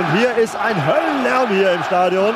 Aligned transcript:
Und 0.00 0.18
hier 0.18 0.34
ist 0.42 0.56
ein 0.56 0.74
Höllenlärm 0.86 1.50
hier 1.50 1.72
im 1.72 1.82
Stadion. 1.82 2.34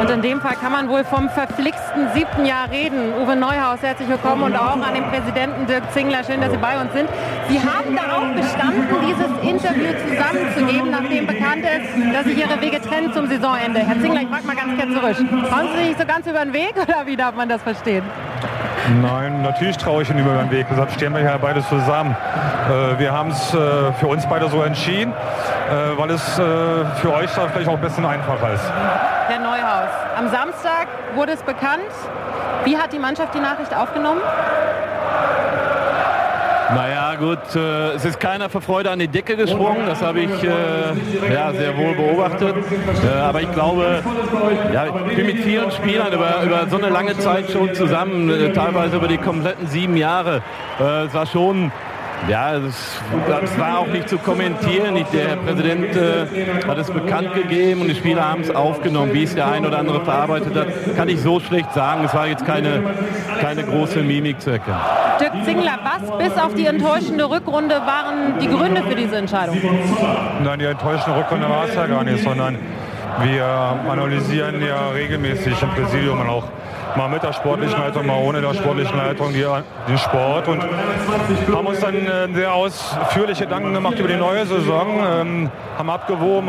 Und 0.00 0.10
in 0.10 0.22
dem 0.22 0.40
Fall 0.40 0.54
kann 0.54 0.72
man 0.72 0.88
wohl 0.88 1.04
vom 1.04 1.28
verflixten 1.28 2.08
siebten 2.14 2.46
Jahr 2.46 2.70
reden. 2.70 3.12
Uwe 3.20 3.36
Neuhaus, 3.36 3.82
herzlich 3.82 4.08
willkommen 4.08 4.44
und 4.44 4.56
auch 4.56 4.80
an 4.80 4.94
den 4.94 5.04
Präsidenten 5.04 5.66
Dirk 5.66 5.82
Zingler. 5.92 6.24
Schön, 6.24 6.40
dass 6.40 6.50
Sie 6.50 6.56
bei 6.56 6.80
uns 6.80 6.90
sind. 6.94 7.10
Sie 7.50 7.60
haben 7.60 7.94
darauf 7.94 8.32
bestanden, 8.34 8.88
dieses 9.06 9.26
Interview 9.42 9.92
zusammenzugeben, 10.08 10.90
nachdem 10.90 11.26
bekannt 11.26 11.66
ist, 11.66 12.14
dass 12.14 12.24
sich 12.24 12.38
Ihre 12.38 12.58
Wege 12.62 12.80
trennen 12.80 13.12
zum 13.12 13.28
Saisonende. 13.28 13.80
Herr 13.80 14.00
Zingler, 14.00 14.22
ich 14.22 14.28
frage 14.28 14.46
mal 14.46 14.56
ganz 14.56 14.80
kurz 14.80 15.18
zurück. 15.18 15.50
Trauen 15.50 15.68
Sie 15.72 15.78
sich 15.80 15.88
nicht 15.88 16.00
so 16.00 16.06
ganz 16.06 16.26
über 16.26 16.44
den 16.46 16.54
Weg 16.54 16.72
oder 16.82 17.04
wie 17.04 17.16
darf 17.16 17.34
man 17.34 17.50
das 17.50 17.60
verstehen? 17.60 18.04
Nein, 19.02 19.42
natürlich 19.42 19.76
traue 19.76 20.02
ich 20.02 20.10
ihn 20.10 20.18
über 20.18 20.34
den 20.34 20.50
Weg. 20.50 20.66
Deshalb 20.70 20.90
stehen 20.92 21.12
wir 21.12 21.20
hier 21.20 21.38
beide 21.40 21.62
zusammen. 21.66 22.16
Äh, 22.68 22.98
wir 22.98 23.12
haben 23.12 23.30
es 23.30 23.54
äh, 23.54 23.92
für 23.92 24.06
uns 24.06 24.26
beide 24.26 24.48
so 24.48 24.62
entschieden, 24.62 25.09
äh, 25.70 25.96
weil 25.96 26.10
es 26.10 26.38
äh, 26.38 26.42
für 26.96 27.14
euch 27.14 27.30
da 27.34 27.48
vielleicht 27.48 27.68
auch 27.68 27.74
ein 27.74 27.80
bisschen 27.80 28.04
einfacher 28.04 28.52
ist. 28.52 28.64
Herr 29.28 29.38
Neuhaus, 29.38 29.90
am 30.16 30.28
Samstag 30.28 30.88
wurde 31.14 31.32
es 31.32 31.42
bekannt. 31.42 31.82
Wie 32.64 32.76
hat 32.76 32.92
die 32.92 32.98
Mannschaft 32.98 33.34
die 33.34 33.40
Nachricht 33.40 33.74
aufgenommen? 33.74 34.20
Naja 36.74 37.16
gut, 37.16 37.56
äh, 37.56 37.94
es 37.94 38.04
ist 38.04 38.20
keiner 38.20 38.48
vor 38.48 38.60
Freude 38.60 38.90
an 38.90 39.00
die 39.00 39.08
Decke 39.08 39.36
gesprungen, 39.36 39.86
das 39.86 40.00
habe 40.02 40.20
ich 40.20 40.30
äh, 40.44 41.32
ja, 41.32 41.52
sehr 41.52 41.76
wohl 41.76 41.94
beobachtet. 41.94 42.54
Äh, 43.04 43.18
aber 43.18 43.40
ich 43.40 43.50
glaube, 43.50 44.02
ja, 44.72 44.86
ich 44.86 45.16
bin 45.16 45.26
mit 45.26 45.40
vielen 45.40 45.70
Spielern 45.72 46.12
über, 46.12 46.42
über 46.44 46.66
so 46.68 46.76
eine 46.76 46.88
lange 46.88 47.18
Zeit 47.18 47.50
schon 47.50 47.74
zusammen, 47.74 48.30
äh, 48.30 48.52
teilweise 48.52 48.96
über 48.96 49.08
die 49.08 49.18
kompletten 49.18 49.66
sieben 49.66 49.96
Jahre. 49.96 50.42
Äh, 50.78 51.06
es 51.06 51.14
war 51.14 51.26
schon 51.26 51.72
ja, 52.28 52.56
es, 52.56 53.00
das 53.26 53.58
war 53.58 53.78
auch 53.78 53.86
nicht 53.86 54.08
zu 54.08 54.18
kommentieren. 54.18 54.96
Ich, 54.96 55.06
der 55.08 55.28
Herr 55.28 55.36
Präsident 55.36 55.96
äh, 55.96 56.26
hat 56.66 56.78
es 56.78 56.90
bekannt 56.90 57.34
gegeben 57.34 57.82
und 57.82 57.88
die 57.88 57.94
Spieler 57.94 58.30
haben 58.30 58.42
es 58.42 58.54
aufgenommen. 58.54 59.12
Wie 59.12 59.24
es 59.24 59.34
der 59.34 59.48
ein 59.48 59.66
oder 59.66 59.78
andere 59.78 60.04
verarbeitet 60.04 60.54
hat, 60.54 60.96
kann 60.96 61.08
ich 61.08 61.20
so 61.20 61.40
schlecht 61.40 61.72
sagen. 61.72 62.04
Es 62.04 62.14
war 62.14 62.26
jetzt 62.26 62.44
keine, 62.44 62.82
keine 63.40 63.64
große 63.64 64.00
Mimik 64.00 64.40
zu 64.40 64.50
erkennen. 64.50 64.80
Dirk 65.20 65.32
Zingler, 65.44 65.78
was 65.82 66.18
bis 66.18 66.38
auf 66.38 66.54
die 66.54 66.66
enttäuschende 66.66 67.28
Rückrunde 67.28 67.74
waren 67.74 68.38
die 68.40 68.48
Gründe 68.48 68.82
für 68.82 68.94
diese 68.94 69.16
Entscheidung? 69.16 69.58
Nein, 70.42 70.58
die 70.58 70.64
enttäuschende 70.66 71.18
Rückrunde 71.18 71.48
war 71.48 71.64
es 71.64 71.74
ja 71.74 71.86
gar 71.86 72.04
nicht, 72.04 72.22
sondern 72.22 72.58
wir 73.22 73.44
analysieren 73.44 74.64
ja 74.64 74.90
regelmäßig 74.90 75.60
im 75.60 75.68
Präsidium 75.70 76.20
und 76.20 76.28
auch 76.28 76.44
mal 76.96 77.08
mit 77.08 77.22
der 77.22 77.32
sportlichen 77.32 77.78
Leitung, 77.78 78.06
mal 78.06 78.18
ohne 78.18 78.40
der 78.40 78.54
sportlichen 78.54 78.96
Leitung 78.96 79.32
die, 79.32 79.44
den 79.88 79.98
Sport. 79.98 80.48
Und 80.48 80.62
haben 80.62 81.66
uns 81.66 81.80
dann 81.80 81.94
äh, 81.94 82.28
sehr 82.34 82.52
ausführliche 82.52 83.44
Gedanken 83.44 83.74
gemacht 83.74 83.98
über 83.98 84.08
die 84.08 84.16
neue 84.16 84.46
Saison, 84.46 84.86
ähm, 85.04 85.50
haben 85.78 85.90
abgewogen, 85.90 86.48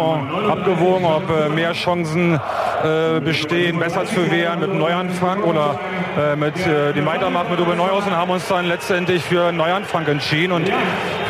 abgewogen 0.50 1.06
ob 1.06 1.24
äh, 1.30 1.50
mehr 1.50 1.74
Chancen 1.74 2.34
äh, 2.36 3.20
bestehen, 3.20 3.80
besser 3.80 4.06
zu 4.06 4.32
werden 4.32 4.60
mit 4.60 4.70
einem 4.70 4.80
Neuanfang 4.80 5.44
oder 5.44 5.80
mit 6.36 6.56
dem 6.66 7.06
Weitermachen 7.06 7.52
mit 7.52 7.60
Uwe 7.62 7.76
Neuhaus 7.76 8.06
und 8.06 8.16
haben 8.16 8.32
uns 8.32 8.46
dann 8.48 8.66
letztendlich 8.68 9.24
für 9.24 9.46
einen 9.46 9.58
Neuanfang 9.58 10.06
entschieden. 10.08 10.52
Und 10.52 10.70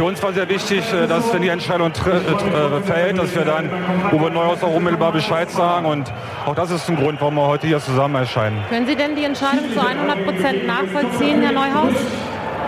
für 0.02 0.06
uns 0.06 0.24
war 0.24 0.34
sehr 0.34 0.50
wichtig, 0.50 0.82
äh, 0.94 1.06
dass 1.06 1.32
wenn 1.32 1.44
die 1.44 1.50
Entscheidung 1.50 1.94
fällt, 1.94 3.20
dass 3.20 3.36
wir 3.36 3.46
dann 3.46 3.70
Uwe 4.12 4.32
Neuhaus 4.32 4.64
auch 4.64 4.74
unmittelbar 4.74 5.12
Bescheid 5.12 5.52
sagen 5.52 5.86
und 5.86 6.12
auch 6.44 6.56
das 6.56 6.72
ist 6.72 6.90
ein 6.90 6.96
Grund, 6.96 7.22
warum 7.22 7.36
wir 7.36 7.46
heute 7.46 7.68
hier 7.68 7.80
zusammen 7.80 8.16
erscheinen. 8.16 8.64
Können 8.68 8.88
Sie 8.88 8.96
denn 8.96 9.16
die 9.16 9.26
Entscheidung 9.26 9.72
zu 9.72 9.80
100 9.80 10.26
Prozent 10.26 10.66
nachvollziehen, 10.66 11.44
Herr 11.44 11.52
Neuhaus? 11.52 11.94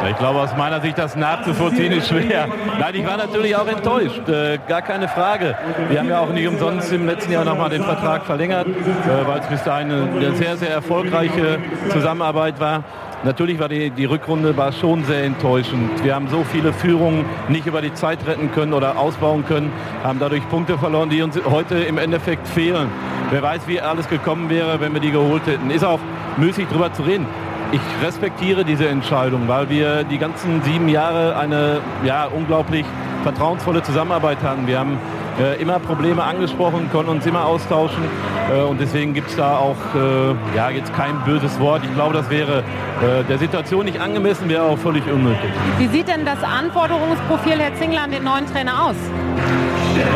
Ich 0.07 0.17
glaube, 0.17 0.41
aus 0.41 0.55
meiner 0.55 0.79
Sicht, 0.81 0.95
das 0.99 1.15
nachzuvollziehen 1.15 1.93
ist 1.93 2.09
schwer. 2.09 2.49
Nein, 2.79 2.93
ich 2.93 3.07
war 3.07 3.17
natürlich 3.17 3.55
auch 3.55 3.67
enttäuscht, 3.67 4.29
äh, 4.29 4.59
gar 4.67 4.83
keine 4.83 5.07
Frage. 5.07 5.55
Wir 5.89 5.99
haben 6.01 6.09
ja 6.09 6.19
auch 6.19 6.29
nicht 6.29 6.47
umsonst 6.47 6.93
im 6.93 7.07
letzten 7.07 7.31
Jahr 7.31 7.45
nochmal 7.45 7.71
den 7.71 7.83
Vertrag 7.83 8.25
verlängert, 8.25 8.67
äh, 8.67 9.27
weil 9.27 9.39
es 9.39 9.47
bis 9.47 9.63
dahin 9.63 9.91
eine 9.91 10.35
sehr, 10.35 10.55
sehr 10.57 10.69
erfolgreiche 10.69 11.57
Zusammenarbeit 11.89 12.59
war. 12.59 12.83
Natürlich 13.23 13.57
war 13.57 13.69
die, 13.69 13.89
die 13.89 14.05
Rückrunde 14.05 14.57
war 14.57 14.73
schon 14.73 15.05
sehr 15.05 15.23
enttäuschend. 15.23 16.03
Wir 16.03 16.13
haben 16.13 16.27
so 16.27 16.43
viele 16.43 16.73
Führungen 16.73 17.25
nicht 17.47 17.65
über 17.65 17.81
die 17.81 17.93
Zeit 17.93 18.19
retten 18.27 18.51
können 18.51 18.73
oder 18.73 18.97
ausbauen 18.97 19.45
können, 19.45 19.71
haben 20.03 20.19
dadurch 20.19 20.47
Punkte 20.49 20.77
verloren, 20.77 21.09
die 21.09 21.21
uns 21.21 21.39
heute 21.45 21.75
im 21.75 21.97
Endeffekt 21.97 22.47
fehlen. 22.47 22.89
Wer 23.31 23.41
weiß, 23.41 23.61
wie 23.67 23.79
alles 23.79 24.09
gekommen 24.09 24.49
wäre, 24.49 24.81
wenn 24.81 24.93
wir 24.93 24.99
die 24.99 25.11
geholt 25.11 25.45
hätten. 25.45 25.71
Ist 25.71 25.85
auch 25.85 25.99
müßig 26.37 26.67
drüber 26.67 26.91
zu 26.91 27.03
reden 27.03 27.25
ich 27.73 28.05
respektiere 28.05 28.63
diese 28.63 28.87
Entscheidung, 28.87 29.47
weil 29.47 29.67
wir 29.67 30.03
die 30.03 30.19
ganzen 30.19 30.61
sieben 30.61 30.87
Jahre 30.89 31.35
eine 31.35 31.81
ja, 32.05 32.25
unglaublich 32.25 32.85
vertrauensvolle 33.23 33.81
Zusammenarbeit 33.81 34.43
hatten. 34.43 34.67
Wir 34.67 34.77
haben 34.77 34.99
äh, 35.39 35.61
immer 35.61 35.79
Probleme 35.79 36.23
angesprochen, 36.23 36.89
konnten 36.91 37.11
uns 37.11 37.25
immer 37.25 37.45
austauschen 37.45 38.03
äh, 38.51 38.61
und 38.61 38.79
deswegen 38.79 39.13
gibt 39.13 39.29
es 39.29 39.35
da 39.35 39.57
auch 39.57 39.77
äh, 39.95 40.55
ja, 40.55 40.69
jetzt 40.69 40.93
kein 40.95 41.19
böses 41.25 41.59
Wort. 41.59 41.83
Ich 41.83 41.93
glaube, 41.93 42.13
das 42.13 42.29
wäre 42.29 42.59
äh, 42.59 43.23
der 43.27 43.37
Situation 43.37 43.85
nicht 43.85 43.99
angemessen, 43.99 44.49
wäre 44.49 44.63
auch 44.63 44.77
völlig 44.77 45.03
unnötig. 45.07 45.49
Wie 45.77 45.87
sieht 45.87 46.07
denn 46.07 46.25
das 46.25 46.43
Anforderungsprofil 46.43 47.59
Herr 47.59 47.75
Zingler 47.75 48.03
an 48.03 48.11
den 48.11 48.23
neuen 48.23 48.45
Trainer 48.45 48.87
aus? 48.87 48.95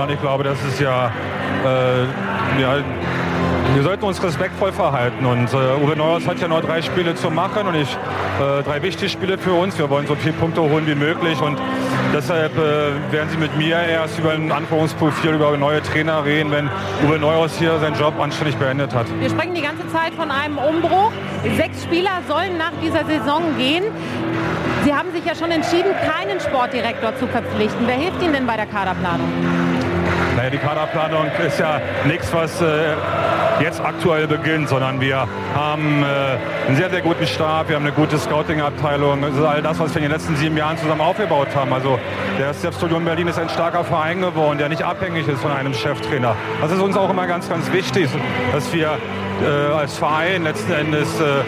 Ich 0.09 0.21
glaube, 0.21 0.43
das 0.43 0.63
ist 0.65 0.79
ja, 0.79 1.11
äh, 1.65 2.61
ja 2.61 2.77
wir 3.73 3.83
sollten 3.83 4.05
uns 4.05 4.23
respektvoll 4.23 4.71
verhalten. 4.71 5.25
Und 5.25 5.53
äh, 5.53 5.83
Uwe 5.83 5.95
Neuhaus 5.95 6.27
hat 6.27 6.39
ja 6.39 6.47
noch 6.47 6.61
drei 6.61 6.81
Spiele 6.81 7.15
zu 7.15 7.29
machen 7.29 7.67
und 7.67 7.75
ich, 7.75 7.89
äh, 7.89 8.63
drei 8.63 8.81
wichtige 8.81 9.09
Spiele 9.09 9.37
für 9.37 9.53
uns. 9.53 9.77
Wir 9.77 9.89
wollen 9.89 10.07
so 10.07 10.15
viele 10.15 10.33
Punkte 10.33 10.61
holen 10.61 10.87
wie 10.87 10.95
möglich 10.95 11.39
und 11.41 11.57
deshalb 12.13 12.57
äh, 12.57 13.11
werden 13.11 13.29
Sie 13.29 13.37
mit 13.37 13.55
mir 13.57 13.77
erst 13.77 14.19
über 14.19 14.31
ein 14.31 14.51
Anforderungsprofil, 14.51 15.31
über 15.31 15.55
neue 15.57 15.81
Trainer 15.81 16.23
reden, 16.25 16.51
wenn 16.51 16.69
Uwe 17.05 17.19
Neuhaus 17.19 17.57
hier 17.57 17.77
seinen 17.79 17.97
Job 17.97 18.19
anständig 18.19 18.55
beendet 18.57 18.93
hat. 18.93 19.07
Wir 19.19 19.29
sprechen 19.29 19.55
die 19.55 19.61
ganze 19.61 19.87
Zeit 19.89 20.13
von 20.13 20.31
einem 20.31 20.57
Umbruch. 20.57 21.11
Sechs 21.55 21.83
Spieler 21.83 22.21
sollen 22.27 22.57
nach 22.57 22.71
dieser 22.81 23.05
Saison 23.05 23.43
gehen. 23.57 23.83
Sie 24.83 24.93
haben 24.93 25.11
sich 25.11 25.25
ja 25.25 25.35
schon 25.35 25.51
entschieden, 25.51 25.91
keinen 26.05 26.39
Sportdirektor 26.39 27.15
zu 27.17 27.27
verpflichten. 27.27 27.87
Wer 27.87 27.95
hilft 27.95 28.21
Ihnen 28.21 28.33
denn 28.33 28.47
bei 28.47 28.55
der 28.55 28.67
Kaderplanung? 28.67 29.66
Naja, 30.37 30.51
die 30.51 30.59
Kaderplanung 30.59 31.31
ist 31.47 31.59
ja 31.59 31.81
nichts, 32.05 32.31
was 32.31 32.61
äh, 32.61 32.93
jetzt 33.59 33.81
aktuell 33.81 34.27
beginnt, 34.27 34.69
sondern 34.69 35.01
wir 35.01 35.27
haben 35.55 36.03
äh, 36.03 36.67
einen 36.67 36.75
sehr, 36.75 36.91
sehr 36.91 37.01
guten 37.01 37.25
Stab, 37.25 37.69
wir 37.69 37.75
haben 37.75 37.87
eine 37.87 37.91
gute 37.91 38.19
Scouting-Abteilung. 38.19 39.23
Das 39.23 39.33
ist 39.33 39.41
all 39.41 39.63
das, 39.63 39.79
was 39.79 39.95
wir 39.95 40.03
in 40.03 40.03
den 40.03 40.11
letzten 40.11 40.35
sieben 40.35 40.55
Jahren 40.55 40.77
zusammen 40.77 41.01
aufgebaut 41.01 41.47
haben. 41.55 41.73
Also 41.73 41.97
der 42.37 42.53
Selbststudium 42.53 43.03
Berlin 43.03 43.27
ist 43.27 43.39
ein 43.39 43.49
starker 43.49 43.83
Verein 43.83 44.21
geworden, 44.21 44.59
der 44.59 44.69
nicht 44.69 44.83
abhängig 44.83 45.27
ist 45.27 45.41
von 45.41 45.51
einem 45.51 45.73
Cheftrainer. 45.73 46.35
Das 46.61 46.71
ist 46.71 46.81
uns 46.81 46.95
auch 46.95 47.09
immer 47.09 47.25
ganz, 47.25 47.49
ganz 47.49 47.73
wichtig, 47.73 48.07
dass 48.53 48.71
wir 48.71 48.99
äh, 49.41 49.73
als 49.73 49.97
Verein 49.97 50.43
letzten 50.43 50.71
Endes 50.71 51.19
äh, 51.19 51.41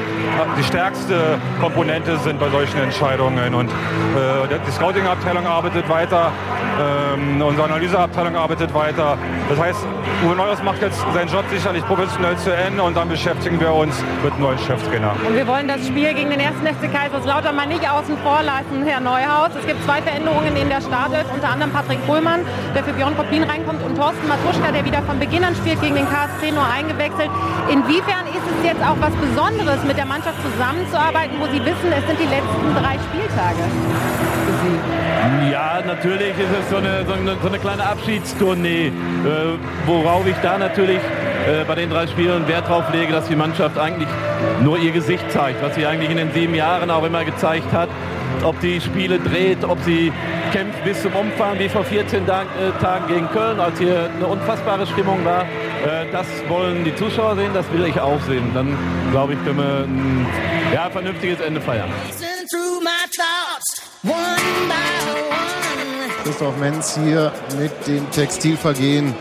die 0.58 0.64
stärkste 0.64 1.40
Komponente 1.62 2.18
sind 2.20 2.40
bei 2.40 2.50
solchen 2.50 2.80
Entscheidungen. 2.80 3.54
Und 3.54 3.70
äh, 3.70 4.60
die 4.66 4.72
Scouting-Abteilung 4.72 5.46
arbeitet 5.46 5.88
weiter, 5.90 6.32
ähm, 6.80 7.42
unsere 7.42 7.66
Analyseabteilung 7.66 8.36
arbeitet 8.36 8.74
weiter. 8.74 9.18
Das 9.50 9.60
heißt, 9.60 9.86
Uwe 10.26 10.36
Neuhaus 10.36 10.62
macht 10.64 10.82
jetzt 10.82 11.00
seinen 11.14 11.30
Job 11.30 11.46
sicherlich 11.50 11.86
professionell 11.86 12.38
zu 12.38 12.56
Ende 12.56 12.84
und 12.84 12.96
dann 12.96 13.10
beschäftigen 13.10 13.60
wir 13.60 13.74
uns 13.74 13.96
mit 14.24 14.38
neuen 14.40 14.58
Cheftrainer. 14.60 15.14
Und 15.28 15.36
wir 15.36 15.48
wollen 15.48 15.68
das 15.68 15.86
Spiel 15.88 16.14
gegen 16.14 16.30
den 16.30 16.40
ersten 16.40 16.66
FC 16.66 16.92
Kaiserslautern 16.92 17.56
mal 17.56 17.68
nicht 17.68 17.90
außen 17.90 18.18
vor 18.20 18.42
lassen, 18.44 18.86
Herr 18.86 19.00
Neuhaus. 19.00 19.50
Es 19.58 19.66
gibt 19.66 19.84
zwei 19.84 20.02
Veränderungen 20.02 20.56
in 20.56 20.70
der 20.70 20.82
Startelf, 20.82 21.26
unter 21.34 21.50
anderem 21.50 21.72
Patrick 21.72 22.06
Pohlmann, 22.06 22.42
der 22.76 22.84
für 22.84 22.94
Björn 22.94 23.16
Koplin 23.16 23.44
reinkommt 23.44 23.84
und 23.84 23.96
Thorsten 23.96 24.28
Matuschka, 24.28 24.72
der 24.72 24.86
wieder 24.86 25.02
von 25.04 25.20
Beginn 25.20 25.44
an 25.44 25.56
spielt 25.56 25.82
gegen 25.82 25.96
den 25.96 26.08
KSC, 26.08 26.52
nur 26.52 26.66
eingewechselt. 26.66 27.30
Inwiefern 27.72 28.28
ist 28.28 28.46
es 28.60 28.66
jetzt 28.66 28.84
auch 28.84 28.98
was 29.00 29.14
Besonderes, 29.16 29.84
mit 29.86 29.98
der 29.98 30.06
Mannschaft 30.10 30.42
zusammenzuarbeiten, 30.42 31.38
wo 31.40 31.46
Sie 31.46 31.64
wissen, 31.64 31.94
es 31.96 32.06
sind 32.08 32.20
die 32.20 32.26
letzten 32.26 32.74
drei 32.74 32.98
Spieltage 32.98 33.62
für 34.44 34.56
Sie? 34.66 35.52
Ja, 35.52 35.82
natürlich 35.86 36.32
ist 36.32 36.50
es 36.60 36.70
so 36.70 36.78
eine, 36.78 37.06
so 37.06 37.14
eine, 37.14 37.38
so 37.40 37.48
eine 37.48 37.60
kleine 37.60 37.86
Abschiedstournee, 37.86 38.88
äh, 38.88 38.92
worauf 39.86 40.26
ich 40.26 40.36
da 40.42 40.58
natürlich 40.58 40.98
äh, 40.98 41.64
bei 41.68 41.76
den 41.76 41.92
drei 41.92 42.08
Spielen 42.08 42.48
Wert 42.48 42.68
drauf 42.68 42.86
lege, 42.92 43.14
dass 43.14 43.28
die 43.28 43.36
Mannschaft 43.36 43.78
eigentlich 43.78 44.10
nur 44.64 44.80
ihr 44.80 44.92
Gesicht 44.92 45.32
zeigt, 45.32 45.62
was 45.62 45.76
sie 45.76 45.86
eigentlich 45.86 46.10
in 46.10 46.18
den 46.18 46.34
sieben 46.34 46.56
Jahren 46.56 46.90
auch 46.90 47.04
immer 47.04 47.24
gezeigt 47.24 47.72
hat. 47.72 47.90
Ob 48.44 48.60
die 48.62 48.82
Spiele 48.82 49.20
dreht, 49.20 49.64
ob 49.64 49.80
sie 49.84 50.12
kämpft 50.52 50.84
bis 50.84 51.02
zum 51.04 51.14
Umfang, 51.14 51.60
wie 51.60 51.70
vor 51.70 51.84
14 51.84 52.26
Tagen 52.26 53.08
gegen 53.08 53.30
Köln, 53.30 53.60
als 53.60 53.78
hier 53.78 54.10
eine 54.16 54.26
unfassbare 54.26 54.88
Stimmung 54.88 55.24
war. 55.24 55.46
Äh, 55.86 56.12
das 56.12 56.28
wollen 56.48 56.84
die 56.84 56.96
Zuschauer 56.96 57.36
sehen, 57.36 57.52
das 57.54 57.72
will 57.72 57.86
ich 57.86 58.00
auch 58.00 58.22
sehen. 58.22 58.52
Dann 58.54 58.78
glaube 59.12 59.34
ich, 59.34 59.44
können 59.44 59.58
wir 59.58 59.84
ein 59.86 60.28
ja, 60.74 60.90
vernünftiges 60.90 61.40
Ende 61.40 61.62
feiern. 61.62 61.90
Christoph 66.24 66.58
Menz 66.58 67.00
hier 67.04 67.32
mit 67.58 67.88
dem 67.88 68.10
Textilvergehen 68.12 69.14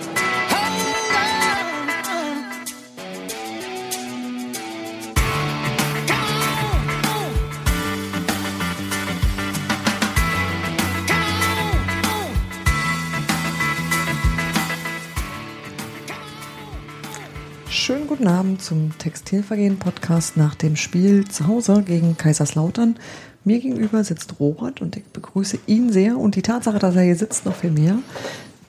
Abend 18.39 18.63
zum 18.63 18.97
Textilvergehen-Podcast 18.99 20.37
nach 20.37 20.55
dem 20.55 20.77
Spiel 20.77 21.27
zu 21.27 21.49
Hause 21.49 21.83
gegen 21.83 22.17
Kaiserslautern. 22.17 22.95
Mir 23.43 23.59
gegenüber 23.59 24.05
sitzt 24.05 24.39
Robert 24.39 24.81
und 24.81 24.95
ich 24.95 25.05
begrüße 25.07 25.59
ihn 25.67 25.91
sehr 25.91 26.17
und 26.17 26.37
die 26.37 26.43
Tatsache, 26.43 26.79
dass 26.79 26.95
er 26.95 27.03
hier 27.03 27.17
sitzt, 27.17 27.47
noch 27.47 27.57
viel 27.57 27.73
mehr. 27.73 27.99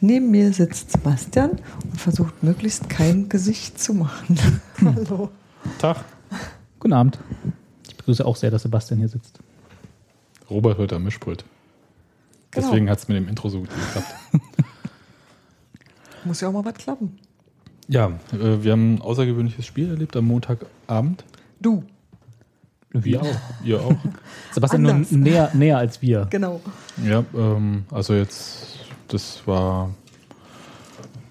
Neben 0.01 0.31
mir 0.31 0.53
sitzt 0.53 0.93
Sebastian 0.93 1.51
und 1.83 2.01
versucht 2.01 2.41
möglichst 2.41 2.89
kein 2.89 3.29
Gesicht 3.29 3.79
zu 3.79 3.93
machen. 3.93 4.39
Hallo. 4.83 5.29
Tag. 5.77 6.03
Guten 6.79 6.93
Abend. 6.93 7.19
Ich 7.87 7.95
begrüße 7.95 8.25
auch 8.25 8.37
sehr, 8.37 8.49
dass 8.49 8.63
Sebastian 8.63 8.97
hier 8.97 9.09
sitzt. 9.09 9.37
Robert 10.49 10.79
heute 10.79 10.95
am 10.95 11.03
Mischpult. 11.03 11.45
Genau. 12.49 12.65
Deswegen 12.65 12.89
hat 12.89 12.97
es 12.97 13.07
mit 13.07 13.17
dem 13.17 13.27
Intro 13.27 13.49
so 13.49 13.59
gut 13.59 13.69
geklappt. 13.69 14.15
Muss 16.25 16.41
ja 16.41 16.47
auch 16.47 16.53
mal 16.53 16.65
was 16.65 16.73
klappen. 16.73 17.19
Ja, 17.89 18.07
äh, 18.31 18.63
wir 18.63 18.71
haben 18.71 18.95
ein 18.95 19.01
außergewöhnliches 19.01 19.65
Spiel 19.65 19.89
erlebt 19.89 20.15
am 20.15 20.25
Montagabend. 20.25 21.23
Du, 21.59 21.83
Wir 22.91 23.21
auch. 23.21 23.35
Ihr 23.63 23.81
auch. 23.81 23.93
Sebastian 24.53 24.85
Anders. 24.85 25.11
nur 25.11 25.19
näher, 25.21 25.49
näher 25.53 25.77
als 25.77 26.01
wir. 26.01 26.27
genau. 26.29 26.61
Ja, 27.05 27.23
ähm, 27.35 27.83
also 27.91 28.13
jetzt, 28.13 28.79
das 29.09 29.45
war 29.45 29.89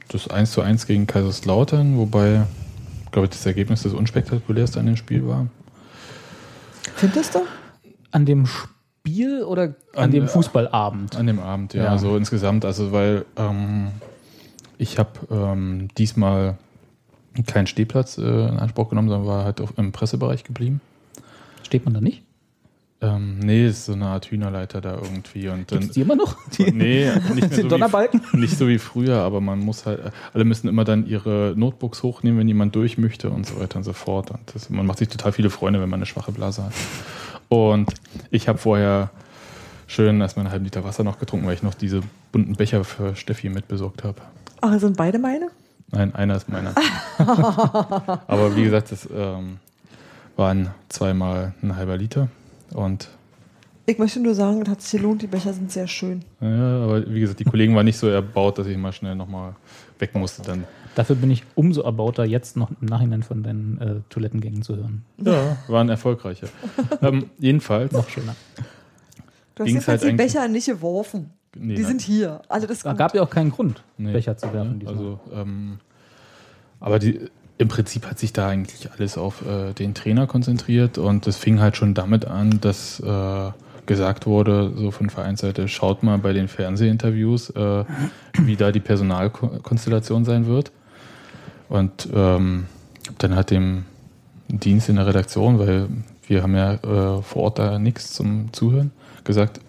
das 0.08 0.28
1 0.28 0.52
zu 0.52 0.60
1 0.62 0.86
gegen 0.86 1.06
Kaiserslautern, 1.06 1.96
wobei, 1.98 2.42
glaube 3.12 3.26
ich, 3.26 3.30
das 3.30 3.44
Ergebnis 3.46 3.82
das 3.82 3.92
unspektakulärste 3.94 4.80
an 4.80 4.86
dem 4.86 4.96
Spiel 4.96 5.26
war. 5.26 5.46
Findest 6.96 7.34
du? 7.34 7.40
An 8.10 8.24
dem 8.26 8.46
Spiel 8.46 9.42
oder 9.44 9.62
an, 9.62 9.74
An- 10.04 10.10
dem 10.10 10.28
Fußballabend? 10.28 11.16
An 11.16 11.26
dem 11.26 11.38
Abend, 11.40 11.74
ja, 11.74 11.84
Ja. 11.84 11.98
so 11.98 12.16
insgesamt, 12.16 12.64
also 12.64 12.90
weil 12.92 13.24
ähm, 13.36 13.88
ich 14.78 14.98
habe 14.98 15.10
ähm, 15.30 15.88
diesmal 15.98 16.56
keinen 17.46 17.66
Stehplatz 17.66 18.18
äh, 18.18 18.22
in 18.22 18.58
Anspruch 18.58 18.88
genommen, 18.88 19.08
sondern 19.08 19.28
war 19.28 19.44
halt 19.44 19.62
im 19.76 19.92
Pressebereich 19.92 20.44
geblieben. 20.44 20.80
Steht 21.62 21.84
man 21.84 21.94
da 21.94 22.00
nicht? 22.00 22.22
Ähm, 23.00 23.38
nee, 23.38 23.68
ist 23.68 23.84
so 23.84 23.92
eine 23.92 24.06
Art 24.06 24.26
Hühnerleiter 24.26 24.80
da 24.80 24.94
irgendwie. 24.94 25.48
Und 25.48 25.70
dann, 25.70 25.88
die 25.88 26.00
immer 26.00 26.16
noch? 26.16 26.36
Die, 26.56 26.64
nee, 26.72 27.08
nicht 27.34 27.50
mehr 27.50 27.60
so 27.62 27.68
Donnerbalken? 27.68 28.20
Wie, 28.32 28.36
nicht 28.40 28.58
so 28.58 28.66
wie 28.66 28.78
früher, 28.78 29.18
aber 29.18 29.40
man 29.40 29.60
muss 29.60 29.86
halt, 29.86 30.00
alle 30.32 30.44
müssen 30.44 30.66
immer 30.66 30.84
dann 30.84 31.06
ihre 31.06 31.54
Notebooks 31.56 32.02
hochnehmen, 32.02 32.40
wenn 32.40 32.48
jemand 32.48 32.74
durch 32.74 32.98
möchte 32.98 33.30
und 33.30 33.46
so 33.46 33.60
weiter 33.60 33.76
und 33.76 33.84
so 33.84 33.92
fort. 33.92 34.32
Und 34.32 34.40
das, 34.52 34.68
man 34.68 34.84
macht 34.84 34.98
sich 34.98 35.08
total 35.08 35.32
viele 35.32 35.50
Freunde, 35.50 35.80
wenn 35.80 35.88
man 35.88 35.98
eine 35.98 36.06
schwache 36.06 36.32
Blase 36.32 36.64
hat. 36.64 36.72
Und 37.48 37.94
ich 38.30 38.48
habe 38.48 38.58
vorher 38.58 39.10
schön 39.86 40.20
erstmal 40.20 40.46
einen 40.46 40.52
halben 40.52 40.64
Liter 40.64 40.82
Wasser 40.82 41.04
noch 41.04 41.20
getrunken, 41.20 41.46
weil 41.46 41.54
ich 41.54 41.62
noch 41.62 41.74
diese 41.74 42.00
bunten 42.32 42.54
Becher 42.54 42.82
für 42.82 43.14
Steffi 43.14 43.48
mitbesorgt 43.48 44.02
habe. 44.02 44.20
Ach, 44.60 44.78
sind 44.78 44.96
beide 44.96 45.18
meine? 45.18 45.48
Nein, 45.90 46.14
einer 46.14 46.36
ist 46.36 46.48
meiner. 46.48 46.74
aber 48.26 48.56
wie 48.56 48.64
gesagt, 48.64 48.92
das 48.92 49.08
ähm, 49.14 49.58
waren 50.36 50.70
zweimal 50.88 51.54
ein 51.62 51.76
halber 51.76 51.96
Liter. 51.96 52.28
Und 52.74 53.08
Ich 53.86 53.98
möchte 53.98 54.20
nur 54.20 54.34
sagen, 54.34 54.62
es 54.62 54.68
hat 54.68 54.82
sich 54.82 55.00
gelohnt, 55.00 55.22
die 55.22 55.26
Becher 55.26 55.52
sind 55.54 55.72
sehr 55.72 55.86
schön. 55.86 56.22
Ja, 56.40 56.84
aber 56.84 57.10
wie 57.10 57.20
gesagt, 57.20 57.40
die 57.40 57.44
Kollegen 57.44 57.74
waren 57.74 57.86
nicht 57.86 57.96
so 57.96 58.08
erbaut, 58.08 58.58
dass 58.58 58.66
ich 58.66 58.76
mal 58.76 58.92
schnell 58.92 59.14
nochmal 59.14 59.54
weg 59.98 60.14
musste. 60.14 60.42
Dann. 60.42 60.64
Dafür 60.94 61.16
bin 61.16 61.30
ich 61.30 61.44
umso 61.54 61.82
erbauter, 61.82 62.24
jetzt 62.24 62.56
noch 62.56 62.70
im 62.80 62.86
Nachhinein 62.86 63.22
von 63.22 63.42
deinen 63.42 63.80
äh, 63.80 63.94
Toilettengängen 64.10 64.62
zu 64.62 64.76
hören. 64.76 65.04
Ja, 65.16 65.56
waren 65.68 65.88
erfolgreiche. 65.88 66.48
ähm, 67.02 67.30
jedenfalls. 67.38 67.92
Noch 67.92 68.08
schöner. 68.08 68.36
Du 69.54 69.62
hast 69.62 69.66
Ging's 69.66 69.86
jedenfalls 69.86 70.02
halt 70.02 70.12
die 70.12 70.16
Becher 70.16 70.48
nicht 70.48 70.66
geworfen. 70.66 71.30
Nee, 71.60 71.74
die 71.74 71.82
nein. 71.82 71.90
sind 71.90 72.00
hier. 72.00 72.42
Alle 72.48 72.66
das 72.66 72.82
Da 72.82 72.90
gut. 72.90 72.98
gab 72.98 73.14
ja 73.14 73.22
auch 73.22 73.30
keinen 73.30 73.50
Grund, 73.50 73.82
Nee. 73.96 74.12
Becher 74.12 74.36
zu 74.36 74.52
werfen. 74.52 74.78
diesmal. 74.80 74.96
Also, 74.96 75.20
ähm, 75.34 75.78
aber 76.80 76.98
die, 76.98 77.20
im 77.58 77.68
Prinzip 77.68 78.06
hat 78.06 78.18
sich 78.18 78.32
da 78.32 78.48
eigentlich 78.48 78.90
alles 78.92 79.18
auf 79.18 79.44
äh, 79.46 79.72
den 79.72 79.94
Trainer 79.94 80.26
konzentriert 80.26 80.96
und 80.98 81.26
es 81.26 81.36
fing 81.36 81.60
halt 81.60 81.76
schon 81.76 81.94
damit 81.94 82.24
an, 82.24 82.60
dass 82.60 83.00
äh, 83.00 83.50
gesagt 83.86 84.26
wurde, 84.26 84.72
so 84.76 84.90
von 84.90 85.10
Vereinsseite, 85.10 85.66
schaut 85.66 86.02
mal 86.02 86.18
bei 86.18 86.32
den 86.32 86.46
Fernsehinterviews, 86.46 87.50
äh, 87.50 87.84
wie 88.42 88.54
da 88.56 88.70
die 88.70 88.80
Personalkonstellation 88.80 90.24
sein 90.24 90.46
wird. 90.46 90.70
Und 91.68 92.08
ähm, 92.14 92.66
dann 93.18 93.34
hat 93.34 93.50
dem 93.50 93.84
Dienst 94.48 94.88
in 94.88 94.96
der 94.96 95.06
Redaktion, 95.06 95.58
weil 95.58 95.88
wir 96.26 96.42
haben 96.42 96.54
ja 96.54 96.74
äh, 96.74 97.22
vor 97.22 97.42
Ort 97.44 97.58
da 97.58 97.78
nichts 97.78 98.12
zum 98.12 98.52
Zuhören, 98.52 98.90
gesagt, 99.24 99.60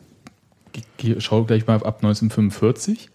ge- 0.98 1.14
ge- 1.14 1.22
schau 1.22 1.44
gleich 1.44 1.68
mal 1.68 1.76
ab 1.84 1.98
1945 2.04 3.10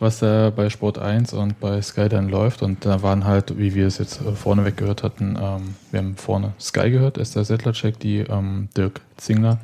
was 0.00 0.20
da 0.20 0.50
bei 0.50 0.70
Sport 0.70 0.96
1 0.98 1.32
und 1.32 1.58
bei 1.58 1.82
Sky 1.82 2.08
dann 2.08 2.28
läuft. 2.28 2.62
Und 2.62 2.86
da 2.86 3.02
waren 3.02 3.24
halt, 3.24 3.58
wie 3.58 3.74
wir 3.74 3.88
es 3.88 3.98
jetzt 3.98 4.20
äh, 4.20 4.30
vorneweg 4.32 4.76
gehört 4.76 5.02
hatten, 5.02 5.36
ähm, 5.36 5.74
wir 5.90 5.98
haben 5.98 6.14
vorne 6.16 6.52
Sky 6.60 6.88
gehört, 6.92 7.18
Esther 7.18 7.44
Settlercheck, 7.44 7.98
die 7.98 8.18
ähm, 8.18 8.68
Dirk 8.76 9.00
Zingler 9.16 9.58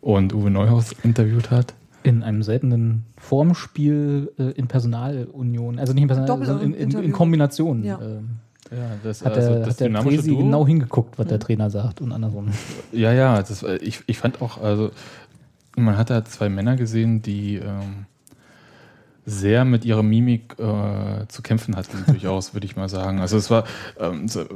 und 0.00 0.32
Uwe 0.32 0.50
Neuhaus 0.52 0.92
interviewt 1.02 1.50
hat. 1.50 1.74
in 2.04 2.22
einem 2.22 2.44
seltenen 2.44 3.06
Formspiel 3.18 4.30
äh, 4.38 4.50
in 4.52 4.68
Personalunion, 4.68 5.80
also 5.80 5.92
nicht 5.92 6.02
in 6.02 6.08
Personal, 6.08 6.28
Doppel- 6.28 6.46
sondern 6.46 6.72
in, 6.72 6.90
in, 6.92 7.02
in. 7.06 7.12
Kombination. 7.12 7.82
Ja. 7.82 7.98
ähm, 8.00 8.28
Ja, 8.70 8.76
das, 9.02 9.24
hat 9.24 9.34
der, 9.34 9.66
hat 9.66 9.80
der 9.80 9.88
Presi 9.90 10.34
genau 10.36 10.64
hingeguckt, 10.64 11.18
was 11.18 11.26
der 11.26 11.40
Trainer 11.40 11.70
sagt 11.70 12.00
und 12.00 12.12
andersrum. 12.12 12.48
Ja, 12.92 13.12
ja, 13.12 13.42
das, 13.42 13.64
äh, 13.64 13.76
ich, 13.78 14.04
ich 14.06 14.18
fand 14.18 14.40
auch, 14.42 14.62
also 14.62 14.90
man 15.84 15.96
hat 15.96 16.10
da 16.10 16.24
zwei 16.24 16.48
Männer 16.48 16.76
gesehen, 16.76 17.22
die 17.22 17.56
ähm, 17.56 18.06
sehr 19.26 19.64
mit 19.64 19.84
ihrer 19.84 20.04
Mimik 20.04 20.54
äh, 20.58 21.26
zu 21.26 21.42
kämpfen 21.42 21.74
hatten, 21.76 22.04
durchaus, 22.06 22.54
würde 22.54 22.64
ich 22.64 22.76
mal 22.76 22.88
sagen. 22.88 23.20
Also 23.20 23.36
es 23.36 23.50
war, 23.50 23.64
ähm, 23.98 24.28
so, 24.28 24.42
äh, 24.42 24.46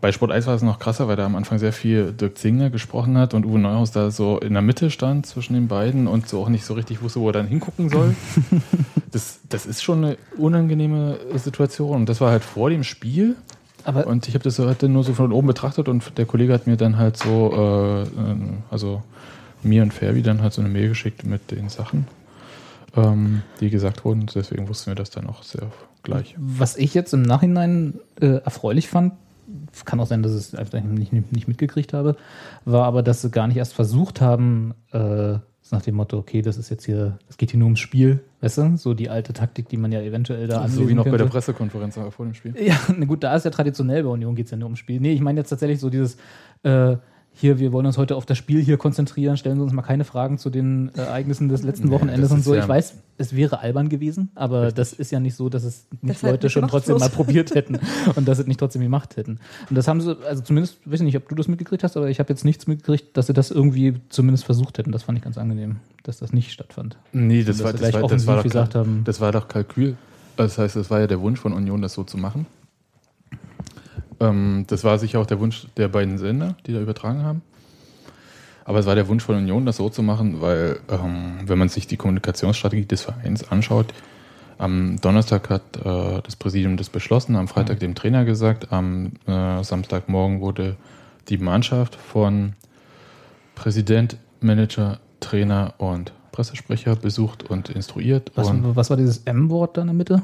bei 0.00 0.10
Sport 0.10 0.32
1 0.32 0.46
war 0.48 0.54
es 0.54 0.62
noch 0.62 0.80
krasser, 0.80 1.06
weil 1.06 1.16
da 1.16 1.24
am 1.24 1.36
Anfang 1.36 1.58
sehr 1.58 1.72
viel 1.72 2.12
Dirk 2.12 2.36
Zingler 2.36 2.70
gesprochen 2.70 3.16
hat 3.16 3.34
und 3.34 3.46
Uwe 3.46 3.60
Neuhaus 3.60 3.92
da 3.92 4.10
so 4.10 4.38
in 4.38 4.52
der 4.52 4.62
Mitte 4.62 4.90
stand 4.90 5.26
zwischen 5.26 5.54
den 5.54 5.68
beiden 5.68 6.08
und 6.08 6.28
so 6.28 6.42
auch 6.42 6.48
nicht 6.48 6.64
so 6.64 6.74
richtig 6.74 7.02
wusste, 7.02 7.20
wo 7.20 7.28
er 7.28 7.32
dann 7.32 7.46
hingucken 7.46 7.88
soll. 7.88 8.16
das, 9.12 9.40
das 9.48 9.64
ist 9.64 9.82
schon 9.82 10.04
eine 10.04 10.16
unangenehme 10.36 11.18
Situation 11.36 12.00
und 12.00 12.08
das 12.08 12.20
war 12.20 12.32
halt 12.32 12.42
vor 12.42 12.68
dem 12.68 12.82
Spiel. 12.82 13.36
Aber 13.84 14.06
Und 14.06 14.28
ich 14.28 14.34
habe 14.34 14.44
das 14.44 14.58
halt 14.58 14.82
nur 14.82 15.04
so 15.04 15.14
von 15.14 15.32
oben 15.32 15.46
betrachtet 15.46 15.88
und 15.88 16.18
der 16.18 16.26
Kollege 16.26 16.52
hat 16.52 16.66
mir 16.66 16.76
dann 16.76 16.98
halt 16.98 17.16
so, 17.16 17.50
äh, 17.54 18.02
äh, 18.02 18.36
also 18.70 19.02
mir 19.62 19.82
und 19.82 19.92
Ferbi 19.92 20.22
dann 20.22 20.42
halt 20.42 20.52
so 20.52 20.60
eine 20.60 20.70
Mail 20.70 20.88
geschickt 20.88 21.24
mit 21.24 21.50
den 21.50 21.68
Sachen, 21.68 22.06
ähm, 22.96 23.42
die 23.60 23.70
gesagt 23.70 24.04
wurden. 24.04 24.26
Deswegen 24.26 24.68
wussten 24.68 24.90
wir 24.90 24.94
das 24.94 25.10
dann 25.10 25.26
auch 25.26 25.42
sehr 25.42 25.70
gleich. 26.02 26.34
was 26.38 26.76
ich 26.76 26.94
jetzt 26.94 27.12
im 27.12 27.22
Nachhinein 27.22 28.00
äh, 28.20 28.38
erfreulich 28.42 28.88
fand, 28.88 29.14
kann 29.84 30.00
auch 30.00 30.06
sein, 30.06 30.22
dass 30.22 30.32
ich 30.32 30.38
es 30.38 30.54
einfach 30.54 30.80
nicht, 30.80 31.12
nicht, 31.12 31.48
mitgekriegt 31.48 31.92
habe, 31.92 32.16
war 32.64 32.86
aber, 32.86 33.02
dass 33.02 33.22
sie 33.22 33.30
gar 33.30 33.48
nicht 33.48 33.56
erst 33.56 33.74
versucht 33.74 34.20
haben, 34.20 34.74
äh, 34.92 35.38
nach 35.72 35.82
dem 35.82 35.94
Motto, 35.94 36.18
okay, 36.18 36.42
das 36.42 36.56
ist 36.56 36.68
jetzt 36.68 36.84
hier, 36.84 37.18
es 37.28 37.36
geht 37.36 37.50
hier 37.50 37.58
nur 37.58 37.66
ums 37.66 37.80
Spiel, 37.80 38.20
weißt 38.40 38.58
du? 38.58 38.76
So 38.76 38.94
die 38.94 39.08
alte 39.08 39.32
Taktik, 39.32 39.68
die 39.68 39.76
man 39.76 39.92
ja 39.92 40.00
eventuell 40.00 40.48
da 40.48 40.66
so 40.68 40.88
wie 40.88 40.94
noch 40.94 41.04
bei 41.04 41.10
der 41.10 41.20
könnte. 41.20 41.32
Pressekonferenz 41.32 41.98
vor 42.10 42.26
dem 42.26 42.34
Spiel. 42.34 42.54
Ja, 42.60 42.76
gut, 43.06 43.22
da 43.22 43.34
ist 43.36 43.44
ja 43.44 43.50
traditionell 43.50 44.02
bei 44.02 44.08
Union 44.08 44.34
geht 44.34 44.46
es 44.46 44.50
ja 44.50 44.56
nur 44.56 44.66
ums 44.66 44.78
Spiel. 44.78 45.00
Nee, 45.00 45.12
ich 45.12 45.20
meine 45.20 45.40
jetzt 45.40 45.50
tatsächlich 45.50 45.80
so 45.80 45.90
dieses, 45.90 46.16
äh, 46.62 46.96
hier, 47.40 47.58
wir 47.58 47.72
wollen 47.72 47.86
uns 47.86 47.96
heute 47.98 48.16
auf 48.16 48.26
das 48.26 48.36
Spiel 48.38 48.62
hier 48.62 48.76
konzentrieren, 48.76 49.36
stellen 49.36 49.56
Sie 49.56 49.62
uns 49.62 49.72
mal 49.72 49.82
keine 49.82 50.04
Fragen 50.04 50.38
zu 50.38 50.50
den 50.50 50.90
Ereignissen 50.94 51.48
des 51.48 51.62
letzten 51.62 51.86
Nee, 51.88 51.94
Wochenendes 51.94 52.28
das 52.28 52.32
und 52.32 52.44
so. 52.44 52.54
ja- 52.54 52.62
Ich 52.62 52.68
weiß, 52.68 52.94
es 53.18 53.34
wäre 53.36 53.60
albern 53.60 53.88
gewesen, 53.88 54.30
aber 54.34 54.72
das 54.72 54.92
ist 54.92 55.10
ja 55.10 55.20
nicht 55.20 55.34
so, 55.34 55.48
dass 55.48 55.64
es 55.64 55.86
nicht 56.02 56.16
Deshalb 56.16 56.34
Leute 56.34 56.50
schon 56.50 56.68
trotzdem 56.68 56.94
wird. 56.94 57.00
mal 57.00 57.08
probiert 57.10 57.54
hätten 57.54 57.78
und 58.14 58.26
dass 58.28 58.38
es 58.38 58.46
nicht 58.46 58.60
trotzdem 58.60 58.82
gemacht 58.82 59.16
hätten. 59.16 59.38
Und 59.68 59.76
das 59.76 59.88
haben 59.88 60.00
sie, 60.00 60.16
also 60.26 60.42
zumindest, 60.42 60.78
weiß 60.86 61.00
ich 61.00 61.04
nicht, 61.06 61.16
ob 61.16 61.28
du 61.28 61.34
das 61.34 61.48
mitgekriegt 61.48 61.82
hast, 61.84 61.96
aber 61.96 62.08
ich 62.10 62.18
habe 62.18 62.28
jetzt 62.30 62.44
nichts 62.44 62.66
mitgekriegt, 62.66 63.16
dass 63.16 63.26
sie 63.26 63.32
das 63.32 63.50
irgendwie 63.50 63.94
zumindest 64.10 64.44
versucht 64.44 64.78
hätten. 64.78 64.92
Das 64.92 65.02
fand 65.02 65.18
ich 65.18 65.24
ganz 65.24 65.36
angenehm, 65.38 65.76
dass 66.02 66.18
das 66.18 66.32
nicht 66.32 66.52
stattfand. 66.52 66.96
Nee, 67.12 67.42
das 67.44 67.62
war, 67.62 67.72
das, 67.72 67.80
sie 67.82 67.92
war, 67.94 68.08
das, 68.08 68.26
war 68.26 68.36
doch, 68.36 68.42
gesagt 68.44 68.74
haben. 68.74 69.02
das 69.04 69.20
war 69.20 69.32
doch 69.32 69.48
Kalkül. 69.48 69.96
Das 70.36 70.56
heißt, 70.58 70.76
das 70.76 70.90
war 70.90 71.00
ja 71.00 71.06
der 71.06 71.20
Wunsch 71.20 71.38
von 71.40 71.52
Union, 71.52 71.82
das 71.82 71.92
so 71.94 72.04
zu 72.04 72.16
machen. 72.16 72.46
Ähm, 74.20 74.64
das 74.68 74.84
war 74.84 74.98
sicher 74.98 75.20
auch 75.20 75.26
der 75.26 75.40
Wunsch 75.40 75.66
der 75.76 75.88
beiden 75.88 76.18
Sender, 76.18 76.56
die 76.66 76.72
da 76.72 76.80
übertragen 76.80 77.24
haben. 77.24 77.42
Aber 78.64 78.78
es 78.78 78.86
war 78.86 78.94
der 78.94 79.08
Wunsch 79.08 79.24
von 79.24 79.34
Union, 79.34 79.66
das 79.66 79.78
so 79.78 79.88
zu 79.88 80.02
machen, 80.02 80.40
weil, 80.40 80.78
ähm, 80.88 81.40
wenn 81.46 81.58
man 81.58 81.68
sich 81.68 81.86
die 81.86 81.96
Kommunikationsstrategie 81.96 82.84
des 82.84 83.02
Vereins 83.02 83.50
anschaut, 83.50 83.86
am 84.58 85.00
Donnerstag 85.00 85.48
hat 85.48 85.62
äh, 85.78 86.20
das 86.22 86.36
Präsidium 86.36 86.76
das 86.76 86.90
beschlossen, 86.90 87.34
am 87.34 87.48
Freitag 87.48 87.80
dem 87.80 87.94
Trainer 87.94 88.26
gesagt, 88.26 88.72
am 88.72 89.12
äh, 89.26 89.64
Samstagmorgen 89.64 90.42
wurde 90.42 90.76
die 91.30 91.38
Mannschaft 91.38 91.96
von 91.96 92.52
Präsident, 93.54 94.18
Manager, 94.40 95.00
Trainer 95.20 95.74
und 95.78 96.12
Pressesprecher 96.30 96.94
besucht 96.96 97.48
und 97.48 97.70
instruiert. 97.70 98.32
Was, 98.34 98.50
und 98.50 98.76
was 98.76 98.90
war 98.90 98.96
dieses 98.96 99.18
M-Wort 99.24 99.76
da 99.76 99.80
in 99.80 99.88
der 99.88 99.94
Mitte? 99.94 100.22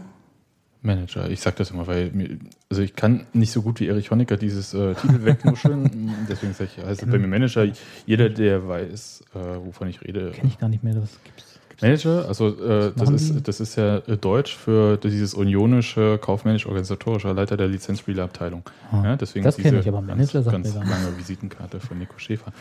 Manager, 0.86 1.28
ich 1.28 1.40
sag 1.40 1.56
das 1.56 1.70
immer, 1.70 1.86
weil 1.86 2.10
mir, 2.12 2.38
also 2.70 2.82
ich 2.82 2.94
kann 2.96 3.26
nicht 3.32 3.52
so 3.52 3.62
gut 3.62 3.80
wie 3.80 3.88
Erich 3.88 4.10
Honecker 4.10 4.36
dieses 4.36 4.72
äh, 4.72 4.94
Titel 4.94 5.24
wegnuscheln, 5.24 6.14
deswegen 6.28 6.54
sage 6.54 6.70
ich, 6.76 6.84
heißt 6.84 7.02
es 7.02 7.10
bei 7.10 7.18
mir 7.18 7.26
Manager. 7.26 7.66
Jeder, 8.06 8.28
der 8.30 8.66
weiß, 8.66 9.24
äh, 9.34 9.38
wovon 9.64 9.88
ich 9.88 10.02
rede, 10.02 10.30
Kenne 10.30 10.48
ich 10.48 10.58
gar 10.58 10.68
nicht 10.68 10.82
mehr, 10.82 10.94
das 10.94 11.10
gibt's. 11.24 11.44
Manager, 11.82 12.26
also 12.26 12.48
äh, 12.48 12.92
das, 12.96 13.10
ist, 13.10 13.46
das 13.46 13.60
ist 13.60 13.76
ja 13.76 13.98
äh, 13.98 14.16
Deutsch 14.16 14.56
für 14.56 14.96
dieses 14.96 15.34
unionische, 15.34 16.16
kaufmännisch-organisatorische 16.16 17.32
Leiter 17.32 17.58
der 17.58 17.68
Lizenzspieleabteilung. 17.68 18.62
Ah, 18.90 19.02
Ja, 19.04 19.16
deswegen 19.16 19.44
das 19.44 19.56
diese 19.56 19.68
kenn 19.70 19.80
ich, 19.80 19.88
aber 19.88 20.00
Manager 20.00 20.42
ganz, 20.42 20.72
sagt 20.72 20.74
ganz 20.74 20.90
lange 20.90 21.18
Visitenkarte 21.18 21.80
von 21.80 21.98
Nico 21.98 22.18
Schäfer. 22.18 22.52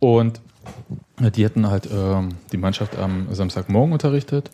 Und 0.00 0.40
die 1.20 1.44
hatten 1.44 1.68
halt 1.68 1.88
ähm, 1.94 2.30
die 2.50 2.56
Mannschaft 2.56 2.98
am 2.98 3.32
Samstagmorgen 3.32 3.92
unterrichtet. 3.92 4.50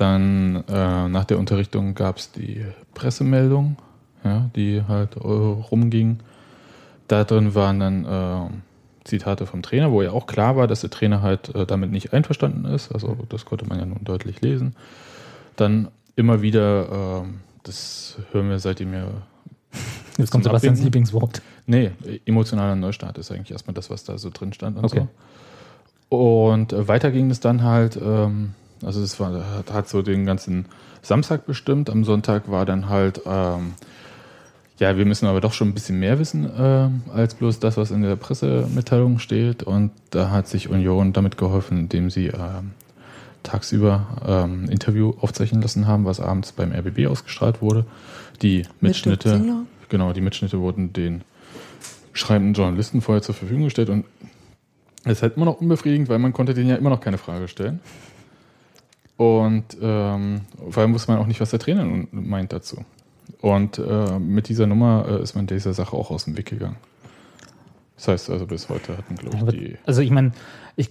Dann 0.00 0.64
äh, 0.66 1.08
nach 1.08 1.26
der 1.26 1.38
Unterrichtung 1.38 1.94
gab 1.94 2.16
es 2.16 2.32
die 2.32 2.64
Pressemeldung, 2.94 3.76
ja, 4.24 4.48
die 4.56 4.82
halt 4.88 5.16
äh, 5.16 5.18
rumging. 5.20 6.20
Da 7.06 7.24
drin 7.24 7.54
waren 7.54 7.80
dann 7.80 8.04
äh, 8.06 8.50
Zitate 9.04 9.44
vom 9.44 9.60
Trainer, 9.60 9.92
wo 9.92 10.00
ja 10.00 10.12
auch 10.12 10.26
klar 10.26 10.56
war, 10.56 10.66
dass 10.66 10.80
der 10.80 10.88
Trainer 10.88 11.20
halt 11.20 11.54
äh, 11.54 11.66
damit 11.66 11.90
nicht 11.90 12.14
einverstanden 12.14 12.64
ist. 12.64 12.90
Also 12.92 13.14
das 13.28 13.44
konnte 13.44 13.66
man 13.66 13.78
ja 13.78 13.84
nun 13.84 14.02
deutlich 14.02 14.40
lesen. 14.40 14.74
Dann 15.56 15.88
immer 16.16 16.40
wieder, 16.40 17.22
ähm, 17.22 17.40
das 17.64 18.16
hören 18.32 18.48
wir 18.48 18.58
seitdem 18.58 18.94
ja. 18.94 19.04
Jetzt 20.16 20.30
kommt 20.30 20.44
Sebastians 20.44 20.78
Abwinken. 20.78 20.84
Lieblingswort. 20.84 21.42
Nee, 21.66 21.90
emotionaler 22.24 22.74
Neustart 22.74 23.18
ist 23.18 23.30
eigentlich 23.30 23.50
erstmal 23.50 23.74
das, 23.74 23.90
was 23.90 24.04
da 24.04 24.16
so 24.16 24.30
drin 24.32 24.54
stand 24.54 24.78
und 24.78 24.84
Okay. 24.86 25.06
so. 26.08 26.16
Und 26.16 26.72
äh, 26.72 26.88
weiter 26.88 27.10
ging 27.10 27.30
es 27.30 27.40
dann 27.40 27.62
halt, 27.64 27.98
ähm, 28.02 28.54
also 28.84 29.00
das 29.00 29.18
war, 29.20 29.64
hat, 29.72 29.88
so 29.88 30.02
den 30.02 30.26
ganzen 30.26 30.66
Samstag 31.02 31.46
bestimmt. 31.46 31.90
Am 31.90 32.04
Sonntag 32.04 32.50
war 32.50 32.64
dann 32.64 32.88
halt, 32.88 33.22
ähm, 33.26 33.74
ja, 34.78 34.96
wir 34.96 35.04
müssen 35.04 35.26
aber 35.26 35.40
doch 35.40 35.52
schon 35.52 35.68
ein 35.68 35.74
bisschen 35.74 35.98
mehr 35.98 36.18
wissen 36.18 36.50
ähm, 36.58 37.02
als 37.12 37.34
bloß 37.34 37.60
das, 37.60 37.76
was 37.76 37.90
in 37.90 38.02
der 38.02 38.16
Pressemitteilung 38.16 39.18
steht. 39.18 39.62
Und 39.62 39.90
da 40.10 40.30
hat 40.30 40.48
sich 40.48 40.68
Union 40.68 41.12
damit 41.12 41.36
geholfen, 41.36 41.78
indem 41.78 42.10
sie 42.10 42.28
ähm, 42.28 42.72
tagsüber 43.42 44.06
ähm, 44.26 44.64
ein 44.64 44.68
Interview 44.68 45.14
aufzeichnen 45.20 45.62
lassen 45.62 45.86
haben, 45.86 46.04
was 46.04 46.20
abends 46.20 46.52
beim 46.52 46.72
RBB 46.72 47.06
ausgestrahlt 47.06 47.60
wurde. 47.60 47.84
Die 48.42 48.62
Mitschnitte, 48.80 49.42
genau, 49.88 50.12
die 50.12 50.20
Mitschnitte 50.20 50.60
wurden 50.60 50.92
den 50.92 51.22
schreibenden 52.12 52.54
Journalisten 52.54 53.02
vorher 53.02 53.22
zur 53.22 53.34
Verfügung 53.34 53.64
gestellt 53.64 53.90
und 53.90 54.04
es 55.04 55.12
ist 55.12 55.22
halt 55.22 55.36
immer 55.36 55.46
noch 55.46 55.60
unbefriedigend, 55.60 56.08
weil 56.08 56.18
man 56.18 56.32
konnte 56.32 56.52
denen 56.52 56.68
ja 56.68 56.76
immer 56.76 56.90
noch 56.90 57.00
keine 57.00 57.18
Frage 57.18 57.48
stellen. 57.48 57.80
Und 59.20 59.76
ähm, 59.82 60.40
vor 60.70 60.82
allem 60.82 60.94
wusste 60.94 61.12
man 61.12 61.20
auch 61.20 61.26
nicht, 61.26 61.42
was 61.42 61.50
der 61.50 61.58
Trainer 61.58 61.84
nun 61.84 62.08
meint 62.10 62.54
dazu. 62.54 62.86
Und 63.42 63.78
äh, 63.78 64.18
mit 64.18 64.48
dieser 64.48 64.66
Nummer 64.66 65.04
äh, 65.06 65.22
ist 65.22 65.34
man 65.34 65.46
dieser 65.46 65.74
Sache 65.74 65.94
auch 65.94 66.10
aus 66.10 66.24
dem 66.24 66.38
Weg 66.38 66.46
gegangen. 66.46 66.76
Das 67.96 68.08
heißt 68.08 68.30
also, 68.30 68.46
bis 68.46 68.70
heute 68.70 68.96
hatten, 68.96 69.16
glaube 69.16 69.36
ich, 69.36 69.60
die. 69.60 69.76
Also 69.84 70.00
ich 70.00 70.10
meine, 70.10 70.32
ich 70.74 70.88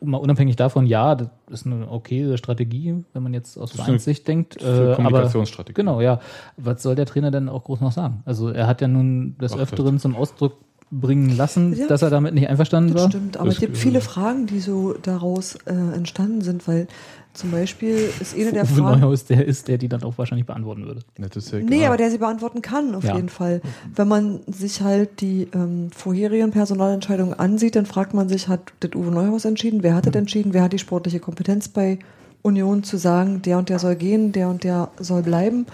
mal 0.00 0.18
unabhängig 0.18 0.54
davon, 0.54 0.86
ja, 0.86 1.16
das 1.16 1.28
ist 1.48 1.66
eine 1.66 1.90
okay 1.90 2.36
Strategie, 2.36 3.02
wenn 3.12 3.22
man 3.24 3.34
jetzt 3.34 3.58
aus 3.58 3.72
Vereinssicht 3.72 4.28
denkt. 4.28 4.62
Äh, 4.62 4.66
aber 4.66 4.94
Kommunikationsstrategie. 4.94 5.74
genau, 5.74 6.00
ja. 6.00 6.20
Was 6.56 6.84
soll 6.84 6.94
der 6.94 7.06
Trainer 7.06 7.32
denn 7.32 7.48
auch 7.48 7.64
groß 7.64 7.80
noch 7.80 7.90
sagen? 7.90 8.22
Also 8.26 8.48
er 8.48 8.68
hat 8.68 8.80
ja 8.80 8.86
nun 8.86 9.36
des 9.38 9.54
Ach, 9.54 9.58
Öfteren 9.58 9.98
zum 9.98 10.14
Ausdruck 10.14 10.52
bringen 10.90 11.36
lassen, 11.36 11.74
Ja. 11.76 11.86
dass 11.88 12.02
er 12.02 12.10
damit 12.10 12.34
nicht 12.34 12.48
einverstanden 12.48 12.92
Das 12.94 13.02
war. 13.04 13.10
stimmt, 13.10 13.36
aber 13.36 13.46
Das- 13.46 13.54
es 13.54 13.60
gibt 13.60 13.76
viele 13.76 14.00
Fragen, 14.00 14.46
die 14.46 14.60
so 14.60 14.94
daraus 15.02 15.56
äh, 15.66 15.72
entstanden 15.72 16.42
sind, 16.42 16.66
weil 16.68 16.86
zum 17.32 17.50
Beispiel 17.50 17.98
ist 18.20 18.34
eine 18.34 18.52
der 18.52 18.62
Uwe 18.64 18.68
Fragen. 18.82 19.00
Neuhaus 19.00 19.24
der 19.26 19.44
ist, 19.44 19.68
der 19.68 19.76
die 19.78 19.88
dann 19.88 20.02
auch 20.04 20.16
wahrscheinlich 20.16 20.46
beantworten 20.46 20.86
würde. 20.86 21.00
Das 21.18 21.36
ist 21.36 21.52
ja 21.52 21.58
Nee, 21.58 21.84
aber 21.86 21.96
der 21.98 22.10
sie 22.10 22.16
beantworten 22.18 22.62
kann, 22.62 22.94
auf 22.94 23.04
Ja. 23.04 23.14
jeden 23.16 23.28
Fall. 23.28 23.60
Wenn 23.94 24.08
man 24.08 24.40
sich 24.46 24.80
halt 24.80 25.20
die 25.20 25.48
ähm, 25.52 25.90
vorherigen 25.94 26.50
Personalentscheidungen 26.52 27.34
ansieht, 27.34 27.76
dann 27.76 27.84
fragt 27.84 28.14
man 28.14 28.28
sich, 28.28 28.48
hat 28.48 28.72
das 28.80 28.92
Uwe 28.94 29.10
Neuhaus 29.10 29.44
entschieden? 29.44 29.82
Wer 29.82 29.94
hat 29.96 30.06
das 30.06 30.14
entschieden? 30.14 30.54
Wer 30.54 30.62
hat 30.62 30.72
die 30.72 30.78
sportliche 30.78 31.18
Kompetenz 31.20 31.68
bei 31.68 31.98
Union 32.42 32.84
zu 32.84 32.96
sagen, 32.96 33.42
der 33.42 33.58
und 33.58 33.68
der 33.68 33.80
soll 33.80 33.96
gehen, 33.96 34.30
der 34.32 34.48
und 34.48 34.62
der 34.64 34.88
soll 35.00 35.22
bleiben? 35.22 35.66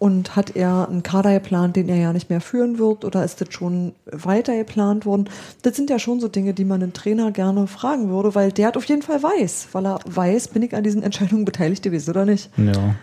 Und 0.00 0.34
hat 0.34 0.56
er 0.56 0.88
einen 0.88 1.02
Kader 1.02 1.34
geplant, 1.34 1.76
den 1.76 1.90
er 1.90 1.96
ja 1.96 2.14
nicht 2.14 2.30
mehr 2.30 2.40
führen 2.40 2.78
wird? 2.78 3.04
Oder 3.04 3.22
ist 3.22 3.42
das 3.42 3.52
schon 3.52 3.92
weiter 4.10 4.56
geplant 4.56 5.04
worden? 5.04 5.28
Das 5.60 5.76
sind 5.76 5.90
ja 5.90 5.98
schon 5.98 6.20
so 6.20 6.28
Dinge, 6.28 6.54
die 6.54 6.64
man 6.64 6.82
einen 6.82 6.94
Trainer 6.94 7.32
gerne 7.32 7.66
fragen 7.66 8.08
würde, 8.08 8.34
weil 8.34 8.50
der 8.50 8.68
hat 8.68 8.78
auf 8.78 8.86
jeden 8.86 9.02
Fall 9.02 9.22
weiß, 9.22 9.68
weil 9.72 9.84
er 9.84 10.00
weiß, 10.06 10.48
bin 10.48 10.62
ich 10.62 10.74
an 10.74 10.84
diesen 10.84 11.02
Entscheidungen 11.02 11.44
beteiligt 11.44 11.82
gewesen 11.82 12.08
oder 12.12 12.24
nicht? 12.24 12.48
Ja. 12.56 12.94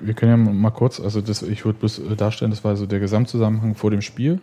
Wir 0.00 0.14
können 0.14 0.46
ja 0.46 0.52
mal 0.52 0.70
kurz, 0.70 1.00
also 1.00 1.20
das, 1.20 1.42
ich 1.42 1.64
würde 1.64 1.80
bloß 1.80 1.98
äh, 1.98 2.14
darstellen, 2.14 2.52
das 2.52 2.62
war 2.62 2.76
so 2.76 2.86
der 2.86 3.00
Gesamtzusammenhang 3.00 3.74
vor 3.74 3.90
dem 3.90 4.00
Spiel. 4.00 4.34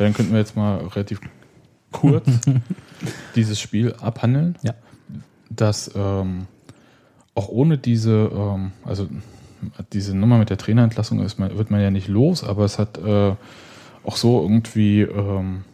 Ja, 0.00 0.06
dann 0.06 0.14
könnten 0.14 0.32
wir 0.32 0.40
jetzt 0.40 0.56
mal 0.56 0.78
relativ 0.88 1.20
kurz 1.92 2.26
dieses 3.36 3.60
Spiel 3.60 3.94
abhandeln. 4.00 4.56
Ja. 4.62 4.74
Dass 5.50 5.88
ähm, 5.94 6.48
auch 7.36 7.48
ohne 7.48 7.78
diese, 7.78 8.28
ähm, 8.34 8.72
also 8.84 9.06
diese 9.92 10.16
Nummer 10.16 10.38
mit 10.38 10.50
der 10.50 10.58
Trainerentlassung 10.58 11.20
ist 11.20 11.38
man, 11.38 11.56
wird 11.56 11.70
man 11.70 11.80
ja 11.80 11.90
nicht 11.90 12.08
los, 12.08 12.44
aber 12.44 12.64
es 12.64 12.78
hat 12.78 12.98
äh, 12.98 13.34
auch 14.04 14.16
so 14.16 14.42
irgendwie 14.42 15.02
ähm, 15.02 15.64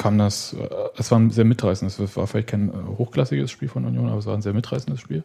kam 0.00 0.18
das, 0.18 0.54
äh, 0.54 0.68
es 0.96 1.10
war 1.10 1.18
ein 1.18 1.30
sehr 1.30 1.44
mitreißendes, 1.44 1.98
es 1.98 2.16
war 2.16 2.26
vielleicht 2.26 2.48
kein 2.48 2.70
äh, 2.70 2.72
hochklassiges 2.98 3.50
Spiel 3.50 3.68
von 3.68 3.84
Union, 3.84 4.08
aber 4.08 4.18
es 4.18 4.26
war 4.26 4.34
ein 4.34 4.42
sehr 4.42 4.54
mitreißendes 4.54 5.00
Spiel. 5.00 5.22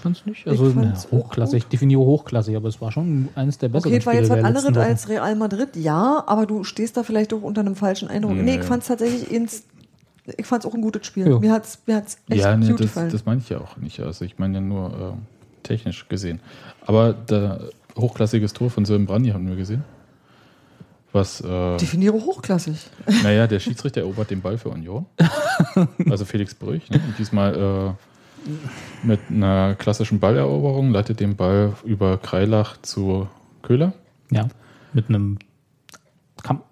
Fand's 0.00 0.26
nicht? 0.26 0.46
Also 0.46 0.68
Ich 0.68 0.74
na, 0.74 0.82
fand's 0.82 1.06
auch 1.06 1.12
hochklassig, 1.12 1.64
ich 1.64 1.66
definiere 1.66 2.00
hochklassig, 2.00 2.54
aber 2.54 2.68
es 2.68 2.80
war 2.80 2.92
schon 2.92 3.30
eines 3.34 3.58
der 3.58 3.68
besseren 3.68 3.90
Okay, 3.90 3.98
es 3.98 4.06
war 4.06 4.14
jetzt 4.14 4.26
Spiele 4.26 4.42
was 4.42 4.46
anderes 4.46 4.76
als 4.76 5.08
Real 5.08 5.34
Madrid, 5.34 5.70
ja, 5.76 6.22
aber 6.26 6.46
du 6.46 6.62
stehst 6.62 6.96
da 6.96 7.02
vielleicht 7.02 7.32
auch 7.32 7.42
unter 7.42 7.62
einem 7.62 7.74
falschen 7.74 8.08
Eindruck. 8.08 8.34
Nee. 8.34 8.42
Nee, 8.42 8.56
ich 8.56 8.64
fand 8.64 8.82
es 8.82 8.88
tatsächlich 8.88 9.32
ins, 9.32 9.64
ich 10.36 10.46
fand 10.46 10.64
es 10.64 10.70
auch 10.70 10.74
ein 10.74 10.82
gutes 10.82 11.06
Spiel. 11.06 11.28
Ja. 11.28 11.38
Mir 11.38 11.50
hat 11.50 11.64
es 11.64 11.78
mir 11.86 11.96
hat's 11.96 12.18
echt 12.28 12.42
ja, 12.42 12.56
nee, 12.56 12.66
gut 12.66 12.80
das, 12.80 12.86
gefallen. 12.86 13.10
das 13.10 13.24
meine 13.24 13.40
ich 13.40 13.48
ja 13.48 13.58
auch 13.60 13.76
nicht. 13.78 13.98
Also 14.00 14.24
ich 14.24 14.38
meine 14.38 14.54
ja 14.54 14.60
nur 14.60 14.90
äh, 14.90 15.37
technisch 15.68 16.08
gesehen. 16.08 16.40
Aber 16.84 17.12
der 17.12 17.60
hochklassiges 17.96 18.52
Tor 18.52 18.70
von 18.70 18.84
Sören 18.84 19.06
Brandi 19.06 19.30
haben 19.30 19.48
wir 19.48 19.56
gesehen. 19.56 19.84
Was, 21.12 21.40
äh, 21.40 21.76
Definiere 21.78 22.14
hochklassig. 22.14 22.78
naja, 23.22 23.46
der 23.46 23.60
Schiedsrichter 23.60 24.02
erobert 24.02 24.30
den 24.30 24.40
Ball 24.42 24.58
für 24.58 24.68
Union. 24.70 25.06
Also 26.10 26.24
Felix 26.24 26.54
Brüch. 26.54 26.88
Ne? 26.90 27.00
Und 27.04 27.18
diesmal 27.18 27.96
äh, 28.46 29.06
mit 29.06 29.20
einer 29.30 29.74
klassischen 29.74 30.20
Balleroberung 30.20 30.90
leitet 30.92 31.20
den 31.20 31.34
Ball 31.36 31.72
über 31.84 32.18
Kreilach 32.18 32.76
zu 32.82 33.28
Köhler. 33.62 33.92
Ja, 34.30 34.48
mit 34.92 35.08
einem 35.08 35.38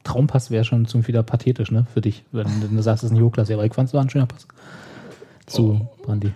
Traumpass 0.04 0.50
wäre 0.50 0.64
schon 0.64 0.86
zum 0.86 1.06
wieder 1.06 1.22
pathetisch, 1.22 1.70
ne, 1.70 1.86
für 1.92 2.00
dich, 2.00 2.24
wenn 2.32 2.46
du 2.76 2.82
sagst, 2.82 3.04
es 3.04 3.10
ist 3.10 3.16
ein 3.16 3.22
Hochklasse, 3.22 3.54
aber 3.54 3.64
ich 3.66 3.74
fand 3.74 3.88
es 3.88 3.94
war 3.94 4.02
ein 4.02 4.08
schöner 4.10 4.26
Pass. 4.26 4.46
Zu 5.46 5.80
Oh. 5.98 6.02
Brandi. 6.04 6.32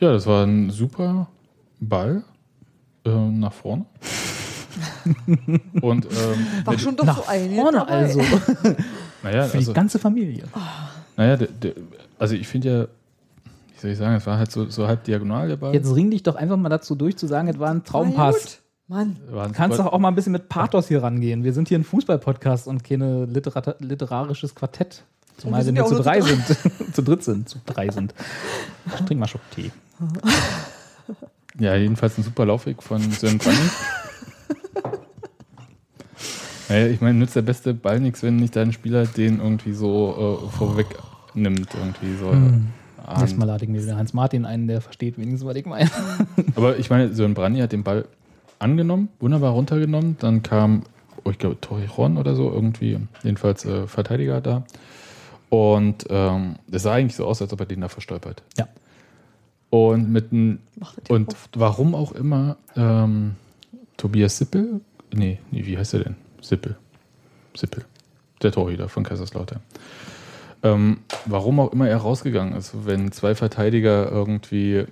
Ja, 0.00 0.12
das 0.12 0.26
war 0.26 0.44
ein 0.44 0.70
super 0.70 1.28
Ball 1.80 2.24
äh, 3.04 3.10
nach 3.10 3.52
vorne. 3.52 3.86
Und 5.80 6.04
ähm, 6.04 6.46
War 6.64 6.78
schon 6.78 6.96
doch 6.96 7.04
Nach 7.04 7.16
so 7.18 7.24
einige 7.28 7.54
vorne 7.54 7.78
dabei. 7.78 7.92
also, 7.92 8.20
naja, 9.22 9.44
für 9.44 9.58
also, 9.58 9.72
die 9.72 9.74
ganze 9.74 9.98
Familie. 9.98 10.44
Naja, 11.16 11.36
der, 11.36 11.48
der, 11.48 11.72
also 12.18 12.34
ich 12.34 12.46
finde 12.46 12.68
ja, 12.68 12.82
wie 13.74 13.80
soll 13.80 13.90
ich 13.90 13.98
sagen, 13.98 14.14
es 14.16 14.26
war 14.26 14.38
halt 14.38 14.50
so, 14.50 14.68
so 14.68 14.86
halb 14.86 15.04
diagonal 15.04 15.48
der 15.48 15.56
Ball. 15.56 15.74
Jetzt 15.74 15.94
ring 15.94 16.10
dich 16.10 16.22
doch 16.22 16.34
einfach 16.34 16.56
mal 16.56 16.68
dazu 16.68 16.94
durch, 16.94 17.16
zu 17.16 17.26
sagen, 17.26 17.48
es 17.48 17.58
war 17.58 17.70
ein 17.70 17.84
Traumpass. 17.84 18.60
Mann, 18.88 19.16
ein 19.34 19.52
Kannst 19.52 19.80
doch 19.80 19.86
auch 19.86 19.98
mal 19.98 20.08
ein 20.08 20.14
bisschen 20.14 20.32
mit 20.32 20.48
Pathos 20.48 20.86
hier 20.86 21.02
rangehen. 21.02 21.42
Wir 21.42 21.52
sind 21.52 21.68
hier 21.68 21.78
ein 21.78 21.82
Fußball-Podcast 21.84 22.68
und 22.68 22.84
keine 22.84 23.24
Literata 23.24 23.74
literarisches 23.80 24.54
Quartett. 24.54 25.02
Zumal 25.38 25.64
wir 25.66 25.72
nur 25.72 25.86
zu 25.86 25.96
drei 25.96 26.20
sind. 26.20 26.44
zu 26.92 27.02
dritt 27.02 27.24
sind. 27.24 27.48
Zu 27.48 27.58
drei 27.66 27.90
sind. 27.90 28.14
Ich 28.86 29.04
trink 29.04 29.20
mal 29.20 29.26
Schock 29.26 29.42
Tee. 29.50 29.72
Ja, 31.58 31.74
jedenfalls 31.74 32.18
ein 32.18 32.22
super 32.22 32.44
Laufweg 32.44 32.82
von 32.82 33.00
Sören 33.12 33.38
Brannig. 33.38 33.58
naja, 36.68 36.86
ich 36.88 37.00
meine, 37.00 37.18
nützt 37.18 37.36
der 37.36 37.42
beste 37.42 37.72
Ball 37.72 38.00
nichts, 38.00 38.22
wenn 38.22 38.36
nicht 38.36 38.56
dein 38.56 38.72
Spieler 38.72 39.06
den 39.06 39.40
irgendwie 39.40 39.72
so 39.72 40.42
äh, 40.48 40.50
vorweg 40.56 40.86
nimmt. 41.34 41.68
Irgendwie 41.74 42.16
so. 42.18 42.30
Hm. 42.30 42.68
ahnt. 43.06 43.18
Nächstes 43.18 43.38
Mal 43.38 43.46
lade 43.46 43.64
ich 43.64 43.70
mir 43.70 43.82
wieder 43.82 43.96
Hans 43.96 44.12
Martin 44.12 44.44
ein, 44.44 44.66
der 44.66 44.80
versteht 44.80 45.16
wenigstens, 45.16 45.46
was 45.46 45.56
ich 45.56 45.66
meine. 45.66 45.90
Aber 46.56 46.78
ich 46.78 46.90
meine, 46.90 47.14
Sören 47.14 47.34
Brandy 47.34 47.60
hat 47.60 47.72
den 47.72 47.84
Ball 47.84 48.06
angenommen, 48.58 49.08
wunderbar 49.20 49.52
runtergenommen. 49.52 50.16
Dann 50.18 50.42
kam, 50.42 50.82
oh, 51.24 51.30
ich 51.30 51.38
glaube, 51.38 51.60
Torrejon 51.60 52.18
oder 52.18 52.34
so, 52.34 52.50
irgendwie, 52.50 52.98
jedenfalls 53.22 53.64
äh, 53.64 53.86
Verteidiger 53.86 54.40
da. 54.40 54.64
Und 55.48 56.06
ähm, 56.10 56.56
das 56.66 56.82
sah 56.82 56.94
eigentlich 56.94 57.16
so 57.16 57.24
aus, 57.24 57.40
als 57.40 57.52
ob 57.52 57.60
er 57.60 57.66
den 57.66 57.80
da 57.80 57.88
verstolpert. 57.88 58.42
Ja. 58.58 58.66
Und 59.70 60.10
mit 60.10 60.32
ja 60.32 60.58
und 61.08 61.28
oft. 61.28 61.50
warum 61.58 61.94
auch 61.94 62.12
immer, 62.12 62.56
ähm, 62.76 63.34
Tobias 63.96 64.38
Sippel, 64.38 64.80
nee, 65.14 65.38
nee, 65.50 65.66
wie 65.66 65.76
heißt 65.76 65.94
er 65.94 66.04
denn? 66.04 66.16
Sippel. 66.40 66.76
Sippel. 67.54 67.84
Der 68.42 68.52
Torhüter 68.52 68.88
von 68.88 69.02
Kaiserslautern. 69.02 69.60
Ähm, 70.62 70.98
warum 71.26 71.60
auch 71.60 71.72
immer 71.72 71.88
er 71.88 71.96
rausgegangen 71.98 72.54
ist, 72.54 72.86
wenn 72.86 73.12
zwei 73.12 73.34
Verteidiger 73.34 74.10
irgendwie 74.10 74.84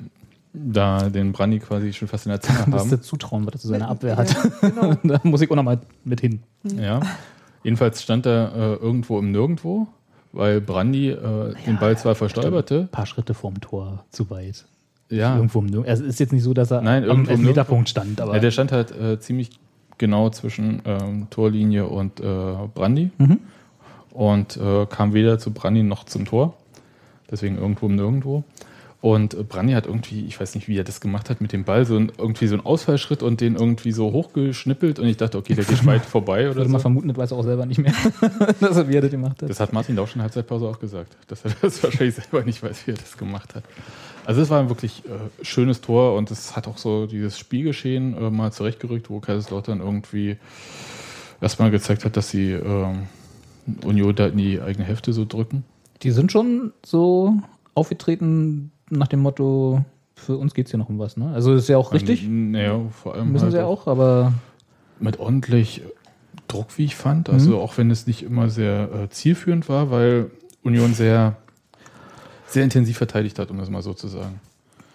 da 0.52 1.09
den 1.11 1.33
Brandi 1.33 1.59
quasi 1.59 1.93
schon 1.93 2.09
fast 2.09 2.26
in 2.26 2.31
der 2.31 2.40
Zange 2.40 2.71
Musst 2.71 2.87
du 2.87 2.97
haben. 2.97 3.02
zutrauen, 3.02 3.47
was 3.47 3.54
er 3.54 3.61
zu 3.61 3.69
seiner 3.69 3.88
Abwehr 3.88 4.12
Ja, 4.14 4.16
hat. 4.19 4.61
genau. 4.61 4.95
da 5.02 5.21
muss 5.25 5.40
ich 5.40 5.50
auch 5.50 5.57
nochmal 5.57 5.81
mit 6.04 6.21
hin. 6.21 6.40
Ja. 6.62 7.00
Jedenfalls 7.64 8.02
stand 8.02 8.26
er 8.26 8.52
äh, 8.54 8.75
irgendwo 8.75 9.19
im 9.19 9.33
Nirgendwo 9.33 9.88
weil 10.35 10.61
Brandi 10.61 11.11
äh, 11.11 11.55
den 11.67 11.79
Ball 11.79 11.97
zwar 11.97 12.14
verstolperte. 12.14 12.81
Ein 12.81 12.88
paar 12.88 13.07
Schritte 13.07 13.35
vorm 13.35 13.61
Tor 13.61 14.05
zu 14.11 14.29
weit. 14.31 14.67
Ja, 15.11 15.37
Irgendwo 15.37 15.61
im 15.61 15.67
Nirgendwo. 15.67 15.91
Es 15.91 16.00
ist 16.00 16.19
jetzt 16.21 16.33
nicht 16.33 16.43
so, 16.43 16.55
dass 16.55 16.71
er 16.71 16.83
Nein, 16.83 17.05
am 17.05 17.09
irgendwo 17.11 17.33
im 17.33 17.38
Elfmeterpunkt 17.41 17.88
stand, 17.88 18.21
aber 18.21 18.35
ja, 18.35 18.41
der 18.41 18.50
stand 18.50 18.73
halt 18.73 18.91
äh, 18.91 19.19
ziemlich 19.21 19.50
genau 19.99 20.31
zwischen 20.31 20.83
ähm, 20.87 21.29
Torlinie 21.31 21.87
und 21.87 22.21
äh, 22.21 22.25
Brandi 22.75 23.11
Mhm. 23.19 23.38
und 24.12 24.57
äh, 24.57 24.87
kam 24.87 25.12
weder 25.14 25.38
zu 25.38 25.53
Brandi 25.53 25.83
noch 25.83 26.05
zum 26.05 26.25
Tor. 26.25 26.55
Deswegen 27.31 27.57
irgendwo 27.59 27.87
im 27.87 27.97
Nirgendwo. 27.97 28.45
Und 29.05 29.35
äh, 29.35 29.43
Brandi 29.43 29.75
hat 29.75 29.85
irgendwie, 29.85 30.25
ich 30.25 30.41
weiß 30.41 30.55
nicht, 30.55 30.67
wie 30.67 30.79
er 30.79 30.83
das 30.83 30.99
gemacht 30.99 31.29
hat 31.29 31.43
mit 31.43 31.53
dem 31.53 31.65
Ball, 31.65 31.85
so 31.85 31.95
ein, 31.95 32.11
irgendwie 32.17 32.47
so 32.47 32.55
einen 32.55 32.65
Ausfallschritt 32.65 33.23
und 33.23 33.43
den 33.43 33.55
irgendwie 33.55 33.93
so 33.93 34.13
hochgeschnippelt 34.13 34.99
und 34.99 35.07
ich 35.07 35.19
dachte, 35.19 35.37
okay, 35.37 35.55
der 35.55 35.67
geht 35.67 35.85
weit 35.87 36.07
vorbei 36.07 36.47
oder 36.47 36.57
würde 36.57 36.71
mal 36.71 36.79
so. 36.79 36.85
vermuten, 36.85 37.09
das 37.09 37.19
weiß 37.19 37.33
er 37.33 37.37
auch 37.37 37.45
selber 37.45 37.67
nicht 37.67 37.77
mehr, 37.77 37.93
dass 38.61 38.79
er 38.79 38.89
wie 38.89 38.95
er 38.97 39.03
das 39.03 39.11
gemacht 39.11 39.43
hat. 39.43 39.51
Das 39.51 39.61
hat 39.61 39.75
Martin 39.75 39.99
auch 39.99 40.07
schon 40.07 40.15
in 40.15 40.19
der 40.21 40.23
Halbzeitpause 40.23 40.67
auch 40.67 40.79
gesagt, 40.79 41.19
dass 41.27 41.45
er 41.45 41.51
das 41.61 41.83
wahrscheinlich 41.83 42.15
selber 42.15 42.45
nicht 42.45 42.63
weiß, 42.63 42.87
wie 42.87 42.93
er 42.93 42.97
das 42.97 43.19
gemacht 43.19 43.55
hat. 43.55 43.65
Also 44.25 44.41
es 44.41 44.49
war 44.49 44.59
ein 44.59 44.71
wirklich 44.71 45.03
äh, 45.05 45.45
schönes 45.45 45.83
Tor 45.83 46.17
und 46.17 46.31
es 46.31 46.57
hat 46.57 46.67
auch 46.67 46.79
so 46.79 47.05
dieses 47.05 47.39
Spielgeschehen 47.39 48.17
äh, 48.17 48.31
mal 48.31 48.53
zurechtgerückt, 48.53 49.11
wo 49.11 49.21
Kaiserslautern 49.21 49.81
irgendwie 49.81 50.39
erstmal 51.43 51.71
gezeigt 51.71 52.07
hat, 52.07 52.17
dass 52.17 52.31
sie 52.31 52.53
ähm, 52.53 53.03
Union 53.85 54.15
da 54.15 54.29
in 54.29 54.39
die 54.39 54.63
eigene 54.63 54.87
Hälfte 54.87 55.13
so 55.13 55.27
drücken. 55.27 55.63
Die 56.01 56.11
sind 56.11 56.33
schon 56.33 56.73
so 56.83 57.35
aufgetreten 57.75 58.71
nach 58.97 59.09
dem 59.09 59.21
Motto, 59.21 59.85
für 60.15 60.37
uns 60.37 60.55
geht 60.55 60.67
es 60.67 60.73
hier 60.73 60.79
noch 60.79 60.89
um 60.89 60.99
was. 60.99 61.17
Ne? 61.17 61.31
Also 61.35 61.55
ist 61.55 61.69
ja 61.69 61.77
auch 61.77 61.93
richtig, 61.93 62.27
Naja, 62.29 62.81
vor 62.91 63.15
allem 63.15 63.33
müssen 63.33 63.45
halt 63.45 63.53
sie 63.53 63.59
ja 63.59 63.67
auch, 63.67 63.87
aber 63.87 64.33
mit 65.01 65.19
ordentlich 65.19 65.83
Druck, 66.49 66.67
wie 66.77 66.85
ich 66.85 66.97
fand. 66.97 67.29
Also 67.31 67.59
auch 67.59 67.79
wenn 67.79 67.91
es 67.91 68.07
nicht 68.07 68.23
immer 68.23 68.49
sehr 68.49 68.89
äh, 68.93 69.09
zielführend 69.09 69.69
war, 69.69 69.91
weil 69.91 70.31
Union 70.63 70.95
sehr, 70.95 71.37
sehr 72.47 72.65
intensiv 72.65 72.97
verteidigt 72.97 73.39
hat, 73.39 73.51
um 73.51 73.59
das 73.59 73.71
mal 73.71 73.83
so 73.83 73.93
zu 73.93 74.09
sagen. 74.09 74.41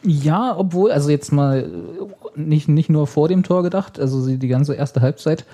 Ja, 0.03 0.55
obwohl, 0.57 0.91
also 0.91 1.09
jetzt 1.09 1.31
mal 1.31 1.59
äh, 1.59 2.39
nicht, 2.39 2.69
nicht 2.69 2.89
nur 2.89 3.07
vor 3.07 3.27
dem 3.27 3.43
Tor 3.43 3.63
gedacht, 3.63 3.99
also 3.99 4.25
die 4.27 4.47
ganze 4.47 4.75
erste 4.75 5.01
Halbzeit, 5.01 5.45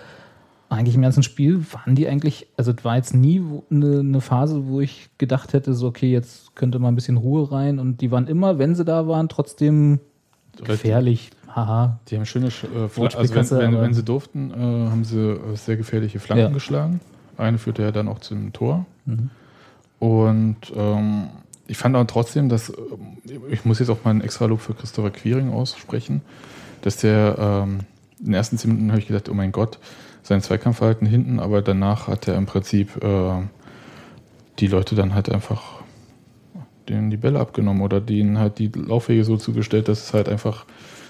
eigentlich 0.69 0.95
im 0.95 1.01
ganzen 1.01 1.23
Spiel 1.23 1.63
waren 1.71 1.95
die 1.95 2.07
eigentlich, 2.07 2.47
also 2.57 2.71
es 2.71 2.83
war 2.83 2.95
jetzt 2.95 3.13
nie 3.13 3.41
eine, 3.69 3.99
eine 3.99 4.21
Phase, 4.21 4.67
wo 4.67 4.81
ich 4.81 5.09
gedacht 5.17 5.53
hätte, 5.53 5.73
so 5.73 5.87
okay, 5.87 6.11
jetzt 6.11 6.55
könnte 6.55 6.79
mal 6.79 6.87
ein 6.89 6.95
bisschen 6.95 7.17
Ruhe 7.17 7.51
rein 7.51 7.79
und 7.79 8.01
die 8.01 8.11
waren 8.11 8.27
immer, 8.27 8.57
wenn 8.57 8.73
sie 8.75 8.83
da 8.85 9.07
waren, 9.07 9.29
trotzdem 9.29 9.99
gefährlich. 10.63 11.29
Haha. 11.53 11.99
Die 12.07 12.17
haben 12.17 12.25
schöne, 12.25 12.49
Sch- 12.49 12.65
äh, 12.65 12.89
Fla- 12.89 13.15
also 13.15 13.33
wenn, 13.35 13.49
wenn, 13.49 13.73
aber- 13.75 13.83
wenn 13.83 13.93
sie 13.93 14.03
durften, 14.03 14.51
äh, 14.51 14.55
haben 14.89 15.03
sie 15.05 15.19
äh, 15.19 15.55
sehr 15.55 15.77
gefährliche 15.77 16.19
Flanken 16.19 16.45
Ja. 16.47 16.49
geschlagen. 16.51 16.99
Eine 17.37 17.57
führte 17.57 17.81
ja 17.83 17.91
dann 17.91 18.07
auch 18.07 18.19
zum 18.19 18.51
Tor. 18.51 18.85
Mhm. 19.05 19.29
Und 19.99 20.57
ähm, 20.75 21.27
ich 21.67 21.77
fand 21.77 21.95
auch 21.95 22.05
trotzdem, 22.05 22.49
dass, 22.49 22.69
ähm, 22.69 22.75
ich 23.49 23.65
muss 23.65 23.79
jetzt 23.79 23.89
auch 23.89 24.03
mal 24.03 24.11
einen 24.11 24.21
extra 24.21 24.45
Lob 24.45 24.59
für 24.61 24.73
Christopher 24.73 25.11
Quiring 25.11 25.51
aussprechen, 25.53 26.21
dass 26.81 26.97
der 26.97 27.35
ähm, 27.39 27.79
in 28.19 28.25
den 28.25 28.33
ersten 28.33 28.57
zehn 28.57 28.71
Minuten 28.71 28.91
habe 28.91 28.99
ich 28.99 29.07
gedacht, 29.07 29.29
oh 29.29 29.33
mein 29.33 29.51
Gott, 29.51 29.79
sein 30.25 30.41
Zweikampfverhalten 30.41 31.05
hinten, 31.05 31.39
aber 31.39 31.61
danach 31.61 32.07
hat 32.07 32.27
er 32.27 32.35
im 32.35 32.47
Prinzip 32.47 33.03
äh, 33.03 33.43
die 34.57 34.65
Leute 34.65 34.95
dann 34.95 35.13
halt 35.13 35.29
einfach 35.29 35.83
denen 36.89 37.11
die 37.11 37.17
Bälle 37.17 37.39
abgenommen 37.39 37.83
oder 37.83 38.01
denen 38.01 38.39
halt 38.39 38.57
die 38.57 38.71
Laufwege 38.73 39.23
so 39.23 39.37
zugestellt, 39.37 39.87
dass 39.87 40.03
es 40.03 40.13
halt 40.13 40.27
einfach, 40.27 40.65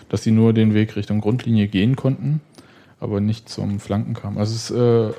dass 0.09 0.23
sie 0.23 0.31
nur 0.31 0.51
den 0.51 0.73
Weg 0.73 0.97
Richtung 0.97 1.21
Grundlinie 1.21 1.67
gehen 1.67 1.95
konnten, 1.95 2.41
aber 2.99 3.21
nicht 3.21 3.47
zum 3.47 3.79
Flanken 3.79 4.15
kam. 4.15 4.37
Also 4.37 4.53
es 4.53 4.71
äh, 4.71 5.13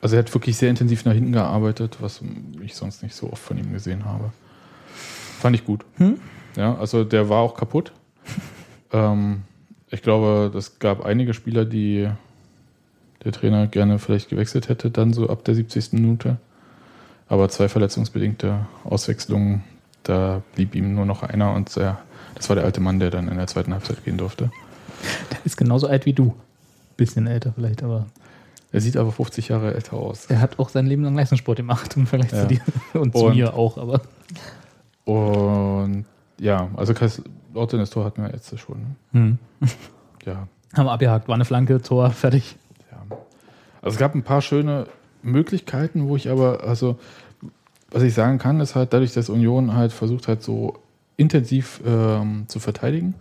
also 0.00 0.16
er 0.16 0.18
hat 0.18 0.34
wirklich 0.34 0.56
sehr 0.56 0.68
intensiv 0.68 1.04
nach 1.04 1.14
hinten 1.14 1.32
gearbeitet, 1.32 1.98
was 2.00 2.20
ich 2.60 2.74
sonst 2.74 3.02
nicht 3.04 3.14
so 3.14 3.32
oft 3.32 3.42
von 3.42 3.56
ihm 3.56 3.72
gesehen 3.72 4.04
habe. 4.04 4.32
Fand 5.38 5.54
ich 5.54 5.64
gut. 5.64 5.84
Ja, 6.56 6.76
also 6.76 7.04
der 7.04 7.28
war 7.28 7.38
auch 7.38 7.54
kaputt. 7.54 7.92
ähm, 8.92 9.44
ich 9.88 10.02
glaube, 10.02 10.50
das 10.52 10.80
gab 10.80 11.06
einige 11.06 11.32
Spieler, 11.32 11.64
die 11.64 12.10
der 13.24 13.32
Trainer 13.32 13.66
gerne 13.66 13.98
vielleicht 13.98 14.28
gewechselt 14.28 14.68
hätte, 14.68 14.90
dann 14.90 15.12
so 15.12 15.28
ab 15.28 15.44
der 15.44 15.54
70. 15.54 15.92
Minute. 15.94 16.36
Aber 17.28 17.48
zwei 17.48 17.68
verletzungsbedingte 17.68 18.66
Auswechslungen, 18.84 19.64
da 20.02 20.42
blieb 20.54 20.74
ihm 20.74 20.94
nur 20.94 21.06
noch 21.06 21.22
einer 21.22 21.54
und 21.54 21.74
der, 21.76 21.98
das 22.34 22.48
war 22.50 22.56
der 22.56 22.64
alte 22.66 22.80
Mann, 22.80 23.00
der 23.00 23.10
dann 23.10 23.28
in 23.28 23.36
der 23.38 23.46
zweiten 23.46 23.72
Halbzeit 23.72 24.04
gehen 24.04 24.18
durfte. 24.18 24.50
Der 25.30 25.38
ist 25.44 25.56
genauso 25.56 25.86
alt 25.86 26.04
wie 26.06 26.12
du. 26.12 26.34
Bisschen 26.96 27.26
älter 27.26 27.52
vielleicht, 27.54 27.82
aber 27.82 28.06
Er 28.72 28.80
sieht 28.80 28.96
aber 28.96 29.10
50 29.10 29.48
Jahre 29.48 29.74
älter 29.74 29.94
aus. 29.96 30.26
er 30.26 30.40
hat 30.40 30.58
auch 30.58 30.68
sein 30.68 30.86
Leben 30.86 31.02
lang 31.02 31.14
Leistungssport 31.16 31.56
gemacht 31.56 31.96
im 31.96 32.06
Vergleich 32.06 32.32
Ja. 32.32 32.42
zu 32.42 32.46
dir 32.48 32.60
und 33.00 33.16
zu 33.16 33.24
Und- 33.26 33.36
mir 33.36 33.54
auch, 33.54 33.78
aber 33.78 34.02
Und 35.04 36.04
ja, 36.38 36.68
also 36.76 36.94
Kaiserslautern 36.94 37.80
das 37.80 37.90
Tor 37.90 38.04
hatten 38.04 38.22
wir 38.22 38.30
jetzt 38.30 38.56
schon. 38.58 38.78
ne? 38.78 38.88
hm. 39.12 39.38
Ja, 40.26 40.48
haben 40.74 40.86
wir 40.86 40.92
abgehakt, 40.92 41.28
war 41.28 41.34
eine 41.34 41.44
Flanke, 41.44 41.80
Tor, 41.82 42.10
fertig. 42.10 42.56
Ja. 43.10 43.16
Also 43.82 43.94
es 43.94 43.98
gab 43.98 44.14
ein 44.14 44.22
paar 44.22 44.40
schöne 44.40 44.86
Möglichkeiten, 45.22 46.08
wo 46.08 46.16
ich 46.16 46.30
aber, 46.30 46.64
also 46.64 46.98
was 47.90 48.02
ich 48.02 48.14
sagen 48.14 48.38
kann, 48.38 48.60
ist 48.60 48.74
halt 48.74 48.92
dadurch, 48.92 49.12
dass 49.12 49.28
Union 49.28 49.74
halt 49.74 49.92
versucht 49.92 50.28
hat, 50.28 50.42
so 50.42 50.74
intensiv 51.16 51.80
ähm, 51.86 52.44
zu 52.48 52.58
verteidigen. 52.58 53.14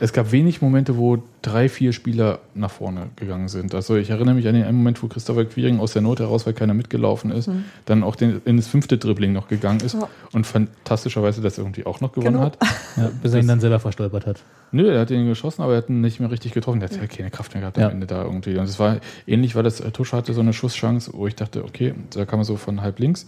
Es 0.00 0.12
gab 0.12 0.32
wenig 0.32 0.60
Momente, 0.62 0.96
wo 0.96 1.22
drei, 1.42 1.68
vier 1.68 1.92
Spieler 1.92 2.40
nach 2.54 2.70
vorne 2.70 3.08
gegangen 3.16 3.48
sind. 3.48 3.74
Also 3.74 3.96
ich 3.96 4.10
erinnere 4.10 4.34
mich 4.34 4.48
an 4.48 4.54
den 4.54 4.64
einen 4.64 4.78
Moment, 4.78 5.02
wo 5.02 5.08
Christopher 5.08 5.44
Quiring 5.44 5.78
aus 5.78 5.92
der 5.92 6.02
Not 6.02 6.20
heraus, 6.20 6.46
weil 6.46 6.52
keiner 6.54 6.74
mitgelaufen 6.74 7.30
ist, 7.30 7.48
dann 7.84 8.02
auch 8.02 8.16
den, 8.16 8.40
in 8.44 8.56
das 8.56 8.66
fünfte 8.66 8.98
Dribbling 8.98 9.32
noch 9.32 9.48
gegangen 9.48 9.80
ist 9.80 9.94
Ja. 9.94 10.08
und 10.32 10.46
fantastischerweise 10.46 11.40
das 11.42 11.58
irgendwie 11.58 11.86
auch 11.86 12.00
noch 12.00 12.12
gewonnen 12.12 12.34
Genau. 12.34 12.44
hat. 12.46 12.58
Ja, 12.96 13.10
bis 13.22 13.32
er 13.34 13.40
ihn 13.40 13.48
dann 13.48 13.60
selber 13.60 13.80
verstolpert 13.80 14.24
hat. 14.26 14.42
Nö, 14.72 14.88
er 14.92 15.00
hat 15.00 15.10
ihn 15.10 15.26
geschossen, 15.26 15.62
aber 15.62 15.72
er 15.72 15.78
hat 15.78 15.88
ihn 15.88 16.00
nicht 16.00 16.20
mehr 16.20 16.30
richtig 16.30 16.52
getroffen. 16.52 16.80
Der 16.80 16.88
hat 16.88 16.96
ja 16.96 17.06
keine 17.06 17.30
Kraft 17.30 17.54
mehr 17.54 17.60
gehabt 17.60 17.76
Ja. 17.76 17.86
am 17.86 17.92
Ende 17.92 18.06
da 18.06 18.22
irgendwie. 18.24 18.56
Und 18.56 18.64
es 18.64 18.78
war 18.78 18.98
ähnlich, 19.26 19.54
weil 19.56 19.62
das 19.64 19.80
äh, 19.80 19.90
Tusch 19.90 20.12
hatte 20.12 20.32
so 20.32 20.40
eine 20.40 20.52
Schusschance, 20.52 21.10
wo 21.14 21.26
ich 21.26 21.34
dachte, 21.34 21.64
okay, 21.64 21.94
da 22.14 22.24
kam 22.24 22.40
er 22.40 22.44
so 22.44 22.56
von 22.56 22.80
halb 22.82 22.98
links. 23.00 23.26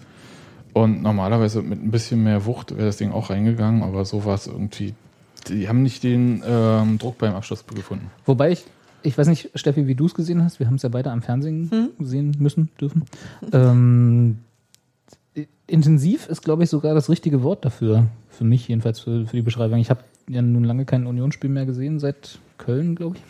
Und 0.73 1.03
normalerweise 1.03 1.63
mit 1.63 1.83
ein 1.83 1.91
bisschen 1.91 2.23
mehr 2.23 2.45
Wucht 2.47 2.77
wäre 2.77 2.87
das 2.87 2.97
Ding 2.99 3.11
auch 3.13 3.31
reingegangen, 3.31 3.83
aber 3.83 4.05
so 4.05 4.25
war 4.25 4.35
es 4.35 4.47
irgendwie. 4.47 4.95
Die 5.49 5.69
haben 5.69 5.83
nicht 5.83 6.03
den 6.03 6.43
ähm, 6.47 6.99
Druck 6.99 7.19
beim 7.19 7.35
Abschluss 7.35 7.65
gefunden. 7.67 8.11
Wobei 8.25 8.53
ich, 8.53 8.65
ich 9.03 9.17
weiß 9.17 9.29
nicht, 9.29 9.51
Steffi, 9.55 9.87
wie 9.87 9.95
du 9.95 10.07
es 10.07 10.15
gesehen 10.15 10.43
hast, 10.43 10.59
wir 10.59 10.67
haben 10.67 10.77
es 10.77 10.83
ja 10.83 10.89
beide 10.89 11.11
am 11.11 11.23
Fernsehen 11.23 11.91
sehen 12.01 12.37
müssen, 12.39 12.71
dürfen. 12.81 13.05
Ähm, 13.53 14.39
intensiv 15.67 16.29
ist, 16.29 16.43
glaube 16.43 16.65
ich, 16.65 16.71
sogar 16.71 16.95
das 16.95 17.09
richtige 17.09 17.43
Wort 17.43 17.65
dafür. 17.65 18.07
Für 18.29 18.45
mich 18.45 18.69
jedenfalls, 18.69 19.01
für, 19.01 19.27
für 19.27 19.37
die 19.37 19.43
Beschreibung. 19.43 19.79
Ich 19.79 19.91
habe 19.91 20.01
ja 20.29 20.43
nun 20.43 20.65
lange 20.65 20.85
kein 20.85 21.07
Unionsspiel 21.07 21.51
mehr 21.51 21.67
gesehen, 21.67 21.99
seit 21.99 22.39
Köln, 22.59 22.95
glaube 22.95 23.17
ich. 23.17 23.23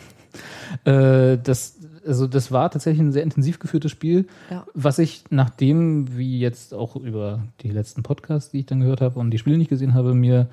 Äh, 0.91 1.37
das, 1.41 1.77
also 2.05 2.27
das 2.27 2.51
war 2.51 2.69
tatsächlich 2.69 3.01
ein 3.01 3.11
sehr 3.11 3.23
intensiv 3.23 3.59
geführtes 3.59 3.91
Spiel, 3.91 4.27
Ja. 4.51 4.65
was 4.73 4.99
ich 4.99 5.23
nachdem, 5.29 6.17
wie 6.17 6.39
jetzt 6.39 6.73
auch 6.73 6.95
über 6.95 7.43
die 7.61 7.71
letzten 7.71 8.03
Podcasts, 8.03 8.51
die 8.51 8.59
ich 8.59 8.65
dann 8.65 8.81
gehört 8.81 9.01
habe 9.01 9.19
und 9.19 9.31
die 9.31 9.37
Spiele 9.37 9.57
nicht 9.57 9.69
gesehen 9.69 9.93
habe, 9.93 10.13
mir, 10.13 10.47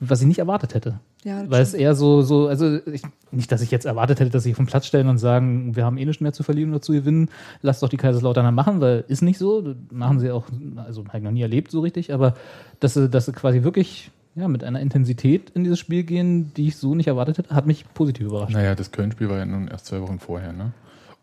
was 0.00 0.20
ich 0.20 0.26
nicht 0.26 0.38
erwartet 0.38 0.74
hätte. 0.74 1.00
Ja, 1.24 1.40
das 1.42 1.50
Weil 1.50 1.62
es 1.62 1.74
eher 1.74 1.94
so, 1.94 2.22
so 2.22 2.46
also 2.46 2.78
ich, 2.86 3.02
nicht, 3.30 3.50
dass 3.50 3.60
ich 3.60 3.70
jetzt 3.70 3.84
erwartet 3.84 4.20
hätte, 4.20 4.30
dass 4.30 4.44
sie 4.44 4.54
vom 4.54 4.66
Platz 4.66 4.86
stellen 4.86 5.08
und 5.08 5.18
sagen, 5.18 5.74
wir 5.74 5.84
haben 5.84 5.98
eh 5.98 6.04
nichts 6.04 6.20
mehr 6.20 6.32
zu 6.32 6.42
verlieren 6.42 6.70
oder 6.70 6.80
zu 6.80 6.92
gewinnen, 6.92 7.30
lasst 7.62 7.82
doch 7.82 7.88
die 7.88 7.96
Kaiserslauterner 7.96 8.52
machen, 8.52 8.80
weil 8.80 9.04
ist 9.08 9.22
nicht 9.22 9.38
so, 9.38 9.74
machen 9.90 10.20
sie 10.20 10.30
auch, 10.30 10.46
also 10.76 11.04
habe 11.06 11.18
ich 11.18 11.24
noch 11.24 11.32
nie 11.32 11.42
erlebt 11.42 11.70
so 11.70 11.80
richtig, 11.80 12.12
aber 12.12 12.34
dass 12.80 12.94
sie, 12.94 13.08
dass 13.08 13.26
sie 13.26 13.32
quasi 13.32 13.64
wirklich 13.64 14.10
ja, 14.36 14.46
mit 14.46 14.62
einer 14.62 14.80
Intensität 14.80 15.50
in 15.50 15.64
dieses 15.64 15.80
Spiel 15.80 16.04
gehen, 16.04 16.52
die 16.54 16.68
ich 16.68 16.76
so 16.76 16.94
nicht 16.94 17.08
erwartet 17.08 17.38
hätte, 17.38 17.54
hat 17.54 17.66
mich 17.66 17.84
positiv 17.94 18.28
überrascht. 18.28 18.52
Naja, 18.52 18.74
das 18.74 18.92
Köln-Spiel 18.92 19.28
war 19.28 19.38
ja 19.38 19.46
nun 19.46 19.66
erst 19.68 19.86
zwei 19.86 20.00
Wochen 20.00 20.20
vorher, 20.20 20.52
ne? 20.52 20.72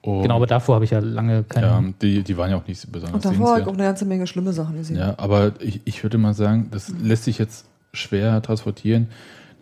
Und, 0.02 0.22
Genau, 0.22 0.36
aber 0.36 0.46
davor 0.46 0.76
habe 0.76 0.86
ich 0.86 0.92
ja 0.92 1.00
lange 1.00 1.44
keine. 1.44 1.66
ja, 1.66 1.84
die, 2.02 2.22
die 2.22 2.38
waren 2.38 2.52
ja 2.52 2.58
auch 2.58 2.68
nicht 2.68 2.92
besonders 2.92 3.16
Und 3.16 3.26
davor 3.26 3.52
habe 3.52 3.62
ich 3.62 3.68
auch 3.68 3.74
eine 3.74 3.84
ganze 3.84 4.06
Menge 4.06 4.28
schlimme 4.28 4.54
Sachen 4.54 4.78
gesehen. 4.78 4.98
Ja, 4.98 5.16
aber 5.18 5.54
ich, 5.60 5.82
ich 5.86 6.04
würde 6.04 6.20
mal 6.20 6.36
sagen, 6.36 6.68
das 6.70 6.94
lässt 7.02 7.24
sich 7.24 7.40
jetzt 7.40 7.66
schwer 7.96 8.42
transportieren. 8.42 9.08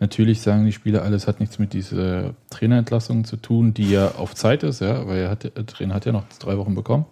Natürlich 0.00 0.40
sagen 0.40 0.64
die 0.66 0.72
Spieler, 0.72 1.02
alles 1.02 1.26
hat 1.26 1.40
nichts 1.40 1.58
mit 1.58 1.72
dieser 1.72 2.34
Trainerentlassung 2.50 3.24
zu 3.24 3.36
tun, 3.36 3.74
die 3.74 3.90
ja 3.90 4.12
auf 4.16 4.34
Zeit 4.34 4.62
ist, 4.62 4.80
ja, 4.80 5.06
weil 5.06 5.18
er 5.18 5.30
hat, 5.30 5.44
der 5.44 5.66
Trainer 5.66 5.94
hat 5.94 6.04
ja 6.04 6.12
noch 6.12 6.24
drei 6.40 6.58
Wochen 6.58 6.74
bekommen. 6.74 7.06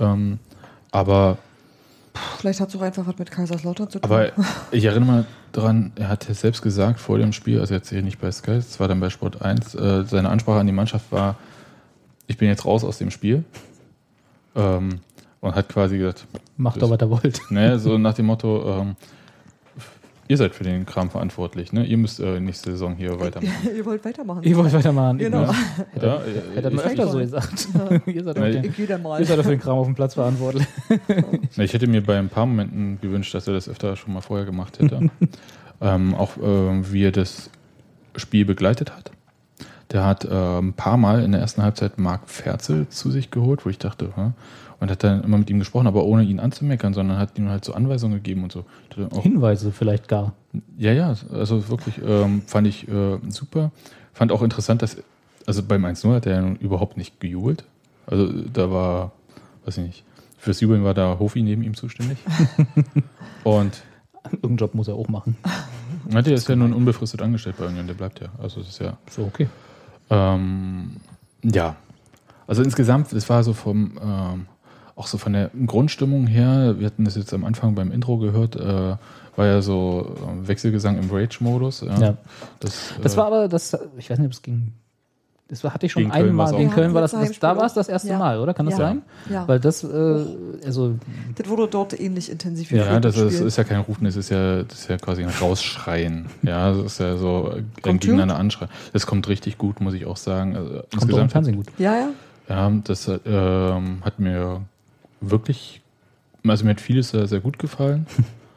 Ähm, 0.00 0.38
aber, 0.90 1.38
Vielleicht 2.38 2.60
hat 2.60 2.68
es 2.68 2.76
auch 2.76 2.82
einfach 2.82 3.06
was 3.06 3.18
mit 3.18 3.30
Kaiserslautern 3.30 3.88
zu 3.88 4.00
tun. 4.00 4.10
aber 4.10 4.32
ich 4.70 4.84
erinnere 4.84 5.10
mal 5.10 5.26
daran, 5.52 5.92
er 5.94 6.08
hat 6.08 6.28
ja 6.28 6.34
selbst 6.34 6.60
gesagt 6.60 7.00
vor 7.00 7.18
dem 7.18 7.32
Spiel, 7.32 7.60
also 7.60 7.72
jetzt 7.72 7.88
hier 7.88 8.02
nicht 8.02 8.20
bei 8.20 8.30
Sky, 8.30 8.52
es 8.52 8.78
war 8.80 8.88
dann 8.88 9.00
bei 9.00 9.08
Sport 9.08 9.40
1, 9.40 9.74
äh, 9.74 10.04
seine 10.04 10.28
Ansprache 10.28 10.58
an 10.58 10.66
die 10.66 10.72
Mannschaft 10.72 11.10
war, 11.12 11.36
ich 12.26 12.36
bin 12.36 12.48
jetzt 12.48 12.64
raus 12.66 12.84
aus 12.84 12.98
dem 12.98 13.10
Spiel. 13.10 13.44
Ähm, 14.54 15.00
und 15.40 15.54
hat 15.54 15.68
quasi 15.68 15.98
gesagt, 15.98 16.26
Macht 16.56 16.80
doch, 16.80 16.90
was 16.90 17.00
ihr 17.00 17.10
wollt. 17.10 17.50
Ne, 17.50 17.78
so 17.78 17.98
nach 17.98 18.14
dem 18.14 18.26
Motto, 18.26 18.80
ähm, 18.80 18.96
ihr 20.32 20.38
seid 20.38 20.54
für 20.54 20.64
den 20.64 20.86
Kram 20.86 21.10
verantwortlich, 21.10 21.74
ne? 21.74 21.84
Ihr 21.84 21.98
müsst 21.98 22.18
äh, 22.18 22.40
nächste 22.40 22.70
Saison 22.72 22.96
hier 22.96 23.20
weitermachen. 23.20 23.68
Ihr 23.76 23.84
wollt 23.84 24.02
weitermachen. 24.02 24.42
Ihr 24.42 24.56
wollt 24.56 24.72
weitermachen. 24.72 25.18
Genau. 25.18 25.42
Ja. 26.00 26.02
Ja, 26.02 26.14
ja, 26.14 26.54
Hätte 26.54 26.68
ich, 26.68 26.74
man 26.74 26.84
öfter 26.84 27.08
so 27.08 27.18
gesagt. 27.18 27.68
ihr, 28.06 28.24
seid 28.24 28.36
dann 28.36 29.02
mal. 29.02 29.20
ihr 29.20 29.26
seid 29.26 29.42
für 29.42 29.50
den 29.50 29.60
Kram 29.60 29.78
auf 29.78 29.86
dem 29.86 29.94
Platz 29.94 30.14
verantwortlich. 30.14 30.66
Na, 31.56 31.64
ich 31.64 31.72
hätte 31.74 31.86
mir 31.86 32.02
bei 32.02 32.18
ein 32.18 32.28
paar 32.28 32.46
Momenten 32.46 32.98
gewünscht, 33.00 33.34
dass 33.34 33.46
er 33.46 33.54
das 33.54 33.68
öfter 33.68 33.94
schon 33.96 34.14
mal 34.14 34.22
vorher 34.22 34.46
gemacht 34.46 34.78
hätte. 34.78 35.10
ähm, 35.80 36.14
auch 36.14 36.38
äh, 36.38 36.92
wie 36.92 37.04
er 37.04 37.12
das 37.12 37.50
Spiel 38.16 38.44
begleitet 38.44 38.94
hat. 38.96 39.12
Der 39.92 40.04
hat 40.04 40.24
äh, 40.24 40.58
ein 40.58 40.72
paar 40.72 40.96
Mal 40.96 41.22
in 41.22 41.32
der 41.32 41.42
ersten 41.42 41.62
Halbzeit 41.62 41.98
Marc 41.98 42.28
Ferzel 42.30 42.88
zu 42.88 43.10
sich 43.10 43.30
geholt, 43.30 43.66
wo 43.66 43.70
ich 43.70 43.78
dachte, 43.78 44.12
hä? 44.16 44.30
Und 44.82 44.90
hat 44.90 45.04
dann 45.04 45.22
immer 45.22 45.38
mit 45.38 45.48
ihm 45.48 45.60
gesprochen, 45.60 45.86
aber 45.86 46.04
ohne 46.04 46.24
ihn 46.24 46.40
anzumeckern, 46.40 46.92
sondern 46.92 47.16
hat 47.16 47.38
ihm 47.38 47.48
halt 47.48 47.64
so 47.64 47.72
Anweisungen 47.72 48.16
gegeben 48.16 48.42
und 48.42 48.50
so. 48.50 48.64
Hinweise 49.20 49.70
vielleicht 49.70 50.08
gar. 50.08 50.32
ja, 50.76 50.92
ja, 50.92 51.14
also 51.32 51.68
wirklich 51.68 52.00
ähm, 52.04 52.42
fand 52.46 52.66
ich 52.66 52.88
äh, 52.88 53.18
super. 53.28 53.70
Fand 54.12 54.32
auch 54.32 54.42
interessant, 54.42 54.82
dass, 54.82 54.96
also 55.46 55.62
beim 55.62 55.84
1-0 55.84 56.12
hat 56.12 56.26
er 56.26 56.34
ja 56.34 56.40
nun 56.40 56.56
überhaupt 56.56 56.96
nicht 56.96 57.20
gejubelt. 57.20 57.62
Also 58.08 58.26
da 58.52 58.72
war, 58.72 59.12
weiß 59.66 59.78
ich 59.78 59.84
nicht, 59.84 60.04
fürs 60.36 60.60
Jubeln 60.60 60.82
war 60.82 60.94
da 60.94 61.16
Hofi 61.20 61.42
neben 61.42 61.62
ihm 61.62 61.74
zuständig. 61.74 62.18
und 63.44 63.84
Irgendeinen 64.24 64.56
Job 64.56 64.74
muss 64.74 64.88
er 64.88 64.94
auch 64.94 65.08
machen. 65.08 65.36
na, 66.08 66.22
der 66.22 66.34
ist 66.34 66.48
ja 66.48 66.56
nun 66.56 66.72
unbefristet 66.72 67.22
angestellt 67.22 67.54
bei 67.56 67.66
Union, 67.66 67.86
der 67.86 67.94
bleibt 67.94 68.20
ja. 68.20 68.30
Also 68.42 68.58
das 68.58 68.70
ist 68.70 68.80
ja. 68.80 68.96
So, 69.08 69.22
okay. 69.22 69.48
Ähm, 70.10 70.96
ja, 71.44 71.76
also 72.48 72.64
insgesamt, 72.64 73.12
es 73.12 73.28
war 73.28 73.44
so 73.44 73.52
vom, 73.52 73.98
ähm, 74.02 74.46
auch 74.96 75.06
so 75.06 75.18
von 75.18 75.32
der 75.32 75.50
Grundstimmung 75.66 76.26
her, 76.26 76.76
wir 76.78 76.86
hatten 76.86 77.04
das 77.04 77.16
jetzt 77.16 77.32
am 77.32 77.44
Anfang 77.44 77.74
beim 77.74 77.90
Intro 77.92 78.18
gehört, 78.18 78.56
äh, 78.56 78.96
war 79.36 79.46
ja 79.46 79.62
so 79.62 80.14
äh, 80.44 80.48
Wechselgesang 80.48 80.98
im 80.98 81.10
Rage-Modus. 81.10 81.80
Ja. 81.82 81.98
Ja. 81.98 82.16
Das, 82.60 82.92
Das 83.02 83.14
äh, 83.14 83.16
war 83.16 83.26
aber, 83.26 83.48
das, 83.48 83.76
ich 83.96 84.10
weiß 84.10 84.18
nicht, 84.18 84.26
ob 84.26 84.32
es 84.32 84.42
ging. 84.42 84.72
Das 85.48 85.62
war, 85.64 85.74
hatte 85.74 85.84
ich 85.84 85.92
schon 85.92 86.10
einmal. 86.10 86.54
auch. 86.54 86.58
Ja, 86.58 86.68
Köln 86.68 86.94
war 86.94 87.02
das, 87.02 87.10
das 87.10 87.38
da 87.38 87.54
war 87.58 87.66
es 87.66 87.74
das 87.74 87.88
auch. 87.88 87.92
erste 87.92 88.08
Ja. 88.08 88.18
Mal, 88.18 88.38
oder? 88.38 88.54
Kann 88.54 88.64
das 88.64 88.78
Ja. 88.78 88.86
sein? 88.86 89.02
Ja. 89.28 89.46
Weil 89.46 89.60
das, 89.60 89.84
äh, 89.84 90.24
also, 90.64 90.94
Das 91.36 91.46
wurde 91.46 91.68
dort 91.68 91.98
ähnlich 91.98 92.30
intensiv 92.30 92.70
wie 92.70 92.76
Ja, 92.76 93.00
das 93.00 93.18
ist, 93.18 93.40
ist 93.40 93.56
ja 93.58 93.64
kein 93.64 93.80
Rufen, 93.80 94.04
das 94.06 94.16
ist 94.16 94.30
ja, 94.30 94.62
das 94.62 94.80
ist 94.80 94.88
ja 94.88 94.96
quasi 94.96 95.22
ein 95.22 95.28
Rausschreien. 95.28 96.26
Ja, 96.42 96.72
das 96.72 96.84
ist 96.94 97.00
ja 97.00 97.18
so 97.18 97.50
ein 97.54 97.70
Kommt 97.82 98.00
gegeneinander 98.00 98.36
anschreien. 98.38 98.70
Das 98.94 99.06
kommt 99.06 99.28
richtig 99.28 99.58
gut, 99.58 99.80
muss 99.82 99.92
ich 99.92 100.06
auch 100.06 100.16
sagen. 100.16 100.56
Also 100.56 100.68
kommt 100.70 100.84
doch 100.84 100.92
im 100.92 100.98
insgesamt 101.02 101.32
Fernsehen 101.32 101.56
gut. 101.56 101.66
Ja, 101.76 101.94
ja. 101.96 102.08
Ja, 102.48 102.72
das 102.84 103.10
ähm, 103.26 103.98
hat 104.02 104.18
mir 104.20 104.62
wirklich, 105.22 105.82
also 106.46 106.64
mir 106.64 106.70
hat 106.70 106.80
vieles 106.80 107.10
sehr, 107.10 107.26
sehr 107.26 107.40
gut 107.40 107.58
gefallen. 107.58 108.06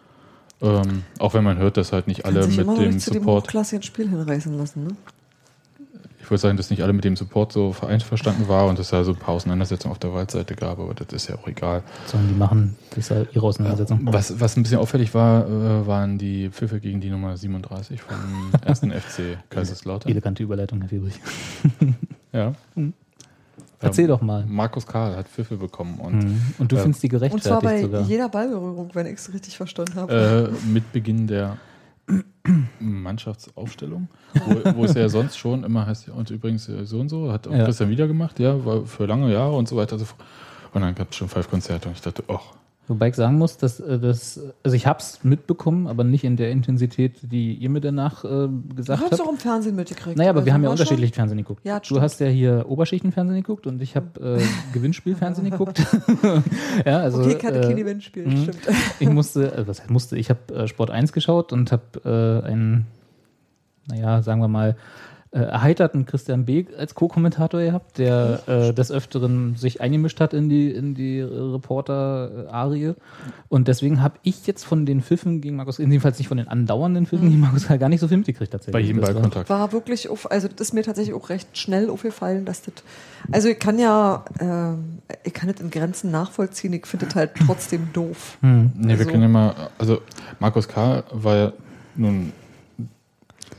ähm, 0.62 1.04
auch 1.20 1.34
wenn 1.34 1.44
man 1.44 1.58
hört, 1.58 1.78
dass 1.78 1.92
halt 1.92 2.08
nicht 2.08 2.26
alle 2.26 2.46
mit 2.48 2.58
immer 2.58 2.76
dem 2.76 2.92
nicht 2.92 3.02
zu 3.02 3.12
dem 3.12 3.24
Support, 3.24 3.86
Spiel 3.86 4.10
hinreißen 4.10 4.58
lassen, 4.58 4.84
ne? 4.86 4.96
ich 6.26 6.32
würde 6.32 6.42
sagen, 6.42 6.58
dass 6.58 6.72
nicht 6.72 6.82
alle 6.82 6.92
mit 6.92 7.04
dem 7.04 7.16
Support 7.16 7.52
so 7.52 7.76
einverstanden 7.88 8.48
war 8.48 8.66
und 8.66 8.80
es 8.80 8.90
da 8.90 9.04
so 9.04 9.12
ein 9.12 9.18
paar 9.18 9.36
Auseinandersetzungen 9.36 9.92
auf 9.92 10.00
der 10.00 10.12
Waldseite 10.12 10.56
gab, 10.56 10.80
aber 10.80 10.96
das 10.96 11.08
ist 11.14 11.30
ja 11.30 11.36
auch 11.36 11.48
egal. 11.48 11.84
Sondern 12.08 12.30
die 12.30 12.34
machen, 12.34 12.76
das 12.90 12.98
ist 12.98 13.10
ja 13.10 13.26
ihre 13.32 13.46
Auseinandersetzung. 13.46 14.00
Was, 14.06 14.40
was 14.40 14.58
ein 14.58 14.64
bisschen 14.64 14.80
auffällig 14.80 15.14
war, 15.14 15.46
äh, 15.46 15.86
waren 15.86 16.18
die 16.18 16.50
Pfiffe 16.50 16.80
gegen 16.80 17.00
die 17.00 17.12
Nummer 17.12 17.38
37 17.38 18.02
vom 18.02 18.16
ersten 18.66 18.92
FC 18.92 19.38
Kaiserslautern. 19.52 20.12
Elegante 20.12 20.42
Überleitung, 20.42 20.82
Herr 20.82 20.90
Fiebrich. 20.90 21.20
Ja. 22.34 22.54
Erzähl 23.80 24.06
Ähm, 24.06 24.10
doch 24.10 24.22
mal. 24.22 24.46
Markus 24.48 24.86
Karl 24.88 25.16
hat 25.16 25.28
Pfiffe 25.28 25.58
bekommen 25.58 26.00
und 26.00 26.24
Mhm. 26.24 26.42
Und 26.60 26.72
du 26.72 26.76
äh, 26.78 26.80
findest 26.80 27.04
die 27.04 27.08
Und 27.12 27.20
zwar 27.20 27.60
gerechtfertigt 27.62 27.64
bei 27.64 27.82
sogar. 27.82 28.02
jeder 28.04 28.30
Ballberührung, 28.30 28.90
wenn 28.94 29.06
ich 29.08 29.14
es 29.16 29.34
richtig 29.34 29.58
verstanden 29.58 29.96
habe. 29.96 30.52
äh, 30.66 30.68
mit 30.68 30.92
Beginn 30.94 31.28
der 31.28 31.58
Mannschaftsaufstellung, 32.80 34.08
wo, 34.46 34.76
wo 34.76 34.86
es 34.86 34.94
ja 34.94 35.10
sonst 35.10 35.38
schon 35.38 35.64
immer 35.64 35.86
heißt, 35.86 36.08
ja, 36.08 36.14
und 36.14 36.30
übrigens 36.30 36.68
äh, 36.70 36.86
so 36.86 37.00
und 37.00 37.10
so, 37.10 37.32
hat 37.32 37.48
auch 37.48 37.52
Ja. 37.54 37.66
Christian 37.66 37.90
wieder 37.90 38.08
gemacht, 38.08 38.40
ja, 38.40 38.64
war 38.66 38.86
für 38.86 39.06
lange 39.06 39.32
Jahre 39.32 39.56
und 39.56 39.68
so 39.68 39.76
weiter. 39.76 39.94
und 39.94 40.00
so 40.00 40.06
fort. 40.06 40.20
Und 40.74 40.82
dann 40.82 40.94
gab 40.94 41.10
es 41.12 41.16
schon 41.16 41.30
fünf 41.30 41.50
Konzerte 41.50 41.88
und 41.88 41.96
ich 41.96 42.02
dachte, 42.02 42.24
ach, 42.28 42.54
Wobei 42.88 43.08
ich 43.10 43.16
sagen 43.16 43.38
muss, 43.38 43.58
dass 43.58 43.80
äh, 43.80 44.00
das, 44.00 44.40
also 44.64 44.76
ich 44.76 44.86
habe 44.86 45.00
es 45.00 45.24
mitbekommen, 45.24 45.88
aber 45.88 46.04
nicht 46.04 46.24
in 46.24 46.38
der 46.38 46.52
Intensität, 46.52 47.14
die 47.24 47.56
ihr 47.56 47.70
mir 47.70 47.82
danach 47.82 48.24
äh, 48.24 48.28
Du 48.28 48.64
gesagt 48.76 49.02
hast 49.02 49.12
habt. 49.14 49.22
auch 49.22 49.32
im 49.32 49.38
Fernsehen 49.38 49.76
mitgekriegt. 49.76 50.18
Naja, 50.18 50.30
aber 50.30 50.40
Also 50.40 50.46
wir 50.46 50.54
haben 50.54 50.64
ja 50.64 50.70
unterschiedlich 50.70 51.12
Fernsehen 51.14 51.38
geguckt. 51.38 51.62
Ja, 51.66 51.80
du 51.80 52.00
hast 52.00 52.20
ja 52.20 52.28
hier 52.28 52.66
Oberschichtenfernsehen 52.68 53.42
geguckt 53.42 53.66
und 53.66 53.82
ich 53.82 53.96
habe 53.96 54.40
äh, 54.40 54.44
Gewinnspielfernsehen 54.74 55.50
geguckt. 55.50 55.80
ja, 56.86 57.00
also, 57.00 57.24
Schon. 57.24 57.32
Okay, 57.32 57.40
keine 57.40 57.58
äh, 57.58 57.68
kein 57.68 57.78
Eventspiel, 57.78 58.28
mhm. 58.28 58.44
stimmt. 58.44 58.60
ich 59.00 59.10
musste, 59.10 59.52
also 59.54 59.68
was 59.68 59.82
heißt 59.82 59.90
musste, 59.90 60.18
ich 60.18 60.30
habe 60.30 60.54
äh, 60.54 60.68
Sport 60.68 60.92
1 60.92 61.12
geschaut 61.12 61.54
und 61.54 61.72
habe 61.72 62.44
äh, 62.44 62.48
einen, 62.48 62.86
naja, 63.88 64.22
sagen 64.22 64.42
wir 64.42 64.48
mal, 64.48 64.76
äh, 65.36 65.40
erheiterten 65.40 66.06
Christian 66.06 66.46
Beek 66.46 66.70
als 66.80 66.96
Co-Kommentator 66.96 67.62
gehabt, 67.62 67.98
der 67.98 68.40
äh, 68.48 68.74
des 68.74 68.90
Öfteren 68.90 69.56
sich 69.58 69.82
eingemischt 69.82 70.22
hat 70.22 70.34
in 70.34 70.48
die, 70.48 70.72
in 70.72 70.96
die 70.96 71.20
Reporter-Arie. 71.22 72.94
Und 73.50 73.68
deswegen 73.68 74.02
habe 74.02 74.16
ich 74.24 74.48
jetzt 74.48 74.64
von 74.66 74.86
den 74.86 75.02
Pfiffen 75.02 75.42
gegen 75.42 75.56
Markus, 75.58 75.78
jedenfalls 75.78 76.18
nicht 76.20 76.28
von 76.28 76.38
den 76.38 76.48
andauernden 76.48 77.06
Pfiffen 77.06 77.30
gegen 77.30 77.42
Markus 77.42 77.68
Karl 77.68 77.80
gar 77.80 77.90
nicht 77.90 78.00
so 78.00 78.08
viel 78.08 78.18
mitgekriegt 78.18 78.52
tatsächlich. 78.52 78.74
bei 78.74 78.80
jedem 78.80 79.02
war- 79.02 79.12
Ballkontakt. 79.14 79.50
War 79.50 79.72
wirklich, 79.72 80.10
auf, 80.10 80.32
also 80.32 80.48
das 80.48 80.68
ist 80.70 80.74
mir 80.74 80.84
tatsächlich 80.84 81.14
auch 81.16 81.30
recht 81.30 81.58
schnell 81.58 81.90
aufgefallen, 81.90 82.46
dass 82.46 82.62
das, 82.62 82.74
also 83.32 83.50
ich 83.50 83.60
kann 83.60 83.78
ja, 83.78 84.24
ähm, 84.40 85.00
ich 85.24 85.34
kann 85.34 85.52
das 85.52 85.60
in 85.62 85.70
Grenzen 85.70 86.12
nachvollziehen, 86.12 86.74
ich 86.74 86.86
finde 86.86 87.08
das 87.08 87.16
halt 87.16 87.32
trotzdem 87.46 87.90
doof. 87.94 88.38
Hm. 88.42 88.72
Nee, 88.78 88.94
wir 88.94 89.00
Also- 89.00 89.12
können 89.12 89.24
ja 89.24 89.30
mal, 89.30 89.54
also 89.78 90.00
Markus 90.40 90.68
Karl 90.68 91.04
war 91.12 91.36
ja 91.36 91.54
nun 91.96 92.32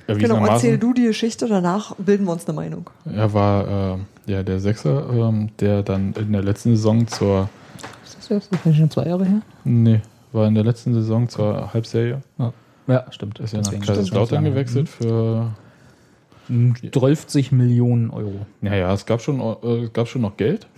Genau, 0.07 0.45
erzähl 0.47 0.79
du 0.79 0.92
die 0.92 1.05
Geschichte, 1.05 1.49
danach 1.49 1.95
bilden 1.97 2.27
wir 2.27 2.33
uns 2.33 2.47
eine 2.47 2.55
Meinung. 2.55 2.88
er 3.12 3.33
war 3.33 3.97
äh, 4.27 4.31
ja 4.33 4.42
der 4.42 4.61
Sechser, 4.61 5.09
ähm, 5.11 5.51
der 5.61 5.83
dann 5.83 6.12
in 6.14 6.33
der 6.33 6.42
letzten 6.42 6.71
Saison 6.77 7.07
zur, 7.09 7.49
Ist 8.05 8.16
das 8.19 8.29
jetzt 8.29 8.53
ist 8.53 8.61
das 8.66 8.77
schon 8.77 8.90
zwei 8.90 9.07
Jahre 9.07 9.25
her? 9.25 9.40
nee, 9.64 10.01
war 10.33 10.47
in 10.47 10.55
der 10.55 10.64
letzten 10.64 10.95
Saison 10.95 11.29
zur 11.29 11.73
Halbserie, 11.75 12.21
Ja, 12.87 13.05
stimmt. 13.11 13.40
ist 13.40 13.53
ja 13.53 13.61
nach 13.61 13.73
Kaiserslautern 13.73 14.45
gewechselt 14.45 14.88
für 14.88 15.51
Mhm. 16.49 16.75
12 16.92 17.51
Millionen 17.51 18.11
Euro. 18.11 18.47
Naja, 18.61 18.92
es 18.92 19.05
gab 19.05 19.21
schon, 19.21 19.40
äh, 19.40 19.85
es 19.87 19.92
gab 19.92 20.07
schon 20.07 20.23
noch 20.23 20.37
Geld. 20.37 20.69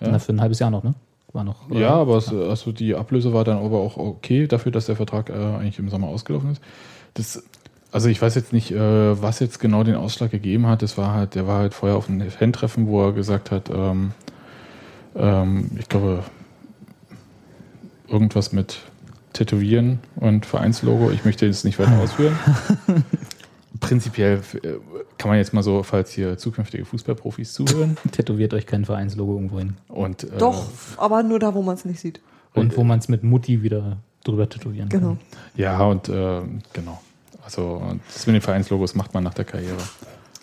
Ja. 0.00 0.08
Na, 0.10 0.18
für 0.18 0.32
ein 0.32 0.40
halbes 0.40 0.58
Jahr 0.58 0.70
noch, 0.70 0.82
ne? 0.82 0.94
War 1.32 1.44
noch. 1.44 1.70
äh, 1.70 1.80
Ja, 1.80 1.90
aber 1.90 2.16
es, 2.16 2.32
also 2.32 2.72
die 2.72 2.96
Ablöse 2.96 3.32
war 3.32 3.44
dann 3.44 3.58
aber 3.58 3.78
auch 3.78 3.96
okay 3.96 4.48
dafür, 4.48 4.72
dass 4.72 4.86
der 4.86 4.96
Vertrag 4.96 5.30
äh, 5.30 5.32
eigentlich 5.34 5.78
im 5.78 5.88
Sommer 5.88 6.08
ausgelaufen 6.08 6.50
ist. 6.50 6.62
Das, 7.14 7.44
also 7.94 8.08
ich 8.08 8.20
weiß 8.20 8.34
jetzt 8.34 8.52
nicht, 8.52 8.72
äh, 8.72 9.22
was 9.22 9.38
jetzt 9.38 9.60
genau 9.60 9.84
den 9.84 9.94
Ausschlag 9.94 10.32
gegeben 10.32 10.66
hat. 10.66 10.82
Das 10.82 10.98
war 10.98 11.14
halt, 11.14 11.36
der 11.36 11.46
war 11.46 11.60
halt 11.60 11.74
vorher 11.74 11.96
auf 11.96 12.08
einem 12.08 12.28
Fan-Treffen, 12.28 12.88
wo 12.88 13.06
er 13.06 13.12
gesagt 13.12 13.52
hat, 13.52 13.70
ähm, 13.70 14.10
ähm, 15.14 15.70
ich 15.78 15.88
glaube, 15.88 16.24
irgendwas 18.08 18.52
mit 18.52 18.80
Tätowieren 19.32 20.00
und 20.16 20.44
Vereinslogo. 20.44 21.12
Ich 21.12 21.24
möchte 21.24 21.46
jetzt 21.46 21.64
nicht 21.64 21.78
weiter 21.78 21.96
ausführen. 22.00 22.36
Prinzipiell 23.80 24.40
äh, 24.64 24.72
kann 25.16 25.28
man 25.28 25.38
jetzt 25.38 25.52
mal 25.54 25.62
so, 25.62 25.84
falls 25.84 26.10
hier 26.10 26.36
zukünftige 26.36 26.84
Fußballprofis 26.84 27.52
zuhören 27.52 27.96
Tätowiert 28.10 28.54
euch 28.54 28.66
kein 28.66 28.84
Vereinslogo 28.84 29.34
irgendwo 29.34 29.60
hin. 29.60 29.76
und 29.86 30.24
äh, 30.24 30.38
Doch, 30.38 30.66
aber 30.96 31.22
nur 31.22 31.38
da, 31.38 31.54
wo 31.54 31.62
man 31.62 31.76
es 31.76 31.84
nicht 31.84 32.00
sieht. 32.00 32.20
Und 32.54 32.76
wo 32.76 32.82
man 32.82 32.98
es 32.98 33.08
mit 33.08 33.22
Mutti 33.22 33.62
wieder 33.62 33.98
drüber 34.24 34.48
tätowieren 34.48 34.88
Genau. 34.88 35.10
kann. 35.10 35.18
Ja, 35.54 35.80
und 35.84 36.08
äh, 36.08 36.40
genau. 36.72 37.00
Also 37.44 37.82
das 38.12 38.26
mit 38.26 38.34
den 38.34 38.42
Vereinslogos 38.42 38.94
macht 38.94 39.12
man 39.14 39.22
nach 39.24 39.34
der 39.34 39.44
Karriere. 39.44 39.76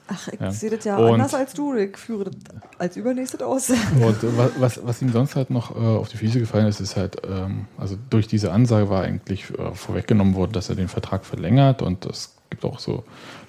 Ach, 0.07 0.27
ich 0.27 0.39
Ja. 0.39 0.51
sehe 0.51 0.69
das 0.69 0.83
ja 0.83 0.97
Und- 0.97 1.13
anders 1.13 1.33
als 1.33 1.53
du. 1.53 1.73
Ich 1.75 1.97
führe 1.97 2.25
das 2.25 2.35
als 2.77 2.97
übernächstes 2.97 3.41
aus. 3.41 3.69
Und 3.95 4.23
äh, 4.23 4.37
wa- 4.37 4.49
was, 4.59 4.79
was 4.85 5.01
ihm 5.01 5.11
sonst 5.11 5.35
halt 5.35 5.49
noch 5.49 5.73
äh, 5.75 5.79
auf 5.79 6.09
die 6.09 6.17
Füße 6.17 6.39
gefallen 6.39 6.67
ist, 6.67 6.81
ist 6.81 6.97
halt, 6.97 7.21
ähm, 7.27 7.65
also 7.77 7.97
durch 8.09 8.27
diese 8.27 8.51
Ansage 8.51 8.89
war 8.89 9.03
eigentlich 9.03 9.49
äh, 9.57 9.73
vorweggenommen 9.73 10.35
worden, 10.35 10.51
dass 10.51 10.69
er 10.69 10.75
den 10.75 10.89
Vertrag 10.89 11.25
verlängert 11.25 11.81
und 11.81 12.05
es 12.05 12.33
gibt 12.49 12.65
auch 12.65 12.79
so, 12.79 13.05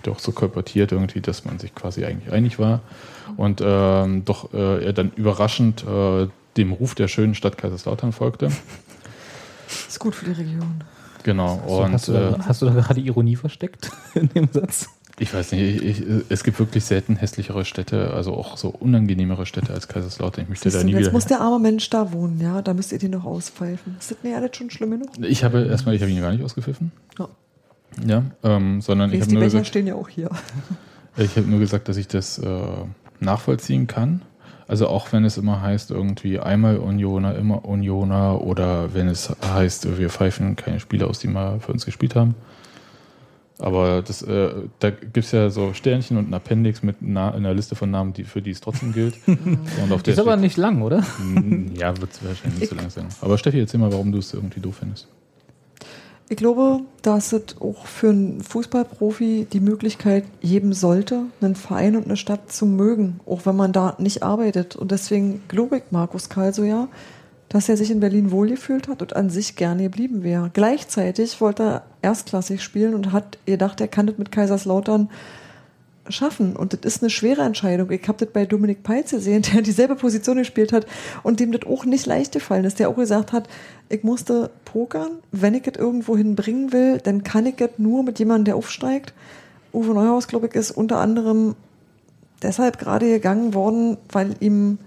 auch 0.09 0.19
so 0.21 0.31
kolportiert 0.31 0.93
irgendwie, 0.93 1.21
dass 1.21 1.45
man 1.45 1.59
sich 1.59 1.75
quasi 1.75 2.05
eigentlich 2.05 2.33
einig 2.33 2.61
war. 2.61 2.81
Und 3.37 3.61
ähm, 3.65 4.25
doch 4.25 4.55
äh, 4.55 4.85
er 4.85 4.93
dann 4.93 5.11
überraschend 5.17 5.85
äh, 5.85 6.29
dem 6.57 6.73
Ruf 6.73 6.95
der 6.95 7.09
schönen 7.09 7.35
Stadt 7.35 7.59
Kaiserslautern 7.59 8.13
folgte. 8.13 8.51
ist 9.89 9.99
gut 9.99 10.15
für 10.15 10.27
die 10.27 10.33
Region. 10.33 10.85
Genau. 11.23 11.63
So, 11.67 11.83
und 11.83 11.93
hast, 11.93 12.09
du 12.09 12.13
äh, 12.13 12.33
da, 12.33 12.39
hast 12.47 12.63
du 12.63 12.67
da 12.67 12.73
gerade 12.73 13.01
Ironie 13.01 13.37
versteckt 13.37 13.91
in 14.15 14.29
dem 14.29 14.49
Satz? 14.53 14.89
Ich 15.19 15.33
weiß 15.33 15.53
nicht, 15.53 15.83
ich, 15.83 16.01
ich, 16.01 16.07
es 16.31 16.43
gibt 16.43 16.59
wirklich 16.59 16.85
selten 16.85 17.17
hässlichere 17.17 17.65
Städte, 17.65 18.13
also 18.13 18.35
auch 18.35 18.57
so 18.57 18.71
unangenehmere 18.71 19.45
Städte 19.47 19.73
als 19.73 19.87
Kaiserslautern. 19.87 20.45
Ich 20.45 20.49
möchte 20.49 20.65
Siehst 20.65 20.77
da 20.77 20.81
du, 20.81 20.87
nie 20.87 20.93
jetzt 20.93 21.01
wieder. 21.03 21.13
muss 21.13 21.27
der 21.27 21.41
arme 21.41 21.59
Mensch 21.59 21.89
da 21.91 22.13
wohnen, 22.13 22.41
ja. 22.41 22.63
Da 22.63 22.73
müsst 22.75 22.93
ihr 22.93 22.99
den 22.99 23.11
noch 23.11 23.25
auspfeifen. 23.25 23.97
Ist 24.01 24.11
das 24.11 24.23
nicht 24.23 24.35
alles 24.35 24.57
schon 24.57 24.71
schlimm 24.71 24.91
genug? 24.91 25.09
Ich 25.21 25.45
habe 25.45 25.65
erstmal, 25.65 25.95
ich 25.95 26.03
habe 26.03 26.11
ihn 26.11 26.21
gar 26.21 26.33
nicht 26.33 26.43
ausgepfiffen. 26.43 26.93
Ja. 27.19 27.29
Ja, 28.07 28.25
ähm, 28.43 28.81
sondern 28.81 29.11
ich 29.11 29.17
Wenigstens 29.17 29.21
habe 29.21 29.29
die 29.29 29.35
nur, 29.35 29.41
Becher 29.41 29.51
gesagt, 29.51 29.67
stehen 29.67 29.87
ja 29.87 29.95
auch 29.95 30.09
hier. 30.09 30.31
ich 31.19 31.37
habe 31.37 31.47
nur 31.47 31.61
gesagt, 31.61 31.89
dass 31.89 31.99
ich 31.99 32.09
das 32.09 32.39
äh, 32.39 32.63
nachvollziehen 33.21 33.87
kann. 33.87 34.23
Also 34.73 34.89
auch 34.89 35.13
wenn 35.13 35.27
es 35.27 35.37
immer 35.37 35.61
heißt, 35.61 35.91
irgendwie 35.91 36.39
einmal 36.39 36.79
Unioner, 36.79 37.35
immer 37.35 37.67
Unioner 37.67 38.41
oder 38.41 38.95
wenn 38.95 39.07
es 39.07 39.31
heißt, 39.45 39.99
wir 39.99 40.09
pfeifen 40.09 40.57
keine 40.57 40.81
Spieler 40.81 41.09
aus, 41.09 41.19
die 41.19 41.29
mal 41.29 41.61
für 41.61 41.73
uns 41.73 41.85
gespielt 41.85 42.17
haben. 42.17 42.35
Aber 43.59 44.01
das, 44.01 44.23
äh, 44.23 44.49
da 44.79 44.89
gibt 44.89 45.19
es 45.19 45.33
ja 45.33 45.51
so 45.51 45.75
Sternchen 45.75 46.17
und 46.17 46.31
ein 46.31 46.33
Appendix 46.33 46.83
mit 46.83 46.97
Na 47.01 47.35
einer 47.35 47.53
Liste 47.53 47.75
von 47.75 47.91
Namen, 47.91 48.15
die, 48.15 48.25
für 48.25 48.41
die 48.41 48.51
es 48.51 48.63
trotzdem 48.63 48.95
gilt. 48.95 49.17
und 49.27 49.93
auf 49.93 50.03
Die 50.03 50.13
ist 50.13 50.19
aber 50.19 50.37
nicht 50.37 50.57
lang, 50.57 50.81
oder? 50.81 51.05
Ja, 51.79 51.95
wird 52.01 52.13
es 52.13 52.25
wahrscheinlich 52.25 52.61
nicht 52.61 52.71
so 52.71 52.75
lang 52.75 52.89
sein. 52.89 53.09
Aber 53.21 53.37
Steffi, 53.37 53.61
erzähl 53.61 53.79
mal, 53.79 53.93
warum 53.93 54.11
du 54.11 54.21
es 54.21 54.33
irgendwie 54.33 54.61
doof 54.61 54.77
findest. 54.81 55.07
Ich 56.33 56.39
glaube, 56.39 56.81
dass 57.03 57.35
es 57.35 57.61
auch 57.61 57.85
für 57.85 58.09
einen 58.09 58.41
Fußballprofi 58.41 59.49
die 59.53 59.61
Möglichkeit 59.61 60.25
geben 60.41 60.73
sollte, 60.73 61.25
einen 61.43 61.57
Verein 61.57 61.95
und 61.95 62.07
eine 62.07 62.17
Stadt 62.17 62.51
zu 62.51 62.65
mögen, 62.65 63.21
auch 63.27 63.45
wenn 63.45 63.55
man 63.55 63.75
da 63.75 63.97
nicht 63.99 64.23
arbeitet. 64.23 64.75
Und 64.75 64.93
deswegen 64.93 65.43
glaube 65.49 65.77
ich 65.77 65.83
Markus 65.91 66.31
Karl 66.31 66.55
so 66.55 66.65
ja, 66.65 66.89
dass 67.51 67.69
er 67.69 67.77
sich 67.77 67.91
in 67.91 68.01
Berlin 68.01 68.31
wohlgefühlt 68.31 68.89
hat 68.89 69.03
und 69.03 69.15
an 69.15 69.29
sich 69.29 69.57
gerne 69.57 69.83
geblieben 69.83 70.23
wäre. 70.23 70.49
Gleichzeitig 70.55 71.39
wollte 71.43 71.65
er 71.65 71.83
erstklassig 72.01 72.63
spielen 72.63 72.95
und 72.95 73.13
hat 73.13 73.37
gedacht, 73.45 73.83
er 73.83 73.89
kann 73.89 74.07
das 74.07 74.17
mit 74.17 74.33
Kaiserslautern 74.33 75.11
schaffen. 76.09 76.57
Und 76.57 76.73
das 76.73 76.97
ist 76.97 77.03
eine 77.03 77.11
schwere 77.11 77.43
Entscheidung. 77.43 77.91
Ich 77.91 78.07
habe 78.09 78.19
das 78.19 78.33
bei 78.33 78.47
Dominik 78.47 78.83
Peitz 78.83 79.11
gesehen, 79.11 79.43
der 79.53 79.63
dieselbe 79.63 79.95
Position 79.97 80.39
gespielt 80.39 80.73
hat 80.73 80.87
und 81.23 81.41
dem 81.41 81.53
das 81.53 81.67
auch 81.67 81.85
nicht 81.85 82.07
leicht 82.07 82.33
gefallen 82.33 82.65
ist, 82.65 82.79
der 82.79 82.89
auch 82.89 82.97
gesagt 82.97 83.33
hat, 83.33 83.49
ich 83.89 84.03
musste 84.03 84.51
pokern, 84.65 85.19
wenn 85.31 85.55
ich 85.55 85.67
es 85.67 85.79
irgendwo 85.79 86.17
hinbringen 86.17 86.73
will, 86.73 86.99
dann 86.99 87.23
kann 87.23 87.47
ich 87.47 87.61
es 87.61 87.71
nur 87.79 88.03
mit 88.03 88.19
jemandem, 88.19 88.47
der 88.47 88.57
aufsteigt. 88.57 89.13
Uwe 89.73 89.95
Neuhaus, 89.95 90.29
glaube 90.29 90.47
ich, 90.47 90.55
ist 90.55 90.71
unter 90.71 90.99
anderem 90.99 91.55
deshalb 92.43 92.79
gerade 92.79 93.09
gegangen 93.09 93.55
worden, 93.55 93.97
weil 94.11 94.35
ihm 94.41 94.79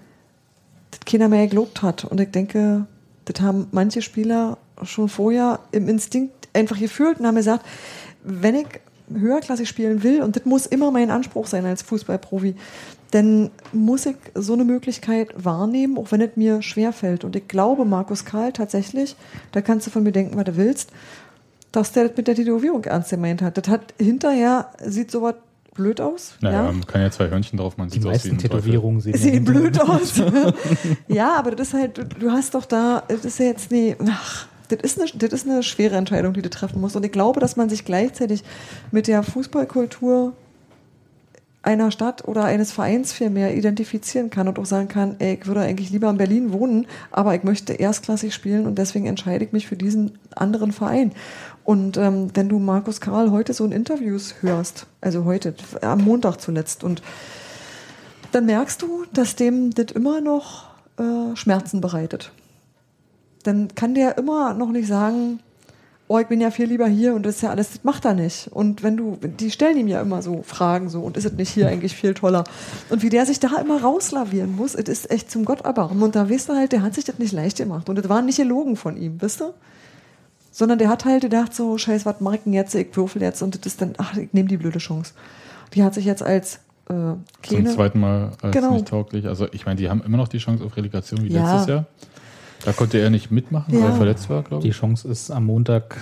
das 0.91 0.99
keiner 1.05 1.29
mehr 1.29 1.47
gelobt 1.47 1.81
hat. 1.81 2.05
Und 2.05 2.19
ich 2.19 2.31
denke, 2.31 2.85
das 3.25 3.41
haben 3.41 3.67
manche 3.71 4.01
Spieler 4.01 4.57
schon 4.83 5.09
vorher 5.09 5.59
im 5.71 5.87
Instinkt 5.87 6.49
einfach 6.53 6.77
gefühlt 6.77 7.19
und 7.19 7.27
haben 7.27 7.35
gesagt, 7.35 7.65
wenn 8.23 8.55
ich 8.55 8.67
höherklassig 9.13 9.67
spielen 9.67 10.03
will, 10.03 10.21
und 10.21 10.35
das 10.35 10.45
muss 10.45 10.65
immer 10.65 10.91
mein 10.91 11.11
Anspruch 11.11 11.47
sein 11.47 11.65
als 11.65 11.81
Fußballprofi, 11.83 12.55
dann 13.11 13.51
muss 13.71 14.05
ich 14.05 14.15
so 14.33 14.53
eine 14.53 14.65
Möglichkeit 14.65 15.29
wahrnehmen, 15.35 15.97
auch 15.97 16.11
wenn 16.11 16.21
es 16.21 16.35
mir 16.35 16.61
schwerfällt. 16.61 17.23
Und 17.23 17.35
ich 17.35 17.47
glaube, 17.47 17.85
Markus 17.85 18.25
Karl 18.25 18.51
tatsächlich, 18.51 19.15
da 19.51 19.61
kannst 19.61 19.87
du 19.87 19.91
von 19.91 20.03
mir 20.03 20.11
denken, 20.11 20.35
was 20.35 20.45
du 20.45 20.57
willst, 20.57 20.91
dass 21.71 21.91
der 21.91 22.07
das 22.07 22.17
mit 22.17 22.27
der 22.27 22.35
Tätowierung 22.35 22.83
ernst 22.85 23.11
gemeint 23.11 23.41
hat. 23.41 23.57
Das 23.57 23.67
hat 23.67 23.93
hinterher, 23.99 24.69
sieht 24.83 25.11
sowas 25.11 25.35
blöd 25.75 26.01
aus. 26.01 26.35
Naja, 26.41 26.65
ja. 26.65 26.71
man 26.71 26.85
kann 26.85 27.01
ja 27.01 27.11
zwei 27.11 27.29
Hörnchen 27.29 27.59
drauf, 27.59 27.77
man 27.77 27.89
Die 27.89 27.99
sieht 27.99 28.05
aus 28.05 28.05
wie 28.05 28.09
meisten 28.13 28.29
ein 28.29 28.37
Teufel. 28.37 28.49
Tätowierungen 28.49 29.01
sehen, 29.01 29.17
Sehen 29.17 29.43
blöd 29.43 29.79
aus. 29.79 30.21
ja, 31.07 31.35
aber 31.35 31.51
das 31.51 31.69
ist 31.69 31.73
halt, 31.73 31.97
du, 31.97 32.05
du 32.05 32.31
hast 32.31 32.55
doch 32.55 32.65
da, 32.65 33.03
das 33.07 33.25
ist 33.25 33.39
ja 33.39 33.45
jetzt 33.45 33.71
nie, 33.71 33.95
ach, 34.09 34.47
das 34.67 34.79
ist, 34.81 34.99
eine, 34.99 35.09
das 35.13 35.33
ist 35.33 35.47
eine 35.47 35.63
schwere 35.63 35.95
Entscheidung, 35.95 36.33
die 36.33 36.41
du 36.41 36.49
treffen 36.49 36.81
musst. 36.81 36.95
Und 36.95 37.05
ich 37.05 37.11
glaube, 37.11 37.39
dass 37.39 37.55
man 37.55 37.69
sich 37.69 37.85
gleichzeitig 37.85 38.43
mit 38.91 39.07
der 39.07 39.23
Fußballkultur 39.23 40.33
einer 41.65 41.89
Stadt 41.89 42.27
oder 42.27 42.43
eines 42.43 42.71
Vereins 42.71 43.11
viel 43.11 43.31
mehr 43.31 43.55
identifizieren 43.55 44.29
kann 44.29 44.47
und 44.47 44.59
auch 44.59 44.65
sagen 44.65 44.87
kann, 44.87 45.15
ey, 45.17 45.39
ich 45.39 45.47
würde 45.47 45.61
eigentlich 45.61 45.89
lieber 45.89 46.09
in 46.09 46.17
Berlin 46.17 46.53
wohnen, 46.53 46.85
aber 47.09 47.33
ich 47.33 47.43
möchte 47.43 47.73
erstklassig 47.73 48.33
spielen 48.33 48.67
und 48.67 48.77
deswegen 48.77 49.07
entscheide 49.07 49.43
ich 49.43 49.51
mich 49.51 49.67
für 49.67 49.75
diesen 49.75 50.19
anderen 50.35 50.71
Verein. 50.71 51.11
Und 51.63 51.97
ähm, 51.97 52.29
wenn 52.35 52.49
du 52.49 52.59
Markus 52.59 53.01
Karl 53.01 53.31
heute 53.31 53.53
so 53.53 53.65
in 53.65 53.71
Interviews 53.71 54.35
hörst, 54.41 54.85
also 55.01 55.25
heute, 55.25 55.55
am 55.81 56.03
Montag 56.03 56.39
zuletzt, 56.39 56.83
und 56.83 57.01
dann 58.31 58.45
merkst 58.45 58.81
du, 58.81 59.05
dass 59.11 59.35
dem 59.35 59.71
das 59.71 59.87
immer 59.91 60.21
noch 60.21 60.65
äh, 60.97 61.35
Schmerzen 61.35 61.81
bereitet. 61.81 62.31
Dann 63.45 63.69
kann 63.75 63.93
der 63.95 64.17
immer 64.17 64.53
noch 64.53 64.71
nicht 64.71 64.87
sagen, 64.87 65.39
oh, 66.07 66.19
ich 66.19 66.27
bin 66.27 66.39
ja 66.41 66.51
viel 66.51 66.67
lieber 66.67 66.87
hier 66.87 67.15
und 67.15 67.25
das 67.25 67.37
ist 67.37 67.41
ja 67.41 67.49
alles, 67.49 67.69
das 67.71 67.83
macht 67.83 68.05
er 68.05 68.13
nicht. 68.13 68.47
Und 68.51 68.83
wenn 68.83 68.95
du, 68.97 69.17
die 69.21 69.49
stellen 69.49 69.77
ihm 69.77 69.87
ja 69.87 70.01
immer 70.01 70.21
so 70.21 70.43
Fragen 70.43 70.89
so, 70.89 71.01
und 71.01 71.17
ist 71.17 71.25
es 71.25 71.33
nicht 71.33 71.49
hier 71.49 71.67
eigentlich 71.67 71.95
viel 71.95 72.13
toller? 72.13 72.43
Und 72.89 73.01
wie 73.01 73.09
der 73.09 73.25
sich 73.25 73.39
da 73.39 73.49
immer 73.59 73.81
rauslavieren 73.81 74.55
muss, 74.55 74.75
es 74.75 74.87
ist 74.87 75.09
echt 75.09 75.31
zum 75.31 75.45
Gott 75.45 75.61
erbarmen. 75.61 76.03
Und 76.03 76.15
da 76.15 76.29
weißt 76.29 76.49
du 76.49 76.53
halt, 76.53 76.71
der 76.73 76.83
hat 76.83 76.93
sich 76.93 77.05
das 77.05 77.17
nicht 77.17 77.33
leicht 77.33 77.57
gemacht. 77.57 77.89
Und 77.89 77.97
das 77.97 78.07
war 78.09 78.21
nicht 78.21 78.37
gelogen 78.37 78.75
von 78.75 78.97
ihm, 78.97 79.19
wisst 79.21 79.41
du? 79.41 79.53
Sondern 80.51 80.77
der 80.77 80.89
hat 80.89 81.05
halt 81.05 81.21
gedacht, 81.23 81.53
so, 81.53 81.77
scheiß, 81.77 82.05
was 82.05 82.21
mach 82.21 82.33
ich 82.33 82.41
denn 82.41 82.53
jetzt? 82.53 82.75
Ich 82.75 82.95
würfel 82.95 83.21
jetzt 83.21 83.41
und 83.41 83.55
das 83.55 83.65
ist 83.65 83.81
dann, 83.81 83.93
ach, 83.97 84.15
ich 84.15 84.31
nehme 84.33 84.47
die 84.47 84.57
blöde 84.57 84.79
Chance. 84.79 85.13
Die 85.73 85.83
hat 85.83 85.93
sich 85.95 86.05
jetzt 86.05 86.23
als 86.23 86.59
äh, 86.87 86.93
Zum 87.47 87.65
zweiten 87.65 87.99
Mal 87.99 88.31
als 88.41 88.53
Genau. 88.53 88.73
nicht 88.73 88.87
tauglich. 88.87 89.27
Also 89.27 89.47
ich 89.51 89.65
meine, 89.65 89.77
die 89.77 89.89
haben 89.89 90.01
immer 90.05 90.17
noch 90.17 90.27
die 90.27 90.37
Chance 90.37 90.63
auf 90.63 90.77
Relegation 90.77 91.23
wie 91.23 91.29
Ja. 91.29 91.51
letztes 91.51 91.67
Jahr. 91.67 91.85
Da 92.65 92.73
konnte 92.73 92.97
er 92.99 93.09
nicht 93.09 93.31
mitmachen, 93.31 93.73
weil 93.73 93.79
Ja. 93.81 93.87
er 93.87 93.95
verletzt 93.95 94.29
war, 94.29 94.43
glaube 94.43 94.63
Die 94.63 94.69
ich. 94.69 94.75
Chance 94.77 95.07
ist 95.07 95.31
am 95.31 95.45
Montag 95.45 95.97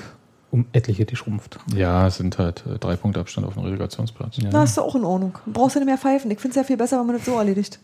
um 0.52 0.66
etliche 0.72 1.06
geschrumpft. 1.06 1.60
Ja, 1.76 2.08
es 2.08 2.18
sind 2.18 2.38
halt 2.38 2.64
äh, 2.72 2.78
drei 2.80 2.96
Punkte 2.96 3.20
Abstand 3.20 3.46
auf 3.48 3.54
dem 3.56 3.64
Relegationsplatz. 3.64 4.38
Ja. 4.38 4.50
Na, 4.52 4.64
ist 4.64 4.78
doch 4.78 4.84
auch 4.86 4.96
in 4.96 5.04
Ordnung. 5.04 5.38
Brauchst 5.48 5.76
du 5.76 5.80
nicht 5.80 5.88
mehr 5.88 5.98
pfeifen. 5.98 6.30
Ich 6.32 6.40
finde 6.40 6.52
es 6.52 6.56
ja 6.58 6.64
viel 6.64 6.78
besser, 6.78 7.00
wenn 7.00 7.08
man 7.08 7.18
das 7.18 7.26
so 7.26 7.34
erledigt. 7.38 7.80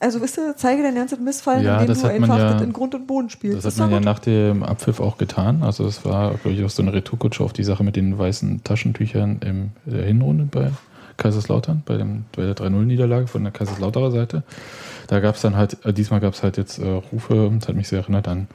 Also, 0.00 0.20
wisst 0.22 0.38
ihr, 0.38 0.54
zeige 0.56 0.84
dein 0.84 0.94
ganzes 0.94 1.18
Missfallen, 1.18 1.64
Ja, 1.64 1.74
indem 1.74 1.88
das 1.88 2.02
du 2.02 2.06
einfach 2.08 2.38
ja- 2.38 2.52
das 2.52 2.62
in 2.62 2.72
Grund 2.72 2.94
und 2.94 3.06
Boden 3.08 3.30
spielst. 3.30 3.58
Das 3.58 3.64
hat 3.64 3.72
ist 3.72 3.78
man 3.80 3.90
ja 3.90 3.96
gut. 3.98 4.04
nach 4.04 4.18
dem 4.20 4.62
Abpfiff 4.62 5.00
auch 5.00 5.18
getan. 5.18 5.62
Also 5.64 5.84
es 5.86 6.04
war, 6.04 6.34
glaube 6.34 6.52
ich, 6.56 6.64
auch 6.64 6.70
so 6.70 6.82
eine 6.82 6.92
Retourkutsche 6.92 7.42
auf 7.42 7.52
die 7.52 7.64
Sache 7.64 7.82
mit 7.82 7.96
den 7.96 8.16
weißen 8.16 8.62
Taschentüchern 8.62 9.40
in 9.44 9.72
der 9.86 10.04
Hinrunde 10.06 10.44
bei 10.44 10.70
Kaiserslautern, 11.18 11.82
bei, 11.84 11.98
dem, 11.98 12.24
bei 12.34 12.42
der 12.42 12.56
3-0-Niederlage 12.56 13.26
von 13.26 13.42
der 13.42 13.52
Kaiserslauterer 13.52 14.10
Seite. 14.10 14.42
Da 15.08 15.20
gab 15.20 15.34
es 15.34 15.42
dann 15.42 15.56
halt, 15.56 15.84
äh, 15.84 15.92
diesmal 15.92 16.20
gab 16.20 16.32
es 16.32 16.42
halt 16.42 16.56
jetzt 16.56 16.78
äh, 16.78 16.88
Rufe, 16.88 17.50
das 17.58 17.68
hat 17.68 17.76
mich 17.76 17.88
sehr 17.88 18.00
erinnert 18.00 18.26
an, 18.28 18.48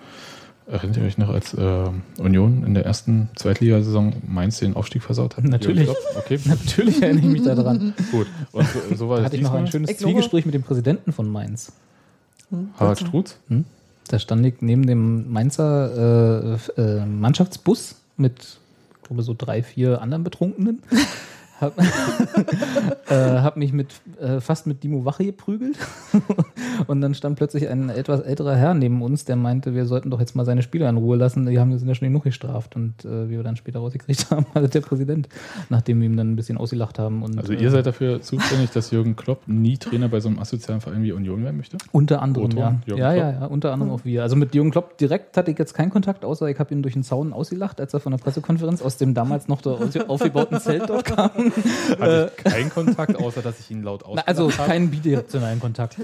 erinnert 0.67 0.97
ihr 0.97 1.04
euch 1.04 1.17
noch, 1.17 1.30
als 1.30 1.54
äh, 1.54 1.89
Union 2.17 2.63
in 2.65 2.73
der 2.73 2.86
ersten 2.86 3.30
Zweitligasaison 3.36 4.13
Mainz 4.28 4.60
den 4.60 4.76
Aufstieg 4.76 5.04
versaut 5.04 5.38
hat? 5.38 5.43
Natürlich. 5.43 5.89
Okay, 6.17 6.39
Natürlich 6.45 7.02
erinnere 7.02 7.26
ich 7.26 7.32
mich 7.32 7.43
daran. 7.43 7.93
gut. 8.12 8.28
Und 8.52 8.67
so, 8.67 8.95
so 8.95 9.10
war 9.10 9.19
Da 9.19 9.26
hatte 9.26 9.36
ich 9.36 9.43
noch 9.43 9.54
ein 9.54 9.67
schönes 9.67 9.95
Zwiegespräch 9.97 10.45
mit 10.45 10.56
dem 10.56 10.63
Präsidenten 10.63 11.12
von 11.12 11.30
Mainz. 11.30 11.73
Harald 12.80 12.99
Strutz? 12.99 13.38
Hm? 13.49 13.65
Da 14.08 14.19
stand 14.19 14.45
ich 14.45 14.56
neben 14.62 14.86
dem 14.86 15.32
Mainzer 15.32 16.58
äh, 16.78 16.82
äh, 16.82 17.06
Mannschaftsbus 17.06 17.95
mit, 18.17 18.60
ich 18.95 19.08
glaube, 19.08 19.23
so 19.23 19.36
drei, 19.38 19.63
vier 19.63 20.02
anderen 20.02 20.23
Betrunkenen. 20.23 20.82
Hab, 21.63 21.80
äh, 23.10 23.13
hab 23.13 23.58
mich 23.58 23.73
mit, 23.73 23.88
äh, 24.19 24.41
fast 24.41 24.67
mit 24.67 24.84
Dimo 24.84 25.06
Wache 25.06 25.26
geprügelt. 25.26 25.78
Und 26.88 27.02
dann 27.02 27.13
stand 27.13 27.38
plötzlich 27.38 27.69
ein 27.69 27.89
etwas 27.89 28.21
älterer 28.21 28.56
Herr 28.56 28.73
neben 28.73 29.02
uns, 29.02 29.26
der 29.26 29.36
meinte, 29.36 29.73
wir 29.73 29.86
sollten 29.86 30.10
doch 30.10 30.19
jetzt 30.19 30.36
mal 30.36 30.45
seine 30.45 30.62
Spieler 30.62 30.89
in 30.89 30.97
Ruhe 30.97 31.17
lassen. 31.17 31.45
Die 31.45 31.60
haben 31.60 31.78
sind 31.78 31.88
ja 31.88 31.95
schon 31.95 32.08
genug 32.08 32.23
gestraft. 32.23 32.76
Und 32.76 33.06
äh, 33.06 33.30
wie 33.30 33.36
wir 33.36 33.43
dann 33.43 33.56
später 33.56 33.80
rausgekriegt 33.80 34.30
haben, 34.32 34.45
war 34.54 34.62
das 34.62 34.71
der 34.71 34.82
Präsident, 34.82 35.30
nachdem 35.69 36.02
wir 36.02 36.08
ihm 36.08 36.17
dann 36.17 36.32
ein 36.32 36.36
bisschen 36.36 36.58
ausgelacht 36.58 36.99
haben. 36.99 37.23
Und, 37.23 37.38
Also 37.38 37.54
äh, 37.54 37.62
ihr 37.62 37.71
seid 37.71 37.86
dafür 37.86 38.21
zuständig, 38.21 38.71
dass 38.71 38.91
Jürgen 38.91 39.15
Klopp 39.15 39.47
nie 39.47 39.78
Trainer 39.78 40.10
bei 40.10 40.19
so 40.19 40.30
einem 40.30 40.39
asozialen 40.39 40.82
Verein 40.82 41.04
wie 41.04 41.12
Union 41.12 41.43
werden 41.43 41.58
möchte? 41.58 41.78
Unter 41.91 42.21
anderem, 42.21 42.52
ja. 42.52 42.76
Ja, 42.86 43.13
ja, 43.13 43.32
ja, 43.32 43.45
unter 43.45 43.71
anderem 43.71 43.91
auch 43.93 44.04
wir. 44.04 44.23
Also 44.23 44.36
mit 44.36 44.54
Jürgen 44.54 44.71
Klopp 44.71 44.97
direkt 44.97 45.38
hatte 45.38 45.52
ich 45.52 45.60
jetzt 45.60 45.73
keinen 45.73 45.89
Kontakt, 45.89 46.26
außer 46.26 46.47
ich 46.47 46.60
habe 46.60 46.73
ihn 46.73 46.82
durch 46.82 46.93
den 46.93 47.04
Zaun 47.04 47.34
ausgelacht, 47.34 47.80
als 47.80 47.93
er 47.93 47.99
von 47.99 48.12
der 48.12 48.17
Pressekonferenz 48.17 48.82
aus 48.82 48.97
dem 48.97 49.13
damals 49.13 49.47
noch 49.47 49.62
aufgebauten 50.08 50.60
Zelt 50.60 50.89
dort 50.89 51.06
kam. 51.06 51.32
Hatte 52.00 52.32
ich 52.38 52.44
keinen 52.44 52.70
Kontakt, 52.70 53.16
außer 53.16 53.42
dass 53.42 53.60
ich 53.60 53.72
ihn 53.72 53.84
laut 53.84 54.02
Na, 54.04 54.08
ausgelacht 54.10 54.28
also 54.28 54.52
habe. 54.52 54.68
keinen 54.70 54.89
bidirektionalen 54.89 55.60
Kontakt. 55.60 55.98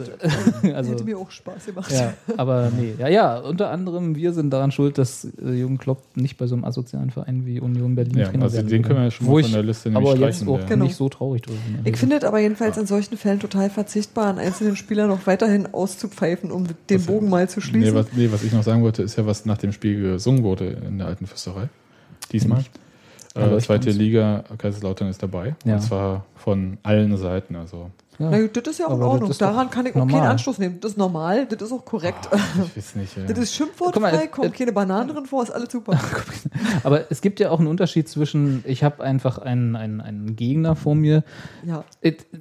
also, 0.73 0.91
Hätte 0.91 1.03
mir 1.03 1.17
auch 1.17 1.31
Spaß 1.31 1.65
gemacht. 1.67 1.91
ja, 1.91 2.13
aber 2.38 2.71
nee. 2.77 2.93
Ja, 2.97 3.07
ja, 3.07 3.38
unter 3.39 3.69
anderem 3.71 4.15
wir 4.15 4.33
sind 4.33 4.51
daran 4.51 4.71
schuld, 4.71 4.97
dass 4.97 5.25
äh, 5.25 5.51
Jürgen 5.51 5.77
Klopp 5.77 6.03
nicht 6.15 6.38
bei 6.38 6.47
so 6.47 6.55
einem 6.55 6.65
asozialen 6.65 7.09
Verein 7.12 7.45
wie 7.45 7.59
Union 7.59 7.95
Berlin 7.95 8.17
Ja, 8.17 8.27
Trainer 8.29 8.43
also 8.43 8.57
werden 8.57 8.67
den 8.69 8.81
können 8.83 8.99
wir 8.99 9.05
ja 9.05 9.12
schon 9.12 9.27
mal 9.27 9.41
von 9.43 9.51
der 9.51 9.63
Liste 9.63 9.89
nämlich 9.89 10.09
aber 10.09 10.19
jetzt 10.19 10.38
streichen. 10.39 10.53
auch 10.63 10.67
Genau. 10.67 10.85
nicht 10.85 10.95
so 10.95 11.09
traurig 11.09 11.41
drüber. 11.41 11.57
Ich 11.83 11.97
finde 11.97 12.17
es 12.17 12.23
aber 12.23 12.39
jedenfalls 12.39 12.77
in 12.77 12.85
solchen 12.85 13.17
Fällen 13.17 13.39
total 13.39 13.69
verzichtbar, 13.69 14.27
an 14.27 14.39
einzelnen 14.39 14.75
Spielern 14.75 15.07
noch 15.09 15.25
weiterhin 15.27 15.73
auszupfeifen, 15.73 16.51
um 16.51 16.67
den 16.89 17.05
Bogen 17.05 17.29
mal 17.29 17.49
zu 17.49 17.59
Nee 17.59 17.65
schließen. 17.65 17.95
was, 17.95 18.07
nee, 18.13 18.29
was 18.31 18.43
ich 18.43 18.51
noch 18.51 18.63
sagen 18.63 18.83
wollte, 18.83 19.03
ist 19.03 19.17
ja, 19.17 19.25
was 19.25 19.45
nach 19.45 19.57
dem 19.57 19.71
Spiel 19.71 19.99
gesungen 20.01 20.43
wurde 20.43 20.65
in 20.88 20.97
der 20.97 21.07
alten 21.07 21.25
Fürsterei. 21.27 21.69
Diesmal. 22.31 22.59
Aber 22.59 22.67
Äh, 23.35 23.57
zweite. 23.59 23.91
Liga, 23.91 24.43
Kaiserslautern 24.57 25.07
ist 25.09 25.21
dabei. 25.21 25.55
Ja. 25.63 25.75
Und 25.75 25.81
zwar 25.81 26.25
von 26.35 26.77
allen 26.83 27.15
Seiten. 27.17 27.55
Also, 27.55 27.91
ja. 28.19 28.31
Na 28.31 28.41
gut, 28.41 28.57
das 28.57 28.67
ist 28.67 28.79
ja 28.79 28.87
auch 28.87 28.95
in 28.97 29.01
Aber 29.01 29.13
das 29.13 29.21
Ordnung. 29.21 29.37
Daran 29.37 29.69
kann 29.69 29.85
ich 29.85 29.93
auch 29.93 29.99
normal. 29.99 30.19
keinen 30.19 30.31
Anschluss 30.31 30.57
nehmen. 30.57 30.79
Das 30.81 30.91
ist 30.91 30.97
normal, 30.97 31.45
das 31.45 31.61
ist 31.61 31.71
auch 31.71 31.85
korrekt. 31.85 32.27
ich 32.31 32.77
weiß 32.77 32.95
nicht. 32.95 33.15
Ja. 33.15 33.23
Das 33.27 33.37
ist 33.37 33.55
schimpfwortfrei, 33.55 34.23
äh, 34.23 34.27
kommt 34.27 34.53
keine 34.53 34.73
Bananen 34.73 35.09
drin 35.09 35.25
vor, 35.25 35.41
ist 35.41 35.51
alles 35.51 35.71
super. 35.71 35.97
Aber 36.83 37.09
es 37.09 37.21
gibt 37.21 37.39
ja 37.39 37.49
auch 37.49 37.59
einen 37.59 37.69
Unterschied 37.69 38.09
zwischen, 38.09 38.61
ich 38.67 38.83
habe 38.83 39.01
einfach 39.03 39.37
einen, 39.37 39.77
einen, 39.77 40.01
einen 40.01 40.35
Gegner 40.35 40.75
vor 40.75 40.95
mir. 40.95 41.23
Ja. 41.65 41.85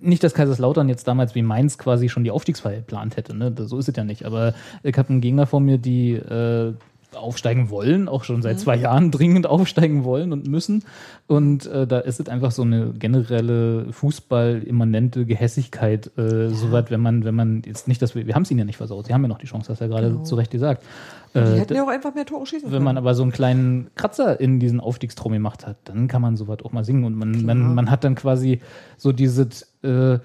Nicht, 0.01 0.25
dass 0.25 0.35
Kaiserslautern 0.35 0.89
jetzt 0.89 1.07
damals 1.07 1.37
wie 1.37 1.43
Mainz 1.43 1.79
quasi 1.79 2.09
schon 2.09 2.25
die 2.25 2.33
Aufstiegsfeier 2.33 2.79
geplant 2.79 3.17
hätte, 3.17 3.37
ne? 3.37 3.55
So 3.57 3.79
ist 3.79 3.89
es 3.89 3.95
ja 3.95 4.03
nicht. 4.03 4.25
Aber 4.25 4.55
ich 4.83 4.99
habe 4.99 5.11
einen 5.11 5.21
Gegner 5.21 5.47
vor 5.47 5.61
mir, 5.61 5.79
die 5.79 6.15
äh, 6.15 6.75
aufsteigen 7.15 7.71
wollen, 7.71 8.09
auch 8.09 8.25
schon 8.25 8.43
seit 8.43 8.61
zwei 8.61 8.77
Jahren 8.77 9.11
dringend 9.11 9.47
aufsteigen 9.47 10.05
wollen 10.05 10.33
und 10.33 10.47
müssen. 10.47 10.85
Und 11.27 11.67
äh, 11.67 11.87
da 11.87 11.99
ist 12.01 12.21
es 12.21 12.29
einfach 12.29 12.51
so 12.53 12.63
eine 12.63 12.93
generelle 12.93 13.93
Fußball-immanente 13.93 15.25
Gehässigkeit, 15.25 16.11
äh, 16.19 16.49
soweit, 16.51 16.91
wenn 16.91 17.01
man, 17.01 17.25
wenn 17.25 17.35
man 17.35 17.63
jetzt 17.67 17.89
nicht, 17.89 18.03
dass 18.03 18.15
wir, 18.15 18.27
wir 18.27 18.35
haben 18.35 18.43
es 18.43 18.51
ihnen 18.51 18.61
ja 18.61 18.65
nicht 18.65 18.77
versaut, 18.77 19.07
sie 19.07 19.15
haben 19.15 19.23
ja 19.23 19.29
noch 19.29 19.39
die 19.39 19.47
Chance, 19.47 19.73
hast 19.73 19.81
du 19.81 19.85
ja 19.85 19.91
gerade 19.91 20.09
Genau. 20.11 20.23
zu 20.23 20.35
Recht 20.37 20.51
gesagt. 20.51 20.83
Die 21.35 21.39
Äh, 21.39 21.59
hätten 21.59 21.75
ja 21.75 21.85
auch 21.85 21.89
einfach 21.89 22.15
mehr 22.15 22.25
Tore 22.25 22.47
schießen 22.47 22.73
wenn 22.73 22.83
man 22.83 22.97
aber 22.97 23.15
so 23.15 23.23
einen 23.23 23.33
kleinen 23.33 23.89
Kratzer 23.97 24.41
in 24.41 24.61
diesen 24.61 24.81
Aufstiegstraum 24.81 25.33
gemacht 25.33 25.67
hat, 25.67 25.77
dann 25.85 26.09
kann 26.09 26.23
man 26.23 26.37
sowas 26.37 26.59
auch 26.65 26.73
mal 26.73 26.85
singen. 26.85 27.05
Und 27.05 27.17
man, 27.17 27.45
man, 27.45 27.75
man 27.75 27.91
hat 27.91 28.05
dann 28.05 28.15
quasi 28.15 28.61
so 28.97 29.13
dieses 29.13 29.75
äh, 29.83 30.19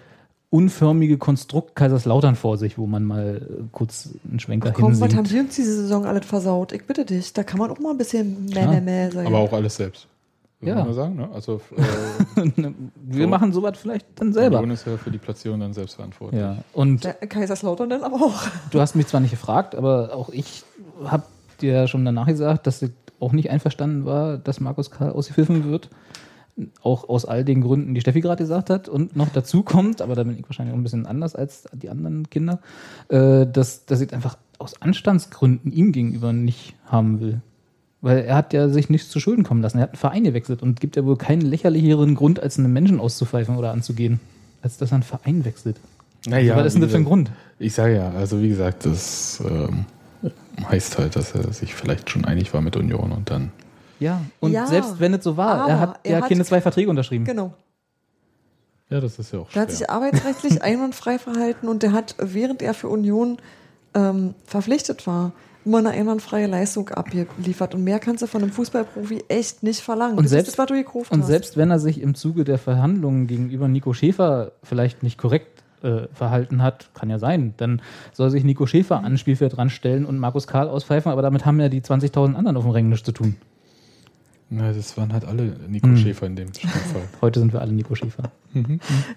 unförmige 0.53 1.17
Konstrukt 1.17 1.75
Kaiserslautern 1.75 2.35
vor 2.35 2.59
sich, 2.59 2.77
wo 2.77 2.85
man 2.85 3.03
mal 3.03 3.41
äh, 3.41 3.63
kurz 3.71 4.09
einen 4.29 4.39
Schwenker 4.39 4.71
Komm, 4.71 4.99
was 5.01 5.15
haben 5.15 5.23
die 5.23 5.39
uns 5.39 5.55
diese 5.55 5.75
Saison 5.75 6.05
alles 6.05 6.27
versaut? 6.27 6.73
Ich 6.73 6.85
bitte 6.85 7.05
dich, 7.05 7.33
da 7.33 7.43
kann 7.43 7.57
man 7.57 7.71
auch 7.71 7.79
mal 7.79 7.89
ein 7.89 7.97
bisschen 7.97 8.45
mehr, 8.45 8.67
mehr, 8.67 8.81
mehr 8.81 9.11
sein. 9.11 9.25
Aber 9.25 9.39
auch 9.39 9.51
alles 9.51 9.75
selbst. 9.75 10.07
Ja. 10.61 10.75
Muss 10.75 10.85
man 10.85 10.93
sagen, 10.93 11.15
ne? 11.15 11.29
Also 11.33 11.59
äh, 11.75 12.71
Wir 13.03 13.23
So. 13.23 13.27
machen 13.27 13.51
sowas 13.51 13.79
vielleicht 13.79 14.05
dann 14.15 14.31
selber. 14.31 14.59
Union 14.59 14.75
ist 14.75 14.85
ja 14.85 14.95
für 14.95 15.09
die 15.09 15.17
Platzierung 15.17 15.59
dann 15.59 15.73
selbst 15.73 15.95
verantwortlich. 15.95 16.39
Ja, 16.39 16.57
und 16.73 17.03
Der 17.03 17.13
Kaiserslautern 17.15 17.89
dann 17.89 18.03
aber 18.03 18.17
auch. 18.17 18.43
du 18.69 18.79
hast 18.79 18.95
mich 18.95 19.07
zwar 19.07 19.21
nicht 19.21 19.31
gefragt, 19.31 19.73
aber 19.73 20.13
auch 20.13 20.29
ich 20.29 20.63
habe 21.03 21.23
dir 21.61 21.73
ja 21.73 21.87
schon 21.87 22.05
danach 22.05 22.27
gesagt, 22.27 22.67
dass 22.67 22.79
ich 22.83 22.91
auch 23.19 23.31
nicht 23.31 23.49
einverstanden 23.49 24.05
war, 24.05 24.37
dass 24.37 24.59
Markus 24.59 24.91
Karl 24.91 25.13
ausgepfiffen 25.13 25.65
wird. 25.71 25.89
Auch 26.83 27.09
aus 27.09 27.25
all 27.25 27.43
den 27.43 27.61
Gründen, 27.61 27.95
die 27.95 28.01
Steffi 28.01 28.21
gerade 28.21 28.43
gesagt 28.43 28.69
hat. 28.69 28.87
Und 28.87 29.15
noch 29.15 29.29
dazu 29.29 29.63
kommt, 29.63 30.01
aber 30.01 30.15
da 30.15 30.23
bin 30.23 30.37
ich 30.37 30.47
wahrscheinlich 30.47 30.73
auch 30.73 30.77
ein 30.77 30.83
bisschen 30.83 31.05
anders 31.05 31.35
als 31.35 31.65
die 31.73 31.89
anderen 31.89 32.29
Kinder, 32.29 32.59
äh, 33.09 33.47
dass, 33.47 33.85
dass 33.85 34.01
ich 34.01 34.13
einfach 34.13 34.37
aus 34.59 34.81
Anstandsgründen 34.81 35.71
ihm 35.71 35.91
gegenüber 35.91 36.31
nicht 36.31 36.75
haben 36.85 37.19
will. 37.19 37.41
Weil 38.01 38.19
er 38.19 38.35
hat 38.35 38.53
ja 38.53 38.69
sich 38.69 38.89
nichts 38.89 39.09
zu 39.09 39.19
Schulden 39.19 39.43
kommen 39.43 39.61
lassen. 39.61 39.77
Er 39.77 39.83
hat 39.83 39.91
einen 39.91 39.97
Verein 39.97 40.23
gewechselt 40.25 40.61
und 40.61 40.79
gibt 40.79 40.95
ja 40.95 41.05
wohl 41.05 41.17
keinen 41.17 41.41
lächerlicheren 41.41 42.15
Grund, 42.15 42.39
als 42.39 42.59
einen 42.59 42.71
Menschen 42.71 42.99
auszupfeifen 42.99 43.55
oder 43.55 43.71
anzugehen, 43.71 44.19
als 44.61 44.77
dass 44.77 44.91
er 44.91 44.95
einen 44.95 45.03
Verein 45.03 45.45
wechselt. 45.45 45.79
Naja, 46.25 46.55
Was 46.55 46.67
ist 46.67 46.73
denn 46.73 46.81
das 46.81 46.91
für 46.91 46.97
ein 46.97 47.05
Grund? 47.05 47.31
Ich 47.59 47.73
sage 47.73 47.95
ja, 47.95 48.09
also 48.11 48.41
wie 48.41 48.49
gesagt, 48.49 48.85
das 48.85 49.41
ähm, 49.45 49.85
heißt 50.69 50.97
halt, 50.97 51.15
dass 51.15 51.33
er 51.35 51.51
sich 51.51 51.75
vielleicht 51.75 52.09
schon 52.09 52.25
einig 52.25 52.53
war 52.53 52.61
mit 52.61 52.75
Union 52.75 53.11
und 53.11 53.29
dann. 53.29 53.51
Ja, 53.99 54.21
und 54.39 54.51
Ja, 54.51 54.65
selbst 54.67 54.99
wenn 54.99 55.13
es 55.13 55.23
so 55.23 55.37
war, 55.37 55.67
er 55.69 55.79
hat 55.79 55.99
er 56.03 56.11
ja 56.17 56.21
hat- 56.21 56.29
keine 56.29 56.43
zwei 56.43 56.59
Verträge 56.61 56.89
unterschrieben. 56.89 57.25
Genau. 57.25 57.53
Ja, 58.89 58.99
das 58.99 59.17
ist 59.17 59.31
ja 59.33 59.39
auch 59.39 59.49
Der 59.49 59.61
hat 59.63 59.71
sich 59.71 59.89
arbeitsrechtlich 59.89 60.61
einwandfrei 60.63 61.17
verhalten 61.17 61.67
und 61.67 61.83
der 61.83 61.93
hat, 61.93 62.15
während 62.19 62.61
er 62.61 62.73
für 62.73 62.89
Union 62.89 63.37
ähm, 63.95 64.35
verpflichtet 64.45 65.07
war, 65.07 65.31
immer 65.65 65.77
eine 65.77 65.91
einwandfreie 65.91 66.47
Leistung 66.47 66.89
abgeliefert. 66.89 67.73
Und 67.73 67.83
mehr 67.85 67.99
kannst 67.99 68.21
du 68.21 68.27
von 68.27 68.43
einem 68.43 68.51
Fußballprofi 68.51 69.23
echt 69.29 69.63
nicht 69.63 69.79
verlangen. 69.79 70.17
Und 70.17 70.25
das 70.25 70.31
selbst- 70.31 70.49
ist 70.49 70.59
das, 70.59 70.63
was 70.63 70.67
du 70.67 70.73
gekauft 70.73 71.11
Und 71.11 71.21
hast. 71.21 71.27
selbst 71.27 71.55
wenn 71.57 71.71
er 71.71 71.79
sich 71.79 72.01
im 72.01 72.15
Zuge 72.15 72.43
der 72.43 72.57
Verhandlungen 72.57 73.27
gegenüber 73.27 73.67
Nico 73.67 73.93
Schäfer 73.93 74.51
vielleicht 74.63 75.01
nicht 75.03 75.17
korrekt 75.17 75.63
äh, 75.81 76.07
verhalten 76.13 76.61
hat, 76.61 76.89
kann 76.93 77.09
ja 77.09 77.17
sein, 77.19 77.53
dann 77.57 77.81
soll 78.11 78.29
sich 78.29 78.43
Nico 78.43 78.65
Schäfer 78.67 79.03
an 79.03 79.17
Spielfeld 79.17 79.57
ranstellen 79.57 80.05
und 80.05 80.17
Markus 80.19 80.47
Karl 80.47 80.67
auspfeifen, 80.67 81.11
aber 81.11 81.21
damit 81.21 81.45
haben 81.45 81.59
ja 81.59 81.69
die 81.69 81.81
20.000 81.81 82.35
anderen 82.35 82.57
auf 82.57 82.63
dem 82.63 82.71
Ring 82.71 82.89
nichts 82.89 83.05
zu 83.05 83.11
tun. 83.11 83.35
Na, 84.55 84.71
das 84.71 84.95
waren 84.97 85.11
halt 85.13 85.25
alle 85.25 85.55
Nico 85.67 85.87
Hm. 85.87 85.97
Schäfer 85.97 86.27
in 86.27 86.35
dem 86.35 86.53
Fall. 86.53 86.69
Heute 87.21 87.39
sind 87.39 87.53
wir 87.53 87.61
alle 87.61 87.71
Nico 87.73 87.95
Schäfer. 87.95 88.31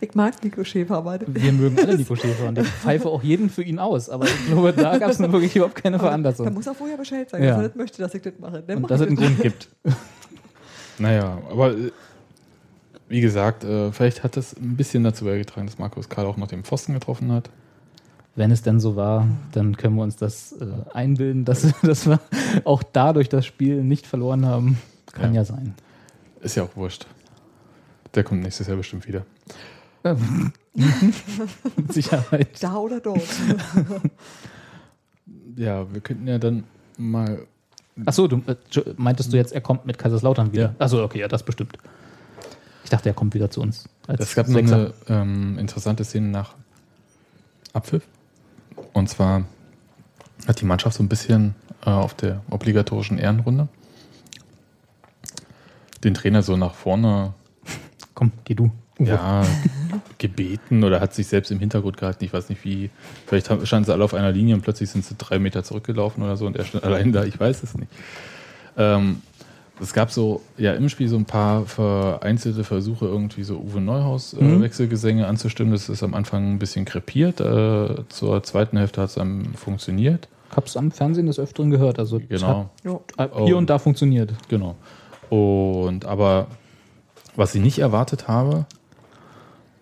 ich 0.00 0.14
mag 0.14 0.42
Nico 0.42 0.64
Schäfer, 0.64 0.96
aber 0.96 1.18
Wir 1.26 1.52
mögen 1.52 1.78
alle 1.78 1.98
Nico 1.98 2.16
Schäfer 2.16 2.48
und 2.48 2.56
ich 2.58 2.66
pfeife 2.66 3.08
auch 3.08 3.22
jeden 3.22 3.50
für 3.50 3.62
ihn 3.62 3.78
aus, 3.78 4.08
aber 4.08 4.24
ich 4.24 4.46
glaube, 4.46 4.72
da 4.72 4.96
gab 4.96 5.10
es 5.10 5.18
nun 5.18 5.32
wirklich 5.32 5.54
überhaupt 5.54 5.74
keine 5.74 5.98
da 5.98 6.04
Veranlassung. 6.04 6.54
muss 6.54 6.66
er 6.66 6.74
vorher 6.74 6.96
Bescheid 6.96 7.28
sagen, 7.28 7.44
Ja. 7.44 7.50
dass 7.50 7.58
er 7.58 7.62
nicht 7.64 7.76
möchte, 7.76 7.98
dass 8.00 8.14
ich 8.14 8.22
das 8.22 8.32
mache. 8.40 8.62
Dann 8.66 8.76
Und 8.76 8.82
mach 8.82 8.88
dass 8.88 9.00
es 9.02 9.08
einen 9.08 9.16
Grund 9.16 9.40
gibt. 9.42 9.68
Naja, 10.98 11.38
aber 11.50 11.72
äh, 11.72 11.90
wie 13.10 13.20
gesagt, 13.20 13.64
äh, 13.64 13.92
vielleicht 13.92 14.24
hat 14.24 14.38
das 14.38 14.54
ein 14.56 14.76
bisschen 14.78 15.04
dazu 15.04 15.26
beigetragen, 15.26 15.66
dass 15.66 15.78
Markus 15.78 16.08
Karl 16.08 16.24
auch 16.24 16.38
noch 16.38 16.48
den 16.48 16.64
Pfosten 16.64 16.94
getroffen 16.94 17.30
hat. 17.32 17.50
Wenn 18.34 18.50
es 18.50 18.62
denn 18.62 18.80
so 18.80 18.96
war, 18.96 19.28
dann 19.52 19.76
können 19.76 19.96
wir 19.96 20.02
uns 20.02 20.16
das 20.16 20.52
äh, 20.52 20.66
einbilden, 20.94 21.44
dass, 21.44 21.66
dass 21.82 22.06
wir 22.06 22.18
auch 22.64 22.82
dadurch 22.82 23.28
das 23.28 23.44
Spiel 23.44 23.82
nicht 23.84 24.06
verloren 24.06 24.46
haben. 24.46 24.78
Kann 25.16 25.34
ja, 25.34 25.40
Ja. 25.40 25.44
sein. 25.44 25.74
Ist 26.40 26.56
ja 26.56 26.62
auch 26.64 26.76
wurscht. 26.76 27.06
Der 28.14 28.24
kommt 28.24 28.42
nächstes 28.42 28.66
Jahr 28.66 28.76
bestimmt 28.76 29.06
wieder. 29.06 29.24
Mit 30.04 30.52
Sicherheit. 31.92 32.62
Da 32.62 32.76
oder 32.76 33.00
dort. 33.00 33.20
Ja, 35.56 35.90
wir 35.92 36.02
könnten 36.02 36.28
ja 36.28 36.36
dann 36.38 36.64
mal. 36.98 37.46
Achso, 38.04 38.28
du 38.28 38.42
äh, 38.46 38.56
meintest 38.98 39.32
du 39.32 39.38
jetzt, 39.38 39.52
er 39.52 39.62
kommt 39.62 39.86
mit 39.86 39.96
Kaiserslautern 39.96 40.52
wieder? 40.52 40.74
Ja. 40.78 40.84
Achso, 40.84 41.02
okay, 41.02 41.20
ja, 41.20 41.28
das 41.28 41.42
bestimmt. 41.44 41.78
Ich 42.84 42.90
dachte, 42.90 43.08
er 43.08 43.14
kommt 43.14 43.32
wieder 43.34 43.50
zu 43.50 43.62
uns. 43.62 43.88
als 44.06 44.20
Es 44.20 44.34
gab 44.34 44.48
noch 44.48 44.54
Sechser. 44.54 44.92
eine 45.06 45.22
ähm, 45.22 45.58
interessante 45.58 46.04
Szene 46.04 46.28
nach 46.28 46.54
Abpfiff. 47.72 48.06
Und 48.92 49.08
zwar 49.08 49.44
hat 50.46 50.60
die 50.60 50.66
Mannschaft 50.66 50.98
so 50.98 51.02
ein 51.02 51.08
bisschen 51.08 51.54
äh, 51.86 51.88
auf 51.90 52.12
der 52.12 52.42
obligatorischen 52.50 53.16
Ehrenrunde 53.18 53.68
den 56.04 56.14
Trainer 56.14 56.42
so 56.42 56.56
nach 56.56 56.74
vorne 56.74 57.34
Komm, 58.14 58.32
geh 58.44 58.54
du. 58.54 58.70
Uwe. 58.98 59.08
ja, 59.10 59.42
gebeten 60.16 60.82
oder 60.82 61.00
hat 61.00 61.12
sich 61.12 61.26
selbst 61.26 61.50
im 61.50 61.58
Hintergrund 61.58 61.98
gehalten. 61.98 62.24
Ich 62.24 62.32
weiß 62.32 62.48
nicht 62.48 62.64
wie. 62.64 62.88
Vielleicht 63.26 63.46
standen 63.66 63.84
sie 63.84 63.92
alle 63.92 64.02
auf 64.04 64.14
einer 64.14 64.32
Linie 64.32 64.54
und 64.54 64.62
plötzlich 64.62 64.88
sind 64.88 65.04
sie 65.04 65.14
drei 65.18 65.38
Meter 65.38 65.62
zurückgelaufen 65.64 66.22
oder 66.22 66.36
so 66.38 66.46
und 66.46 66.56
er 66.56 66.64
stand 66.64 66.82
allein 66.84 67.12
da. 67.12 67.24
Ich 67.24 67.38
weiß 67.38 67.62
es 67.62 67.76
nicht. 67.76 67.90
Ähm, 68.78 69.20
es 69.82 69.92
gab 69.92 70.10
so 70.10 70.40
ja 70.56 70.72
im 70.72 70.88
Spiel 70.88 71.08
so 71.08 71.16
ein 71.16 71.26
paar 71.26 71.66
vereinzelte 71.66 72.64
Versuche, 72.64 73.04
irgendwie 73.04 73.42
so 73.42 73.58
Uwe 73.58 73.82
Neuhaus 73.82 74.32
äh, 74.32 74.42
Mhm. 74.42 74.62
Wechselgesänge 74.62 75.26
anzustimmen. 75.26 75.72
Das 75.74 75.90
ist 75.90 76.02
am 76.02 76.14
Anfang 76.14 76.52
ein 76.54 76.58
bisschen 76.58 76.86
krepiert. 76.86 77.40
Äh, 77.40 78.08
zur 78.08 78.42
zweiten 78.44 78.78
Hälfte 78.78 79.02
hat 79.02 79.10
es 79.10 79.16
dann 79.16 79.52
funktioniert. 79.54 80.28
Ich 80.50 80.56
hab's 80.56 80.76
am 80.78 80.90
Fernsehen 80.90 81.26
des 81.26 81.38
Öfteren 81.38 81.70
gehört. 81.70 81.98
Also 81.98 82.16
es 82.30 82.40
Genau. 82.40 82.70
Hat 83.18 83.32
äh, 83.36 83.44
hier 83.44 83.56
Oh. 83.56 83.58
und 83.58 83.68
da 83.68 83.78
funktioniert. 83.78 84.32
Genau. 84.48 84.76
Und 85.30 86.04
aber 86.04 86.46
was 87.34 87.54
ich 87.54 87.62
nicht 87.62 87.78
erwartet 87.78 88.28
habe, 88.28 88.66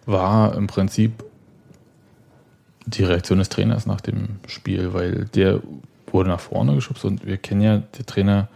war 0.07 0.55
im 0.55 0.67
Prinzip 0.67 1.25
die 2.87 3.05
Reaktion 3.05 3.39
des 3.39 3.49
Trainers 3.49 3.87
nach 3.87 4.01
dem 4.01 4.41
Spiel, 4.47 4.93
weil 4.93 5.25
der 5.35 5.61
wurde 6.09 6.29
nach 6.29 6.41
vorne 6.41 6.75
geschubst 6.75 7.05
und 7.05 7.27
wir 7.27 7.39
kennen 7.39 7.63
ja, 7.63 7.79
der 7.79 8.07
Trainer 8.07 8.49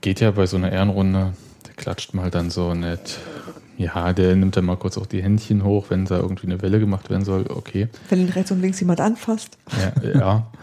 geht 0.00 0.20
ja 0.20 0.30
bei 0.32 0.46
so 0.46 0.56
einer 0.56 0.72
Ehrenrunde, 0.72 1.32
der 1.66 1.74
klatscht 1.74 2.14
mal 2.14 2.30
dann 2.30 2.50
so 2.50 2.74
nett. 2.74 3.18
Ja, 3.76 4.12
der 4.12 4.36
nimmt 4.36 4.56
dann 4.56 4.66
mal 4.66 4.76
kurz 4.76 4.98
auch 4.98 5.06
die 5.06 5.22
Händchen 5.22 5.64
hoch, 5.64 5.86
wenn 5.88 6.04
da 6.04 6.18
irgendwie 6.18 6.46
eine 6.46 6.62
Welle 6.62 6.78
gemacht 6.78 7.10
werden 7.10 7.24
soll. 7.24 7.46
Okay. 7.48 7.88
Wenn 8.08 8.20
ihn 8.20 8.28
rechts 8.28 8.52
und 8.52 8.60
links 8.60 8.78
jemand 8.78 9.00
anfasst. 9.00 9.58
Ja, 10.02 10.10
ja. 10.10 10.46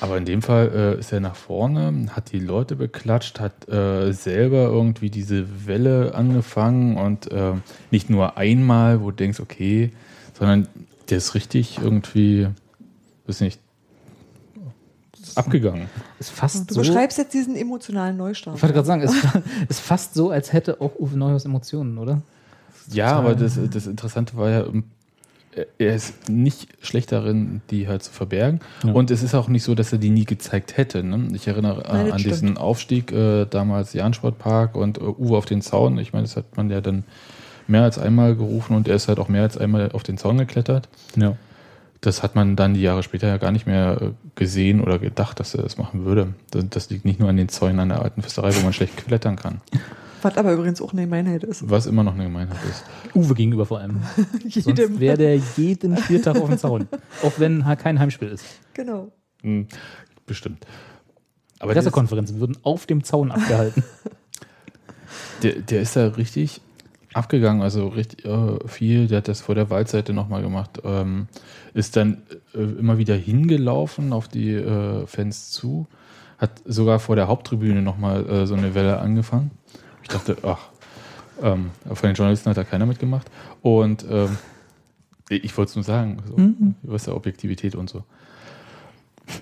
Aber 0.00 0.18
in 0.18 0.24
dem 0.24 0.42
Fall 0.42 0.70
äh, 0.74 1.00
ist 1.00 1.12
er 1.12 1.20
nach 1.20 1.36
vorne, 1.36 2.08
hat 2.14 2.32
die 2.32 2.38
Leute 2.38 2.76
beklatscht, 2.76 3.40
hat 3.40 3.68
äh, 3.68 4.12
selber 4.12 4.64
irgendwie 4.64 5.08
diese 5.08 5.66
Welle 5.66 6.14
angefangen 6.14 6.96
und 6.98 7.30
äh, 7.32 7.52
nicht 7.90 8.10
nur 8.10 8.36
einmal, 8.36 9.00
wo 9.00 9.10
du 9.10 9.16
denkst, 9.16 9.40
okay, 9.40 9.92
sondern 10.38 10.68
der 11.08 11.18
ist 11.18 11.34
richtig 11.34 11.78
irgendwie, 11.82 12.48
weiß 13.26 13.40
nicht, 13.40 13.60
abgegangen. 15.34 15.88
Ist 16.18 16.30
fast 16.30 16.70
Du 16.70 16.74
so. 16.74 16.80
beschreibst 16.80 17.18
jetzt 17.18 17.34
diesen 17.34 17.56
emotionalen 17.56 18.16
Neustart. 18.16 18.56
Ich 18.56 18.62
wollte 18.62 18.74
gerade 18.74 18.86
sagen, 18.86 19.02
ist, 19.02 19.14
ist 19.68 19.80
fast 19.80 20.14
so, 20.14 20.30
als 20.30 20.52
hätte 20.52 20.80
auch 20.80 20.94
Uwe 20.98 21.16
Neuhaus 21.16 21.44
Emotionen, 21.44 21.98
oder? 21.98 22.20
Ja, 22.90 23.16
aber 23.16 23.34
das, 23.34 23.58
das 23.70 23.86
Interessante 23.86 24.36
war 24.36 24.50
ja, 24.50 24.66
ähm, 24.66 24.84
er 25.78 25.94
ist 25.94 26.28
nicht 26.28 26.68
schlecht 26.80 27.12
darin, 27.12 27.62
die 27.70 27.88
halt 27.88 28.02
zu 28.02 28.12
verbergen. 28.12 28.60
Ja. 28.84 28.92
Und 28.92 29.10
es 29.10 29.22
ist 29.22 29.34
auch 29.34 29.48
nicht 29.48 29.62
so, 29.62 29.74
dass 29.74 29.92
er 29.92 29.98
die 29.98 30.10
nie 30.10 30.24
gezeigt 30.24 30.76
hätte. 30.76 31.02
Ne? 31.02 31.28
Ich 31.34 31.46
erinnere 31.48 31.84
äh, 31.84 31.92
Nein, 31.92 32.12
an 32.12 32.18
stimmt. 32.18 32.34
diesen 32.34 32.58
Aufstieg 32.58 33.12
äh, 33.12 33.46
damals 33.46 33.92
Jahn-Sportpark 33.92 34.74
und 34.74 34.98
äh, 34.98 35.02
Uwe 35.02 35.36
auf 35.36 35.46
den 35.46 35.62
Zaun. 35.62 35.98
Ich 35.98 36.12
meine, 36.12 36.24
das 36.24 36.36
hat 36.36 36.56
man 36.56 36.70
ja 36.70 36.80
dann 36.80 37.04
mehr 37.66 37.82
als 37.82 37.98
einmal 37.98 38.36
gerufen 38.36 38.76
und 38.76 38.88
er 38.88 38.96
ist 38.96 39.08
halt 39.08 39.18
auch 39.18 39.28
mehr 39.28 39.42
als 39.42 39.56
einmal 39.56 39.90
auf 39.92 40.02
den 40.02 40.18
Zaun 40.18 40.38
geklettert. 40.38 40.88
Ja. 41.16 41.36
Das 42.00 42.22
hat 42.22 42.34
man 42.34 42.56
dann 42.56 42.74
die 42.74 42.82
Jahre 42.82 43.02
später 43.02 43.26
ja 43.26 43.38
gar 43.38 43.50
nicht 43.50 43.66
mehr 43.66 43.98
äh, 44.00 44.10
gesehen 44.34 44.80
oder 44.80 44.98
gedacht, 44.98 45.40
dass 45.40 45.54
er 45.54 45.62
das 45.62 45.78
machen 45.78 46.04
würde. 46.04 46.34
Das, 46.50 46.64
das 46.70 46.90
liegt 46.90 47.04
nicht 47.04 47.18
nur 47.18 47.28
an 47.28 47.36
den 47.36 47.48
Zäunen 47.48 47.80
an 47.80 47.88
der 47.88 48.02
alten 48.02 48.22
Fürsterei, 48.22 48.54
wo 48.54 48.60
man 48.60 48.72
schlecht 48.72 48.96
klettern 48.96 49.36
kann. 49.36 49.60
Was 50.26 50.38
aber 50.38 50.54
übrigens 50.54 50.82
auch 50.82 50.92
eine 50.92 51.02
Gemeinheit 51.02 51.44
ist. 51.44 51.70
Was 51.70 51.86
immer 51.86 52.02
noch 52.02 52.14
eine 52.14 52.24
Gemeinheit 52.24 52.58
ist. 52.68 52.84
Uwe 53.14 53.34
gegenüber 53.34 53.64
vor 53.64 53.78
allem. 53.78 54.00
Sonst 54.42 54.66
Jedem. 54.66 54.98
wäre 54.98 55.16
der 55.16 55.36
jeden 55.56 55.96
Spieltag 55.98 56.36
auf 56.36 56.48
dem 56.48 56.58
Zaun. 56.58 56.88
Auch 57.22 57.38
wenn 57.38 57.64
kein 57.78 58.00
Heimspiel 58.00 58.26
ist. 58.26 58.44
Genau. 58.74 59.12
Hm, 59.42 59.68
bestimmt. 60.26 60.66
Aber 61.60 61.74
Pressekonferenzen 61.74 62.40
würden 62.40 62.58
auf 62.64 62.86
dem 62.86 63.04
Zaun 63.04 63.30
abgehalten. 63.30 63.84
der, 65.44 65.60
der 65.60 65.82
ist 65.82 65.94
da 65.94 66.08
richtig 66.08 66.60
abgegangen, 67.14 67.62
also 67.62 67.86
richtig 67.86 68.24
äh, 68.24 68.66
viel. 68.66 69.06
Der 69.06 69.18
hat 69.18 69.28
das 69.28 69.42
vor 69.42 69.54
der 69.54 69.70
Waldseite 69.70 70.12
nochmal 70.12 70.42
gemacht. 70.42 70.80
Ähm, 70.82 71.28
ist 71.72 71.94
dann 71.94 72.22
äh, 72.52 72.58
immer 72.58 72.98
wieder 72.98 73.14
hingelaufen 73.14 74.12
auf 74.12 74.26
die 74.26 74.54
äh, 74.54 75.06
Fans 75.06 75.52
zu, 75.52 75.86
hat 76.36 76.50
sogar 76.64 76.98
vor 76.98 77.14
der 77.14 77.28
Haupttribüne 77.28 77.80
nochmal 77.80 78.28
äh, 78.28 78.46
so 78.48 78.56
eine 78.56 78.74
Welle 78.74 78.98
angefangen. 78.98 79.52
Ich 80.06 80.12
dachte, 80.12 80.36
ach, 80.44 80.68
ähm, 81.42 81.70
von 81.84 82.08
den 82.08 82.14
Journalisten 82.14 82.48
hat 82.50 82.56
da 82.56 82.62
keiner 82.64 82.86
mitgemacht. 82.86 83.28
Und 83.60 84.06
ähm, 84.08 84.38
ich 85.28 85.56
wollte 85.58 85.70
es 85.70 85.74
nur 85.76 85.84
sagen, 85.84 86.18
so, 86.28 86.36
Mhm. 86.36 86.76
du 86.82 86.92
weißt 86.92 87.08
ja 87.08 87.14
Objektivität 87.14 87.74
und 87.74 87.90
so. 87.90 88.04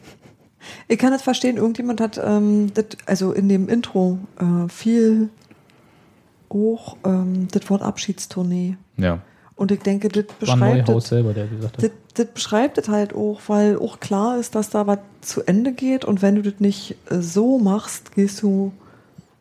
Ich 0.89 0.99
kann 0.99 1.13
das 1.13 1.23
verstehen, 1.23 1.57
irgendjemand 1.57 2.01
hat 2.01 2.21
ähm, 2.23 2.73
das, 2.75 2.87
also 3.07 3.33
in 3.33 3.49
dem 3.49 3.69
Intro 3.69 4.19
äh, 4.39 4.69
viel 4.69 5.29
auch 6.51 6.97
ähm, 7.05 7.49
das 7.51 7.69
Wort 7.71 7.83
Abschiedstournee. 7.83 8.77
Ja. 8.99 9.21
Und 9.57 9.73
ich 9.73 9.81
denke, 9.81 10.09
das 10.09 10.25
beschreibt 10.39 10.89
das, 10.89 11.09
selber, 11.09 11.33
der 11.33 11.47
gesagt 11.47 11.77
hat. 11.79 11.83
das, 11.83 11.91
das 12.15 12.27
beschreibt 12.27 12.77
das 12.79 12.89
halt 12.89 13.15
auch, 13.15 13.41
weil 13.47 13.79
auch 13.79 13.99
klar 14.01 14.39
ist, 14.39 14.55
dass 14.55 14.71
da 14.71 14.87
was 14.87 14.99
zu 15.23 15.43
Ende 15.43 15.73
geht 15.73 16.05
und 16.05 16.23
wenn 16.23 16.35
du 16.37 16.43
das 16.43 16.61
nicht 16.61 16.97
äh, 17.11 17.21
so 17.21 17.59
machst, 17.59 18.13
gehst 18.15 18.43
du 18.43 18.73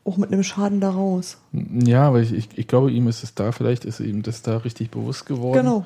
auch 0.06 0.18
mit 0.18 0.32
einem 0.32 0.44
Schaden 0.44 0.82
da 0.82 0.90
raus. 0.92 1.38
Ja, 1.52 2.08
aber 2.08 2.20
ich, 2.22 2.34
ich, 2.34 2.50
ich 2.58 2.68
glaube, 2.68 2.92
ihm 2.92 3.08
ist 3.08 3.24
es 3.24 3.36
da, 3.36 3.52
vielleicht 3.52 3.86
ist 3.86 4.00
ihm 4.00 4.22
das 4.22 4.42
da 4.42 4.58
richtig 4.58 4.92
bewusst 4.92 5.26
geworden. 5.26 5.58
Genau. 5.58 5.86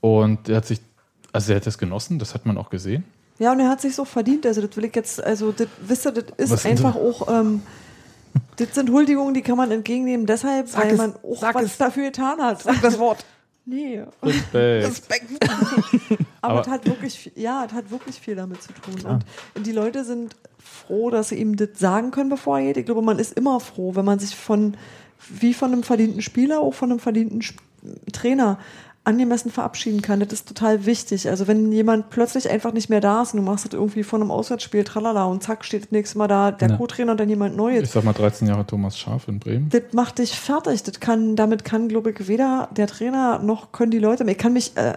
Und 0.00 0.48
er 0.48 0.56
hat 0.56 0.66
sich, 0.66 0.80
also 1.32 1.52
er 1.52 1.56
hat 1.56 1.66
das 1.66 1.78
genossen, 1.78 2.18
das 2.18 2.34
hat 2.34 2.46
man 2.46 2.56
auch 2.58 2.70
gesehen. 2.70 3.04
Ja, 3.38 3.52
und 3.52 3.60
er 3.60 3.68
hat 3.68 3.80
sich 3.80 3.94
so 3.94 4.04
verdient. 4.04 4.46
Also, 4.46 4.62
das 4.66 4.76
will 4.76 4.84
ich 4.84 4.94
jetzt, 4.94 5.22
also, 5.22 5.52
das, 5.52 5.66
wisst 5.86 6.06
ihr, 6.06 6.12
das 6.12 6.24
ist 6.36 6.50
Was 6.50 6.66
einfach 6.66 6.96
auch, 6.96 7.28
ähm, 7.28 7.62
das 8.56 8.74
sind 8.74 8.90
Huldigungen, 8.90 9.34
die 9.34 9.42
kann 9.42 9.56
man 9.56 9.70
entgegennehmen, 9.70 10.26
deshalb, 10.26 10.68
Sag 10.68 10.84
weil 10.84 10.92
es, 10.92 10.98
man 10.98 11.14
auch 11.16 11.42
was 11.42 11.62
es. 11.64 11.78
dafür 11.78 12.04
getan 12.04 12.40
hat. 12.40 12.62
Sag 12.62 12.80
das 12.80 12.98
Wort. 12.98 13.24
Nee. 13.64 14.02
Respekt. 14.22 14.86
Respekt. 14.86 15.24
Aber, 16.40 16.54
Aber- 16.54 16.60
es 16.62 16.68
hat 16.68 16.86
wirklich, 16.86 17.18
viel- 17.18 17.32
ja, 17.36 17.64
es 17.64 17.72
hat 17.72 17.90
wirklich 17.90 18.16
viel 18.20 18.34
damit 18.34 18.62
zu 18.62 18.72
tun. 18.72 19.20
Und 19.54 19.66
die 19.66 19.72
Leute 19.72 20.04
sind 20.04 20.34
froh, 20.58 21.10
dass 21.10 21.28
sie 21.28 21.36
ihm 21.36 21.56
das 21.56 21.68
sagen 21.76 22.10
können, 22.10 22.28
bevor 22.30 22.58
er 22.58 22.66
geht. 22.66 22.76
Ich 22.78 22.86
glaube, 22.86 23.02
man 23.02 23.18
ist 23.18 23.32
immer 23.36 23.60
froh, 23.60 23.94
wenn 23.94 24.04
man 24.04 24.18
sich 24.18 24.34
von, 24.34 24.76
wie 25.28 25.54
von 25.54 25.72
einem 25.72 25.82
verdienten 25.84 26.22
Spieler, 26.22 26.60
auch 26.60 26.74
von 26.74 26.90
einem 26.90 26.98
verdienten 26.98 27.42
Trainer 28.12 28.58
angemessen 29.04 29.50
verabschieden 29.50 30.00
kann. 30.00 30.20
Das 30.20 30.32
ist 30.32 30.46
total 30.46 30.86
wichtig. 30.86 31.28
Also 31.28 31.48
wenn 31.48 31.72
jemand 31.72 32.10
plötzlich 32.10 32.48
einfach 32.48 32.72
nicht 32.72 32.88
mehr 32.88 33.00
da 33.00 33.22
ist 33.22 33.34
und 33.34 33.40
du 33.40 33.44
machst 33.44 33.64
das 33.64 33.72
irgendwie 33.72 34.04
von 34.04 34.20
einem 34.20 34.30
Auswärtsspiel, 34.30 34.84
tralala, 34.84 35.24
und 35.24 35.42
zack, 35.42 35.64
steht 35.64 35.82
das 35.84 35.90
nächste 35.90 36.18
Mal 36.18 36.28
da 36.28 36.52
der 36.52 36.70
Ja. 36.70 36.76
Co-Trainer 36.76 37.12
und 37.12 37.18
dann 37.18 37.28
jemand 37.28 37.56
Neues. 37.56 37.82
Ich 37.82 37.90
sag 37.90 38.04
mal 38.04 38.12
13 38.12 38.46
Jahre 38.46 38.64
Thomas 38.64 38.96
Schaf 38.96 39.26
in 39.26 39.40
Bremen. 39.40 39.70
Das 39.70 39.82
macht 39.92 40.18
dich 40.18 40.38
fertig. 40.38 40.84
Das 40.84 41.00
kann, 41.00 41.34
damit 41.34 41.64
kann, 41.64 41.88
glaube 41.88 42.10
ich, 42.12 42.28
weder 42.28 42.68
der 42.76 42.86
Trainer 42.86 43.40
noch 43.40 43.72
können 43.72 43.90
die 43.90 43.98
Leute 43.98 44.22
mehr. 44.24 44.32
Ich 44.32 44.38
kann 44.38 44.52
mich 44.52 44.76
äh, 44.76 44.94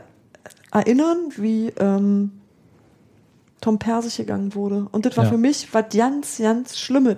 erinnern, 0.72 1.18
wie 1.38 1.70
ähm, 1.80 2.32
Tom 3.62 3.80
Persich 3.80 4.18
gegangen 4.18 4.54
wurde. 4.54 4.88
Und 4.92 5.08
das 5.08 5.18
war 5.18 5.24
Ja. 5.24 5.32
für 5.32 5.38
mich 5.40 5.74
was 5.74 5.86
ganz, 5.96 6.38
ganz 6.38 6.78
Schlimmes. 6.78 7.18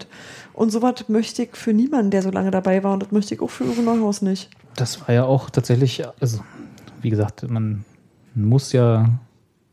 Und 0.54 0.72
sowas 0.72 0.94
möchte 1.10 1.44
ich 1.44 1.50
für 1.58 1.74
niemanden, 1.74 2.12
der 2.12 2.22
so 2.22 2.30
lange 2.32 2.52
dabei 2.52 2.82
war. 2.86 2.94
Und 2.94 3.04
das 3.04 3.12
möchte 3.12 3.36
ich 3.36 3.42
auch 3.42 3.50
für 3.50 3.66
Uwe 3.66 3.82
Neuhaus 3.82 4.22
nicht. 4.22 4.50
Das 4.78 5.02
war 5.02 5.14
ja 5.14 5.26
auch 5.26 5.50
tatsächlich, 5.50 6.04
also 6.22 6.40
wie 7.02 7.10
gesagt, 7.10 7.50
man 7.50 7.84
muss 8.36 8.72
ja 8.74 9.10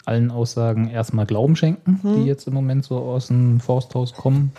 allen 0.05 0.31
Aussagen 0.31 0.89
erstmal 0.89 1.27
Glauben 1.27 1.57
schenken, 1.57 2.01
die 2.03 2.25
jetzt 2.27 2.47
im 2.47 2.55
Moment 2.55 2.85
so 2.85 2.99
aus 2.99 3.29
dem 3.29 3.61
Forsthaus 3.61 4.13
kommen. 4.15 4.53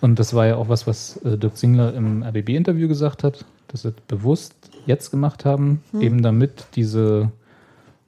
Und 0.00 0.18
das 0.18 0.34
war 0.34 0.46
ja 0.46 0.56
auch 0.56 0.68
was, 0.68 0.86
was 0.86 1.18
äh, 1.18 1.36
Dirk 1.38 1.56
Zingler 1.56 1.94
im 1.94 2.22
RBB-Interview 2.22 2.88
gesagt 2.88 3.22
hat, 3.22 3.44
dass 3.68 3.82
sie 3.82 3.92
das 3.92 4.00
bewusst 4.08 4.54
jetzt 4.86 5.10
gemacht 5.10 5.44
haben, 5.44 5.82
eben 6.00 6.22
damit 6.22 6.66
diese 6.74 7.30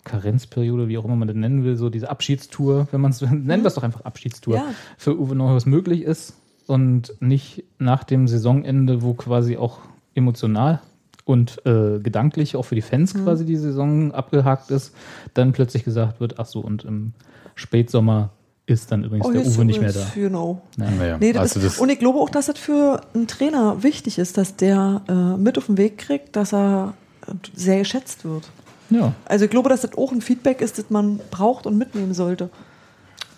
Karenzperiode, 0.04 0.88
wie 0.88 0.98
auch 0.98 1.04
immer 1.04 1.16
man 1.16 1.28
das 1.28 1.36
nennen 1.36 1.62
will, 1.64 1.76
so 1.76 1.90
diese 1.90 2.10
Abschiedstour, 2.10 2.88
wenn 2.90 3.00
man 3.00 3.12
es 3.12 3.20
nennen 3.20 3.62
wir 3.62 3.66
es 3.66 3.74
doch 3.74 3.82
einfach 3.84 4.00
Abschiedstour, 4.04 4.56
Ja. 4.56 4.64
für 4.98 5.18
Uwe 5.18 5.36
Neuhaus 5.36 5.66
möglich 5.66 6.02
ist 6.02 6.34
und 6.66 7.14
nicht 7.20 7.62
nach 7.78 8.02
dem 8.04 8.26
Saisonende, 8.26 9.02
wo 9.02 9.14
quasi 9.14 9.56
auch 9.56 9.78
emotional 10.14 10.80
und 11.24 11.64
äh, 11.66 11.98
gedanklich 12.00 12.56
auch 12.56 12.64
für 12.64 12.74
die 12.74 12.82
Fans 12.82 13.14
Mhm. 13.14 13.24
quasi 13.24 13.44
die 13.44 13.56
Saison 13.56 14.12
abgehakt 14.12 14.70
ist, 14.70 14.94
dann 15.34 15.52
plötzlich 15.52 15.84
gesagt 15.84 16.20
wird, 16.20 16.38
ach 16.38 16.46
so, 16.46 16.60
und 16.60 16.84
im 16.84 17.12
Spätsommer 17.54 18.30
ist 18.66 18.92
dann 18.92 19.02
übrigens 19.04 19.28
der 19.28 19.42
jetzt 19.42 19.56
Uwe 19.56 19.64
nicht 19.64 19.80
mehr 19.80 19.92
da. 19.92 20.06
You 20.14 20.28
know. 20.28 20.60
Ja. 20.78 20.90
Naja, 20.90 21.18
Nee, 21.18 21.32
das 21.32 21.54
also 21.56 21.66
ist, 21.66 21.78
und 21.80 21.88
ich 21.90 21.98
glaube 21.98 22.18
auch, 22.20 22.30
dass 22.30 22.46
das 22.46 22.58
für 22.58 23.00
einen 23.14 23.26
Trainer 23.26 23.82
wichtig 23.82 24.18
ist, 24.18 24.38
dass 24.38 24.56
der 24.56 25.02
äh, 25.08 25.12
mit 25.36 25.58
auf 25.58 25.66
den 25.66 25.78
Weg 25.78 25.98
kriegt, 25.98 26.36
dass 26.36 26.52
er 26.54 26.94
äh, 27.26 27.32
sehr 27.54 27.80
geschätzt 27.80 28.24
wird. 28.24 28.48
ja. 28.90 29.12
Also 29.24 29.44
ich 29.46 29.50
glaube, 29.50 29.68
dass 29.68 29.80
das 29.82 29.96
auch 29.98 30.12
ein 30.12 30.20
Feedback 30.22 30.60
ist, 30.60 30.78
das 30.78 30.90
man 30.90 31.20
braucht 31.30 31.66
und 31.66 31.76
mitnehmen 31.76 32.14
sollte. 32.14 32.50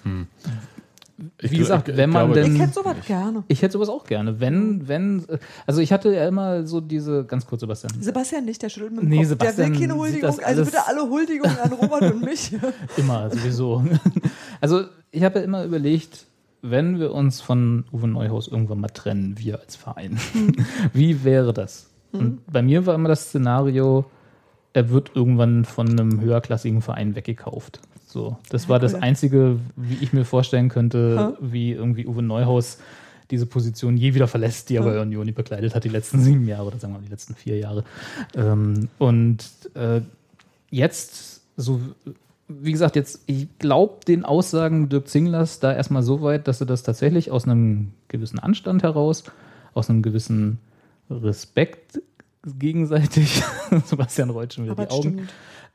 ich 0.05 0.11
wie 1.39 1.59
gesagt, 1.59 1.89
ich 1.89 1.97
wenn 1.97 2.11
man 2.11 2.33
denn- 2.33 2.55
Ich 2.57 2.61
hätte 2.61 2.73
sowas 2.75 2.97
gerne. 3.07 3.45
Ich 3.49 3.63
hätte 3.63 3.73
sowas 3.75 3.89
auch 3.89 4.05
gerne. 4.05 4.41
Wenn, 4.41 4.89
wenn, 4.89 5.25
also 5.67 5.81
ich 5.81 5.93
hatte 5.93 6.13
ja 6.15 6.27
immer 6.27 6.67
so 6.67 6.81
diese, 6.81 7.25
ganz 7.25 7.47
kurz, 7.47 7.61
Sebastian. 7.61 7.93
Sebastian 8.01 8.45
nicht, 8.45 8.61
der 8.63 8.69
schüttelt 8.69 8.93
mit 8.93 9.03
dem 9.03 9.09
Nee, 9.11 9.19
Kopf. 9.19 9.29
Sebastian 9.29 9.57
der 9.73 9.81
will 9.81 9.87
keine 9.89 9.99
Huldigung. 9.99 10.41
Also 10.45 10.65
bitte 10.65 10.87
alle 10.87 11.03
Huldigungen 11.09 11.59
an 11.59 11.73
Robert 11.73 12.13
und 12.15 12.25
mich. 12.25 12.53
Immer, 12.97 13.31
sowieso. 13.31 13.85
Also 14.61 14.85
ich 15.11 15.23
habe 15.23 15.41
ja 15.41 15.45
immer 15.45 15.65
überlegt, 15.65 16.25
wenn 16.63 16.99
wir 16.99 17.13
uns 17.13 17.41
von 17.43 17.85
Uwe 17.93 18.09
Neuhaus 18.09 18.49
irgendwann 18.49 18.81
mal 18.81 18.89
trennen, 18.89 19.35
wir 19.39 19.61
als 19.61 19.77
Verein, 19.77 20.19
wie 20.95 21.23
wäre 21.25 21.53
das? 21.53 21.91
Und 22.13 22.41
bei 22.51 22.63
mir 22.63 22.87
war 22.87 22.95
immer 22.95 23.09
das 23.09 23.27
Szenario, 23.27 24.05
er 24.73 24.89
wird 24.91 25.11
irgendwann 25.15 25.65
von 25.65 25.89
einem 25.89 26.21
höherklassigen 26.21 26.81
Verein 26.81 27.15
weggekauft. 27.17 27.81
So, 28.15 28.37
das 28.49 28.69
war 28.69 28.79
das. 28.79 28.95
Einzige, 28.95 29.59
wie 29.75 29.97
ich 30.01 30.13
mir 30.13 30.25
vorstellen 30.25 30.69
könnte, 30.69 31.37
wie 31.41 31.73
irgendwie 31.73 32.07
Uwe 32.07 32.23
Neuhaus 32.23 32.79
diese 33.29 33.45
Position 33.45 33.97
je 33.97 34.15
wieder 34.15 34.29
verlässt, 34.29 34.71
die 34.71 34.77
er 34.77 34.85
bei 34.85 35.01
Union 35.01 35.35
bekleidet 35.35 35.75
hat, 35.75 35.83
die 35.83 35.89
letzten 35.89 36.21
sieben 36.23 36.47
Jahre 36.47 36.69
oder 36.69 36.79
sagen 36.79 36.93
wir 36.93 37.01
mal 37.01 37.05
die 37.05 37.11
letzten 37.11 37.35
vier 37.35 37.59
Jahre. 37.59 37.83
Ähm, 38.37 38.89
und 38.99 39.41
äh, 39.75 40.01
jetzt, 40.71 41.43
so 41.57 41.81
wie 42.47 42.71
gesagt, 42.71 42.95
jetzt, 42.95 43.25
ich 43.27 43.49
glaube 43.59 44.05
den 44.07 44.25
Aussagen 44.25 44.89
Dirk 44.89 45.09
Zinglers 45.09 45.59
da 45.59 45.75
erstmal 45.75 46.05
so 46.05 46.23
weit, 46.23 46.47
dass 46.47 46.61
er 46.61 46.69
das 46.69 46.85
tatsächlich 46.85 47.33
aus 47.33 47.47
einem 47.47 47.95
gewissen 48.07 48.39
Anstand 48.39 48.85
heraus, 48.85 49.25
aus 49.73 49.91
einem 49.91 50.03
gewissen 50.03 50.61
Respekt 51.11 52.01
gegenseitig, 52.47 53.43
Sebastian 53.87 54.31
rollt 54.31 54.55
schon 54.55 54.67
wieder 54.67 54.75
Aber 54.75 54.87
die 54.87 54.93
Augen, 54.93 55.29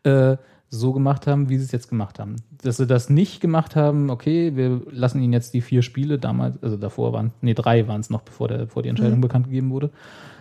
äh, 0.04 0.38
so 0.70 0.94
gemacht 0.94 1.26
haben, 1.28 1.50
wie 1.50 1.58
sie 1.58 1.64
es 1.66 1.72
jetzt 1.72 1.90
gemacht 1.90 2.20
haben. 2.20 2.36
Dass 2.62 2.78
sie 2.78 2.86
das 2.86 3.10
nicht 3.10 3.42
gemacht 3.42 3.76
haben, 3.76 4.10
okay, 4.10 4.56
wir 4.56 4.82
lassen 4.92 5.22
ihn 5.22 5.34
jetzt 5.34 5.54
die 5.54 5.62
vier 5.62 5.82
Spiele 5.82 6.20
damals, 6.20 6.62
also 6.62 6.78
davor 6.78 7.12
waren, 7.14 7.32
nee, 7.42 7.54
drei 7.56 7.88
waren 7.88 8.02
es 8.02 8.10
noch, 8.10 8.22
bevor, 8.22 8.48
der, 8.48 8.60
bevor 8.60 8.84
die 8.84 8.90
Entscheidung 8.90 9.20
bekannt 9.22 9.46
gegeben 9.48 9.72
wurde, 9.72 9.90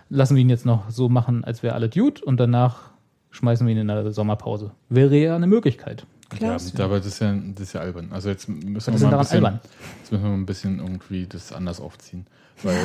lassen 0.09 0.35
wir 0.35 0.41
ihn 0.41 0.49
jetzt 0.49 0.65
noch 0.65 0.89
so 0.91 1.09
machen, 1.09 1.43
als 1.43 1.63
wäre 1.63 1.73
alle 1.73 1.89
gut 1.89 2.21
und 2.21 2.39
danach 2.39 2.91
schmeißen 3.31 3.65
wir 3.65 3.73
ihn 3.73 3.79
in 3.81 3.87
der 3.87 4.11
Sommerpause. 4.11 4.71
Wäre 4.89 5.15
ja 5.17 5.35
eine 5.35 5.47
Möglichkeit. 5.47 6.05
Klar. 6.29 6.57
Ja, 6.77 6.85
aber 6.85 6.97
das 6.97 7.07
ist 7.07 7.19
ja, 7.21 7.33
das 7.55 7.63
ist 7.63 7.73
ja 7.73 7.81
albern. 7.81 8.09
Also 8.11 8.29
jetzt 8.29 8.47
müssen 8.47 8.93
wir 8.93 8.99
mal 8.99 9.05
ein 9.07 9.11
daran 9.11 9.19
bisschen, 9.19 9.45
albern? 9.45 9.59
jetzt 10.01 10.11
müssen 10.11 10.23
wir 10.23 10.29
mal 10.29 10.35
ein 10.37 10.45
bisschen 10.45 10.79
irgendwie 10.79 11.25
das 11.27 11.51
anders 11.53 11.79
aufziehen. 11.81 12.27
Weil, 12.61 12.75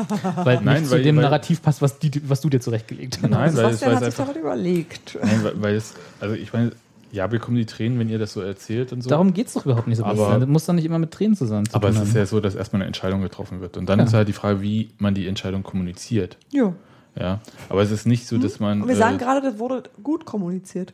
Weil 0.44 0.60
Nein, 0.62 0.76
nicht 0.80 0.86
zu 0.86 0.92
weil- 0.96 1.02
dem 1.02 1.16
weil- 1.16 1.24
Narrativ 1.24 1.60
passt, 1.60 1.82
was, 1.82 1.98
die, 1.98 2.10
was 2.28 2.40
du 2.40 2.48
dir 2.48 2.60
zurechtgelegt 2.60 3.18
hast. 3.22 3.28
nein, 3.30 3.32
weil 3.32 3.48
es, 3.48 3.54
Sebastian 3.80 3.90
weil 3.90 3.96
hat 3.96 4.02
es 4.08 4.16
sich 4.16 4.24
einfach, 4.26 4.40
überlegt. 4.40 5.18
nein, 5.22 5.40
weil, 5.44 5.62
weil 5.62 5.74
es, 5.74 5.94
also 6.20 6.34
ich 6.34 6.52
meine, 6.52 6.70
ja, 7.14 7.26
bekommen 7.28 7.56
die 7.56 7.64
Tränen, 7.66 7.98
wenn 7.98 8.08
ihr 8.08 8.18
das 8.18 8.32
so 8.32 8.40
erzählt 8.40 8.92
und 8.92 9.02
so. 9.02 9.08
Darum 9.10 9.32
geht 9.32 9.46
es 9.46 9.52
doch 9.54 9.64
überhaupt 9.64 9.86
nicht, 9.86 9.98
Sebastian. 9.98 10.26
Aber- 10.30 10.40
das 10.40 10.48
muss 10.48 10.66
doch 10.66 10.74
nicht 10.74 10.84
immer 10.84 10.98
mit 10.98 11.12
Tränen 11.12 11.36
zusammen 11.36 11.66
zu 11.66 11.74
aber 11.76 11.88
es 11.88 11.94
tun 11.94 12.02
ist 12.04 12.10
haben. 12.10 12.18
ja 12.18 12.26
so, 12.26 12.40
dass 12.40 12.54
erstmal 12.54 12.82
eine 12.82 12.86
Entscheidung 12.88 13.22
getroffen 13.22 13.60
wird. 13.60 13.76
Und 13.76 13.88
dann 13.88 14.00
Ja. 14.00 14.04
ist 14.04 14.14
halt 14.14 14.28
die 14.28 14.32
Frage, 14.32 14.60
wie 14.60 14.90
man 14.98 15.14
die 15.14 15.26
Entscheidung 15.28 15.62
kommuniziert. 15.62 16.36
Ja. 16.50 16.74
Ja, 17.18 17.38
aber 17.68 17.82
es 17.82 17.92
ist 17.92 18.06
nicht 18.06 18.26
so, 18.26 18.38
dass 18.38 18.58
man. 18.58 18.82
Und 18.82 18.88
wir 18.88 18.96
sagen 18.96 19.14
äh, 19.14 19.18
gerade, 19.18 19.40
das 19.40 19.58
wurde 19.60 19.84
gut 20.02 20.24
kommuniziert. 20.26 20.92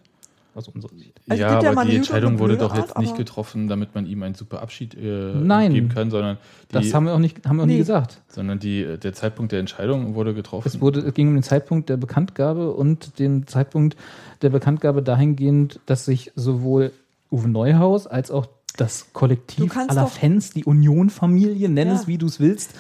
Aus 0.55 0.69
unserer 0.69 0.95
Sicht. 0.97 1.21
Also 1.29 1.43
ja, 1.43 1.59
aber 1.59 1.85
die 1.85 1.97
Entscheidung 1.97 2.39
wurde 2.39 2.57
doch 2.57 2.75
jetzt 2.77 2.99
nicht 2.99 3.17
getroffen, 3.17 3.69
damit 3.69 3.95
man 3.95 4.07
ihm 4.07 4.23
einen 4.23 4.35
super 4.35 4.63
Abschied 4.63 4.95
äh, 4.95 5.35
Nein. 5.35 5.73
geben 5.73 5.89
kann, 5.89 6.11
sondern 6.11 6.39
die, 6.71 6.75
Das 6.75 6.95
haben 6.95 7.07
wir 7.07 7.15
auch 7.15 7.19
nicht, 7.19 7.47
haben 7.47 7.57
wir 7.57 7.63
auch 7.63 7.67
nie 7.67 7.75
Nee. 7.75 7.79
gesagt. 7.79 8.21
sondern 8.29 8.59
die, 8.59 8.83
äh, 8.83 8.99
der 8.99 9.13
Zeitpunkt 9.13 9.53
der 9.53 9.61
Entscheidung 9.61 10.15
wurde 10.15 10.35
getroffen. 10.35 10.67
Es, 10.67 10.81
wurde, 10.81 11.01
es 11.01 11.15
ging 11.15 11.29
um 11.29 11.35
den 11.35 11.43
Zeitpunkt 11.43 11.89
der 11.89 11.97
Bekanntgabe 11.97 12.73
und 12.73 13.19
den 13.19 13.47
Zeitpunkt 13.47 13.97
der 14.43 14.51
Bekanntgabe 14.51 15.03
dahingehend, 15.03 15.81
dass 15.87 16.05
sich 16.05 16.33
sowohl 16.35 16.93
Uwe 17.31 17.49
Neuhaus 17.49 18.07
als 18.07 18.31
auch 18.31 18.47
das 18.73 19.01
Du 19.01 19.07
Kollektiv 19.13 19.73
kannst 19.73 19.91
aller 19.91 20.07
Fans, 20.07 20.51
die 20.51 20.65
Union-Familie, 20.65 21.69
nenn 21.69 21.89
Ja. 21.89 21.95
es 21.95 22.07
wie 22.07 22.19
du 22.19 22.27
es 22.27 22.41
willst, 22.41 22.71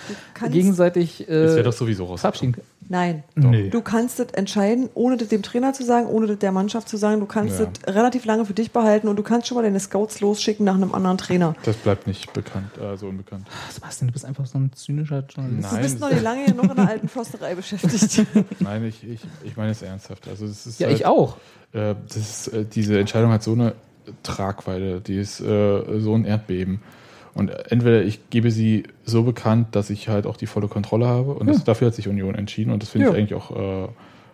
gegenseitig 0.51 1.18
das 1.18 1.28
wäre 1.28 1.61
äh, 1.61 1.62
doch 1.62 1.72
sowieso 1.72 2.05
raus. 2.07 2.20
verabschieden. 2.20 2.55
Nein. 2.88 3.22
Nee. 3.36 3.68
Du 3.70 3.82
kannst 3.82 4.18
das 4.18 4.28
entscheiden, 4.32 4.88
ohne 4.95 5.16
das 5.16 5.28
dem 5.28 5.43
Trainer 5.43 5.72
zu 5.72 5.84
sagen, 5.84 6.07
ohne 6.09 6.26
das 6.26 6.38
der 6.38 6.51
Mannschaft 6.51 6.88
zu 6.88 6.97
sagen. 6.97 7.20
Du 7.20 7.26
kannst 7.26 7.61
Ja. 7.61 7.66
das 7.84 7.95
relativ 7.95 8.24
lange 8.24 8.45
für 8.45 8.53
dich 8.55 8.72
behalten 8.72 9.07
und 9.07 9.16
du 9.16 9.22
kannst 9.22 9.47
schon 9.47 9.57
mal 9.57 9.62
deine 9.62 9.78
Scouts 9.78 10.20
losschicken 10.20 10.64
nach 10.64 10.74
einem 10.74 10.93
anderen 10.95 11.16
Trainer. 11.18 11.55
Das 11.62 11.76
bleibt 11.76 12.07
nicht 12.09 12.32
bekannt, 12.32 12.78
also 12.80 13.07
unbekannt. 13.07 13.47
Sebastian, 13.72 14.09
du 14.09 14.12
bist 14.12 14.24
einfach 14.24 14.47
so 14.47 14.59
ein 14.59 14.72
zynischer 14.74 15.24
Journalist. 15.28 15.70
Du 15.70 15.74
Nein, 15.74 15.82
bist 15.82 16.01
noch 16.01 16.11
nicht 16.11 16.22
lange 16.22 16.47
genug 16.47 16.64
in 16.70 16.76
der 16.76 16.88
alten 16.88 17.09
Försterei 17.09 17.55
beschäftigt. 17.55 18.26
Nein, 18.61 18.84
ich, 18.84 19.05
ich, 19.09 19.20
ich 19.45 19.57
meine 19.57 19.70
es 19.70 19.82
ernsthaft. 19.82 20.26
Also 20.26 20.47
es 20.47 20.66
ist 20.66 20.80
Ja, 20.80 20.88
halt, 20.88 20.97
ich 20.97 21.07
auch. 21.07 21.36
Äh, 21.72 21.95
das 22.09 22.16
ist, 22.16 22.49
äh, 22.49 22.64
diese 22.64 22.99
Entscheidung 22.99 23.30
hat 23.30 23.45
so 23.45 23.53
eine 23.53 23.74
Tragweite, 24.22 25.01
die 25.01 25.16
ist 25.16 25.40
äh, 25.40 26.01
so 26.01 26.14
ein 26.14 26.24
Erdbeben. 26.24 26.80
Und 27.34 27.51
entweder 27.70 28.03
ich 28.03 28.28
gebe 28.30 28.51
sie 28.51 28.84
so 29.05 29.22
bekannt, 29.22 29.68
dass 29.76 29.88
ich 29.90 30.09
halt 30.09 30.26
auch 30.26 30.36
die 30.36 30.46
volle 30.46 30.68
Kontrolle 30.68 31.07
habe. 31.07 31.32
Und 31.34 31.46
das, 31.46 31.62
dafür 31.64 31.88
hat 31.88 31.94
sich 31.94 32.09
Union 32.09 32.34
entschieden. 32.34 32.72
Und 32.72 32.82
das 32.82 32.90
finde 32.90 33.07
ich 33.09 33.12
Ja. 33.12 33.18
eigentlich 33.18 33.34
auch 33.34 33.84
äh, 33.84 33.88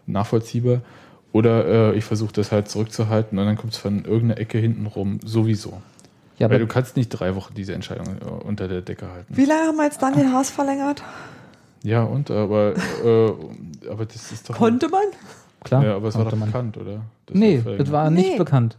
nachvollziehbar. 0.06 0.80
Oder 1.32 1.92
äh, 1.92 1.96
ich 1.98 2.04
versuche 2.04 2.32
das 2.32 2.52
halt 2.52 2.68
zurückzuhalten 2.68 3.38
und 3.38 3.44
dann 3.44 3.56
kommt 3.56 3.74
es 3.74 3.78
von 3.78 4.04
irgendeiner 4.04 4.40
Ecke 4.40 4.56
hinten 4.58 4.86
rum 4.86 5.20
sowieso. 5.24 5.82
Ja, 6.38 6.48
Weil 6.48 6.56
aber 6.56 6.58
du 6.60 6.66
kannst 6.66 6.96
nicht 6.96 7.08
drei 7.10 7.34
Wochen 7.34 7.52
diese 7.54 7.74
Entscheidung 7.74 8.06
äh, 8.06 8.24
unter 8.46 8.68
der 8.68 8.80
Decke 8.80 9.10
halten. 9.10 9.36
Wie 9.36 9.44
lange 9.44 9.68
haben 9.68 9.76
wir 9.76 9.84
jetzt 9.84 10.00
dann 10.02 10.14
den 10.14 10.32
Haas 10.32 10.50
verlängert? 10.50 11.02
Ja, 11.82 12.02
und 12.04 12.30
aber, 12.30 12.74
äh, 13.04 13.88
aber 13.90 14.06
das 14.06 14.32
ist 14.32 14.48
doch. 14.48 14.54
Konnte 14.56 14.88
man? 14.88 15.02
klar. 15.62 15.84
Ja, 15.84 15.96
aber 15.96 16.08
es 16.08 16.16
war 16.16 16.24
doch 16.24 16.36
man. 16.36 16.48
bekannt, 16.48 16.76
oder? 16.78 17.02
Das 17.26 17.36
Nee, 17.36 17.62
war 17.64 17.74
das 17.74 17.92
war 17.92 18.10
nicht 18.10 18.30
Nee. 18.32 18.38
bekannt. 18.38 18.76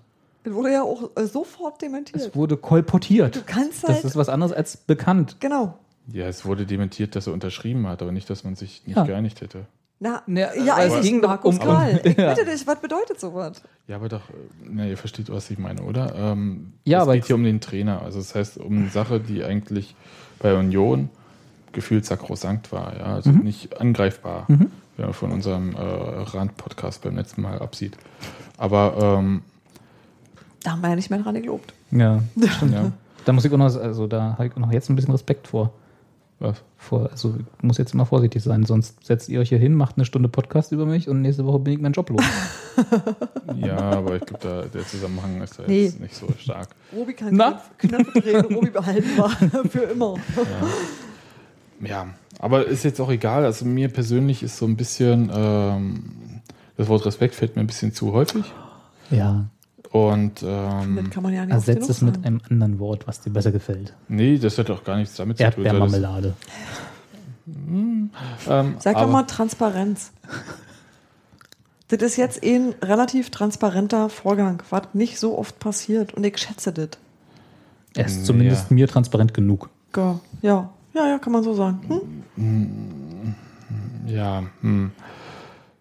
Das 0.47 0.55
wurde 0.55 0.71
ja 0.71 0.81
auch 0.83 1.09
äh, 1.15 1.25
sofort 1.25 1.81
dementiert. 1.81 2.21
Es 2.21 2.35
wurde 2.35 2.55
kolportiert. 2.57 3.35
du 3.35 3.41
kannst 3.45 3.83
Das 3.83 3.89
halt. 3.95 4.05
ist 4.05 4.15
was 4.15 4.29
anderes 4.29 4.53
als 4.53 4.77
bekannt. 4.77 5.37
genau. 5.39 5.77
Ja, 6.11 6.25
es 6.27 6.45
wurde 6.45 6.65
dementiert, 6.65 7.15
dass 7.17 7.27
er 7.27 7.33
unterschrieben 7.33 7.85
hat, 7.87 8.01
aber 8.01 8.13
nicht, 8.13 8.29
dass 8.29 8.43
man 8.45 8.55
sich 8.55 8.83
nicht 8.87 8.95
Ja. 8.95 9.03
geeinigt 9.03 9.41
hätte. 9.41 9.65
Na, 9.99 10.21
Ja, 10.27 10.53
ja, 10.53 10.75
aber 10.75 10.99
es 10.99 11.01
ging 11.01 11.19
Markus 11.19 11.57
um- 11.57 11.65
Karl. 11.65 11.99
Ich 12.03 12.15
Ja. 12.17 12.33
bitte 12.33 12.45
dich, 12.49 12.65
was 12.65 12.79
bedeutet 12.79 13.19
sowas? 13.19 13.61
Ja, 13.87 13.95
aber 13.97 14.07
doch, 14.07 14.29
äh, 14.29 14.33
na, 14.69 14.85
ihr 14.85 14.95
versteht, 14.95 15.29
was 15.31 15.49
ich 15.49 15.57
meine, 15.57 15.81
oder? 15.81 16.13
Ähm, 16.15 16.73
Ja, 16.85 16.99
es 16.99 17.03
aber- 17.03 17.15
geht 17.15 17.25
hier 17.25 17.35
um 17.35 17.43
den 17.43 17.59
Trainer. 17.59 18.03
Also 18.03 18.19
das 18.19 18.35
heißt, 18.35 18.57
um 18.59 18.77
eine 18.77 18.89
Sache, 18.89 19.19
die 19.19 19.43
eigentlich 19.43 19.95
bei 20.39 20.55
Union 20.57 21.09
gefühlt 21.73 22.05
sakrosankt 22.05 22.71
war, 22.71 22.95
ja, 22.97 23.05
also 23.15 23.31
Mhm. 23.31 23.39
nicht 23.43 23.81
angreifbar, 23.81 24.45
wenn 24.47 24.69
man 24.97 25.13
von 25.13 25.31
unserem 25.31 25.75
äh, 25.75 25.79
Rand-Podcast 25.81 27.01
beim 27.01 27.15
letzten 27.17 27.41
Mal 27.41 27.59
absieht. 27.59 27.97
Aber 28.57 29.17
ähm, 29.19 29.41
Da 30.67 30.73
haben 30.73 30.81
wir 30.81 30.89
ja 30.89 30.95
nicht 30.97 31.09
mehr 31.09 31.19
dran 31.19 31.33
gelobt. 31.35 31.73
Ja, 31.91 32.21
stimmt. 32.57 32.73
ja, 32.73 32.91
Da 33.23 33.31
muss 33.31 33.45
ich 33.45 33.53
auch 33.53 33.57
noch, 33.57 33.73
also 33.73 34.05
da 34.05 34.33
habe 34.33 34.47
ich 34.47 34.51
auch 34.51 34.57
noch 34.57 34.73
jetzt 34.73 34.89
ein 34.89 34.97
bisschen 34.97 35.13
Respekt 35.13 35.47
vor. 35.47 35.71
was? 36.39 36.61
vor. 36.75 37.09
Also 37.09 37.35
ich 37.39 37.63
muss 37.63 37.77
jetzt 37.77 37.93
immer 37.93 38.05
vorsichtig 38.05 38.43
sein, 38.43 38.65
sonst 38.65 39.05
setzt 39.05 39.29
ihr 39.29 39.39
euch 39.39 39.47
hier 39.47 39.59
hin, 39.59 39.73
macht 39.75 39.95
eine 39.95 40.03
Stunde 40.03 40.27
Podcast 40.27 40.73
über 40.73 40.85
mich 40.85 41.07
und 41.07 41.21
nächste 41.21 41.45
Woche 41.45 41.59
bin 41.59 41.73
ich 41.75 41.79
meinen 41.79 41.93
Job 41.93 42.09
los. 42.09 42.21
Ja, 43.55 43.77
aber 43.77 44.17
ich 44.17 44.25
glaube, 44.25 44.43
da, 44.45 44.61
der 44.63 44.85
Zusammenhang 44.85 45.41
ist 45.41 45.57
da 45.57 45.63
Nee. 45.65 45.85
jetzt 45.85 46.01
nicht 46.01 46.13
so 46.13 46.27
stark. 46.37 46.67
Robi 46.93 47.13
kann 47.13 47.29
Na? 47.33 47.61
Knöpfe 47.77 48.19
drehen, 48.21 48.45
Robi 48.53 48.69
behalten 48.69 49.07
wir 49.15 49.65
für 49.71 49.79
immer. 49.83 50.15
Ja, 51.79 52.07
aber 52.39 52.65
ist 52.67 52.83
jetzt 52.83 52.99
auch 52.99 53.09
egal. 53.09 53.45
Also 53.45 53.65
mir 53.65 53.87
persönlich 53.87 54.43
ist 54.43 54.57
so 54.57 54.65
ein 54.65 54.75
bisschen, 54.75 55.31
ähm, 55.33 56.03
das 56.75 56.87
Wort 56.87 57.05
Respekt 57.05 57.35
fällt 57.35 57.55
mir 57.55 57.61
ein 57.61 57.67
bisschen 57.67 57.93
zu 57.93 58.11
häufig. 58.13 58.43
Ja, 59.09 59.45
Und 59.91 60.43
Das 60.43 60.85
ähm, 60.85 61.09
kann 61.09 61.23
man 61.23 61.33
ja 61.33 61.45
nicht 61.45 61.53
ersetzt 61.53 61.89
es 61.89 62.01
mit 62.01 62.25
einem 62.25 62.41
anderen 62.49 62.79
Wort, 62.79 63.07
was 63.07 63.21
dir 63.21 63.31
besser 63.31 63.51
gefällt. 63.51 63.93
nee, 64.09 64.37
das 64.37 64.57
hat 64.57 64.69
auch 64.69 64.83
gar 64.83 64.97
nichts 64.97 65.15
damit 65.15 65.37
zu 65.37 65.43
tun. 65.43 65.63
Erdbeermarmelade. 65.65 66.33
Ähm, 67.47 68.09
Sag 68.79 68.97
doch 68.97 69.09
mal 69.09 69.23
Transparenz. 69.23 70.11
Das 71.87 72.01
ist 72.01 72.17
jetzt 72.17 72.43
eh 72.43 72.55
ein 72.57 72.75
relativ 72.81 73.29
transparenter 73.29 74.09
Vorgang, 74.09 74.61
was 74.69 74.81
nicht 74.93 75.17
so 75.19 75.37
oft 75.37 75.57
passiert. 75.59 76.13
Und 76.13 76.25
ich 76.25 76.37
schätze 76.37 76.73
das. 76.73 76.89
Er 77.95 78.05
ist 78.05 78.17
Ja. 78.17 78.23
zumindest 78.25 78.71
mir 78.71 78.87
transparent 78.89 79.33
genug. 79.33 79.69
Ja, 79.95 80.19
ja, 80.41 80.69
ja, 80.93 81.07
ja, 81.07 81.17
kann 81.19 81.31
man 81.31 81.43
so 81.43 81.53
sagen. 81.53 81.79
Hm? 82.35 83.35
Ja, 84.05 84.43
hm. 84.61 84.91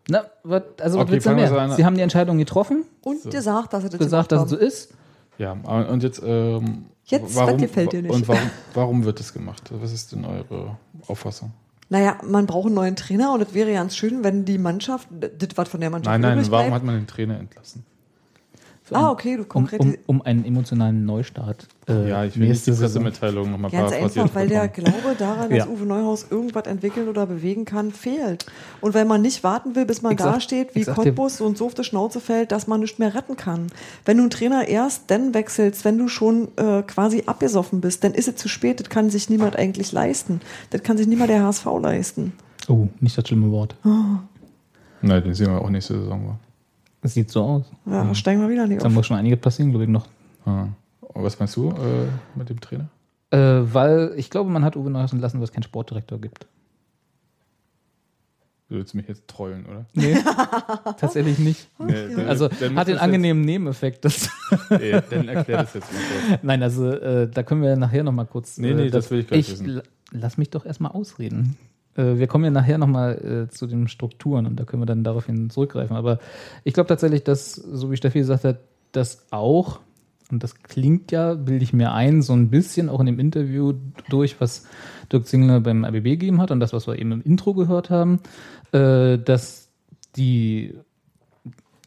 Na, 0.09 0.25
wat, 0.45 0.81
also 0.81 0.99
was 0.99 1.05
Okay, 1.05 1.13
willst 1.15 1.27
du 1.27 1.35
mehr? 1.35 1.49
so. 1.69 1.75
Sie 1.77 1.85
haben 1.85 1.97
die 1.97 2.03
Entscheidung 2.03 2.39
getroffen, 2.39 2.85
Und 3.03 3.29
gesagt, 3.31 3.73
dass 3.73 3.85
er 3.85 3.91
das 3.91 3.99
gesagt, 3.99 4.33
dass 4.33 4.45
es 4.45 4.51
so 4.51 4.57
ist. 4.57 4.95
ja. 5.39 5.53
Und 5.53 6.03
jetzt, 6.03 6.23
ähm, 6.25 6.87
Jetzt, 7.05 7.37
was 7.37 7.57
gefällt 7.57 7.93
dir 7.93 8.03
nicht? 8.03 8.13
Und 8.13 8.27
warum, 8.27 8.51
warum 8.75 9.05
wird 9.05 9.21
es 9.21 9.33
gemacht? 9.33 9.63
Was 9.81 9.93
ist 9.93 10.11
denn 10.13 10.25
eure 10.25 10.77
Auffassung? 11.07 11.53
Naja, 11.89 12.19
man 12.25 12.47
braucht 12.47 12.67
einen 12.67 12.75
neuen 12.75 12.97
Trainer 12.97 13.33
und 13.33 13.41
es 13.43 13.55
wäre 13.55 13.73
ganz 13.73 13.95
schön, 13.97 14.25
wenn 14.25 14.45
die 14.45 14.59
Mannschaft, 14.59 15.07
das 15.11 15.51
was 15.55 15.69
von 15.69 15.81
der 15.81 15.91
Mannschaft 15.91 16.11
Nein, 16.21 16.21
nein, 16.37 16.51
warum 16.51 16.67
bleibt. 16.67 16.75
hat 16.75 16.83
man 16.85 16.97
den 16.97 17.07
Trainer 17.07 17.39
entlassen? 17.39 17.85
Für 18.89 18.95
Ah, 18.95 19.07
ein- 19.09 19.13
okay, 19.15 19.35
du 19.37 19.43
Um, 19.43 19.49
konkret. 19.49 19.81
um, 19.81 19.97
um 20.07 20.23
einen 20.23 20.45
emotionalen 20.45 21.05
Neustart. 21.05 21.67
Äh, 21.89 22.09
Ja, 22.09 22.25
ich 22.25 22.39
will 22.39 22.47
nicht 22.49 22.65
die 22.65 22.71
nächste. 22.71 22.85
Pressemitteilung 22.85 23.51
nochmal 23.51 23.73
Ganz 23.73 23.91
einfach, 23.93 24.33
weil 24.33 24.47
der 24.49 24.69
Glaube 24.69 25.17
daran, 25.19 25.51
dass 25.51 25.59
Ja. 25.59 25.67
Uwe 25.67 25.85
Neuhaus 25.87 26.27
irgendwas 26.31 26.67
entwickeln 26.69 27.09
oder 27.09 27.27
bewegen 27.27 27.65
kann, 27.65 27.91
fehlt. 27.91 28.47
Und 28.81 28.95
weil 28.95 29.05
man 29.05 29.23
nicht 29.23 29.43
warten 29.43 29.75
will, 29.75 29.87
bis 29.87 30.03
man 30.03 30.13
Ich 30.13 30.21
sag- 30.21 30.35
da 30.35 30.41
steht, 30.41 30.77
wie 30.77 30.81
ich 30.81 30.85
sag 30.87 30.95
dir- 30.99 31.03
Cottbus 31.07 31.41
und 31.41 31.59
so 31.59 31.67
auf 31.67 31.75
die 31.75 31.83
Schnauze 31.83 32.21
fällt, 32.21 32.53
dass 32.53 32.69
man 32.69 32.79
nicht 32.79 33.01
mehr 33.01 33.13
retten 33.13 33.37
kann. 33.37 33.67
Wenn 34.05 34.19
du 34.19 34.23
einen 34.23 34.31
Trainer 34.31 34.69
erst 34.69 35.11
dann 35.11 35.35
wechselst, 35.35 35.85
wenn 35.85 35.99
du 35.99 36.07
schon 36.07 36.47
äh, 36.57 36.83
quasi 36.83 37.25
abgesoffen 37.27 37.81
bist, 37.81 38.05
dann 38.05 38.15
ist 38.15 38.29
es 38.29 38.37
zu 38.37 38.49
spät. 38.49 38.79
Das 38.79 38.89
kann 38.89 39.11
sich 39.11 39.29
niemand 39.29 39.57
eigentlich 39.57 39.91
leisten. 39.91 40.41
Das 40.71 40.85
kann 40.85 40.97
sich 40.97 41.09
niemand 41.09 41.31
der 41.31 41.43
HSV 41.43 41.67
leisten. 41.83 42.35
Oh, 42.69 42.87
nicht 43.01 43.19
das 43.19 43.27
schlimme 43.27 43.51
Wort. 43.51 43.75
Nein, 45.03 45.23
den 45.25 45.35
sehen 45.35 45.49
wir 45.51 45.61
auch 45.61 45.71
nächste 45.71 45.99
Saison. 46.01 46.39
Es 47.07 47.15
sieht 47.15 47.31
so 47.31 47.43
aus. 47.43 47.65
Ja, 47.87 48.03
da 48.05 48.15
steigen 48.15 48.41
wir 48.41 48.49
wieder 48.49 48.67
nicht 48.67 48.83
Da 48.85 48.89
muss 48.89 49.07
schon 49.07 49.17
einige 49.17 49.37
passieren, 49.37 49.71
glaube 49.71 49.85
ich, 49.85 49.91
noch. 49.91 50.07
Ah. 50.45 50.67
Und 51.01 51.23
was 51.23 51.39
meinst 51.39 51.57
du 51.57 51.71
äh, 51.71 52.09
mit 52.35 52.49
dem 52.49 52.61
Trainer? 52.61 52.89
Äh, 53.31 53.39
weil 53.39 54.13
ich 54.17 54.29
glaube, 54.29 54.51
man 54.51 54.65
hat 54.65 54.77
Uwe 54.77 54.91
Neuhaus 54.91 55.13
entlassen, 55.13 55.39
weil 55.39 55.45
es 55.45 55.53
keinen 55.53 55.63
Sportdirektor 55.63 56.21
gibt. 56.21 56.47
Du 58.69 58.75
willst 58.75 58.95
mich 58.97 59.07
jetzt 59.07 59.29
trollen, 59.29 59.65
oder? 59.67 59.87
Nee, 59.95 60.17
tatsächlich 60.99 61.39
nicht. 61.39 61.69
Nee, 61.79 62.09
dann- 62.17 62.29
Also 62.29 62.49
dann 62.49 62.75
hat 62.75 62.89
den 62.89 62.99
angenehmen 62.99 63.45
Nebeneffekt, 63.45 64.05
dass. 64.05 64.29
Jetzt, 64.71 64.71
ey, 64.83 65.01
dann 65.09 65.29
erklär 65.29 65.59
das 65.59 65.75
jetzt 65.75 65.93
mal 65.93 66.01
kurz. 66.01 66.39
Nein, 66.43 66.63
also 66.65 66.91
äh, 66.91 67.31
da 67.31 67.43
können 67.45 67.63
wir 67.63 67.77
nachher 67.77 68.03
nochmal 68.03 68.27
kurz. 68.27 68.59
Nee, 68.59 68.75
nee, 68.75 68.87
äh, 68.87 68.91
das 68.91 69.09
will 69.13 69.21
ich 69.21 69.29
gar 69.29 69.37
nicht 69.37 69.47
ich 69.49 69.53
wissen. 69.55 69.69
la- 69.69 69.83
Lass 70.11 70.37
mich 70.39 70.51
doch 70.51 70.67
erstmal 70.67 70.91
ausreden. 70.93 71.57
Äh, 71.97 72.19
wir 72.19 72.27
kommen 72.27 72.45
ja 72.45 72.51
nachher 72.51 72.79
nochmal 72.79 73.47
äh, 73.49 73.53
zu 73.53 73.67
den 73.67 73.89
Strukturen 73.89 74.47
und 74.47 74.59
da 74.59 74.65
können 74.65 74.83
wir 74.83 74.87
dann 74.87 75.05
daraufhin 75.05 75.51
zurückgreifen. 75.51 75.97
Aber 75.97 76.19
ich 76.65 76.75
glaube 76.75 76.89
tatsächlich, 76.89 77.25
dass, 77.25 77.55
so 77.55 77.91
wie 77.91 77.97
Steffi 77.97 78.19
gesagt 78.19 78.45
hat, 78.45 78.59
das 78.93 79.27
auch, 79.31 79.81
und 80.31 80.43
das 80.43 80.63
klingt 80.63 81.13
ja, 81.13 81.35
bilde 81.35 81.63
ich 81.63 81.73
mir 81.73 81.93
ein, 81.93 82.23
so 82.23 82.33
ein 82.33 82.51
bisschen 82.51 82.89
auch 82.89 83.01
in 83.01 83.07
dem 83.07 83.19
Interview 83.19 83.75
durch, 84.09 84.41
was 84.41 84.67
Dirk 85.13 85.27
Zingler 85.27 85.61
beim 85.61 85.85
ABB 85.85 86.05
gegeben 86.05 86.41
hat 86.41 86.51
und 86.51 86.61
das, 86.61 86.73
was 86.73 86.87
wir 86.87 86.99
eben 86.99 87.13
im 87.13 87.23
Intro 87.23 87.55
gehört 87.55 87.91
haben, 87.91 88.21
äh, 88.73 89.19
dass 89.19 89.69
die 90.17 90.75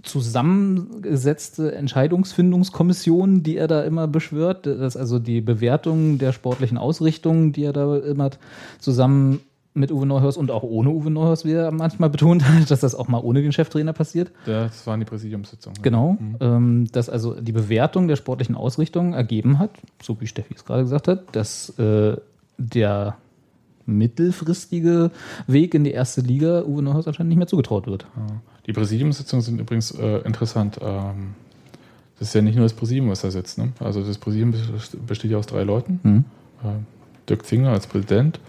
zusammengesetzte 0.03 1.75
Entscheidungsfindungskommission, 1.75 3.43
die 3.43 3.57
er 3.57 3.67
da 3.67 3.83
immer 3.83 4.07
beschwört, 4.07 4.65
dass 4.65 4.95
also 4.95 5.19
die 5.19 5.41
Bewertung 5.41 6.17
der 6.17 6.31
sportlichen 6.31 6.77
Ausrichtung, 6.77 7.51
die 7.51 7.63
er 7.63 7.73
da 7.73 7.97
immer 7.97 8.25
hat, 8.25 8.39
zusammen 8.79 9.41
mit 9.75 9.91
Uwe 9.91 10.05
Neuhaus 10.05 10.35
und 10.35 10.49
auch 10.51 10.63
ohne 10.63 10.89
Uwe 10.89 11.09
Neuhaus, 11.11 11.45
wie 11.45 11.51
er 11.53 11.71
manchmal 11.71 12.09
betont 12.09 12.43
hat, 12.47 12.69
dass 12.71 12.79
das 12.81 12.95
auch 12.95 13.07
mal 13.07 13.19
ohne 13.19 13.41
den 13.41 13.51
Cheftrainer 13.51 13.93
passiert. 13.93 14.31
Das 14.45 14.85
waren 14.87 14.99
die 14.99 15.05
Präsidiumssitzungen. 15.05 15.81
Genau, 15.81 16.17
Mhm. 16.19 16.35
ähm, 16.39 16.87
dass 16.91 17.09
also 17.09 17.39
die 17.39 17.51
Bewertung 17.51 18.07
der 18.07 18.15
sportlichen 18.15 18.55
Ausrichtung 18.55 19.13
ergeben 19.13 19.59
hat, 19.59 19.69
so 20.01 20.19
wie 20.19 20.27
Steffi 20.27 20.53
es 20.55 20.65
gerade 20.65 20.83
gesagt 20.83 21.07
hat, 21.07 21.35
dass 21.35 21.69
äh, 21.79 22.17
der 22.57 23.15
mittelfristige 23.85 25.11
Weg 25.47 25.73
in 25.73 25.83
die 25.83 25.91
erste 25.91 26.21
Liga 26.21 26.63
Uwe 26.63 26.81
Neuhaus 26.81 27.07
anscheinend 27.07 27.29
nicht 27.29 27.37
mehr 27.37 27.47
zugetraut 27.47 27.87
wird. 27.87 28.05
Die 28.65 28.73
Präsidiumssitzungen 28.73 29.43
sind 29.43 29.59
übrigens 29.59 29.91
äh, 29.91 30.19
interessant. 30.19 30.79
Ähm, 30.81 31.33
das 32.17 32.29
ist 32.29 32.33
ja 32.33 32.41
nicht 32.41 32.55
nur 32.55 32.65
das 32.65 32.73
Präsidium, 32.73 33.09
was 33.09 33.21
da 33.21 33.31
sitzt. 33.31 33.57
Ne? 33.57 33.69
Also 33.79 34.03
das 34.03 34.17
Präsidium 34.17 34.51
best- 34.51 35.05
besteht 35.07 35.31
ja 35.31 35.37
aus 35.37 35.47
drei 35.47 35.63
Leuten. 35.63 35.99
Mhm. 36.03 36.25
Äh, 36.63 36.73
Dirk 37.29 37.45
Zinger 37.45 37.69
als 37.71 37.87
Präsident, 37.87 38.39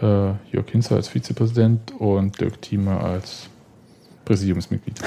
äh, 0.00 0.04
Jörg 0.52 0.68
Hinzer 0.70 0.96
als 0.96 1.08
Vizepräsident 1.08 1.92
und 1.98 2.40
Dirk 2.40 2.60
Thieme 2.62 3.00
als 3.00 3.48
Präsidiumsmitglied. 4.24 5.00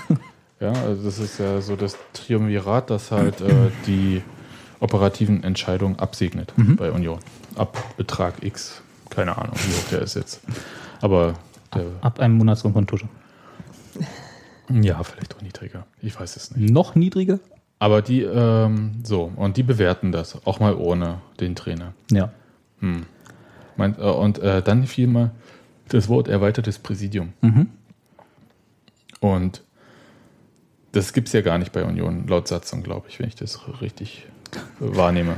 ja, 0.60 0.72
also 0.72 1.04
das 1.04 1.18
ist 1.18 1.38
ja 1.38 1.60
so 1.60 1.76
das 1.76 1.96
Triumvirat, 2.12 2.90
das 2.90 3.10
halt 3.10 3.40
äh, 3.40 3.70
die 3.86 4.22
operativen 4.80 5.44
Entscheidungen 5.44 5.98
absegnet 5.98 6.52
bei 6.76 6.90
Union. 6.90 7.20
Ab 7.54 7.78
Betrag 7.96 8.42
X. 8.42 8.82
Keine 9.10 9.36
Ahnung, 9.36 9.54
wie 9.54 9.72
hoch 9.74 9.88
der 9.90 10.02
ist 10.02 10.14
jetzt. 10.14 10.40
Aber 11.00 11.34
der, 11.74 11.84
Ab 12.00 12.18
einem 12.18 12.36
Monatslohn 12.36 12.72
von 12.72 12.86
Tusche. 12.86 13.08
ja, 14.70 15.02
vielleicht 15.02 15.36
auch 15.36 15.42
niedriger. 15.42 15.86
Ich 16.00 16.18
weiß 16.18 16.36
es 16.36 16.56
nicht. 16.56 16.70
Noch 16.70 16.94
niedriger? 16.94 17.38
Aber 17.78 18.00
die, 18.00 18.22
ähm, 18.22 18.92
so, 19.02 19.32
und 19.36 19.56
die 19.56 19.62
bewerten 19.62 20.12
das, 20.12 20.46
auch 20.46 20.60
mal 20.60 20.74
ohne 20.74 21.20
den 21.40 21.54
Trainer. 21.54 21.94
Ja. 22.10 22.32
Mein, 23.76 23.96
äh, 23.98 24.02
und 24.02 24.38
äh, 24.38 24.62
dann 24.62 24.86
fiel 24.86 25.06
mal 25.06 25.30
das 25.88 26.08
Wort 26.08 26.28
erweitertes 26.28 26.78
Präsidium. 26.78 27.32
Mhm. 27.40 27.68
Und 29.20 29.62
das 30.92 31.12
gibt 31.12 31.28
es 31.28 31.32
ja 31.32 31.40
gar 31.40 31.58
nicht 31.58 31.72
bei 31.72 31.84
Union, 31.84 32.26
laut 32.26 32.48
Satzung, 32.48 32.82
glaube 32.82 33.06
ich, 33.08 33.18
wenn 33.18 33.28
ich 33.28 33.34
das 33.36 33.60
richtig 33.80 34.26
wahrnehme. 34.78 35.36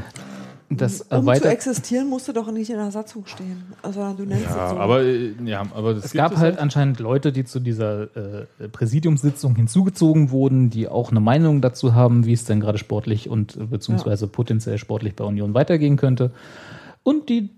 das 0.71 1.03
um 1.03 1.33
zu 1.35 1.49
existieren, 1.49 2.09
musst 2.09 2.27
du 2.27 2.33
doch 2.33 2.51
nicht 2.51 2.71
in 2.71 2.77
der 2.77 2.91
Satzung 2.91 3.27
stehen. 3.27 3.63
Also 3.83 4.13
du 4.17 4.25
nennst 4.25 4.47
Ja, 4.47 4.65
es 4.65 4.71
so. 4.71 4.79
aber, 4.79 5.03
äh, 5.03 5.35
ja, 5.45 5.63
aber 5.75 5.95
das 5.95 6.07
Es 6.07 6.13
gab 6.13 6.37
halt 6.37 6.59
anscheinend 6.59 6.99
Leute, 6.99 7.31
die 7.31 7.45
zu 7.45 7.61
dieser 7.61 8.17
äh, 8.17 8.47
Präsidiumssitzung 8.73 9.55
hinzugezogen 9.55 10.31
wurden, 10.31 10.71
die 10.71 10.89
auch 10.89 11.11
eine 11.11 11.21
Meinung 11.21 11.61
dazu 11.61 11.95
haben, 11.95 12.27
wie 12.27 12.33
es 12.33 12.45
denn 12.45 12.61
gerade 12.61 12.79
sportlich 12.79 13.29
und 13.29 13.57
äh, 13.57 13.65
beziehungsweise 13.67 14.27
potenziell 14.27 14.79
sportlich 14.79 15.15
bei 15.15 15.25
Union 15.25 15.55
weitergehen 15.55 15.97
könnte. 15.97 16.33
Und 17.05 17.29
die 17.29 17.51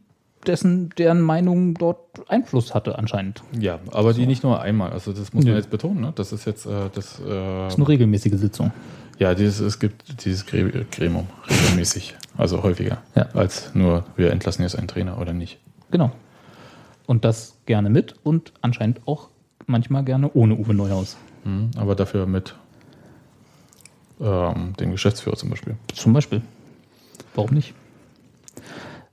dessen, 0.48 0.90
deren 0.98 1.20
Meinung 1.20 1.74
dort 1.74 1.98
Einfluss 2.28 2.74
hatte 2.74 2.98
anscheinend. 2.98 3.42
Ja, 3.58 3.78
aber 3.92 4.12
die 4.14 4.26
nicht 4.26 4.42
nur 4.42 4.60
einmal. 4.60 4.92
Also 4.92 5.12
das 5.12 5.32
muss 5.32 5.44
man 5.44 5.54
jetzt 5.54 5.70
betonen. 5.70 6.00
Ne? 6.00 6.12
Das 6.14 6.32
ist 6.32 6.44
jetzt 6.46 6.66
äh, 6.66 6.88
das. 6.94 7.20
Äh, 7.20 7.24
Das 7.28 7.72
ist 7.74 7.78
eine 7.78 7.88
regelmäßige 7.88 8.34
Sitzung. 8.38 8.72
ja, 9.18 9.34
dieses, 9.34 9.60
es 9.60 9.78
gibt 9.78 10.24
dieses 10.24 10.46
Gre- 10.46 10.84
Gremium 10.90 11.26
regelmäßig, 11.48 12.14
also 12.36 12.62
häufiger 12.62 12.98
Ja. 13.14 13.26
als 13.34 13.74
nur 13.74 14.04
wir 14.16 14.30
entlassen 14.32 14.62
jetzt 14.62 14.76
einen 14.76 14.88
Trainer 14.88 15.18
oder 15.20 15.32
nicht. 15.32 15.58
Genau. 15.90 16.10
Und 17.06 17.24
das 17.24 17.56
gerne 17.66 17.88
mit 17.90 18.14
und 18.24 18.52
anscheinend 18.62 19.00
auch 19.06 19.28
manchmal 19.66 20.04
gerne 20.04 20.30
ohne 20.34 20.54
Uwe 20.56 20.74
Neuhaus. 20.74 21.16
Mhm, 21.44 21.70
aber 21.76 21.94
dafür 21.94 22.26
mit 22.26 22.54
ähm, 24.20 24.74
dem 24.80 24.90
Geschäftsführer 24.92 25.36
zum 25.36 25.50
Beispiel. 25.50 25.76
Zum 25.94 26.12
Beispiel. 26.12 26.42
Warum 27.34 27.52
nicht? 27.54 27.74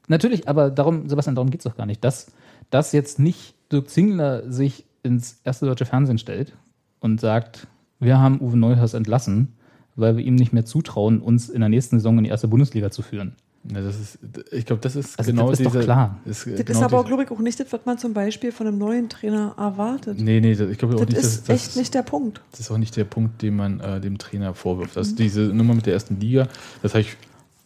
Natürlich, 0.08 0.48
aber 0.48 0.70
darum, 0.70 1.08
Sebastian, 1.10 1.36
darum 1.36 1.50
geht 1.50 1.62
es 1.62 1.64
doch 1.66 1.78
gar 1.78 1.86
nicht. 1.86 2.04
Dass, 2.04 2.28
dass 2.70 2.92
jetzt 2.92 3.20
nicht 3.20 3.56
Dirk 3.72 3.90
Zingler 3.90 4.50
sich 4.52 4.86
ins 5.02 5.40
erste 5.44 5.66
deutsche 5.66 5.86
Fernsehen 5.86 6.18
stellt 6.18 6.54
und 7.00 7.20
sagt, 7.22 7.68
wir 8.00 8.20
haben 8.20 8.42
Uwe 8.42 8.58
Neuhaus 8.58 8.94
entlassen, 8.94 9.54
weil 9.96 10.18
wir 10.18 10.26
ihm 10.26 10.36
nicht 10.36 10.54
mehr 10.54 10.66
zutrauen, 10.66 11.20
uns 11.22 11.50
in 11.50 11.60
der 11.62 11.70
nächsten 11.70 12.00
Saison 12.00 12.18
in 12.18 12.24
die 12.26 12.30
erste 12.30 12.48
Bundesliga 12.48 12.92
zu 12.92 13.02
führen. 13.02 13.36
Ja, 13.74 13.80
das 13.82 13.98
ist, 13.98 14.20
ich 14.52 14.66
glaube, 14.66 14.82
das 14.82 14.98
ist 14.98 15.18
Also 15.18 15.32
genau 15.32 15.50
das 15.50 15.60
ist 15.62 15.66
doch 15.66 15.72
diese. 15.72 15.86
klar. 15.86 16.20
Ist 16.26 16.46
das 16.46 16.66
genau 16.66 16.80
ist 16.80 16.84
aber 16.84 17.06
glaube 17.06 17.24
ich, 17.24 17.32
auch 17.32 17.40
nicht 17.40 17.58
das, 17.62 17.72
was 17.72 17.86
man 17.86 17.98
zum 17.98 18.14
Beispiel 18.14 18.52
von 18.52 18.68
einem 18.68 18.78
neuen 18.78 19.08
Trainer 19.08 19.56
erwartet. 19.58 20.20
Nee, 20.20 20.42
nee, 20.42 20.54
das- 20.54 20.70
ich 20.70 20.78
glaube 20.78 20.96
auch 20.96 21.00
das 21.00 21.08
nicht, 21.10 21.18
ist 21.20 21.38
dass 21.38 21.44
das, 21.46 21.56
echt 21.68 21.78
nicht 21.78 21.94
der 21.94 22.02
Punkt. 22.02 22.42
das 22.52 22.60
ist 22.60 22.72
auch 22.72 22.78
nicht 22.78 22.98
der 22.98 23.06
Punkt, 23.06 23.42
den 23.42 23.56
man 23.56 23.80
äh, 23.80 24.02
dem 24.02 24.18
Trainer 24.18 24.54
vorwirft. 24.54 24.96
Mhm. 24.96 25.00
Also 25.00 25.16
diese 25.16 25.42
Nummer 25.44 25.76
mit 25.76 25.86
der 25.86 25.94
ersten 25.94 26.20
Liga, 26.20 26.50
das 26.82 26.92
habe 26.94 27.02
ich 27.02 27.16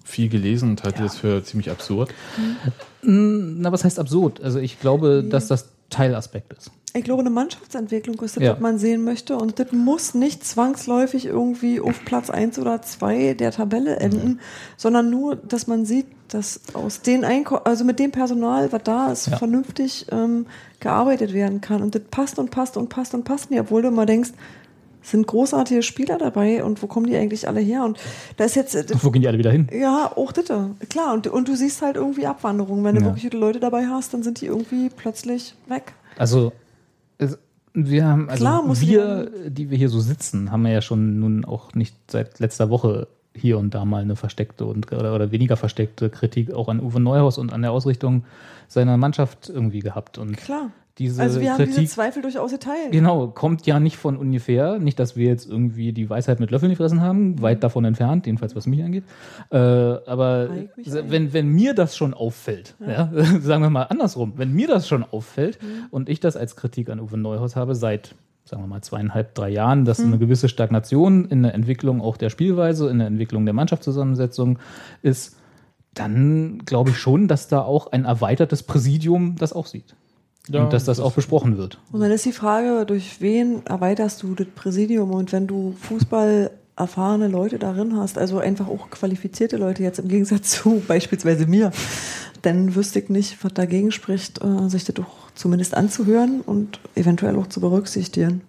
viel 0.07 0.29
gelesen 0.29 0.69
und 0.71 0.83
halte 0.83 1.03
das 1.03 1.17
für 1.17 1.43
ziemlich 1.43 1.69
absurd. 1.69 2.13
Na, 3.01 3.71
was 3.71 3.83
heißt 3.83 3.99
absurd? 3.99 4.41
Also 4.41 4.59
ich 4.59 4.79
glaube, 4.79 5.23
dass 5.27 5.47
das 5.47 5.69
Teilaspekt 5.89 6.53
ist. 6.53 6.71
Ich 6.93 7.03
glaube, 7.03 7.21
eine 7.21 7.29
Mannschaftsentwicklung 7.29 8.19
ist 8.21 8.37
das, 8.37 8.43
Ja. 8.43 8.53
was 8.53 8.59
man 8.59 8.79
sehen 8.79 9.03
möchte. 9.03 9.37
Und 9.37 9.59
das 9.59 9.71
muss 9.71 10.13
nicht 10.15 10.43
zwangsläufig 10.45 11.25
irgendwie 11.27 11.79
auf 11.79 12.03
Platz 12.05 12.29
1 12.29 12.57
oder 12.57 12.81
2 12.81 13.35
der 13.35 13.51
Tabelle 13.51 13.97
enden, 13.97 14.39
sondern 14.77 15.09
nur, 15.09 15.35
dass 15.35 15.67
man 15.67 15.85
sieht, 15.85 16.07
dass 16.29 16.59
aus 16.73 17.01
den 17.01 17.23
Einko 17.23 17.57
also 17.57 17.83
mit 17.85 17.99
dem 17.99 18.11
Personal, 18.11 18.71
was 18.71 18.83
da 18.83 19.11
ist, 19.11 19.27
Ja. 19.27 19.37
vernünftig 19.37 20.07
ähm, 20.11 20.47
gearbeitet 20.79 21.33
werden 21.33 21.61
kann. 21.61 21.81
Und 21.83 21.93
das 21.93 22.01
passt 22.09 22.39
und 22.39 22.49
passt 22.51 22.75
und 22.77 22.89
passt 22.89 23.13
und 23.13 23.23
passt 23.25 23.51
nicht, 23.51 23.59
obwohl 23.59 23.83
du 23.83 23.89
immer 23.89 24.05
denkst, 24.05 24.31
sind 25.01 25.25
großartige 25.27 25.83
Spieler 25.83 26.17
dabei 26.17 26.63
und 26.63 26.81
wo 26.83 26.87
kommen 26.87 27.05
die 27.07 27.15
eigentlich 27.15 27.47
alle 27.47 27.59
her? 27.61 27.83
Und 27.83 27.97
da 28.37 28.43
ist 28.45 28.55
jetzt, 28.55 28.75
äh, 28.75 28.85
Und 28.91 29.03
wo 29.03 29.11
gehen 29.11 29.21
die 29.21 29.27
alle 29.27 29.37
wieder 29.37 29.51
hin? 29.51 29.67
ja, 29.71 30.11
auch 30.15 30.31
das, 30.31 30.45
klar. 30.89 31.13
Und, 31.13 31.27
und 31.27 31.47
du 31.47 31.55
siehst 31.55 31.81
halt 31.81 31.95
irgendwie 31.95 32.25
Abwanderung. 32.25 32.83
Wenn 32.83 32.95
du 32.95 33.01
Ja. 33.01 33.07
wirklich 33.07 33.23
gute 33.23 33.37
Leute 33.37 33.59
dabei 33.59 33.85
hast, 33.87 34.13
dann 34.13 34.23
sind 34.23 34.41
die 34.41 34.45
irgendwie 34.47 34.89
plötzlich 34.89 35.55
weg. 35.67 35.93
Also 36.17 36.51
wir 37.73 38.05
haben, 38.05 38.29
also 38.29 38.41
Klar 38.43 38.63
muss 38.63 38.81
wir, 38.81 39.29
die 39.49 39.69
wir 39.69 39.77
hier 39.77 39.89
so 39.89 39.99
sitzen, 39.99 40.51
haben 40.51 40.65
ja 40.65 40.81
schon 40.81 41.19
nun 41.19 41.45
auch 41.45 41.73
nicht 41.75 41.95
seit 42.09 42.39
letzter 42.39 42.69
Woche 42.71 43.07
hier 43.35 43.59
und 43.59 43.75
da 43.75 43.85
mal 43.85 44.01
eine 44.01 44.15
versteckte 44.15 44.65
und 44.65 44.91
oder, 44.91 45.13
oder 45.13 45.29
weniger 45.31 45.57
versteckte 45.57 46.09
Kritik 46.09 46.51
auch 46.53 46.69
an 46.69 46.79
Uwe 46.79 46.99
Neuhaus 46.99 47.37
und 47.37 47.53
an 47.53 47.61
der 47.61 47.71
Ausrichtung 47.71 48.23
seiner 48.67 48.97
Mannschaft 48.97 49.49
irgendwie 49.49 49.79
gehabt. 49.79 50.17
Und 50.17 50.37
Klar. 50.37 50.71
Diese 50.97 51.21
Also 51.21 51.41
wir 51.41 51.53
haben 51.53 51.65
diese 51.65 51.85
Zweifel 51.85 52.21
durchaus 52.21 52.51
geteilt. 52.51 52.91
Genau, 52.91 53.27
kommt 53.27 53.65
ja 53.67 53.79
nicht 53.79 53.97
von 53.97 54.17
ungefähr. 54.17 54.79
Nicht, 54.79 54.99
dass 54.99 55.15
wir 55.15 55.27
jetzt 55.27 55.47
irgendwie 55.47 55.93
die 55.93 56.09
Weisheit 56.09 56.39
mit 56.39 56.49
Löffeln 56.49 56.71
gefressen 56.71 57.01
haben, 57.01 57.41
weit 57.41 57.63
davon 57.63 57.85
entfernt, 57.85 58.25
jedenfalls 58.25 58.55
was 58.55 58.65
mich 58.65 58.83
angeht. 58.83 59.03
Äh, 59.51 59.57
aber 59.57 60.49
wenn, 60.85 61.33
wenn 61.33 61.49
mir 61.49 61.73
das 61.75 61.95
schon 61.95 62.13
auffällt, 62.13 62.75
ja. 62.79 63.11
sagen 63.41 63.61
wir 63.61 63.69
mal 63.69 63.83
andersrum, 63.83 64.33
wenn 64.37 64.53
mir 64.53 64.67
das 64.67 64.87
schon 64.87 65.03
auffällt 65.03 65.59
und 65.91 66.09
ich 66.09 66.19
das 66.19 66.35
als 66.35 66.55
Kritik 66.55 66.89
an 66.89 66.99
Uwe 66.99 67.17
Neuhaus 67.17 67.55
habe 67.55 67.75
seit, 67.75 68.15
sagen 68.45 68.63
wir 68.63 68.67
mal, 68.67 68.81
zweieinhalb, 68.81 69.35
drei 69.35 69.49
Jahren, 69.49 69.85
dass 69.85 69.99
eine 69.99 70.17
gewisse 70.17 70.49
Stagnation 70.49 71.25
in 71.25 71.43
der 71.43 71.53
Entwicklung 71.53 72.01
auch 72.01 72.17
der 72.17 72.29
Spielweise, 72.29 72.89
in 72.89 72.97
der 72.97 73.07
Entwicklung 73.07 73.45
der 73.45 73.53
Mannschaftszusammensetzung 73.53 74.57
ist, 75.03 75.35
dann 75.93 76.59
glaube 76.65 76.91
ich 76.91 76.97
schon, 76.97 77.27
dass 77.27 77.47
da 77.47 77.61
auch 77.61 77.91
ein 77.91 78.05
erweitertes 78.05 78.63
Präsidium 78.63 79.35
das 79.37 79.53
auch 79.53 79.65
sieht. 79.65 79.95
Ja, 80.49 80.63
und 80.63 80.73
dass 80.73 80.85
das, 80.85 80.97
das- 80.97 81.05
auch 81.05 81.13
besprochen 81.13 81.57
wird. 81.57 81.79
Und 81.91 81.99
dann 82.01 82.11
ist 82.11 82.25
die 82.25 82.31
Frage, 82.31 82.85
durch 82.85 83.19
wen 83.21 83.65
erweiterst 83.65 84.23
du 84.23 84.33
das 84.35 84.47
Präsidium? 84.55 85.11
Und 85.11 85.31
wenn 85.31 85.47
du 85.47 85.75
Fußball 85.81 86.51
erfahrene 86.75 87.27
Leute 87.27 87.57
darin 87.57 87.97
hast, 87.97 88.17
also 88.19 88.37
einfach 88.37 88.67
auch 88.67 88.89
qualifizierte 88.91 89.57
Leute 89.57 89.81
jetzt 89.83 89.97
im 89.99 90.07
Gegensatz 90.07 90.51
zu 90.51 90.81
beispielsweise 90.87 91.47
mir, 91.47 91.71
dann 92.43 92.75
wüsste 92.75 92.99
ich 92.99 93.09
nicht, 93.09 93.43
was 93.43 93.53
dagegen 93.53 93.91
spricht, 93.91 94.41
äh, 94.43 94.69
sich 94.69 94.85
das 94.85 94.93
doch 94.95 95.31
zumindest 95.33 95.75
anzuhören 95.75 96.41
und 96.41 96.79
eventuell 96.95 97.35
auch 97.35 97.47
zu 97.47 97.59
berücksichtigen. 97.61 98.41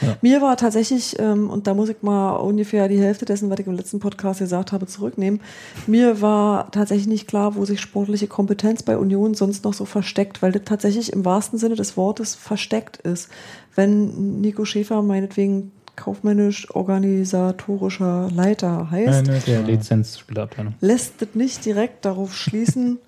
Ja. 0.00 0.16
Mir 0.22 0.40
war 0.42 0.56
tatsächlich, 0.56 1.16
ähm, 1.18 1.50
und 1.50 1.66
da 1.66 1.74
muss 1.74 1.88
ich 1.88 2.02
mal 2.02 2.36
ungefähr 2.36 2.88
die 2.88 3.00
Hälfte 3.00 3.24
dessen, 3.24 3.50
was 3.50 3.58
ich 3.58 3.66
im 3.66 3.74
letzten 3.74 4.00
Podcast 4.00 4.40
gesagt 4.40 4.72
habe, 4.72 4.86
zurücknehmen. 4.86 5.40
Mir 5.86 6.20
war 6.20 6.70
tatsächlich 6.70 7.06
nicht 7.08 7.26
klar, 7.28 7.54
wo 7.54 7.64
sich 7.64 7.80
sportliche 7.80 8.26
Kompetenz 8.26 8.82
bei 8.82 8.96
Union 8.96 9.34
sonst 9.34 9.64
noch 9.64 9.74
so 9.74 9.84
versteckt, 9.84 10.42
weil 10.42 10.52
das 10.52 10.62
tatsächlich 10.64 11.12
im 11.12 11.24
wahrsten 11.24 11.58
Sinne 11.58 11.74
des 11.74 11.96
Wortes 11.96 12.34
versteckt 12.34 12.98
ist. 12.98 13.28
Wenn 13.74 14.40
Nico 14.40 14.64
Schäfer 14.64 15.02
meinetwegen 15.02 15.72
kaufmännisch 15.96 16.72
organisatorischer 16.74 18.28
Leiter 18.32 18.90
heißt, 18.90 19.26
Der 19.46 19.62
Lizenzspielerabteilung. 19.62 20.74
lässt 20.80 21.20
das 21.20 21.30
nicht 21.34 21.64
direkt 21.64 22.04
darauf 22.04 22.34
schließen, 22.34 22.98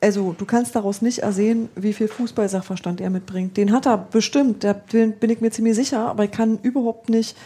also 0.00 0.34
du 0.36 0.44
kannst 0.44 0.76
daraus 0.76 1.02
nicht 1.02 1.20
ersehen, 1.20 1.68
wie 1.74 1.92
viel 1.92 2.08
Fußballsachverstand 2.08 3.00
er 3.00 3.10
mitbringt. 3.10 3.56
Den 3.56 3.72
hat 3.72 3.86
er 3.86 3.98
bestimmt, 3.98 4.64
da 4.64 4.72
bin 4.72 5.14
ich 5.20 5.40
mir 5.40 5.50
ziemlich 5.50 5.74
sicher, 5.74 6.06
aber 6.08 6.24
ich 6.24 6.30
kann 6.30 6.58
überhaupt 6.62 7.08
nicht, 7.08 7.36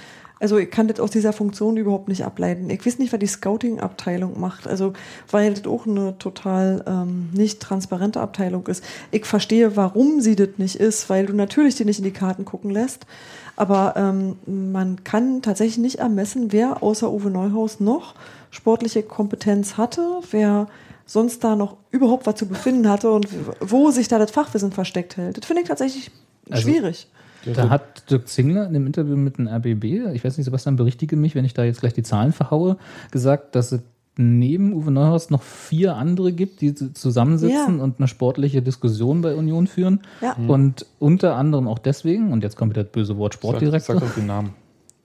also 0.41 0.59
ich 0.59 0.71
kann 0.71 0.89
das 0.89 1.01
aus 1.01 1.11
dieser 1.11 1.33
Funktion 1.33 1.77
überhaupt 1.77 2.09
nicht 2.09 2.25
ableiten. 2.25 2.69
Ich 2.71 2.85
weiß 2.85 2.99
nicht, 2.99 3.13
was 3.13 3.21
die 3.21 3.27
Scouting-Abteilung 3.27 4.41
macht, 4.41 4.67
also 4.67 4.95
weil 5.31 5.55
das 5.55 5.67
auch 5.67 5.87
eine 5.87 6.19
total 6.19 6.83
ähm, 6.87 7.29
nicht 7.33 7.61
transparente 7.61 8.21
Abteilung 8.21 8.67
ist. 8.67 8.83
Ich 9.11 9.27
verstehe, 9.27 9.77
warum 9.77 10.21
sie 10.21 10.35
das 10.35 10.49
nicht 10.57 10.77
ist, 10.77 11.09
weil 11.09 11.27
du 11.27 11.35
natürlich 11.35 11.77
dir 11.77 11.87
nicht 11.87 11.99
in 11.99 12.05
die 12.05 12.11
Karten 12.11 12.45
gucken 12.45 12.71
lässt, 12.71 13.07
aber 13.55 13.95
ähm, 13.97 14.39
man 14.73 15.05
kann 15.05 15.43
tatsächlich 15.43 15.79
nicht 15.79 15.99
ermessen, 15.99 16.51
wer 16.51 16.83
außer 16.83 17.13
Uwe 17.13 17.31
Neuhaus 17.31 17.79
noch 17.79 18.15
sportliche 18.51 19.03
Kompetenz 19.03 19.77
hatte, 19.77 20.21
wer 20.31 20.67
sonst 21.11 21.43
da 21.43 21.57
noch 21.57 21.77
überhaupt 21.91 22.27
was 22.27 22.37
zu 22.37 22.47
befinden 22.47 22.89
hatte 22.89 23.11
und 23.11 23.27
wo 23.61 23.91
sich 23.91 24.07
da 24.07 24.19
das 24.19 24.31
Fachwissen 24.31 24.71
versteckt 24.71 25.17
hält. 25.17 25.37
Das 25.39 25.45
finde 25.45 25.63
ich 25.63 25.69
tatsächlich 25.69 26.11
Also- 26.49 26.63
schwierig. 26.63 27.09
Da 27.55 27.71
hat 27.71 28.09
Dirk 28.11 28.29
Zingler 28.29 28.63
in 28.65 28.69
einem 28.77 28.87
Interview 28.87 29.17
mit 29.17 29.39
dem 29.39 29.49
RBB, 29.49 30.13
ich 30.15 30.23
weiß 30.25 30.37
nicht, 30.37 30.45
Sebastian, 30.45 30.77
berichtige 30.77 31.17
mich, 31.17 31.35
wenn 31.35 31.45
ich 31.47 31.55
da 31.55 31.65
jetzt 31.65 31.81
gleich 31.81 31.95
die 31.95 32.03
Zahlen 32.03 32.33
verhaue, 32.33 32.77
gesagt, 33.11 33.55
dass 33.55 33.73
es 33.73 33.81
neben 34.19 34.75
Uwe 34.75 34.91
Neuhaus 34.91 35.31
noch 35.31 35.43
vier 35.43 35.97
andere 35.97 36.33
gibt, 36.33 36.61
die 36.61 36.75
zu- 36.75 36.93
zusammensitzen 36.93 37.79
Ja. 37.79 37.83
und 37.83 37.99
eine 37.99 38.09
sportliche 38.09 38.61
Diskussion 38.61 39.23
bei 39.23 39.35
Union 39.35 39.67
führen. 39.67 40.01
Ja. 40.21 40.37
Und 40.49 40.85
unter 40.99 41.37
anderem 41.37 41.67
auch 41.67 41.79
deswegen, 41.79 42.31
und 42.31 42.43
jetzt 42.45 42.57
kommt 42.57 42.73
wieder 42.75 42.85
das 42.85 42.93
böse 42.93 43.17
Wort 43.17 43.33
Sag, 43.33 43.39
Sportdirektor. 43.41 43.97
sag 43.99 44.05
doch 44.07 44.15
die 44.15 44.21
Namen. 44.27 44.51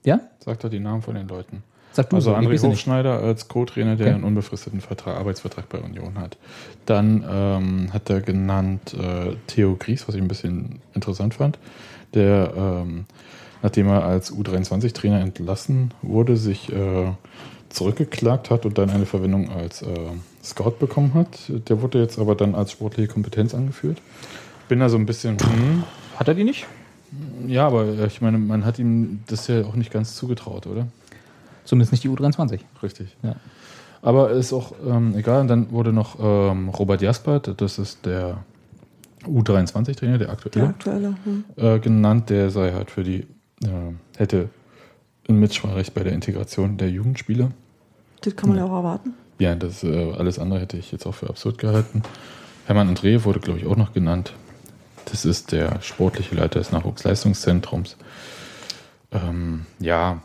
ja? 0.04 0.20
Sag 0.44 0.60
doch 0.60 0.70
die 0.70 0.80
Namen 0.82 1.02
von 1.02 1.16
den 1.16 1.28
Leuten. 1.30 1.64
Sag 1.96 2.10
du 2.10 2.18
also 2.18 2.32
so, 2.32 2.36
André. 2.36 2.62
Hofschneider 2.62 3.20
als 3.20 3.48
Co-Trainer, 3.48 3.96
der 3.96 4.08
Okay. 4.08 4.16
einen 4.16 4.26
unbefristeten 4.26 4.82
Vertrag, 4.82 5.18
Arbeitsvertrag 5.18 5.70
bei 5.70 5.78
Union 5.80 6.20
hat. 6.20 6.36
Dann 6.86 7.24
ähm, 7.30 7.94
hat 7.94 8.10
er 8.10 8.20
genannt 8.20 8.94
äh, 8.94 9.36
Theo 9.48 9.78
Gries, 9.80 10.06
was 10.06 10.16
ich 10.16 10.22
ein 10.22 10.28
bisschen 10.28 10.80
interessant 10.94 11.36
fand, 11.36 11.58
der, 12.14 12.52
ähm, 12.58 13.06
nachdem 13.64 13.88
er 13.88 14.04
als 14.04 14.34
U23-Trainer 14.34 15.22
entlassen 15.22 15.94
wurde, 16.02 16.36
sich 16.36 16.70
äh, 16.70 17.12
zurückgeklagt 17.70 18.50
hat 18.50 18.66
und 18.66 18.78
dann 18.78 18.90
eine 18.90 19.06
Verwendung 19.06 19.50
als 19.50 19.82
äh, 19.82 19.88
Scout 20.44 20.76
bekommen 20.80 21.14
hat. 21.14 21.30
Der 21.70 21.82
wurde 21.82 22.02
jetzt 22.02 22.20
aber 22.20 22.36
dann 22.36 22.56
als 22.56 22.74
sportliche 22.74 23.08
Kompetenz 23.08 23.54
angeführt. 23.56 24.02
Bin 24.68 24.80
da 24.82 24.90
so 24.90 24.98
ein 24.98 25.06
bisschen, 25.06 25.38
hm, 25.40 25.84
Hat 26.18 26.28
er 26.28 26.34
die 26.34 26.44
nicht? 26.44 26.66
ja, 27.48 27.68
aber 27.68 28.06
ich 28.06 28.20
meine, 28.20 28.38
man 28.38 28.66
hat 28.66 28.80
ihm 28.80 29.22
das 29.28 29.48
ja 29.48 29.62
auch 29.64 29.76
nicht 29.76 29.92
ganz 29.94 30.16
zugetraut, 30.16 30.68
oder? 30.68 30.88
Zumindest 31.66 31.92
nicht 31.92 32.04
die 32.04 32.10
U23. 32.10 32.60
Richtig. 32.82 33.16
Ja. 33.24 33.36
Aber 34.02 34.32
ist 34.32 34.54
auch 34.54 34.74
ähm, 34.88 35.16
egal. 35.16 35.42
Und 35.42 35.48
dann 35.48 35.72
wurde 35.72 35.92
noch 35.92 36.18
ähm, 36.20 36.70
Robert 36.70 37.02
Jaspert, 37.02 37.60
das 37.60 37.80
ist 37.80 38.06
der 38.06 38.44
U23-Trainer, 39.26 40.20
der 40.20 40.28
Der 40.28 40.30
aktuelle, 40.30 40.68
aktuelle. 40.68 41.16
Hm. 41.24 41.44
äh, 41.56 41.80
genannt. 41.80 42.30
Der 42.30 42.52
sei 42.52 42.72
halt 42.74 42.92
für 42.92 43.04
die, 43.04 43.22
äh, 43.64 43.68
hätte 44.18 44.50
ein 45.28 45.40
Mitspracherecht 45.40 45.94
bei 45.94 46.04
der 46.04 46.14
Integration 46.14 46.78
der 46.78 46.90
Jugendspieler. 46.90 47.50
Das 48.22 48.36
kann 48.36 48.50
man 48.50 48.60
ja 48.60 48.66
auch 48.66 48.74
erwarten. 48.74 49.14
ja, 49.40 49.56
das 49.56 49.84
äh, 49.84 50.14
alles 50.14 50.40
andere 50.40 50.60
hätte 50.60 50.78
ich 50.78 50.92
jetzt 50.92 51.06
auch 51.06 51.16
für 51.16 51.30
absurd 51.30 51.58
gehalten. 51.58 52.04
Hermann 52.68 52.96
André 52.96 53.24
wurde, 53.24 53.40
glaube 53.40 53.60
ich, 53.60 53.66
auch 53.66 53.76
noch 53.76 53.94
genannt. 53.94 54.34
Das 55.06 55.26
ist 55.26 55.52
der 55.52 55.82
sportliche 55.82 56.36
Leiter 56.36 56.60
des 56.60 56.72
Nachwuchsleistungszentrums. 56.72 57.98
Ähm, 59.12 59.66
ja, 59.80 60.22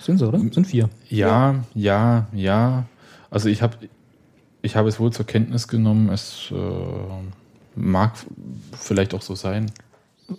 Sind 0.00 0.18
sie, 0.18 0.26
oder? 0.26 0.38
Sind 0.38 0.66
vier. 0.66 0.88
ja, 1.08 1.56
ja, 1.74 2.26
ja. 2.32 2.84
Also 3.30 3.48
ich 3.48 3.62
habe 3.62 3.76
ich 4.62 4.76
habe 4.76 4.88
es 4.88 4.98
wohl 4.98 5.12
zur 5.12 5.26
Kenntnis 5.26 5.68
genommen. 5.68 6.08
Es 6.08 6.50
äh, 6.50 6.54
mag 7.76 8.12
vielleicht 8.78 9.12
auch 9.14 9.22
so 9.22 9.34
sein. 9.34 9.70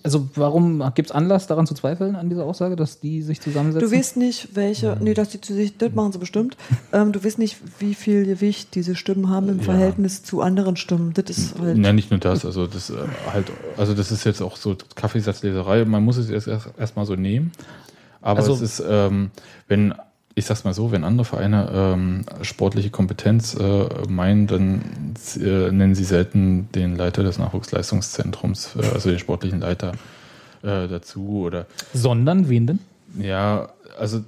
Also 0.02 0.28
warum 0.34 0.82
gibt 0.96 1.10
es 1.10 1.16
Anlass 1.16 1.46
daran 1.46 1.68
zu 1.68 1.76
zweifeln 1.76 2.16
an 2.16 2.28
dieser 2.30 2.44
Aussage, 2.46 2.76
dass 2.76 3.00
die 3.00 3.22
sich 3.22 3.40
zusammensetzen? 3.40 3.88
Du 3.88 3.96
weißt 3.96 4.18
nicht, 4.18 4.56
welche, 4.56 4.98
nee, 5.00 5.14
dass 5.14 5.30
die 5.30 5.40
zu 5.40 5.54
sich, 5.54 5.78
das 5.78 5.94
machen 5.94 6.12
sie 6.12 6.18
bestimmt. 6.18 6.58
Ähm, 6.92 7.12
du 7.12 7.24
weißt 7.24 7.38
nicht, 7.38 7.58
wie 7.78 7.94
viel 7.94 8.26
Gewicht 8.26 8.74
diese 8.74 8.96
Stimmen 8.96 9.30
haben 9.30 9.48
im 9.48 9.60
Ja. 9.60 9.66
Verhältnis 9.66 10.24
zu 10.24 10.42
anderen 10.42 10.76
Stimmen. 10.76 11.14
Das 11.14 11.26
ist 11.30 11.60
halt. 11.60 11.78
Ja, 11.78 11.94
nicht 11.94 12.10
nur 12.10 12.20
das, 12.20 12.46
also 12.46 12.66
das 12.66 12.90
äh, 12.90 12.96
halt, 13.32 13.52
also 13.78 13.94
das 13.94 14.12
ist 14.12 14.24
jetzt 14.24 14.42
auch 14.42 14.58
so 14.58 14.76
Kaffeesatzleserei. 14.96 15.86
Man 15.86 16.04
muss 16.04 16.18
es 16.18 16.32
erst 16.32 16.48
erst 16.48 16.70
erstmal 16.80 17.06
so 17.06 17.16
nehmen. 17.16 17.52
Aber 18.26 18.40
Also- 18.40 18.54
es 18.56 18.62
ist, 18.62 18.84
ähm, 18.90 19.30
wenn, 19.68 19.94
ich 20.34 20.46
sag's 20.46 20.64
mal 20.64 20.74
so, 20.74 20.92
wenn 20.92 21.04
andere 21.04 21.26
Vereine 21.26 21.70
ähm, 21.74 22.26
sportliche 22.42 22.90
Kompetenz 22.90 23.56
äh, 23.56 23.86
meinen, 24.10 24.48
dann 24.48 24.82
äh, 25.40 25.72
nennen 25.72 25.94
sie 25.96 26.04
selten 26.04 26.68
den 26.74 26.98
Leiter 26.98 27.24
des 27.24 27.38
Nachwuchsleistungszentrums, 27.38 28.76
äh, 28.78 28.94
also 28.94 29.10
den 29.12 29.20
sportlichen 29.20 29.60
Leiter 29.62 29.92
äh, 30.64 30.88
dazu 30.88 31.42
oder 31.46 31.68
Sondern 31.94 32.50
wen 32.50 32.68
denn? 32.68 32.80
ja, 33.20 33.70
also 33.98 34.22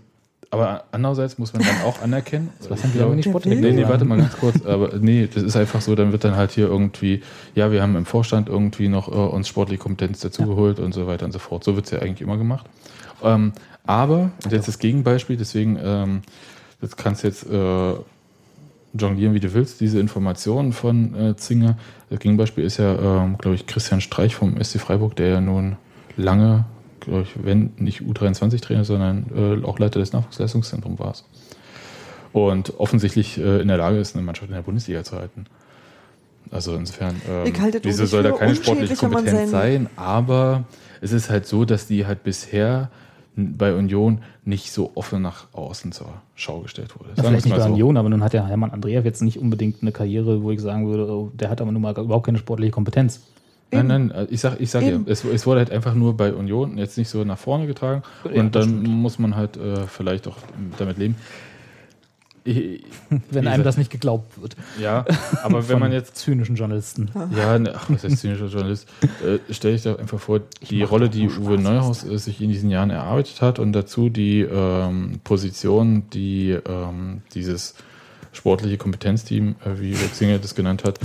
aber 0.49 0.85
andererseits 0.93 1.37
muss 1.37 1.51
man 1.51 1.63
dann 1.63 1.81
auch 1.83 2.01
anerkennen. 2.01 2.51
Was 2.69 2.81
haben 2.81 2.93
die 2.93 3.01
aber 3.01 3.15
nicht 3.15 3.27
will. 3.27 3.59
Nee, 3.59 3.71
nee, 3.73 3.83
warte 3.85 4.05
mal 4.05 4.17
ganz 4.17 4.37
kurz. 4.37 4.65
Aber 4.65 4.91
nee, 4.97 5.27
das 5.27 5.43
ist 5.43 5.57
einfach 5.57 5.81
so, 5.81 5.93
dann 5.93 6.13
wird 6.13 6.23
dann 6.23 6.37
halt 6.37 6.51
hier 6.51 6.67
irgendwie, 6.67 7.21
ja, 7.53 7.69
wir 7.69 7.81
haben 7.81 7.97
im 7.97 8.05
Vorstand 8.05 8.47
irgendwie 8.47 8.87
noch 8.87 9.09
äh, 9.09 9.11
uns 9.11 9.49
sportliche 9.49 9.81
Kompetenz 9.81 10.21
dazugeholt 10.21 10.79
und 10.79 10.93
so 10.93 11.05
weiter 11.05 11.25
und 11.25 11.33
so 11.33 11.39
fort. 11.39 11.65
So 11.65 11.75
wird 11.75 11.85
es 11.87 11.91
ja 11.91 11.99
eigentlich 11.99 12.21
immer 12.21 12.37
gemacht. 12.37 12.65
Ähm, 13.23 13.51
aber, 13.87 14.31
und 14.43 14.51
jetzt 14.51 14.67
das 14.67 14.79
Gegenbeispiel, 14.79 15.37
deswegen, 15.37 15.79
ähm, 15.81 16.21
das 16.81 16.95
kannst 16.95 17.23
du 17.23 17.27
jetzt 17.27 17.49
äh, 17.49 17.93
jonglieren, 18.93 19.33
wie 19.33 19.39
du 19.39 19.53
willst, 19.53 19.81
diese 19.81 19.99
Informationen 19.99 20.73
von 20.73 21.15
äh, 21.15 21.35
Zinger. 21.35 21.77
Das 22.09 22.19
Gegenbeispiel 22.19 22.63
ist 22.63 22.77
ja, 22.77 23.23
ähm, 23.23 23.37
glaube 23.37 23.55
ich, 23.55 23.65
Christian 23.65 24.01
Streich 24.01 24.35
vom 24.35 24.61
SC 24.61 24.79
Freiburg, 24.79 25.15
der 25.15 25.27
ja 25.27 25.41
nun 25.41 25.77
lange, 26.15 26.65
glaube 26.99 27.23
ich, 27.23 27.33
wenn 27.41 27.71
nicht 27.77 28.01
U23-Trainer, 28.01 28.83
sondern 28.83 29.25
äh, 29.35 29.65
auch 29.65 29.79
Leiter 29.79 29.99
des 29.99 30.13
Nachwuchsleistungszentrums 30.13 30.99
war. 30.99 31.13
Und 32.33 32.79
offensichtlich 32.79 33.37
äh, 33.37 33.61
in 33.61 33.67
der 33.67 33.77
Lage 33.77 33.97
ist, 33.97 34.15
eine 34.15 34.23
Mannschaft 34.23 34.49
in 34.49 34.55
der 34.55 34.61
Bundesliga 34.61 35.03
zu 35.03 35.17
halten. 35.17 35.45
Also 36.51 36.75
insofern, 36.75 37.21
ähm, 37.29 37.53
wieso 37.83 38.05
soll 38.05 38.23
da 38.23 38.31
keine 38.31 38.55
sportliche 38.55 38.95
Kompetenz 38.95 39.51
sein? 39.51 39.89
Aber 39.95 40.63
es 41.01 41.11
ist 41.11 41.29
halt 41.29 41.45
so, 41.45 41.65
dass 41.65 41.87
die 41.87 42.05
halt 42.05 42.23
bisher 42.23 42.89
bei 43.37 43.73
Union 43.75 44.19
nicht 44.45 44.71
so 44.71 44.91
offen 44.95 45.21
nach 45.21 45.53
außen 45.53 45.91
zur 45.91 46.07
Schau 46.35 46.61
gestellt 46.61 46.95
wurde. 46.99 47.11
Ja, 47.15 47.23
vielleicht 47.23 47.45
nicht 47.45 47.55
bei 47.55 47.61
so. 47.61 47.69
Union, 47.69 47.95
aber 47.95 48.09
nun 48.09 48.23
hat 48.23 48.33
der 48.33 48.47
Hermann 48.47 48.71
Andreev 48.71 49.05
jetzt 49.05 49.21
nicht 49.21 49.39
unbedingt 49.39 49.81
eine 49.81 49.91
Karriere, 49.91 50.41
wo 50.41 50.49
ich 50.49 50.59
sagen 50.59 50.87
würde, 50.87 51.07
oh, 51.11 51.31
der 51.33 51.49
hat 51.49 51.61
aber 51.61 51.71
nun 51.71 51.83
mal 51.83 51.95
überhaupt 51.95 52.25
keine 52.25 52.39
sportliche 52.39 52.71
Kompetenz. 52.71 53.21
Nein, 53.71 53.87
nein, 53.87 54.11
äh, 54.11 54.25
ich 54.29 54.39
sag, 54.39 54.59
ich 54.59 54.71
sag 54.71 54.81
ja, 54.81 54.93
Eben. 54.93 55.05
es, 55.07 55.23
es 55.23 55.45
wurde 55.45 55.59
halt 55.59 55.71
einfach 55.71 55.93
nur 55.93 56.15
bei 56.15 56.33
Union 56.33 56.77
jetzt 56.77 56.97
nicht 56.97 57.09
so 57.09 57.23
nach 57.23 57.37
vorne 57.37 57.67
getragen 57.67 58.01
Ja, 58.23 58.41
und 58.41 58.55
dann 58.55 58.83
muss 58.83 59.19
man 59.19 59.35
halt 59.35 59.57
äh, 59.57 59.85
vielleicht 59.87 60.27
auch 60.27 60.37
damit 60.77 60.97
leben. 60.97 61.15
Ich, 62.47 62.83
Wenn 63.29 63.47
einem 63.47 63.63
das 63.63 63.77
nicht 63.77 63.91
geglaubt 63.91 64.41
wird. 64.41 64.55
Ja, 64.79 65.05
aber 65.43 65.67
wenn 65.67 65.79
man 65.79 65.91
jetzt 65.91 66.15
zynischen 66.15 66.55
Journalisten. 66.55 67.09
Ja, 67.35 67.59
ne, 67.59 67.73
ach, 67.75 67.89
was 67.89 68.03
heißt 68.03 68.19
zynischer 68.19 68.47
Journalist? 68.47 68.87
Äh, 69.25 69.39
Stell 69.51 69.75
ich 69.75 69.83
da 69.83 69.95
einfach 69.95 70.19
vor, 70.19 70.41
die 70.69 70.81
Rolle, 70.83 71.09
die 71.09 71.27
Uwe 71.27 71.57
Neuhaus 71.57 72.05
äh, 72.05 72.17
sich 72.17 72.41
in 72.41 72.49
diesen 72.49 72.69
Jahren 72.69 72.89
erarbeitet 72.89 73.41
hat 73.41 73.59
und 73.59 73.73
dazu 73.73 74.09
die 74.09 74.41
ähm, 74.41 75.19
Position, 75.23 76.09
die 76.13 76.51
ähm, 76.51 77.21
dieses 77.33 77.75
sportliche 78.31 78.77
Kompetenzteam, 78.77 79.55
äh, 79.65 79.79
wie 79.81 79.99
Wexinger 79.99 80.37
das 80.37 80.55
genannt 80.55 80.85
hat, 80.85 80.99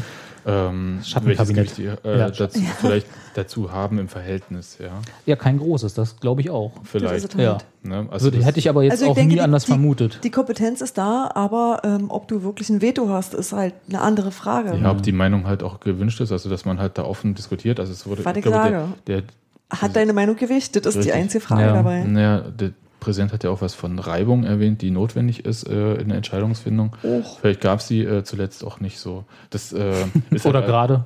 ähm, 0.47 1.01
Schattenkabinett. 1.05 1.77
die, 1.79 1.85
äh, 1.87 2.19
Ja. 2.19 2.31
dazu, 2.31 2.61
vielleicht 2.81 3.07
dazu 3.35 3.71
haben 3.73 3.99
im 3.99 4.09
Verhältnis, 4.09 4.79
ja. 4.83 4.91
Ja, 5.27 5.37
kein 5.37 5.59
großes, 5.59 5.95
das 5.95 6.19
glaube 6.21 6.41
ich 6.41 6.51
auch. 6.51 6.73
Vielleicht. 6.85 7.25
Ist 7.25 7.35
Ja. 7.35 7.53
halt. 7.53 7.65
Ne? 7.83 8.07
Also 8.11 8.27
Würde, 8.27 8.39
das- 8.39 8.47
hätte 8.47 8.59
ich 8.59 8.69
aber 8.69 8.83
jetzt 8.83 8.93
Also 8.93 9.05
ich 9.07 9.11
auch 9.11 9.15
denke, 9.15 9.29
nie 9.31 9.35
die- 9.37 9.41
anders 9.41 9.65
die- 9.65 9.73
vermutet. 9.73 10.21
Die 10.23 10.31
Kompetenz 10.31 10.81
ist 10.81 10.99
da, 10.99 11.31
aber 11.35 11.81
ähm, 11.85 12.07
ob 12.11 12.29
du 12.29 12.43
wirklich 12.43 12.69
ein 12.71 12.81
Veto 12.83 13.09
hast, 13.09 13.35
ist 13.35 13.53
halt 13.53 13.75
eine 13.89 14.01
andere 14.01 14.33
Frage. 14.33 14.77
ja, 14.77 14.91
ob 14.91 15.03
die 15.03 15.13
Meinung 15.13 15.47
halt 15.47 15.63
auch 15.63 15.81
gewünscht 15.81 16.21
ist, 16.21 16.33
also 16.33 16.49
dass 16.51 16.65
man 16.65 16.79
halt 16.79 16.99
da 16.99 17.05
offen 17.05 17.35
diskutiert. 17.35 17.81
Also 17.81 17.93
es 17.93 18.07
wurde, 18.07 18.23
glaube, 18.23 18.43
sage. 18.51 18.85
der, 19.07 19.23
der 19.23 19.81
Hat 19.81 19.97
deine 19.97 20.13
Meinung 20.13 20.37
Gewicht? 20.37 20.77
Das 20.77 20.85
ist 20.85 20.95
die 20.95 20.99
Richtig. 21.09 21.15
einzige 21.15 21.41
Frage 21.45 21.63
Ja. 21.63 21.73
dabei. 21.75 22.05
Naja, 22.05 22.41
der 22.41 22.73
Präsident 23.03 23.33
hat 23.33 23.43
ja 23.45 23.51
auch 23.51 23.61
was 23.61 23.75
von 23.75 23.99
Reibung 23.99 24.45
erwähnt, 24.45 24.81
die 24.81 24.91
notwendig 24.91 25.45
ist 25.45 25.69
äh, 25.69 25.95
in 25.97 26.09
der 26.09 26.17
Entscheidungsfindung. 26.19 26.97
Och. 27.03 27.39
Vielleicht 27.41 27.61
gab 27.61 27.81
es 27.81 27.89
sie 27.89 28.03
äh, 28.03 28.23
zuletzt 28.23 28.65
auch 28.65 28.79
nicht 28.81 28.99
so. 28.99 29.25
Das 29.51 29.73
äh, 29.73 30.05
ist 30.31 30.47
Oder 30.47 30.61
halt- 30.61 30.69
gerade 30.69 31.05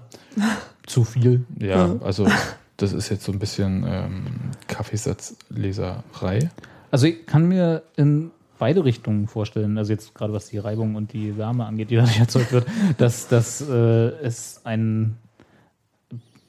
zu 0.87 1.05
viel. 1.05 1.45
Ja, 1.59 1.97
also 2.05 2.29
das 2.77 2.93
ist 2.93 3.09
jetzt 3.09 3.25
so 3.25 3.33
ein 3.33 3.39
bisschen 3.39 3.85
ähm, 3.89 4.25
Kaffeesatzleserei. 4.69 6.51
Also 6.91 7.07
ich 7.07 7.27
kann 7.27 7.49
mir 7.49 7.83
in 7.97 8.31
beide 8.59 8.85
Richtungen 8.85 9.27
vorstellen, 9.27 9.77
also 9.79 9.93
jetzt 9.93 10.15
gerade 10.15 10.33
was 10.33 10.49
die 10.49 10.59
Reibung 10.59 10.95
und 10.95 11.13
die 11.13 11.37
Wärme 11.37 11.65
angeht, 11.65 11.91
die 11.91 11.97
dadurch 11.97 12.19
erzeugt 12.21 12.53
wird, 12.53 12.67
dass, 12.99 13.29
dass 13.29 13.61
äh, 13.61 13.75
es 13.75 14.61
ein 14.65 15.17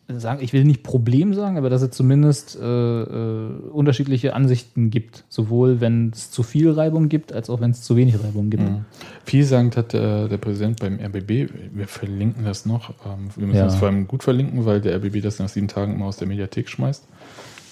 sagen, 0.07 0.39
ich 0.41 0.53
will 0.53 0.63
nicht 0.63 0.83
Problem 0.83 1.33
sagen, 1.33 1.57
aber 1.57 1.69
dass 1.69 1.81
es 1.81 1.91
zumindest 1.91 2.57
äh, 2.59 2.63
äh, 2.63 3.49
unterschiedliche 3.71 4.33
Ansichten 4.33 4.89
gibt. 4.89 5.25
Sowohl 5.27 5.81
wenn 5.81 6.11
es 6.13 6.31
zu 6.31 6.43
viel 6.43 6.71
Reibung 6.71 7.09
gibt, 7.09 7.33
als 7.33 7.49
auch 7.49 7.59
wenn 7.59 7.71
es 7.71 7.81
zu 7.81 7.95
wenig 7.97 8.15
Reibung 8.23 8.49
gibt. 8.49 8.63
Mhm. 8.63 8.85
Vielsagend 9.25 9.75
hat 9.75 9.93
äh, 9.93 10.27
der 10.29 10.37
Präsident 10.37 10.79
beim 10.79 10.99
RBB, 10.99 11.51
wir 11.73 11.87
verlinken 11.87 12.45
das 12.45 12.65
noch, 12.65 12.91
ähm, 13.05 13.29
wir 13.35 13.47
müssen 13.47 13.57
Ja. 13.57 13.65
das 13.65 13.75
vor 13.75 13.89
allem 13.89 14.07
gut 14.07 14.23
verlinken, 14.23 14.65
weil 14.65 14.79
der 14.79 14.95
RBB 14.95 15.21
das 15.21 15.39
nach 15.39 15.49
sieben 15.49 15.67
Tagen 15.67 15.95
immer 15.95 16.05
aus 16.05 16.17
der 16.17 16.27
Mediathek 16.27 16.69
schmeißt. 16.69 17.05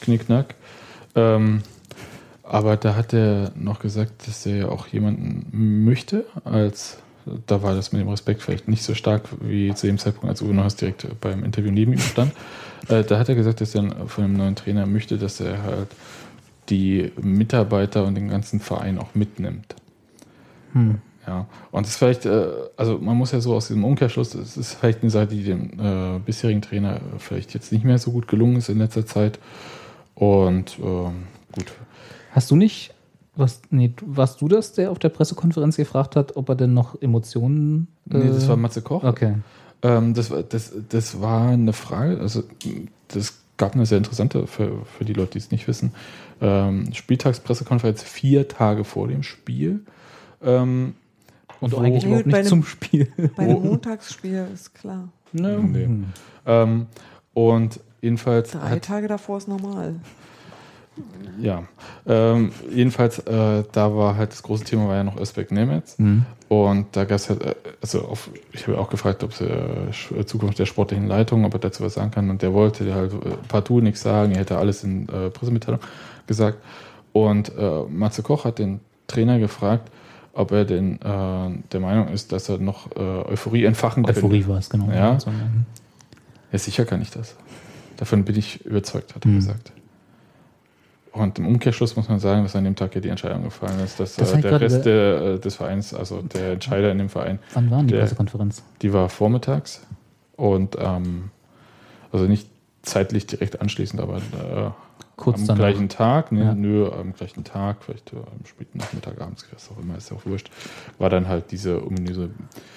Knickknack. 0.01 0.55
Ähm, 1.15 1.61
aber 2.43 2.77
da 2.77 2.95
hat 2.95 3.13
er 3.13 3.51
noch 3.55 3.79
gesagt, 3.79 4.27
dass 4.27 4.45
er 4.45 4.55
ja 4.57 4.69
auch 4.69 4.87
jemanden 4.87 5.83
möchte, 5.83 6.25
als 6.43 6.99
da 7.47 7.61
war 7.61 7.75
das 7.75 7.91
mit 7.91 8.01
dem 8.01 8.09
Respekt 8.09 8.41
vielleicht 8.41 8.67
nicht 8.67 8.83
so 8.83 8.93
stark 8.93 9.23
wie 9.41 9.73
zu 9.73 9.87
dem 9.87 9.97
Zeitpunkt, 9.97 10.29
als 10.29 10.41
Uwe 10.41 10.53
Neuhaus 10.53 10.75
direkt 10.75 11.07
beim 11.21 11.43
Interview 11.43 11.71
neben 11.71 11.93
ihm 11.93 11.99
stand. 11.99 12.31
Äh, 12.87 13.03
da 13.03 13.17
hat 13.17 13.29
er 13.29 13.33
gesagt, 13.33 13.61
dass 13.61 13.73
er 13.73 14.05
von 14.05 14.23
einem 14.23 14.37
neuen 14.37 14.55
Trainer 14.55 14.85
möchte, 14.85 15.17
dass 15.17 15.39
er 15.39 15.63
halt 15.63 15.87
die 16.69 17.11
Mitarbeiter 17.19 18.05
und 18.05 18.13
den 18.13 18.29
ganzen 18.29 18.59
Verein 18.59 18.99
auch 18.99 19.15
mitnimmt. 19.15 19.73
Hm. 20.73 20.99
Ja, 21.25 21.47
und 21.71 21.83
das 21.83 21.93
ist 21.93 21.97
vielleicht, 21.97 22.25
äh, 22.25 22.47
also 22.77 22.99
man 22.99 23.17
muss 23.17 23.31
ja 23.31 23.39
so 23.39 23.55
aus 23.55 23.67
diesem 23.67 23.83
Umkehrschluss, 23.83 24.31
das 24.31 24.57
ist 24.57 24.75
vielleicht 24.75 25.01
eine 25.01 25.09
Sache, 25.09 25.27
die 25.27 25.43
dem 25.43 25.71
äh, 25.79 26.19
bisherigen 26.19 26.61
Trainer 26.61 27.01
vielleicht 27.17 27.55
jetzt 27.55 27.71
nicht 27.71 27.83
mehr 27.83 27.97
so 27.97 28.11
gut 28.11 28.27
gelungen 28.27 28.57
ist 28.57 28.69
in 28.69 28.77
letzter 28.77 29.05
Zeit. 29.05 29.39
Und 30.13 30.77
ähm, 30.79 31.23
gut. 31.51 31.73
Hast 32.31 32.51
du 32.51 32.55
nicht, 32.55 32.93
was, 33.35 33.61
nee, 33.69 33.93
warst 34.05 34.41
du 34.41 34.47
das, 34.47 34.73
der 34.73 34.91
auf 34.91 34.99
der 34.99 35.09
Pressekonferenz 35.09 35.77
gefragt 35.77 36.15
hat, 36.15 36.35
ob 36.37 36.49
er 36.49 36.55
denn 36.55 36.73
noch 36.73 37.01
Emotionen. 37.01 37.87
Nee, 38.05 38.27
das 38.27 38.45
äh, 38.45 38.49
war 38.49 38.57
Matze 38.57 38.81
Koch. 38.81 39.03
Okay. 39.03 39.35
Ähm, 39.81 40.13
das, 40.13 40.31
war- 40.31 40.43
das, 40.43 40.73
das 40.89 41.21
war 41.21 41.49
eine 41.49 41.73
Frage, 41.73 42.19
also 42.19 42.43
das 43.09 43.37
gab 43.57 43.73
eine 43.75 43.85
sehr 43.85 43.97
interessante 43.99 44.47
für, 44.47 44.85
für 44.85 45.05
die 45.05 45.13
Leute, 45.13 45.31
die 45.33 45.37
es 45.39 45.51
nicht 45.51 45.67
wissen. 45.67 45.91
Ähm, 46.41 46.93
Spieltagspressekonferenz 46.93 48.03
vier 48.03 48.47
Tage 48.47 48.83
vor 48.83 49.07
dem 49.07 49.23
Spiel. 49.23 49.81
Ähm, 50.43 50.95
Und 51.61 51.71
wo- 51.73 51.77
eigentlich 51.77 52.03
Nee, 52.03 52.09
überhaupt 52.09 52.25
nicht 52.27 52.35
einem- 52.35 52.47
zum 52.47 52.63
Spiel. 52.63 53.07
Bei 53.35 53.43
einem 53.43 53.61
Montagsspiel 53.63 54.47
ist 54.53 54.73
klar. 54.75 55.09
Ne? 55.31 55.59
Nee. 55.59 55.85
Hm. 55.85 56.05
Ähm, 56.45 56.85
und 57.33 57.79
jedenfalls 58.01 58.51
Drei 58.51 58.59
hat 58.71 58.81
Tage 58.85 59.07
davor 59.07 59.37
ist 59.37 59.47
normal. 59.47 59.95
Ja, 61.41 61.63
ähm, 62.07 62.51
jedenfalls, 62.73 63.19
äh, 63.19 63.63
da 63.71 63.95
war 63.95 64.15
halt 64.15 64.31
das 64.31 64.41
große 64.43 64.63
Thema 64.63 64.87
war 64.87 64.95
ja 64.95 65.03
noch 65.03 65.19
Özbek 65.19 65.51
Nemetz. 65.51 65.97
Hm. 65.97 66.25
Und 66.47 66.87
da 66.95 67.03
gab 67.03 67.17
es 67.17 67.29
halt, 67.29 67.43
äh, 67.43 67.55
also 67.81 68.05
auf, 68.05 68.29
ich 68.53 68.65
habe 68.67 68.77
auch 68.77 68.89
gefragt, 68.89 69.23
ob 69.23 69.31
es 69.31 69.41
äh, 69.41 70.25
Zukunft 70.25 70.57
der 70.59 70.65
sportlichen 70.65 71.07
Leitung, 71.07 71.43
ob 71.43 71.53
er 71.53 71.59
dazu 71.59 71.83
was 71.83 71.95
sagen 71.95 72.11
kann. 72.11 72.29
Und 72.29 72.41
der 72.41 72.53
wollte 72.53 72.93
halt 72.93 73.11
äh, 73.13 73.17
partout 73.49 73.81
nichts 73.81 74.01
sagen, 74.01 74.31
er 74.31 74.39
hätte 74.39 74.57
alles 74.57 74.83
in 74.85 75.09
äh, 75.09 75.29
Pressemitteilung 75.29 75.81
gesagt. 76.27 76.59
Und 77.11 77.51
äh, 77.57 77.81
Matze 77.89 78.23
Koch 78.23 78.45
hat 78.45 78.59
den 78.59 78.79
Trainer 79.07 79.37
gefragt, 79.39 79.91
ob 80.33 80.51
er 80.51 80.63
denn 80.65 81.01
äh, 81.01 81.63
der 81.71 81.79
Meinung 81.79 82.07
ist, 82.09 82.31
dass 82.31 82.49
er 82.49 82.57
noch 82.57 82.95
Euphorie 82.95 83.65
entfachen 83.65 84.03
könnte. 84.03 84.19
Euphorie 84.19 84.47
war 84.47 84.57
es, 84.57 84.69
genau. 84.69 84.89
Ja. 84.91 85.17
Ja, 86.51 86.59
sicher 86.59 86.85
kann 86.85 87.01
ich 87.01 87.09
das. 87.11 87.35
Davon 87.97 88.25
bin 88.25 88.37
ich 88.37 88.65
überzeugt, 88.65 89.15
hat 89.15 89.25
er 89.25 89.31
Mhm. 89.31 89.35
gesagt. 89.35 89.71
Und 91.15 91.39
im 91.39 91.47
Umkehrschluss 91.47 91.95
muss 91.95 92.09
man 92.09 92.19
sagen, 92.19 92.43
dass 92.43 92.55
an 92.57 92.65
dem 92.65 92.75
Tag 92.75 92.93
ja 92.93 92.99
die 93.01 93.07
Entscheidung 93.09 93.43
gefallen 93.43 93.79
ist, 93.79 93.99
dass 93.99 94.15
Das 94.17 94.33
äh, 94.33 94.41
der 94.41 94.59
Rest 94.59 94.85
der, 94.85 95.21
äh, 95.21 95.39
des 95.39 95.55
Vereins, 95.55 95.93
also 95.93 96.21
der 96.21 96.53
Entscheider 96.53 96.91
in 96.91 96.97
dem 96.97 97.09
Verein, 97.09 97.39
Wann 97.53 97.71
war 97.71 97.81
die 97.83 97.87
Der- 97.93 97.99
Pressekonferenz? 98.01 98.63
die 98.81 98.91
war 98.91 99.07
vormittags 99.09 99.81
und 100.35 100.75
ähm, 100.77 101.31
also 102.11 102.25
nicht 102.25 102.47
zeitlich 102.81 103.25
direkt 103.27 103.61
anschließend, 103.61 104.01
aber 104.01 104.17
äh, 104.17 104.71
Kurz 105.15 105.39
am 105.39 105.47
danach. 105.47 105.59
gleichen 105.61 105.87
Tag, 105.87 106.33
ne, 106.33 106.43
Ja. 106.43 106.53
nö, 106.53 106.91
am 106.91 107.13
gleichen 107.13 107.45
Tag, 107.45 107.77
vielleicht 107.85 108.11
äh, 108.11 108.17
am 108.17 108.45
späten 108.45 108.77
Nachmittag, 108.79 109.21
abends, 109.21 109.45
was 109.53 109.71
auch 109.71 109.81
immer, 109.81 109.95
ist 109.97 110.11
ja 110.11 110.17
auch 110.17 110.25
wurscht, 110.25 110.49
war 110.99 111.09
dann 111.09 111.29
halt 111.29 111.51
diese 111.51 111.81
ominöse 111.85 112.29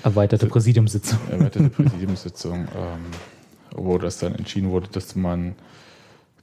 Erweiterte 0.05 0.47
Präsidiumssitzung. 0.47 1.19
erweiterte 1.29 1.69
Präsidiumssitzung, 1.71 2.69
ähm, 2.77 3.01
wo 3.75 3.99
das 3.99 4.19
dann 4.19 4.37
entschieden 4.37 4.71
wurde, 4.71 4.87
dass 4.93 5.17
man 5.17 5.57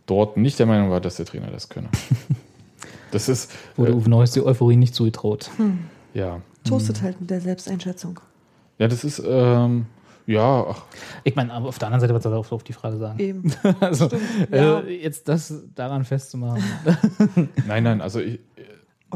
dort 0.06 0.38
nicht 0.38 0.60
der 0.60 0.66
Meinung 0.66 0.89
war, 0.91 1.01
dass 1.01 1.16
der 1.16 1.26
Trainer 1.26 1.47
das 1.51 1.70
könne. 1.70 1.89
Das 3.12 3.30
ist, 3.30 3.49
Wurde 3.78 3.91
äh, 3.91 3.95
Uwe 3.95 4.10
Neuhaus 4.10 4.32
die 4.32 4.43
Euphorie 4.43 4.76
nicht 4.76 4.93
zugetraut. 4.93 5.49
ja. 6.14 6.41
Toastet 6.68 7.01
halt 7.01 7.22
mit 7.22 7.30
der 7.30 7.39
Selbsteinschätzung. 7.39 8.20
Ja, 8.78 8.89
das 8.89 9.06
ist, 9.06 9.22
ähm, 9.26 9.86
ja, 10.28 10.66
ach, 10.68 10.84
Ich 11.24 11.36
meine, 11.36 11.53
aber 11.53 11.70
auf 11.70 11.80
der 11.80 11.88
anderen 11.88 12.01
Seite, 12.01 12.14
was 12.14 12.24
soll 12.24 12.34
er 12.34 12.39
auf, 12.39 12.51
auf 12.51 12.64
die 12.64 12.74
Frage 12.74 12.97
sagen? 12.97 13.20
Eben. 13.20 13.53
Also, 13.80 14.10
ja. 14.51 14.80
äh, 14.80 15.01
jetzt 15.01 15.30
das 15.30 15.53
daran 15.76 16.03
festzumachen. 16.03 16.62
nein, 17.68 17.84
nein, 17.84 18.01
also 18.01 18.20
ich, 18.20 18.39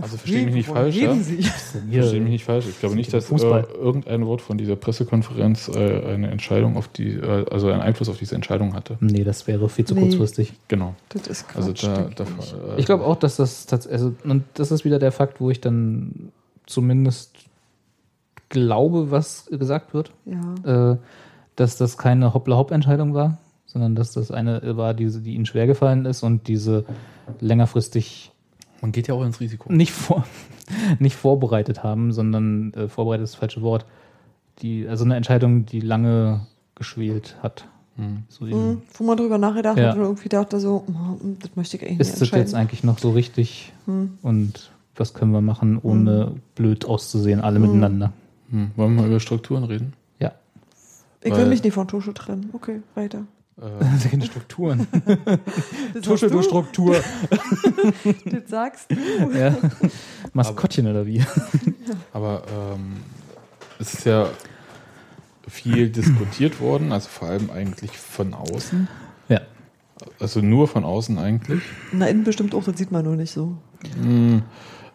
also 0.02 0.18
verstehe 0.18 0.46
mich 0.46 0.56
nicht 0.56 0.68
falsch, 0.70 0.96
ja. 0.96 1.10
reden 1.12 1.24
Sie? 1.24 1.42
Verstehe 1.44 2.22
mich 2.22 2.30
nicht 2.32 2.46
falsch. 2.46 2.66
Ich 2.68 2.80
glaube 2.80 2.96
nicht, 2.96 3.14
dass 3.14 3.26
äh, 3.26 3.28
Fußball. 3.28 3.68
irgendein 3.80 4.26
Wort 4.26 4.42
von 4.42 4.58
dieser 4.58 4.76
Pressekonferenz 4.76 5.68
äh, 5.70 6.04
eine 6.06 6.30
Entscheidung 6.32 6.78
auf 6.78 6.88
die, 6.88 7.14
äh, 7.14 7.46
also 7.52 7.70
einen 7.70 7.82
Einfluss 7.82 8.10
auf 8.10 8.18
diese 8.18 8.36
Entscheidung 8.36 8.74
hatte. 8.74 8.98
Nee, 9.00 9.24
das 9.24 9.48
wäre 9.48 9.70
viel 9.70 9.86
zu 9.86 9.94
Nee. 9.96 10.02
kurzfristig. 10.02 10.54
Genau. 10.68 10.96
Das 11.10 11.28
ist 11.28 11.48
Quatsch. 11.48 11.58
Also 11.58 11.74
da, 11.74 12.10
da 12.16 12.26
ich. 12.40 12.54
äh, 12.54 12.80
Ich 12.80 12.86
glaube 12.86 13.06
auch, 13.06 13.16
dass 13.16 13.36
das 13.38 13.66
tatsächlich, 13.66 14.02
also, 14.02 14.16
und 14.24 14.44
das 14.56 14.72
ist 14.72 14.86
wieder 14.86 15.00
der 15.00 15.12
Fakt, 15.12 15.40
wo 15.42 15.50
ich 15.50 15.62
dann 15.62 16.32
zumindest 16.66 17.34
glaube, 18.50 19.12
was 19.12 19.46
gesagt 19.52 19.94
wird, 19.94 20.12
Ja. 20.26 20.94
äh, 20.94 20.98
dass 21.56 21.78
das 21.78 21.98
keine 21.98 22.34
Hoppla-Hopp-Entscheidung 22.34 23.14
war, 23.14 23.38
sondern 23.66 23.94
dass 23.96 24.14
das 24.14 24.32
eine 24.32 24.78
war, 24.78 24.94
die, 24.94 25.06
die 25.22 25.36
ihnen 25.36 25.46
schwer 25.46 25.68
gefallen 25.68 26.06
ist 26.06 26.24
und 26.24 26.48
diese 26.48 26.86
längerfristig 27.40 28.32
man 28.82 28.92
geht 28.92 29.08
ja 29.08 29.14
auch 29.14 29.24
ins 29.24 29.40
Risiko. 29.40 29.72
nicht, 29.72 29.92
vor, 29.92 30.26
nicht 31.00 31.16
vorbereitet 31.16 31.84
haben, 31.84 32.12
sondern 32.14 32.74
äh, 32.74 32.88
vorbereitet 32.88 33.24
ist 33.26 33.34
das 33.34 33.40
falsche 33.40 33.62
Wort. 33.62 33.86
Die, 34.62 34.88
also 34.88 35.06
eine 35.06 35.16
Entscheidung, 35.16 35.66
die 35.66 35.80
lange 35.80 36.46
geschwelt 36.76 37.38
hat. 37.42 37.66
So 38.30 38.48
eben, 38.48 38.70
Mhm, 38.70 38.82
wo 38.94 39.04
man 39.04 39.18
drüber 39.18 39.38
nachgedacht 39.38 39.78
Ja. 39.78 39.90
hat 39.90 39.98
und 39.98 40.04
irgendwie 40.04 40.30
dachte 40.30 40.58
so, 40.62 40.86
oh, 40.88 41.18
das 41.42 41.54
möchte 41.58 41.76
ich 41.76 41.84
eigentlich 41.84 42.00
ist 42.00 42.20
nicht 42.22 42.32
das 42.34 42.40
jetzt 42.40 42.54
eigentlich 42.56 42.82
noch 42.86 42.98
so 42.98 43.12
richtig 43.12 43.74
Hm. 43.88 44.18
und 44.22 44.72
was 44.96 45.14
können 45.14 45.32
wir 45.34 45.42
machen, 45.42 45.78
ohne 45.84 46.34
blöd 46.56 46.86
auszusehen, 46.86 47.42
alle 47.42 47.60
miteinander. 47.60 48.14
Hm. 48.52 48.72
Wollen 48.78 48.96
wir 48.96 49.02
mal 49.02 49.08
über 49.10 49.20
Strukturen 49.20 49.66
reden? 49.66 49.94
Ja. 50.20 50.32
Ich 51.22 51.32
will 51.32 51.40
weil- 51.40 51.50
mich 51.50 51.62
nicht 51.64 51.74
von 51.74 51.90
Tusche 51.90 52.14
trennen. 52.14 52.50
Okay, 52.54 52.82
weiter. 52.96 53.24
Äh, 53.62 54.22
Strukturen. 54.26 54.88
Das 55.94 56.04
Tusche, 56.04 56.26
hast 56.28 56.34
du 56.34 56.42
Struktur. 56.42 56.96
Das 58.26 58.50
sagst 58.50 58.92
du. 58.92 59.32
ja. 59.32 59.56
Maskottchen 60.34 60.88
oder 60.88 61.06
wie? 61.06 61.24
aber 62.14 62.44
ähm, 62.48 62.98
es 63.80 63.94
ist 63.94 64.06
ja 64.06 64.30
viel 65.48 65.90
diskutiert 65.90 66.60
worden, 66.62 66.92
also 66.92 67.10
vor 67.10 67.30
allem 67.30 67.50
eigentlich 67.50 67.98
von 67.98 68.34
außen. 68.34 68.88
Ja. 69.30 69.42
Also 70.20 70.42
nur 70.42 70.68
von 70.68 70.86
außen 70.86 71.18
eigentlich. 71.18 71.64
Na, 71.92 72.08
innen 72.08 72.24
bestimmt 72.24 72.54
auch, 72.54 72.64
das 72.64 72.78
sieht 72.78 72.92
man 72.92 73.04
nur 73.04 73.16
nicht 73.16 73.32
so. 73.32 73.58
Hm, 74.00 74.44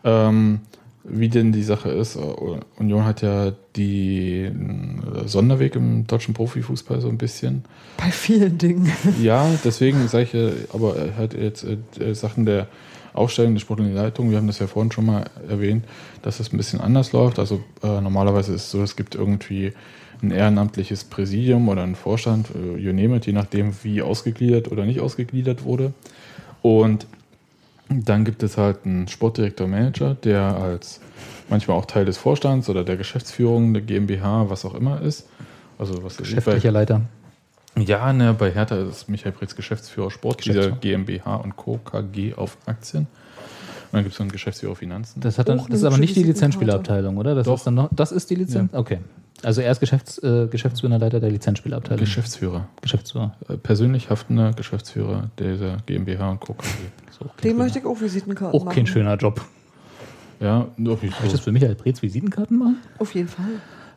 ähm, 0.05 0.61
wie 1.05 1.29
denn 1.29 1.53
die 1.53 1.63
Sache 1.63 1.91
ist, 1.91 2.17
Union 2.79 3.05
hat 3.05 3.21
ja 3.21 3.53
den 3.77 5.03
äh, 5.03 5.29
Sonderweg 5.29 5.77
im 5.77 6.07
deutschen 6.07 6.33
Profifußball 6.33 7.01
so 7.01 7.09
ein 7.09 7.19
bisschen. 7.19 7.65
Bei 7.99 8.11
vielen 8.11 8.57
Dingen. 8.57 8.91
Ja, 9.23 9.47
deswegen 9.63 10.09
sage 10.09 10.25
ich, 10.25 10.35
äh, 10.35 10.53
aber 10.73 10.97
er 10.97 11.17
hat 11.17 11.35
jetzt 11.35 11.65
äh, 11.65 12.15
Sachen 12.15 12.47
der 12.47 12.69
Aufstellung 13.13 13.53
der 13.53 13.61
sportlichen 13.61 13.95
Leitung, 13.95 14.31
wir 14.31 14.39
haben 14.39 14.47
das 14.47 14.59
ja 14.59 14.67
vorhin 14.67 14.91
schon 14.91 15.07
mal 15.07 15.25
erwähnt, 15.49 15.85
dass 16.23 16.41
es 16.41 16.53
ein 16.53 16.57
bisschen 16.57 16.81
anders 16.81 17.13
läuft. 17.13 17.39
Also 17.39 17.63
äh, 17.83 18.01
normalerweise 18.01 18.55
ist 18.55 18.63
es 18.63 18.71
so, 18.71 18.83
es 18.83 18.97
gibt 18.97 19.15
irgendwie 19.15 19.73
ein 20.23 20.31
ehrenamtliches 20.31 21.05
Präsidium 21.05 21.69
oder 21.69 21.83
einen 21.83 21.97
Vorstand, 21.97 22.49
you 22.55 22.93
name 22.93 23.17
it, 23.17 23.27
je 23.27 23.33
nachdem, 23.33 23.75
wie 23.83 24.01
ausgegliedert 24.01 24.73
oder 24.73 24.87
nicht 24.87 25.01
ausgegliedert 25.01 25.65
wurde. 25.65 25.93
Und 26.63 27.07
dann 27.89 28.25
gibt 28.25 28.43
es 28.43 28.57
halt 28.57 28.85
einen 28.85 29.09
Sportdirektor-Manager, 29.09 30.15
der 30.15 30.43
als 30.57 31.01
manchmal 31.49 31.77
auch 31.77 31.85
Teil 31.85 32.05
des 32.05 32.19
Vorstands 32.19 32.69
oder 32.69 32.85
der 32.85 32.97
Geschäftsführung 32.97 33.75
der 33.75 33.83
GmbH, 33.83 34.49
was 34.49 34.65
auch 34.65 34.75
immer 34.75 35.01
ist. 35.03 35.29
Also 35.79 36.03
was 36.03 36.17
Geschäftlicher 36.17 36.71
Leiter. 36.71 37.03
ja, 37.77 38.13
ne, 38.13 38.33
bei 38.35 38.51
Hertha 38.51 38.77
ist 38.77 39.09
Michael 39.09 39.33
Pretz 39.33 39.57
Geschäftsführer 39.57 40.11
Sport, 40.11 40.45
dieser 40.45 40.71
Geschäftsführer. 40.71 40.99
GmbH 40.99 41.37
und 41.37 41.57
Co. 41.57 41.79
KG 41.79 42.35
auf 42.35 42.57
Aktien. 42.67 43.07
Und 43.95 43.99
dann 43.99 44.05
gibt 44.05 44.15
es 44.15 44.19
noch 44.19 44.25
einen 44.25 44.33
Geschäftsführer 44.33 44.75
Finanzen. 44.75 45.21
Das, 45.21 45.39
hat 45.39 45.49
dann, 45.49 45.61
Auch 45.61 45.69
das 45.69 45.79
ist 45.79 45.85
aber 45.85 45.99
nicht 45.99 46.17
die 46.17 46.21
hübsche 46.21 46.33
Lizenzspielerabteilung, 46.33 47.17
oder? 47.17 47.35
Das 47.37 47.47
Doch. 47.47 47.57
ist 47.59 47.67
dann 47.67 47.75
noch, 47.75 47.89
das 47.93 48.11
ist 48.13 48.29
die 48.29 48.35
Lizenz? 48.35 48.73
Okay. 48.75 48.99
Also 49.43 49.61
er 49.61 49.71
ist 49.71 49.79
Geschäfts, 49.81 50.19
äh, 50.19 50.49
Geschäftsführender 50.51 50.99
Leiter 50.99 51.21
der 51.21 51.31
Lizenzspielerabteilung. 51.31 52.01
Geschäftsführer. 52.01 52.67
Geschäftsführer. 52.83 53.37
Äh, 53.49 53.57
Persönlich 53.57 54.11
haftender 54.11 54.53
Geschäftsführer 54.53 55.31
dieser 55.39 55.77
GmbH 55.87 56.31
und 56.31 56.41
Co. 56.41 56.57
So, 57.11 57.27
Dem 57.45 57.57
möchte 57.59 57.79
ich 57.79 57.85
auch 57.87 58.01
Visitenkarten 58.01 58.59
auch 58.59 58.65
machen. 58.65 58.75
kein 58.75 58.87
schöner 58.87 59.17
Job. 59.17 59.41
Ja, 60.41 60.67
doch, 60.77 61.03
ich 61.03 61.13
ich 61.25 61.31
das 61.31 61.41
für 61.41 61.53
Michael 61.53 61.75
Preetz 61.77 62.03
Visitenkarten 62.03 62.59
machen? 62.59 62.79
Auf 62.99 63.15
jeden 63.15 63.29
Fall. 63.29 63.47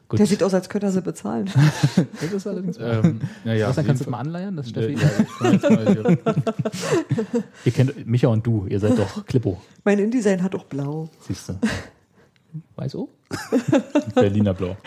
Gut. 0.09 0.19
Der 0.19 0.25
sieht 0.25 0.41
aus, 0.41 0.53
als 0.53 0.69
könnte 0.69 0.87
er 0.87 0.91
sie 0.91 1.01
bezahlen. 1.01 1.49
Das 2.21 2.31
ist 2.31 2.47
allerdings 2.47 2.77
ähm, 2.79 3.19
naja, 3.43 3.67
Was, 3.67 3.75
dann 3.75 3.85
kannst 3.85 4.05
du 4.05 4.09
mal 4.09 4.19
anleiern, 4.19 4.55
das 4.55 4.69
Steffi? 4.69 4.93
Ja, 4.93 5.49
hier, 5.49 6.17
Ihr 7.65 7.71
kennt 7.73 8.07
Micha 8.07 8.27
und 8.29 8.45
du, 8.45 8.65
ihr 8.69 8.79
seid 8.79 8.97
doch 8.97 9.25
Klippo, 9.25 9.61
mein 9.83 9.99
InDesign 9.99 10.41
hat 10.41 10.55
auch 10.55 10.63
blau. 10.65 11.09
siehst 11.27 11.49
du. 11.49 11.59
Weiß 12.75 12.95
oh? 12.95 13.09
Berliner 14.15 14.53
Blau. 14.53 14.77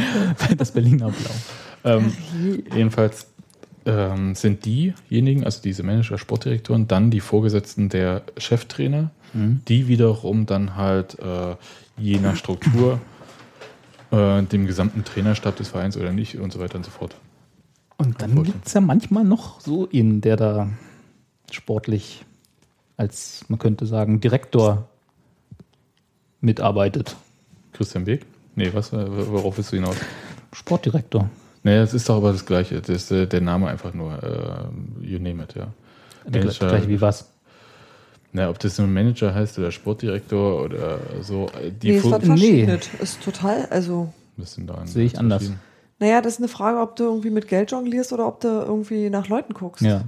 Das 0.57 0.71
Berliner 0.71 1.11
Blau. 1.11 1.31
Ähm, 1.85 2.13
jedenfalls 2.75 3.27
ähm, 3.85 4.35
sind 4.35 4.65
diejenigen, 4.65 5.45
also 5.45 5.61
diese 5.63 5.83
Manager, 5.83 6.17
Sportdirektoren, 6.19 6.89
dann 6.89 7.11
die 7.11 7.21
Vorgesetzten 7.21 7.91
der 7.91 8.23
Cheftrainer, 8.39 9.11
die 9.33 9.87
wiederum 9.87 10.47
dann 10.47 10.75
halt 10.77 11.19
äh, 11.21 11.55
je 11.97 12.19
nach 12.19 12.35
Struktur 12.35 13.01
äh, 14.11 14.43
dem 14.43 14.67
gesamten 14.67 15.05
Trainerstab 15.05 15.57
des 15.57 15.69
Vereins 15.69 15.97
oder 15.97 16.13
nicht 16.13 16.39
und 16.39 16.53
so 16.53 16.61
weiter 16.61 16.77
und 16.77 16.85
so 16.85 16.91
fort. 16.91 17.15
Und 17.97 18.23
dann 18.23 18.43
gibt 18.45 18.67
es 18.67 18.73
ja 18.73 18.81
manchmal 18.81 19.25
noch 19.25 19.61
so 19.61 19.89
einen, 19.93 20.21
der 20.21 20.37
da 20.37 20.69
sportlich 21.51 22.25
als, 22.97 23.45
man 23.49 23.59
könnte 23.59 23.87
sagen, 23.87 24.21
Direktor 24.21 24.89
mitarbeitet. 26.41 27.17
Christian 27.73 28.05
Beek? 28.05 28.27
Nee, 28.57 28.71
was, 28.73 28.93
äh, 28.93 29.07
worauf 29.31 29.57
willst 29.57 29.73
du 29.73 29.77
hinaus? 29.77 29.97
Sportdirektor. 30.53 31.31
Naja, 31.63 31.83
es 31.83 31.95
ist 31.95 32.09
doch 32.09 32.17
aber 32.17 32.33
das 32.33 32.47
Gleiche. 32.47 32.81
Das 32.81 32.89
ist 32.89 33.11
äh, 33.13 33.27
der 33.27 33.41
Name 33.43 33.69
einfach 33.69 33.93
nur, 33.95 34.23
äh, 34.23 35.07
you 35.07 35.19
name 35.19 35.43
it, 35.45 35.55
ja. 35.55 35.69
Der 36.27 36.45
Manager- 36.45 36.69
gleich 36.69 36.89
wie 36.89 37.01
was. 37.01 37.31
Na, 38.33 38.49
ob 38.49 38.59
das 38.61 38.79
nun 38.79 38.93
Manager 38.93 39.35
heißt 39.35 39.59
oder 39.59 39.73
Sportdirektor 39.73 40.63
oder 40.63 41.01
so, 41.23 41.47
die 41.83 41.91
nee, 41.91 41.97
es 41.97 42.11
war 42.11 42.21
verschieden. 42.21 42.79
Ist 43.01 43.23
total, 43.23 43.67
also, 43.71 44.13
Sehe 44.85 45.05
ich 45.05 45.19
anders. 45.19 45.51
naja, 45.99 46.21
das 46.23 46.35
ist 46.35 46.39
eine 46.39 46.47
Frage, 46.49 46.79
ob 46.81 46.95
du 46.97 47.05
irgendwie 47.05 47.31
mit 47.31 47.49
Geld 47.49 47.73
jonglierst 47.73 48.13
oder 48.13 48.27
ob 48.29 48.41
du 48.41 48.47
irgendwie 48.49 49.11
nach 49.11 49.29
Leuten 49.29 49.53
guckst. 49.53 49.83
Ja. 49.83 50.03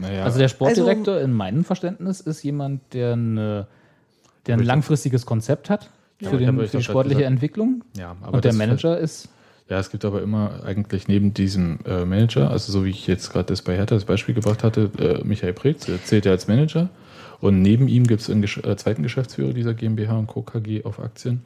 Naja, 0.00 0.24
Also 0.24 0.38
der 0.38 0.48
Sportdirektor 0.48 1.20
in 1.20 1.32
meinem 1.34 1.64
Verständnis 1.64 2.20
ist 2.20 2.42
jemand, 2.42 2.80
der, 2.94 3.12
eine, 3.12 3.66
der 4.46 4.56
ein 4.56 4.64
langfristiges 4.64 5.26
Konzept 5.26 5.68
hat 5.68 5.90
Ja, 6.20 6.30
für, 6.30 6.38
den, 6.38 6.58
für 6.66 6.78
die 6.78 6.82
sportliche 6.82 7.18
gesagt- 7.18 7.30
Entwicklung. 7.32 7.84
ja, 7.96 8.16
aber 8.22 8.34
Und 8.36 8.44
der 8.46 8.54
Manager 8.54 8.98
ist 8.98 9.28
Ja, 9.68 9.78
es 9.78 9.90
gibt 9.90 10.04
aber 10.06 10.22
immer 10.22 10.62
eigentlich 10.64 11.08
neben 11.08 11.34
diesem 11.34 11.78
äh, 11.84 12.04
Manager, 12.06 12.50
also 12.50 12.72
so 12.72 12.84
wie 12.86 12.90
ich 12.90 13.06
jetzt 13.06 13.30
gerade 13.32 13.46
das 13.48 13.60
bei 13.62 13.76
Hertha 13.76 13.94
das 13.96 14.04
Beispiel 14.06 14.34
gebracht 14.34 14.64
hatte, 14.64 14.90
äh, 14.98 15.24
Michael 15.24 15.52
Preetz, 15.52 15.84
der 15.86 16.02
zählt 16.02 16.24
ja 16.24 16.32
als 16.32 16.48
Manager. 16.48 16.88
Und 17.40 17.62
neben 17.62 17.88
ihm 17.88 18.06
gibt 18.06 18.22
es 18.22 18.30
einen 18.30 18.40
Gesch 18.40 18.58
äh, 18.58 18.76
zweiten 18.76 19.02
Geschäftsführer 19.02 19.52
dieser 19.52 19.74
GmbH 19.74 20.18
und 20.18 20.26
Co. 20.26 20.42
KG 20.42 20.84
auf 20.84 21.00
Aktien. 21.00 21.42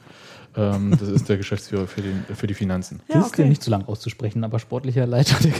Ähm, 0.57 0.97
das 0.99 1.09
ist 1.09 1.28
der 1.28 1.36
Geschäftsführer 1.36 1.86
für, 1.86 2.03
den, 2.03 2.24
für 2.34 2.49
die 2.49 2.55
Finanzen. 2.55 3.01
Ja, 3.09 3.16
das 3.16 3.26
ist 3.26 3.38
dir 3.38 3.43
okay. 3.43 3.49
nicht 3.51 3.62
zu 3.62 3.70
lang 3.70 3.84
auszusprechen, 3.86 4.43
aber 4.43 4.59
sportlicher 4.59 5.07
Leiter 5.07 5.36
der 5.45 5.53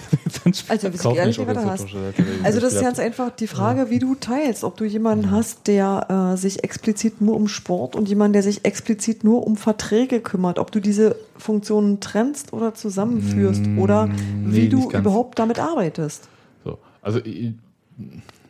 Also, 0.68 0.93
wie 0.93 0.97
ich 0.97 1.16
ehrlich 1.16 1.37
du 1.37 1.47
hast. 1.47 1.87
Also 2.43 2.61
das 2.61 2.74
ist 2.74 2.81
ganz 2.81 2.99
einfach 2.99 3.31
die 3.31 3.47
Frage, 3.47 3.91
wie 3.91 4.01
du 4.01 4.16
teilst. 4.16 4.64
Ob 4.64 4.76
du 4.76 4.85
jemanden 4.85 5.31
hast, 5.31 5.68
der 5.68 6.33
äh, 6.35 6.37
sich 6.37 6.64
explizit 6.64 7.20
nur 7.20 7.37
um 7.37 7.47
Sport 7.47 7.95
und 7.95 8.09
jemanden, 8.09 8.33
der 8.33 8.43
sich 8.43 8.64
explizit 8.64 9.22
nur 9.22 9.47
um 9.47 9.57
Verträge 9.57 10.20
kümmert. 10.20 10.59
Ob 10.59 10.72
du 10.72 10.81
diese 10.81 11.14
Funktionen 11.37 12.01
trennst 12.01 12.53
oder 12.53 12.74
zusammenführst 12.74 13.66
Mm, 13.66 13.78
oder 13.78 14.07
nee, 14.07 14.14
wie 14.45 14.68
du 14.68 14.91
überhaupt 14.91 15.39
damit 15.39 15.59
arbeitest. 15.59 16.28
So, 16.64 16.78
also 17.03 17.20
ich, 17.24 17.53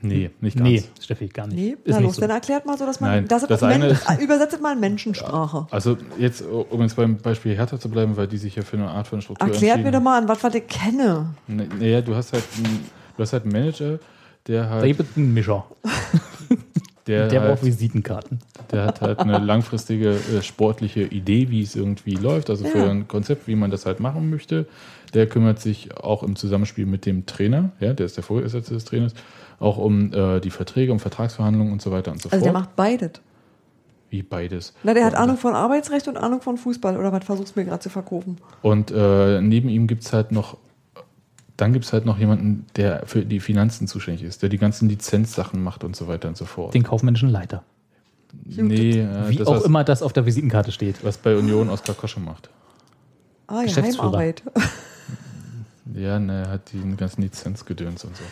Nee, 0.02 0.30
nicht 0.40 0.56
ganz. 0.56 0.68
Nee, 0.68 0.82
Steffi, 1.00 1.28
gar 1.28 1.46
nicht. 1.46 1.56
Nee, 1.56 1.70
Ist 1.72 1.78
na 1.86 1.96
nicht 1.98 2.06
los, 2.06 2.14
so. 2.16 2.20
dann 2.22 2.30
erklärt 2.30 2.64
mal 2.66 2.78
so, 2.78 2.86
dass 2.86 3.00
man 3.00 3.10
Nein, 3.10 3.28
das, 3.28 3.46
das 3.46 3.62
eine 3.62 3.88
ist- 3.88 4.06
übersetzt 4.22 4.60
mal 4.62 4.72
in 4.72 4.80
Menschensprache. 4.80 5.66
Also 5.70 5.98
jetzt, 6.18 6.42
um 6.42 6.80
jetzt 6.82 6.96
beim 6.96 7.18
Beispiel 7.18 7.54
Hertha 7.56 7.78
zu 7.78 7.88
bleiben, 7.90 8.16
weil 8.16 8.26
die 8.26 8.38
sich 8.38 8.56
ja 8.56 8.62
für 8.62 8.76
eine 8.78 8.88
Art 8.88 9.06
von 9.08 9.20
Struktur 9.20 9.46
Erklärt 9.48 9.82
mir 9.82 9.90
doch 9.92 10.00
mal 10.00 10.18
an, 10.22 10.28
was 10.28 10.42
ich 10.54 10.66
kenne. 10.68 11.34
Nee, 11.46 11.68
Naja, 11.78 12.00
du 12.00 12.14
hast 12.14 12.32
halt 12.32 12.44
einen, 12.56 12.84
du 13.16 13.22
hast 13.22 13.32
halt 13.34 13.42
einen 13.44 13.52
Manager, 13.52 13.98
der 14.46 14.70
halt, 14.70 14.84
David 14.84 15.16
Mischer. 15.18 15.66
der, 17.06 17.28
Der 17.28 17.40
halt 17.40 17.50
braucht 17.56 17.64
Visitenkarten. 17.64 18.38
der 18.70 18.84
hat 18.86 19.00
halt 19.00 19.18
eine 19.20 19.38
langfristige 19.44 20.10
äh, 20.12 20.42
sportliche 20.42 21.02
Idee, 21.02 21.50
wie 21.50 21.62
es 21.62 21.74
irgendwie 21.74 22.14
läuft, 22.14 22.50
also 22.50 22.64
für 22.64 22.78
Ja. 22.78 22.90
ein 22.90 23.08
Konzept, 23.08 23.48
wie 23.48 23.54
man 23.56 23.70
das 23.70 23.86
halt 23.86 24.00
machen 24.00 24.30
möchte. 24.30 24.66
Der 25.14 25.26
kümmert 25.26 25.60
sich 25.60 25.96
auch 25.96 26.22
im 26.22 26.36
Zusammenspiel 26.36 26.86
mit 26.86 27.04
dem 27.04 27.26
Trainer, 27.26 27.70
ja, 27.80 27.92
der 27.94 28.06
ist 28.06 28.16
der 28.16 28.22
Vorgesetzte 28.24 28.74
des 28.74 28.84
Trainers, 28.84 29.12
auch 29.60 29.76
um 29.76 30.12
äh, 30.12 30.40
die 30.40 30.50
Verträge, 30.50 30.90
um 30.90 30.98
Vertragsverhandlungen 30.98 31.72
und 31.72 31.80
so 31.82 31.92
weiter 31.92 32.10
und 32.10 32.20
so 32.20 32.28
Also 32.30 32.42
der 32.42 32.52
fort. 32.52 32.64
macht 32.64 32.76
beides. 32.76 33.12
Wie 34.08 34.22
beides. 34.24 34.74
Na, 34.82 34.92
der 34.92 35.04
hat 35.04 35.14
Ahnung 35.14 35.36
von 35.36 35.54
Arbeitsrecht 35.54 36.08
und 36.08 36.16
Ahnung 36.16 36.40
von 36.42 36.56
Fußball. 36.56 36.96
Oder 36.96 37.12
was 37.12 37.24
versuchst 37.24 37.54
du 37.54 37.60
mir 37.60 37.66
gerade 37.66 37.80
zu 37.80 37.90
verkaufen? 37.90 38.38
Und 38.62 38.90
äh, 38.90 39.40
neben 39.40 39.68
ihm 39.68 39.86
gibt 39.86 40.02
es 40.04 40.12
halt 40.12 40.32
noch, 40.32 40.56
dann 41.56 41.72
gibt 41.72 41.84
es 41.84 41.92
halt 41.92 42.06
noch 42.06 42.18
jemanden, 42.18 42.66
der 42.74 43.02
für 43.06 43.24
die 43.24 43.38
Finanzen 43.38 43.86
zuständig 43.86 44.24
ist, 44.24 44.42
der 44.42 44.48
die 44.48 44.58
ganzen 44.58 44.88
Lizenzsachen 44.88 45.62
macht 45.62 45.84
und 45.84 45.94
so 45.94 46.08
weiter 46.08 46.26
und 46.26 46.36
so 46.36 46.44
fort. 46.44 46.74
Den 46.74 46.82
kaufmännischen 46.82 47.28
Leiter. 47.28 47.62
nee, 48.46 48.98
äh, 48.98 49.28
Wie 49.28 49.36
das, 49.36 49.46
auch 49.46 49.56
was, 49.56 49.64
immer 49.64 49.84
das 49.84 50.02
auf 50.02 50.12
der 50.12 50.26
Visitenkarte 50.26 50.72
steht. 50.72 51.04
was 51.04 51.16
bei 51.18 51.36
Union 51.36 51.68
Oskar 51.68 51.94
Kosche 51.94 52.18
macht. 52.18 52.50
Ah 53.46 53.62
ja. 53.62 53.76
Heimarbeit. 53.82 54.42
Ja, 55.94 56.18
ne, 56.18 56.42
er 56.46 56.50
hat 56.50 56.72
die 56.72 56.96
ganzen 56.96 57.22
Lizenzgedöns 57.22 58.04
und 58.04 58.16
so. 58.16 58.22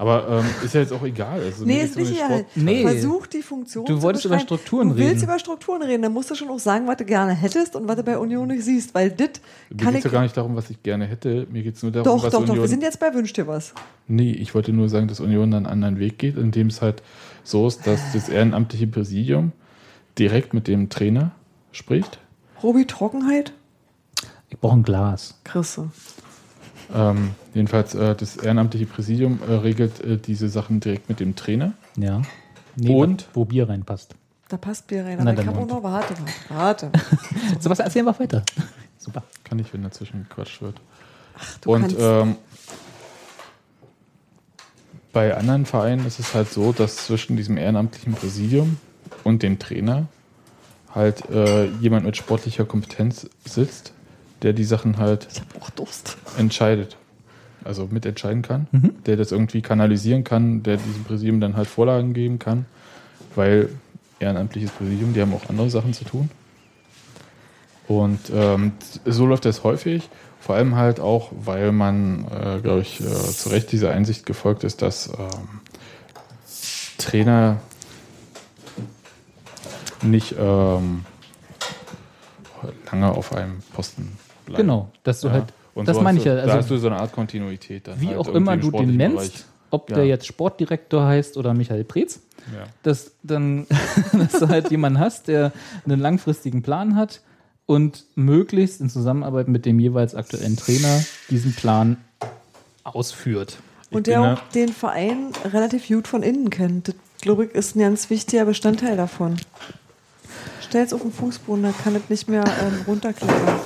Aber 0.00 0.28
ähm, 0.28 0.44
ist 0.64 0.74
ja 0.74 0.80
jetzt 0.80 0.92
auch 0.92 1.02
egal. 1.02 1.40
Also, 1.40 1.64
Nee, 1.64 1.82
ist 1.82 1.96
nicht 1.96 2.12
egal. 2.12 2.46
Nee. 2.54 2.82
Versuch 2.82 3.26
die 3.26 3.42
Funktion 3.42 3.84
Du 3.84 3.96
zu 3.96 4.02
wolltest 4.02 4.24
über. 4.24 4.38
Strukturen 4.38 4.90
du 4.90 4.96
willst 4.96 5.16
reden. 5.16 5.24
über 5.24 5.38
Strukturen 5.40 5.82
reden, 5.82 6.02
dann 6.02 6.12
musst 6.12 6.30
du 6.30 6.36
schon 6.36 6.48
auch 6.50 6.60
sagen, 6.60 6.86
was 6.86 6.98
du 6.98 7.04
gerne 7.04 7.34
hättest 7.34 7.74
und 7.74 7.88
was 7.88 7.96
du 7.96 8.04
bei 8.04 8.16
Union 8.16 8.46
nicht 8.46 8.62
siehst, 8.62 8.94
weil 8.94 9.10
dit 9.10 9.40
Mir 9.68 9.76
kann 9.76 9.94
geht 9.94 9.98
es 9.98 10.04
ja 10.04 10.10
gar 10.12 10.22
nicht 10.22 10.36
darum, 10.36 10.54
was 10.54 10.70
ich 10.70 10.80
gerne 10.84 11.04
hätte. 11.06 11.48
Mir 11.50 11.64
geht 11.64 11.74
es 11.74 11.82
nur 11.82 11.90
darum, 11.90 12.04
doch, 12.16 12.24
was 12.24 12.32
doch, 12.32 12.40
Union... 12.40 12.56
doch, 12.56 12.62
wir 12.62 12.68
sind 12.68 12.84
jetzt 12.84 13.00
bei 13.00 13.12
Wünsch 13.12 13.32
dir 13.32 13.48
was. 13.48 13.74
nee, 14.06 14.30
ich 14.30 14.54
wollte 14.54 14.72
nur 14.72 14.88
sagen, 14.88 15.08
dass 15.08 15.18
Union 15.18 15.50
dann 15.50 15.66
einen 15.66 15.72
anderen 15.72 15.98
Weg 15.98 16.18
geht, 16.18 16.36
indem 16.36 16.68
es 16.68 16.80
halt 16.80 17.02
so 17.42 17.66
ist, 17.66 17.84
dass 17.84 18.12
das 18.12 18.28
ehrenamtliche 18.28 18.86
Präsidium 18.86 19.50
direkt 20.16 20.54
mit 20.54 20.68
dem 20.68 20.90
Trainer 20.90 21.32
spricht. 21.72 22.20
Robi 22.62 22.86
Trockenheit? 22.86 23.52
Ich 24.48 24.58
brauche 24.58 24.76
ein 24.76 24.82
Glas. 24.84 25.40
Chrisse. 25.42 25.90
Ähm, 26.94 27.32
jedenfalls, 27.54 27.94
äh, 27.94 28.14
das 28.14 28.36
ehrenamtliche 28.36 28.86
Präsidium 28.86 29.40
äh, 29.48 29.52
regelt 29.54 30.00
äh, 30.00 30.16
diese 30.16 30.48
Sachen 30.48 30.80
direkt 30.80 31.08
mit 31.08 31.20
dem 31.20 31.36
Trainer. 31.36 31.72
Ja. 31.96 32.22
Nee, 32.76 32.94
Und? 32.94 33.28
Wo 33.34 33.44
Bier 33.44 33.68
reinpasst. 33.68 34.14
Da 34.48 34.56
passt 34.56 34.86
Bier 34.86 35.04
rein. 35.04 35.18
Na, 35.18 35.22
Aber 35.22 35.30
ich 35.32 35.36
dann 35.36 35.46
habe 35.48 35.58
auch 35.58 35.62
und. 35.62 35.68
noch... 35.70 35.82
Warte, 35.82 36.14
warte, 36.48 36.90
warte. 36.90 37.60
Sebastian, 37.60 37.86
erzähl 37.86 38.06
einfach 38.08 38.20
weiter. 38.20 38.42
Super. 38.98 39.22
Kann 39.44 39.58
ich, 39.58 39.72
wenn 39.74 39.82
dazwischen 39.82 40.26
gequatscht 40.28 40.62
wird. 40.62 40.80
Du 41.60 41.72
Und 41.72 41.82
kannst... 41.82 41.96
ähm, 42.00 42.36
bei 45.12 45.36
anderen 45.36 45.66
Vereinen 45.66 46.06
ist 46.06 46.18
es 46.18 46.34
halt 46.34 46.50
so, 46.50 46.72
dass 46.72 47.06
zwischen 47.06 47.36
diesem 47.36 47.56
ehrenamtlichen 47.56 48.14
Präsidium 48.14 48.78
und 49.24 49.42
dem 49.42 49.58
Trainer 49.58 50.06
halt 50.94 51.28
äh, 51.30 51.66
jemand 51.80 52.06
mit 52.06 52.16
sportlicher 52.16 52.64
Kompetenz 52.64 53.28
sitzt, 53.44 53.92
der 54.42 54.52
die 54.52 54.64
Sachen 54.64 54.98
halt 54.98 55.28
entscheidet. 56.36 56.96
Also 57.64 57.88
mitentscheiden 57.90 58.42
kann, 58.42 58.68
der 59.04 59.16
das 59.16 59.32
irgendwie 59.32 59.62
kanalisieren 59.62 60.24
kann, 60.24 60.62
der 60.62 60.76
diesem 60.76 61.04
Präsidium 61.04 61.40
dann 61.40 61.56
halt 61.56 61.68
Vorlagen 61.68 62.14
geben 62.14 62.38
kann, 62.38 62.66
weil 63.34 63.68
ehrenamtliches 64.20 64.70
Präsidium, 64.70 65.12
die 65.12 65.20
haben 65.20 65.34
auch 65.34 65.48
andere 65.48 65.68
Sachen 65.68 65.92
zu 65.92 66.04
tun. 66.04 66.30
Und 67.86 68.20
ähm, 68.32 68.72
so 69.04 69.26
läuft 69.26 69.44
das 69.44 69.64
häufig, 69.64 70.08
vor 70.40 70.56
allem 70.56 70.76
halt 70.76 71.00
auch, 71.00 71.32
weil 71.32 71.72
man, 71.72 72.26
äh, 72.28 72.60
glaube 72.60 72.82
ich, 72.82 73.00
äh, 73.00 73.04
zu 73.04 73.48
Recht 73.48 73.72
dieser 73.72 73.92
Einsicht 73.92 74.26
gefolgt 74.26 74.62
ist, 74.62 74.82
dass 74.82 75.08
ähm, 75.08 75.60
Trainer 76.98 77.60
nicht 80.02 80.34
ähm, 80.38 81.04
lange 82.90 83.10
auf 83.10 83.32
einem 83.32 83.62
Posten 83.72 84.17
bleiben. 84.48 84.62
Genau, 84.62 84.90
dass 85.04 85.20
du 85.20 85.28
Ja. 85.28 85.34
halt, 85.34 85.44
Und 85.74 85.86
das 85.88 85.96
so 85.96 86.02
meine 86.02 86.18
ich 86.18 86.24
ja. 86.24 86.32
Also, 86.34 86.46
da 86.48 86.54
hast 86.56 86.70
du 86.70 86.76
so 86.78 86.88
eine 86.88 86.96
Art 86.98 87.12
Kontinuität. 87.12 87.86
Dann 87.86 88.00
wie 88.00 88.08
halt 88.08 88.18
auch 88.18 88.28
immer 88.28 88.54
im 88.54 88.60
du 88.60 88.70
den 88.72 88.96
nennst, 88.96 89.16
Bereich. 89.16 89.44
ob 89.70 89.90
Ja. 89.90 89.96
der 89.96 90.06
jetzt 90.06 90.26
Sportdirektor 90.26 91.04
heißt 91.06 91.36
oder 91.36 91.54
Michael 91.54 91.84
Preetz, 91.84 92.20
Ja. 92.52 92.64
dass, 92.82 93.12
dann, 93.22 93.66
dass 94.12 94.32
du 94.40 94.48
halt 94.48 94.70
jemanden 94.70 94.98
hast, 94.98 95.28
der 95.28 95.52
einen 95.86 96.00
langfristigen 96.00 96.62
Plan 96.62 96.96
hat 96.96 97.20
und 97.66 98.04
möglichst 98.16 98.80
in 98.80 98.88
Zusammenarbeit 98.90 99.46
mit 99.48 99.66
dem 99.66 99.78
jeweils 99.78 100.14
aktuellen 100.14 100.56
Trainer 100.56 101.04
diesen 101.30 101.52
Plan 101.54 101.98
ausführt. 102.84 103.58
Und 103.90 104.06
der 104.06 104.20
da- 104.22 104.34
auch 104.34 104.40
den 104.54 104.68
Verein 104.72 105.28
relativ 105.44 105.88
gut 105.88 106.08
von 106.08 106.22
innen 106.22 106.50
kennt. 106.50 106.88
Das, 106.88 106.94
glaube 107.20 107.46
ich, 107.46 107.52
ist 107.52 107.76
ein 107.76 107.80
ganz 107.80 108.10
wichtiger 108.10 108.44
Bestandteil 108.44 108.96
davon. 108.96 109.36
Stell's 110.60 110.92
auf 110.92 111.00
den 111.02 111.12
Fußboden, 111.12 111.62
dann 111.62 111.74
kann 111.82 111.94
es 111.96 112.08
nicht 112.10 112.28
mehr 112.28 112.44
ähm, 112.44 112.80
runterklettern. 112.86 113.60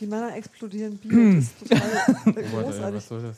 Die 0.00 0.06
Männer 0.06 0.34
explodieren 0.34 0.96
Bier. 0.96 1.34
Das 1.36 1.44
ist 1.44 1.58
total 1.68 1.80
Warte, 2.24 2.42
großartig. 2.42 2.94
was 2.96 3.08
soll 3.08 3.22
das? 3.22 3.36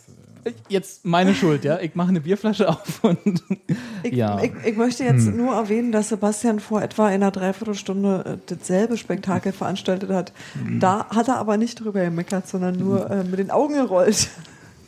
Jetzt 0.69 1.05
meine 1.05 1.35
Schuld, 1.35 1.65
ja. 1.65 1.79
Ich 1.81 1.95
mache 1.95 2.09
eine 2.11 2.21
Bierflasche 2.21 2.69
auf 2.69 3.03
und 3.05 3.43
Ich, 4.03 4.13
Ja. 4.13 4.41
ich, 4.43 4.53
ich 4.65 4.77
möchte 4.77 5.05
jetzt 5.05 5.27
nur 5.27 5.55
erwähnen, 5.55 5.93
dass 5.93 6.09
Sebastian 6.09 6.59
vor 6.61 6.83
etwa 6.83 7.07
einer 7.07 7.31
Dreiviertelstunde 7.31 8.39
äh, 8.49 8.55
dasselbe 8.55 8.97
Spektakel 8.97 9.53
veranstaltet 9.53 10.11
hat. 10.11 10.33
Da 10.81 11.07
hat 11.11 11.29
er 11.29 11.37
aber 11.39 11.57
nicht 11.57 11.81
drüber 11.81 12.05
gemeckert, 12.05 12.49
sondern 12.49 12.77
nur 12.79 13.09
äh, 13.11 13.23
mit 13.25 13.39
den 13.39 13.51
Augen 13.51 13.75
gerollt. 13.75 14.31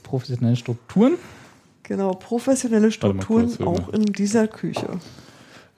professionelle 0.03 0.57
Strukturen. 0.57 1.15
Genau, 1.85 2.13
professionelle 2.15 2.91
Strukturen 2.91 3.47
kurz, 3.57 3.61
auch 3.61 3.89
in 3.91 4.07
dieser 4.07 4.49
Küche. 4.49 4.89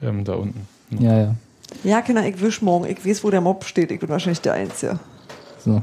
Ähm, 0.01 0.24
da 0.24 0.34
unten. 0.34 0.66
Ja, 0.90 1.18
ja. 1.18 1.34
Ja, 1.84 2.01
Kinder, 2.01 2.26
ich 2.26 2.40
wisch 2.40 2.62
morgen. 2.62 2.86
Ich 2.86 3.05
weiß, 3.05 3.24
wo 3.24 3.30
der 3.30 3.40
Mob 3.40 3.64
steht. 3.64 3.90
Ich 3.90 3.99
bin 4.01 4.09
wahrscheinlich 4.09 4.40
der 4.40 4.53
Einzige. 4.55 5.01
So. 5.67 5.83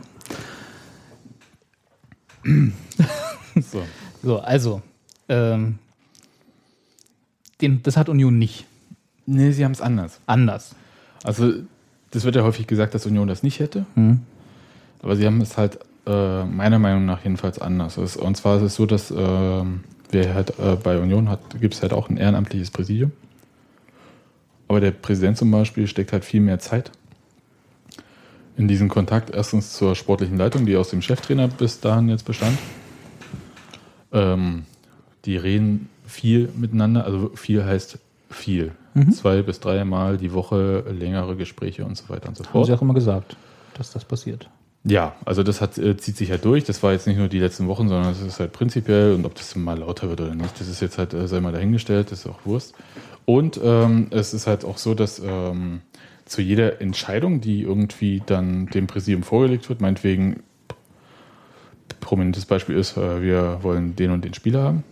So. 3.56 3.84
So, 4.24 4.40
also, 4.40 4.82
ähm, 5.30 5.78
den, 7.62 7.84
das 7.84 7.98
hat 7.98 8.10
Union 8.10 8.40
nicht. 8.40 8.66
Nee, 9.28 9.52
sie 9.52 9.64
haben 9.64 9.74
es 9.74 9.82
anders. 9.82 10.20
Anders. 10.26 10.74
Also, 11.24 11.54
das 12.10 12.24
wird 12.24 12.36
ja 12.36 12.42
häufig 12.42 12.66
gesagt, 12.66 12.96
dass 12.96 13.06
Union 13.06 13.28
das 13.28 13.44
nicht 13.44 13.60
hätte. 13.60 13.86
Hm. 13.94 14.22
Aber 15.04 15.16
sie 15.16 15.28
haben 15.28 15.40
es 15.42 15.56
halt 15.56 15.78
äh, 16.08 16.46
meiner 16.46 16.80
Meinung 16.80 17.06
nach 17.06 17.24
jedenfalls 17.24 17.60
anders. 17.60 17.98
Und 17.98 18.36
zwar 18.36 18.58
ist 18.58 18.64
es 18.64 18.76
so, 18.76 18.88
dass 18.88 19.12
ähm, 19.16 19.84
wir 20.10 20.34
halt 20.34 20.58
äh, 20.58 20.76
bei 20.82 20.98
Union 20.98 21.30
hat, 21.30 21.42
gibt 21.62 21.76
es 21.76 21.84
halt 21.84 21.94
auch 21.94 22.10
ein 22.10 22.18
ehrenamtliches 22.18 22.72
Präsidium. 22.72 23.12
Aber 24.68 24.80
der 24.80 24.92
Präsident 24.92 25.38
zum 25.38 25.52
Beispiel 25.52 25.86
steckt 25.86 26.12
halt 26.12 26.26
viel 26.26 26.42
mehr 26.42 26.58
Zeit 26.58 26.90
in 28.58 28.68
diesen 28.68 28.90
Kontakt. 28.90 29.30
Erstens 29.34 29.74
zur 29.74 29.96
sportlichen 29.96 30.38
Leitung, 30.38 30.66
die 30.66 30.76
aus 30.76 30.90
dem 30.90 31.02
Cheftrainer 31.02 31.48
bis 31.48 31.80
dahin 31.80 32.10
jetzt 32.10 32.26
bestand. 32.26 32.58
Ähm, 34.12 34.66
die 35.26 35.38
reden 35.38 35.90
viel 36.06 36.50
miteinander, 36.56 37.06
also 37.06 37.32
viel 37.36 37.64
heißt 37.64 37.98
viel. 38.30 38.74
Zwei 39.12 39.42
bis 39.42 39.60
dreimal 39.60 40.18
die 40.18 40.34
Woche 40.34 40.84
längere 40.92 41.36
Gespräche 41.36 41.84
und 41.84 41.98
so 41.98 42.10
weiter 42.10 42.30
und 42.30 42.38
so 42.38 42.44
Haben 42.44 42.52
fort. 42.52 42.68
sie 42.68 42.74
auch 42.74 42.82
immer 42.84 42.94
gesagt, 42.94 43.36
dass 43.76 43.90
das 43.92 44.06
passiert. 44.06 44.50
Ja, 44.84 45.16
also 45.26 45.42
das 45.42 45.62
hat, 45.62 45.80
äh, 45.80 45.98
zieht 45.98 46.16
sich 46.16 46.30
halt 46.30 46.46
durch. 46.46 46.64
Das 46.64 46.84
war 46.84 46.92
jetzt 46.92 47.08
nicht 47.08 47.18
nur 47.18 47.28
die 47.28 47.40
letzten 47.40 47.68
Wochen, 47.68 47.88
sondern 47.90 48.12
es 48.12 48.22
ist 48.22 48.40
halt 48.40 48.52
prinzipiell 48.52 49.14
und 49.14 49.26
ob 49.26 49.34
das 49.34 49.56
mal 49.56 49.80
lauter 49.80 50.10
wird 50.10 50.22
oder 50.22 50.36
nicht, 50.36 50.60
das 50.60 50.68
ist 50.68 50.80
jetzt 50.82 51.00
halt, 51.00 51.16
äh, 51.16 51.28
sei 51.28 51.40
mal 51.40 51.52
dahingestellt, 51.54 52.12
das 52.12 52.20
ist 52.20 52.28
auch 52.28 52.46
Wurst. 52.46 52.76
Und 53.26 53.60
ähm, 53.64 54.08
es 54.12 54.34
ist 54.36 54.46
halt 54.46 54.64
auch 54.64 54.78
so, 54.78 54.94
dass 54.94 55.20
ähm, 55.26 55.82
zu 56.34 56.42
jeder 56.42 56.82
Entscheidung, 56.82 57.42
die 57.42 57.62
irgendwie 57.62 58.22
dann 58.26 58.66
dem 58.68 58.88
Präsidium 58.88 59.24
vorgelegt 59.24 59.70
wird, 59.70 59.82
meinetwegen, 59.82 60.44
prominentes 62.00 62.46
Beispiel 62.46 62.76
ist, 62.76 62.98
äh, 62.98 63.22
wir 63.22 63.60
wollen 63.62 63.96
den 63.96 64.12
und 64.12 64.26
den 64.26 64.34
Spieler 64.34 64.64
haben 64.64 64.84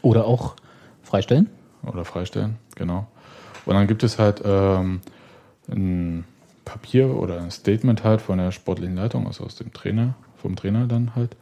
Oder 0.00 0.24
auch 0.24 0.56
freistellen. 1.02 1.50
oder 1.82 2.04
freistellen, 2.04 2.56
genau. 2.76 3.06
Und 3.66 3.74
dann 3.74 3.86
gibt 3.86 4.02
es 4.02 4.18
halt 4.18 4.40
ähm, 4.44 5.00
ein 5.70 6.24
Papier 6.64 7.14
oder 7.14 7.40
ein 7.40 7.50
Statement 7.50 8.04
halt 8.04 8.22
von 8.22 8.38
der 8.38 8.52
sportlichen 8.52 8.96
Leitung, 8.96 9.26
also 9.26 9.44
aus 9.44 9.56
dem 9.56 9.72
Trainer, 9.72 10.14
vom 10.36 10.56
Trainer 10.56 10.86
dann 10.86 11.14
halt 11.14 11.36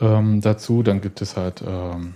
ähm, 0.00 0.40
dazu. 0.40 0.82
Dann 0.82 1.00
gibt 1.00 1.20
es 1.22 1.36
halt 1.36 1.62
ähm, 1.66 2.14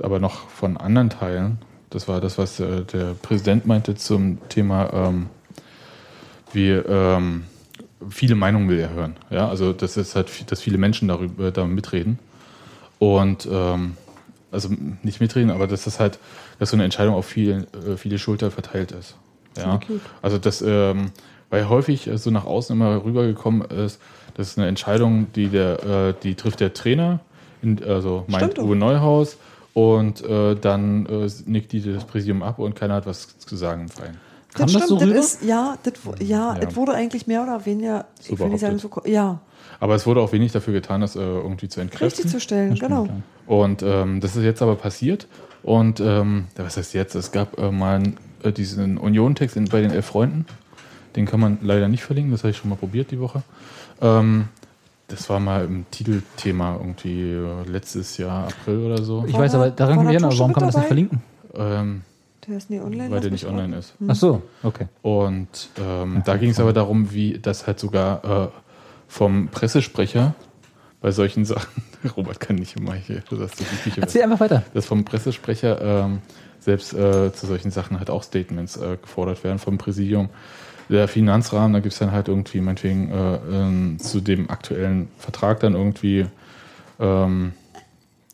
aber 0.00 0.20
noch 0.20 0.48
von 0.48 0.76
anderen 0.76 1.10
Teilen, 1.10 1.58
das 1.92 2.08
war 2.08 2.20
das, 2.20 2.38
was 2.38 2.60
äh, 2.60 2.84
der 2.84 3.14
Präsident 3.20 3.66
meinte 3.66 3.94
zum 3.94 4.38
Thema, 4.48 4.92
ähm, 4.92 5.26
wie 6.52 6.70
ähm, 6.70 7.44
viele 8.10 8.34
Meinungen 8.34 8.68
will 8.68 8.78
er 8.78 8.90
hören. 8.90 9.16
Ja, 9.30 9.48
also 9.48 9.72
das 9.72 9.96
ist 9.96 10.16
halt, 10.16 10.50
dass 10.50 10.60
viele 10.60 10.78
Menschen 10.78 11.08
darüber 11.08 11.50
da 11.50 11.64
mitreden. 11.66 12.18
Und 12.98 13.48
ähm, 13.50 13.96
also 14.50 14.68
nicht 15.02 15.20
mitreden, 15.20 15.50
aber 15.50 15.66
dass 15.66 15.84
das 15.84 15.98
halt, 15.98 16.18
dass 16.58 16.70
so 16.70 16.76
eine 16.76 16.84
Entscheidung 16.84 17.14
auf 17.14 17.26
viele, 17.26 17.66
äh, 17.86 17.96
viele 17.96 18.18
Schulter 18.18 18.50
verteilt 18.50 18.92
ist. 18.92 19.16
Ja. 19.56 19.80
Also 20.20 20.38
das, 20.38 20.62
ähm, 20.62 21.10
weil 21.50 21.68
häufig 21.68 22.06
äh, 22.06 22.16
so 22.18 22.30
nach 22.30 22.44
außen 22.44 22.76
immer 22.76 23.04
rübergekommen 23.04 23.62
ist, 23.70 24.00
das 24.34 24.48
ist 24.48 24.58
eine 24.58 24.68
Entscheidung, 24.68 25.26
die 25.34 25.48
der, 25.48 25.84
äh, 25.84 26.14
die 26.22 26.34
trifft 26.34 26.60
der 26.60 26.72
Trainer, 26.72 27.20
in, 27.60 27.82
also 27.84 28.24
doch. 28.28 28.58
Uwe 28.58 28.76
Neuhaus, 28.76 29.36
und 29.74 30.22
äh, 30.24 30.54
dann 30.54 31.06
äh, 31.06 31.28
nickt 31.46 31.72
die 31.72 31.82
das 31.82 32.04
Präsidium 32.04 32.42
ab 32.42 32.58
und 32.58 32.74
keiner 32.76 32.94
hat 32.94 33.06
was 33.06 33.36
zu 33.38 33.56
sagen 33.56 33.82
im 33.82 33.88
Verein. 33.88 34.16
Kam 34.54 34.66
das 34.66 34.72
das 34.74 34.88
so 34.88 34.96
stimmt, 34.96 35.10
rüber? 35.12 35.20
das 35.20 35.34
ist, 35.34 35.42
ja, 35.44 35.78
das, 35.82 35.94
ja, 36.20 36.54
Ja. 36.54 36.68
es 36.68 36.76
wurde 36.76 36.92
eigentlich 36.92 37.26
mehr 37.26 37.42
oder 37.42 37.64
weniger, 37.64 38.04
So 38.20 38.34
ich 38.34 38.38
will 38.38 38.48
nicht 38.50 38.60
sagen, 38.60 38.78
so, 38.78 38.90
ja, 39.06 39.40
Aber 39.80 39.94
es 39.94 40.06
wurde 40.06 40.20
auch 40.20 40.30
wenig 40.32 40.52
dafür 40.52 40.74
getan, 40.74 41.00
das 41.00 41.16
äh, 41.16 41.20
irgendwie 41.20 41.68
zu 41.68 41.80
entkräften. 41.80 42.06
richtig 42.06 42.30
zu 42.30 42.38
stellen, 42.38 42.74
genau. 42.74 43.08
Und 43.46 43.82
ähm, 43.82 44.20
das 44.20 44.36
ist 44.36 44.42
jetzt 44.44 44.60
aber 44.60 44.76
passiert. 44.76 45.26
Und 45.62 46.00
ähm, 46.00 46.48
was 46.56 46.76
heißt 46.76 46.92
jetzt? 46.92 47.14
Es 47.14 47.32
gab 47.32 47.58
äh, 47.58 47.70
mal 47.70 47.96
einen, 47.96 48.16
äh, 48.42 48.52
diesen 48.52 48.98
Union-Text 48.98 49.56
in- 49.56 49.64
bei 49.66 49.80
den 49.80 49.90
Elf 49.90 50.06
Freunden. 50.06 50.44
Den 51.16 51.24
kann 51.26 51.40
man 51.40 51.58
leider 51.62 51.88
nicht 51.88 52.02
verlinken, 52.04 52.32
das 52.32 52.42
habe 52.42 52.50
ich 52.50 52.56
schon 52.58 52.68
mal 52.70 52.76
probiert 52.76 53.10
die 53.10 53.20
Woche. 53.20 53.42
Ähm, 54.02 54.48
das 55.12 55.28
war 55.28 55.38
mal 55.40 55.64
im 55.64 55.84
Titelthema 55.90 56.76
irgendwie 56.76 57.32
äh, 57.32 57.62
letztes 57.70 58.16
Jahr, 58.16 58.44
April 58.48 58.78
oder 58.86 59.02
so. 59.02 59.24
Ich 59.26 59.34
War 59.34 59.40
weiß 59.40 59.52
da- 59.52 59.58
aber, 59.58 59.70
daran 59.70 59.96
kann 59.96 60.06
ich 60.06 60.12
erinnern, 60.14 60.30
aber 60.30 60.38
warum 60.38 60.52
kann 60.52 60.62
man 60.62 60.68
das 60.70 60.76
nicht 60.76 60.86
verlinken? 60.86 61.22
Ähm, 61.54 62.02
Der 62.48 62.56
ist 62.56 62.70
nie 62.70 62.80
online. 62.80 63.10
weil 63.10 63.20
der 63.20 63.30
nicht 63.30 63.46
online 63.46 63.76
ist. 63.76 63.94
Ach 64.08 64.14
so, 64.16 64.42
okay. 64.62 64.86
Und 65.02 65.68
ähm, 65.80 66.22
da 66.24 66.36
ging 66.36 66.50
es 66.50 66.58
aber 66.60 66.72
darum, 66.72 67.12
wie 67.12 67.38
das 67.38 67.66
halt 67.66 67.78
sogar 67.78 68.24
äh, 68.24 68.48
vom 69.08 69.48
Pressesprecher 69.48 70.34
bei 71.00 71.10
solchen 71.10 71.44
Sachen, 71.44 71.82
Robert 72.16 72.40
kann 72.40 72.56
nicht 72.56 72.76
immer 72.76 72.94
hier, 72.94 73.22
das 73.28 73.38
ist 73.38 73.58
so 73.58 73.64
wichtig. 73.64 73.98
Erzähl 73.98 74.22
einfach 74.22 74.40
weiter. 74.40 74.62
dass 74.72 74.86
vom 74.86 75.04
Pressesprecher 75.04 75.80
ähm, 76.04 76.18
selbst 76.60 76.94
äh, 76.94 77.32
zu 77.32 77.46
solchen 77.46 77.70
Sachen 77.70 77.98
halt 77.98 78.08
auch 78.08 78.22
Statements 78.22 78.76
äh, 78.76 78.96
gefordert 79.02 79.42
werden 79.44 79.58
vom 79.58 79.78
Präsidium. 79.78 80.28
Der 80.92 81.08
Finanzrahmen, 81.08 81.72
da 81.72 81.80
gibt 81.80 81.94
es 81.94 81.98
dann 81.98 82.12
halt 82.12 82.28
irgendwie 82.28 82.60
meinetwegen 82.60 83.10
äh, 83.10 83.36
ähm, 83.50 83.98
zu 83.98 84.20
dem 84.20 84.50
aktuellen 84.50 85.08
Vertrag 85.16 85.60
dann 85.60 85.72
irgendwie, 85.74 86.26
ähm, 87.00 87.52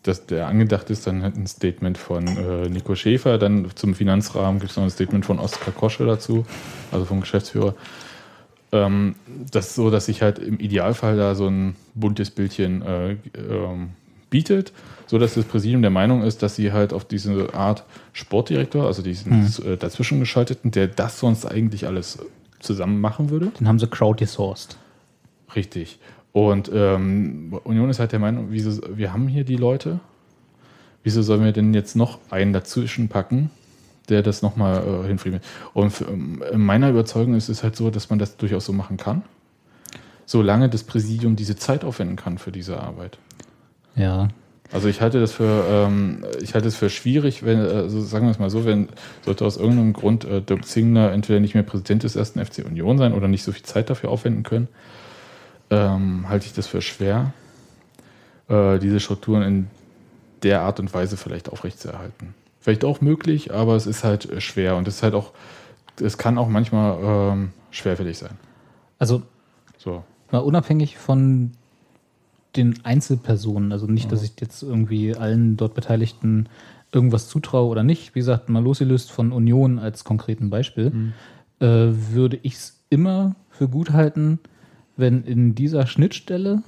dass 0.02 0.26
der 0.26 0.48
angedacht 0.48 0.90
ist, 0.90 1.06
dann 1.06 1.22
ein 1.22 1.46
Statement 1.46 1.96
von 1.96 2.26
äh, 2.26 2.68
Nico 2.68 2.96
Schäfer, 2.96 3.38
dann 3.38 3.70
zum 3.76 3.94
Finanzrahmen 3.94 4.59
gibt 4.59 4.72
es 4.72 4.76
noch 4.76 4.82
ein 4.82 4.90
Statement 4.90 5.24
von 5.24 5.38
Oskar 5.38 5.72
Kosche 5.72 6.04
dazu, 6.04 6.44
also 6.90 7.04
vom 7.04 7.20
Geschäftsführer. 7.20 7.76
Ähm, 8.72 9.14
das 9.52 9.68
ist 9.68 9.74
so, 9.76 9.88
dass 9.90 10.06
sich 10.06 10.22
halt 10.22 10.40
im 10.40 10.59
Idealfall 10.59 11.16
da 11.16 11.36
so 11.36 11.46
ein 11.46 11.76
buntes 11.94 12.32
Bildchen 12.32 12.82
äh, 12.82 13.11
ähm, 13.36 13.90
bietet, 14.30 14.72
so 15.06 15.20
dass 15.20 15.34
das 15.34 15.44
Präsidium 15.44 15.82
der 15.82 15.92
Meinung 15.92 16.24
ist, 16.24 16.42
dass 16.42 16.56
sie 16.56 16.72
halt 16.72 16.92
auf 16.92 17.04
diese 17.04 17.54
Art 17.54 17.84
Sportdirektor, 18.12 18.84
also 18.84 19.00
diesen 19.02 19.46
äh, 19.64 19.76
dazwischen 19.76 20.18
geschalteten, 20.18 20.72
der 20.72 20.88
das 20.88 21.20
sonst 21.20 21.46
eigentlich 21.46 21.86
alles 21.86 22.18
zusammen 22.61 23.00
machen 23.00 23.30
würde. 23.30 23.46
Den 23.59 23.68
haben 23.68 23.78
sie 23.78 23.86
crowdgesourced. 23.86 24.76
Richtig. 25.54 25.98
Und 26.32 26.70
ähm, 26.72 27.59
Union 27.64 27.90
ist 27.90 28.00
halt 28.00 28.12
der 28.12 28.18
Meinung, 28.18 28.48
wieso, 28.50 28.80
wir 28.96 29.12
haben 29.12 29.28
hier 29.28 29.44
die 29.44 29.56
Leute, 29.56 30.00
wieso 31.02 31.22
sollen 31.22 31.44
wir 31.44 31.52
denn 31.52 31.74
jetzt 31.74 31.96
noch 31.96 32.18
einen 32.30 32.52
dazwischen 32.52 33.09
packen, 33.09 33.50
der 34.09 34.22
das 34.22 34.42
nochmal 34.42 35.04
äh, 35.04 35.09
hinfriemelt? 35.09 35.42
Und 35.74 35.90
für, 35.90 36.04
ähm, 36.04 36.42
in 36.52 36.64
meiner 36.64 36.90
Überzeugung 36.90 37.34
ist 37.34 37.48
es 37.48 37.62
halt 37.62 37.76
so, 37.76 37.90
dass 37.90 38.11
man 38.11 38.18
das 38.18 38.36
durchaus 38.36 38.66
so 38.66 38.72
machen 38.72 38.96
kann, 38.98 39.22
solange 40.26 40.68
das 40.68 40.84
Präsidium 40.84 41.34
diese 41.34 41.56
Zeit 41.56 41.84
aufwenden 41.84 42.16
kann 42.16 42.38
für 42.38 42.52
diese 42.52 42.80
Arbeit. 42.80 43.18
Ja. 43.96 44.28
Also 44.70 44.88
ich 44.88 45.00
halte 45.00 45.18
das 45.20 45.32
für, 45.32 45.64
ähm, 45.68 46.24
ich 46.42 46.54
halte 46.54 46.68
es 46.68 46.76
für 46.76 46.90
schwierig, 46.90 47.42
wenn, 47.42 47.58
also 47.58 48.02
sagen 48.02 48.26
wir 48.26 48.30
es 48.30 48.38
mal 48.38 48.50
so, 48.50 48.66
wenn 48.66 48.88
sollte 49.24 49.46
aus 49.46 49.56
irgendeinem 49.56 49.94
Grund 49.94 50.24
äh, 50.24 50.42
Dirk 50.42 50.66
Zingler 50.66 51.12
entweder 51.12 51.40
nicht 51.40 51.54
mehr 51.54 51.62
Präsident 51.62 52.02
des 52.02 52.16
ersten 52.16 52.44
FC 52.44 52.64
Union 52.66 52.98
sein 52.98 53.14
oder 53.14 53.28
nicht 53.28 53.44
so 53.44 53.52
viel 53.52 53.62
Zeit 53.62 53.88
dafür 53.88 54.10
aufwenden 54.10 54.42
können, 54.42 54.68
ähm, 55.70 56.28
halte 56.28 56.46
ich 56.46 56.52
das 56.52 56.66
für 56.66 56.82
schwer, 56.82 57.32
äh, 58.48 58.78
diese 58.78 59.00
Strukturen 59.00 59.42
in 59.42 59.66
der 60.42 60.60
Art 60.60 60.80
und 60.80 60.92
Weise 60.92 61.16
vielleicht 61.16 61.50
aufrechtzuerhalten. 61.50 62.34
Vielleicht 62.60 62.84
auch 62.84 63.00
möglich, 63.00 63.54
aber 63.54 63.74
es 63.74 63.86
ist 63.86 64.04
halt 64.04 64.30
äh, 64.30 64.40
schwer 64.42 64.76
und 64.76 64.86
es 64.86 64.96
ist 64.96 65.02
halt 65.02 65.14
auch, 65.14 65.32
es 66.00 66.18
kann 66.18 66.36
auch 66.36 66.48
manchmal 66.48 66.98
ähm, 67.32 67.52
schwerfällig 67.70 68.18
sein. 68.18 68.38
Also 68.98 69.22
So. 69.78 70.04
mal 70.30 70.38
unabhängig 70.38 70.98
von 70.98 71.52
den 72.59 72.84
Einzelpersonen, 72.84 73.72
also 73.72 73.86
nicht, 73.86 74.12
dass 74.12 74.22
ich 74.22 74.32
jetzt 74.40 74.62
irgendwie 74.62 75.14
allen 75.14 75.56
dort 75.56 75.74
Beteiligten 75.74 76.48
irgendwas 76.92 77.28
zutraue 77.28 77.68
oder 77.68 77.82
nicht. 77.84 78.14
Wie 78.14 78.20
gesagt, 78.20 78.48
mal 78.48 78.62
losgelöst 78.62 79.11
von 79.11 79.32
Union 79.32 79.78
als 79.78 80.04
konkreten 80.04 80.50
Beispiel, 80.50 80.92
äh, 81.61 81.66
würde 81.66 82.38
ich 82.42 82.54
es 82.54 82.80
immer 82.90 83.36
für 83.50 83.68
gut 83.68 83.92
halten, 83.92 84.38
wenn 84.96 85.22
in 85.24 85.54
dieser 85.54 85.86
Schnittstelle 85.86 86.62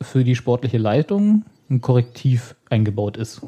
für 0.00 0.24
die 0.24 0.36
sportliche 0.36 0.78
Leitung 0.78 1.44
ein 1.68 1.80
Korrektiv 1.80 2.54
eingebaut 2.68 3.16
ist. 3.16 3.42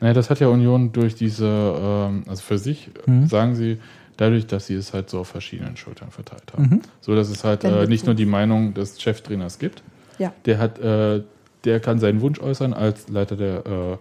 Naja, 0.00 0.14
das 0.14 0.30
hat 0.30 0.40
ja 0.40 0.48
Union 0.48 0.92
durch 0.92 1.14
diese, 1.14 1.46
ähm, 1.46 2.24
also 2.26 2.42
für 2.42 2.58
sich 2.58 2.90
Mhm. 3.06 3.26
sagen 3.26 3.54
sie, 3.54 3.78
dadurch, 4.16 4.46
dass 4.46 4.66
sie 4.66 4.74
es 4.74 4.92
halt 4.92 5.10
so 5.10 5.20
auf 5.20 5.28
verschiedenen 5.28 5.76
Schultern 5.76 6.10
verteilt 6.10 6.52
haben. 6.52 6.62
Mhm. 6.62 6.80
So 7.00 7.14
dass 7.14 7.30
es 7.30 7.44
halt 7.44 7.64
äh, 7.64 7.86
nicht 7.86 8.06
nur 8.06 8.14
die 8.14 8.26
Meinung 8.26 8.74
des 8.74 9.00
Cheftrainers 9.00 9.58
gibt. 9.58 9.82
Ja. 10.20 10.32
Der 10.44 10.58
hat, 10.58 10.78
äh, 10.78 11.22
der 11.64 11.80
kann 11.80 11.98
seinen 11.98 12.20
Wunsch 12.20 12.38
äußern 12.40 12.72
als 12.74 13.08
Leiter 13.08 13.36
der 13.36 13.66
äh, 13.66 13.96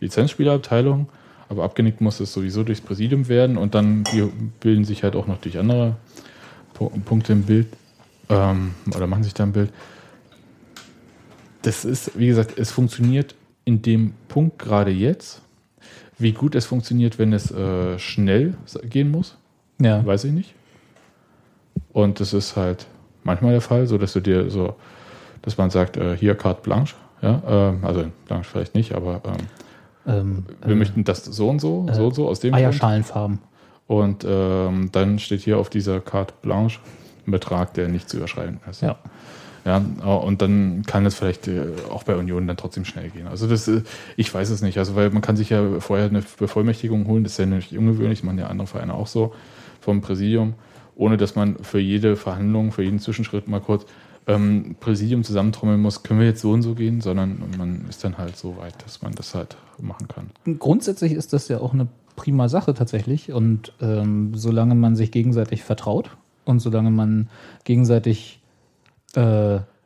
Lizenzspielerabteilung, 0.00 1.08
aber 1.48 1.64
abgenickt 1.64 2.00
muss 2.00 2.20
es 2.20 2.32
sowieso 2.32 2.62
durchs 2.64 2.80
Präsidium 2.82 3.28
werden 3.28 3.56
und 3.56 3.74
dann 3.74 4.04
die 4.12 4.28
bilden 4.60 4.84
sich 4.84 5.02
halt 5.02 5.16
auch 5.16 5.26
noch 5.26 5.38
durch 5.38 5.58
andere 5.58 5.96
Pu- 6.78 6.90
Punkte 7.04 7.32
im 7.32 7.42
Bild 7.42 7.66
ähm, 8.28 8.74
oder 8.94 9.06
machen 9.06 9.22
sich 9.24 9.32
da 9.34 9.44
ein 9.44 9.52
Bild. 9.52 9.70
Das 11.62 11.84
ist, 11.84 12.18
wie 12.18 12.26
gesagt, 12.26 12.58
es 12.58 12.70
funktioniert 12.70 13.34
in 13.64 13.80
dem 13.80 14.12
Punkt 14.28 14.58
gerade 14.58 14.90
jetzt. 14.90 15.40
Wie 16.18 16.32
gut 16.32 16.54
es 16.54 16.66
funktioniert, 16.66 17.18
wenn 17.18 17.32
es 17.32 17.50
äh, 17.50 17.98
schnell 17.98 18.54
gehen 18.90 19.10
muss, 19.10 19.36
Ja. 19.80 20.04
weiß 20.04 20.24
ich 20.24 20.32
nicht. 20.32 20.54
Und 21.92 22.20
das 22.20 22.32
ist 22.34 22.54
halt 22.56 22.86
manchmal 23.24 23.52
der 23.52 23.60
Fall, 23.62 23.86
so 23.86 23.96
dass 23.98 24.12
du 24.12 24.20
dir 24.20 24.50
so, 24.50 24.74
dass 25.44 25.58
man 25.58 25.70
sagt, 25.70 25.96
äh, 25.96 26.16
hier 26.16 26.34
carte 26.34 26.62
blanche, 26.62 26.94
ja, 27.22 27.42
ähm, 27.46 27.78
also 27.82 28.04
blanche 28.26 28.48
vielleicht 28.50 28.74
nicht, 28.74 28.94
aber 28.94 29.20
ähm, 29.24 29.46
Ähm, 30.06 30.44
wir 30.62 30.74
äh, 30.74 30.76
möchten 30.76 31.04
das 31.04 31.24
so 31.24 31.48
und 31.48 31.60
so, 31.60 31.86
so 31.92 32.06
und 32.06 32.14
so 32.14 32.28
aus 32.28 32.40
dem 32.40 32.52
Grund. 32.52 32.62
Eierschalenfarben. 32.62 33.38
Und 33.86 34.24
ähm, 34.28 34.90
dann 34.92 35.18
steht 35.18 35.40
hier 35.40 35.58
auf 35.58 35.70
dieser 35.70 36.00
carte 36.00 36.34
blanche 36.42 36.80
ein 37.26 37.30
Betrag, 37.30 37.74
der 37.74 37.88
nicht 37.88 38.08
zu 38.08 38.18
überschreiten 38.18 38.60
ist. 38.70 38.82
Ja. 38.82 38.96
Ja, 39.66 39.78
und 39.78 40.42
dann 40.42 40.82
kann 40.86 41.06
es 41.06 41.14
vielleicht 41.14 41.48
äh, 41.48 41.62
auch 41.90 42.02
bei 42.02 42.16
Union 42.16 42.46
dann 42.46 42.58
trotzdem 42.58 42.84
schnell 42.84 43.08
gehen. 43.08 43.26
Also 43.26 43.46
das, 43.46 43.66
äh, 43.66 43.80
ich 44.14 44.32
weiß 44.32 44.50
es 44.50 44.60
nicht. 44.60 44.76
Also 44.76 44.94
weil 44.94 45.08
man 45.08 45.22
kann 45.22 45.36
sich 45.36 45.48
ja 45.48 45.80
vorher 45.80 46.06
eine 46.06 46.22
Bevollmächtigung 46.38 47.06
holen, 47.06 47.24
das 47.24 47.32
ist 47.32 47.38
ja 47.38 47.46
nicht 47.46 47.72
ungewöhnlich, 47.72 48.22
machen 48.22 48.38
ja 48.38 48.48
andere 48.48 48.66
Vereine 48.66 48.92
auch 48.92 49.06
so 49.06 49.32
vom 49.80 50.02
Präsidium, 50.02 50.52
ohne 50.96 51.16
dass 51.16 51.34
man 51.34 51.56
für 51.62 51.78
jede 51.78 52.16
Verhandlung, 52.16 52.72
für 52.72 52.82
jeden 52.82 52.98
Zwischenschritt 52.98 53.48
mal 53.48 53.62
kurz 53.62 53.86
ähm, 54.26 54.76
Präsidium 54.80 55.22
zusammentrommeln 55.24 55.80
muss, 55.80 56.02
können 56.02 56.20
wir 56.20 56.26
jetzt 56.26 56.40
so 56.40 56.52
und 56.52 56.62
so 56.62 56.74
gehen, 56.74 57.00
sondern 57.00 57.42
man 57.58 57.84
ist 57.88 58.02
dann 58.04 58.16
halt 58.18 58.36
so 58.36 58.56
weit, 58.56 58.74
dass 58.84 59.02
man 59.02 59.12
das 59.14 59.34
halt 59.34 59.56
machen 59.80 60.08
kann. 60.08 60.30
Grundsätzlich 60.58 61.12
ist 61.12 61.32
das 61.32 61.48
ja 61.48 61.60
auch 61.60 61.74
eine 61.74 61.88
prima 62.16 62.48
Sache 62.48 62.74
tatsächlich. 62.74 63.32
Und 63.32 63.72
ähm, 63.80 64.32
solange 64.34 64.74
man 64.74 64.96
sich 64.96 65.10
gegenseitig 65.10 65.62
vertraut 65.62 66.16
und 66.44 66.60
solange 66.60 66.90
man 66.90 67.28
gegenseitig 67.64 68.40
äh, 69.16 69.20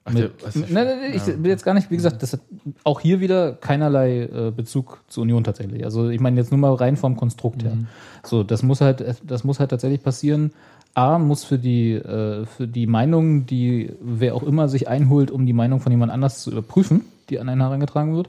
Ach, 0.04 0.12
mit, 0.12 0.32
was 0.42 0.56
ich- 0.56 0.70
nein, 0.70 0.86
nein, 0.86 0.98
nein, 1.00 1.12
ich 1.14 1.26
will 1.26 1.50
jetzt 1.50 1.64
gar 1.64 1.74
nicht, 1.74 1.90
wie 1.90 1.96
gesagt, 1.96 2.22
das 2.22 2.32
hat 2.34 2.40
auch 2.84 3.00
hier 3.00 3.20
wieder 3.20 3.52
keinerlei 3.52 4.22
äh, 4.22 4.52
Bezug 4.54 5.02
zur 5.08 5.22
Union 5.22 5.44
tatsächlich. 5.44 5.84
Also 5.84 6.08
ich 6.08 6.20
meine 6.20 6.36
jetzt 6.40 6.50
nur 6.50 6.58
mal 6.60 6.72
rein 6.74 6.96
vom 6.96 7.16
Konstrukt 7.16 7.62
her. 7.62 7.76
So, 8.24 8.42
das 8.42 8.62
muss 8.62 8.80
halt, 8.80 9.04
das 9.26 9.44
muss 9.44 9.60
halt 9.60 9.70
tatsächlich 9.70 10.02
passieren. 10.02 10.52
A 10.94 11.18
muss 11.18 11.44
für 11.44 11.58
die, 11.58 11.92
äh, 11.92 12.44
für 12.44 12.66
die 12.66 12.86
Meinung, 12.86 13.46
die 13.46 13.92
wer 14.00 14.34
auch 14.34 14.42
immer 14.42 14.68
sich 14.68 14.88
einholt, 14.88 15.30
um 15.30 15.46
die 15.46 15.52
Meinung 15.52 15.80
von 15.80 15.92
jemand 15.92 16.12
anders 16.12 16.42
zu 16.42 16.50
überprüfen, 16.50 17.02
die 17.30 17.38
an 17.38 17.48
einen 17.48 17.60
herangetragen 17.60 18.16
wird, 18.16 18.28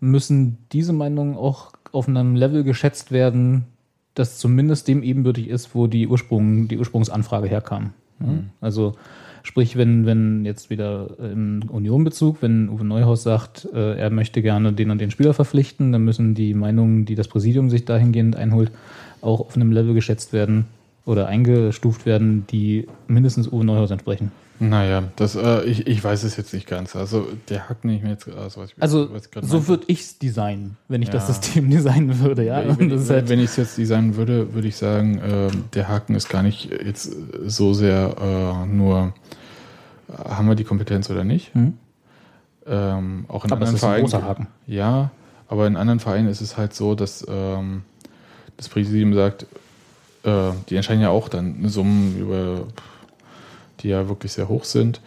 müssen 0.00 0.58
diese 0.72 0.92
Meinungen 0.92 1.36
auch 1.36 1.72
auf 1.92 2.08
einem 2.08 2.34
Level 2.34 2.64
geschätzt 2.64 3.12
werden, 3.12 3.64
das 4.14 4.38
zumindest 4.38 4.88
dem 4.88 5.02
ebenbürtig 5.02 5.48
ist, 5.48 5.74
wo 5.74 5.86
die, 5.86 6.08
Ursprung, 6.08 6.68
die 6.68 6.78
Ursprungsanfrage 6.78 7.48
herkam. 7.48 7.92
Ja? 8.20 8.26
Also 8.60 8.94
sprich, 9.44 9.76
wenn, 9.76 10.04
wenn 10.04 10.44
jetzt 10.44 10.70
wieder 10.70 11.08
im 11.20 11.62
Union-Bezug, 11.68 12.42
wenn 12.42 12.68
Uwe 12.68 12.84
Neuhaus 12.84 13.22
sagt, 13.22 13.68
äh, 13.72 13.96
er 13.96 14.10
möchte 14.10 14.42
gerne 14.42 14.72
den 14.72 14.90
und 14.90 15.00
den 15.00 15.10
Spieler 15.10 15.34
verpflichten, 15.34 15.92
dann 15.92 16.04
müssen 16.04 16.34
die 16.34 16.54
Meinungen, 16.54 17.04
die 17.04 17.14
das 17.14 17.28
Präsidium 17.28 17.70
sich 17.70 17.84
dahingehend 17.84 18.34
einholt, 18.34 18.72
auch 19.20 19.40
auf 19.40 19.54
einem 19.54 19.72
Level 19.72 19.94
geschätzt 19.94 20.32
werden 20.32 20.66
oder 21.08 21.26
eingestuft 21.26 22.06
werden, 22.06 22.46
die 22.50 22.86
mindestens 23.06 23.50
Uwe 23.50 23.64
Neuhaus 23.64 23.90
entsprechen. 23.90 24.30
Naja, 24.60 25.04
das, 25.16 25.36
äh, 25.36 25.62
ich, 25.64 25.86
ich 25.86 26.02
weiß 26.02 26.24
es 26.24 26.36
jetzt 26.36 26.52
nicht 26.52 26.66
ganz. 26.66 26.96
Also 26.96 27.28
der 27.48 27.68
Hack 27.68 27.84
nicht 27.84 28.02
mehr 28.02 28.12
jetzt. 28.12 28.28
Also, 28.28 28.64
ich, 28.64 28.74
Also 28.80 29.08
so 29.40 29.68
würde 29.68 29.84
ich 29.86 30.00
es 30.00 30.18
designen, 30.18 30.76
wenn 30.88 31.00
ich 31.00 31.10
das 31.10 31.28
Ja. 31.28 31.34
System 31.34 31.70
designen 31.76 32.18
würde, 32.18 32.44
ja. 32.44 32.66
Wenn, 32.66 32.78
wenn, 32.78 32.88
das 32.90 33.02
ist 33.02 33.10
halt, 33.10 33.28
wenn 33.28 33.38
ich 33.38 33.46
es 33.46 33.56
jetzt 33.56 33.78
designen 33.78 34.16
würde, 34.16 34.52
würde 34.54 34.66
ich 34.68 34.76
sagen, 34.76 35.20
ähm, 35.24 35.64
der 35.74 35.88
Haken 35.88 36.14
ist 36.16 36.28
gar 36.28 36.42
nicht 36.42 36.70
jetzt 36.84 37.10
so 37.46 37.72
sehr 37.72 38.16
äh, 38.20 38.66
nur, 38.66 39.14
äh, 40.08 40.28
haben 40.28 40.48
wir 40.48 40.56
die 40.56 40.64
Kompetenz 40.64 41.08
oder 41.08 41.22
nicht. 41.24 41.54
Mhm. 41.54 41.74
Ähm, 42.66 43.24
auch 43.28 43.44
in 43.44 43.52
Aber 43.52 43.60
anderen 43.60 43.76
ist 43.76 43.84
ein 43.84 43.88
Vereinen. 43.88 44.02
großer 44.02 44.22
Haken. 44.24 44.46
Ja, 44.66 45.10
aber 45.46 45.66
in 45.68 45.76
anderen 45.76 46.00
Vereinen 46.00 46.28
ist 46.28 46.40
es 46.40 46.56
halt 46.58 46.74
so, 46.74 46.94
dass 46.96 47.24
ähm, 47.28 47.82
das 48.56 48.68
Präsidium 48.68 49.14
sagt, 49.14 49.46
äh, 50.28 50.52
die 50.68 50.76
entscheiden 50.76 51.02
ja 51.02 51.10
auch 51.10 51.28
dann 51.28 51.68
Summen 51.68 52.18
über, 52.18 52.66
die 53.80 53.88
ja 53.88 54.08
wirklich 54.08 54.32
sehr 54.32 54.48
hoch 54.48 54.64
sind 54.64 55.00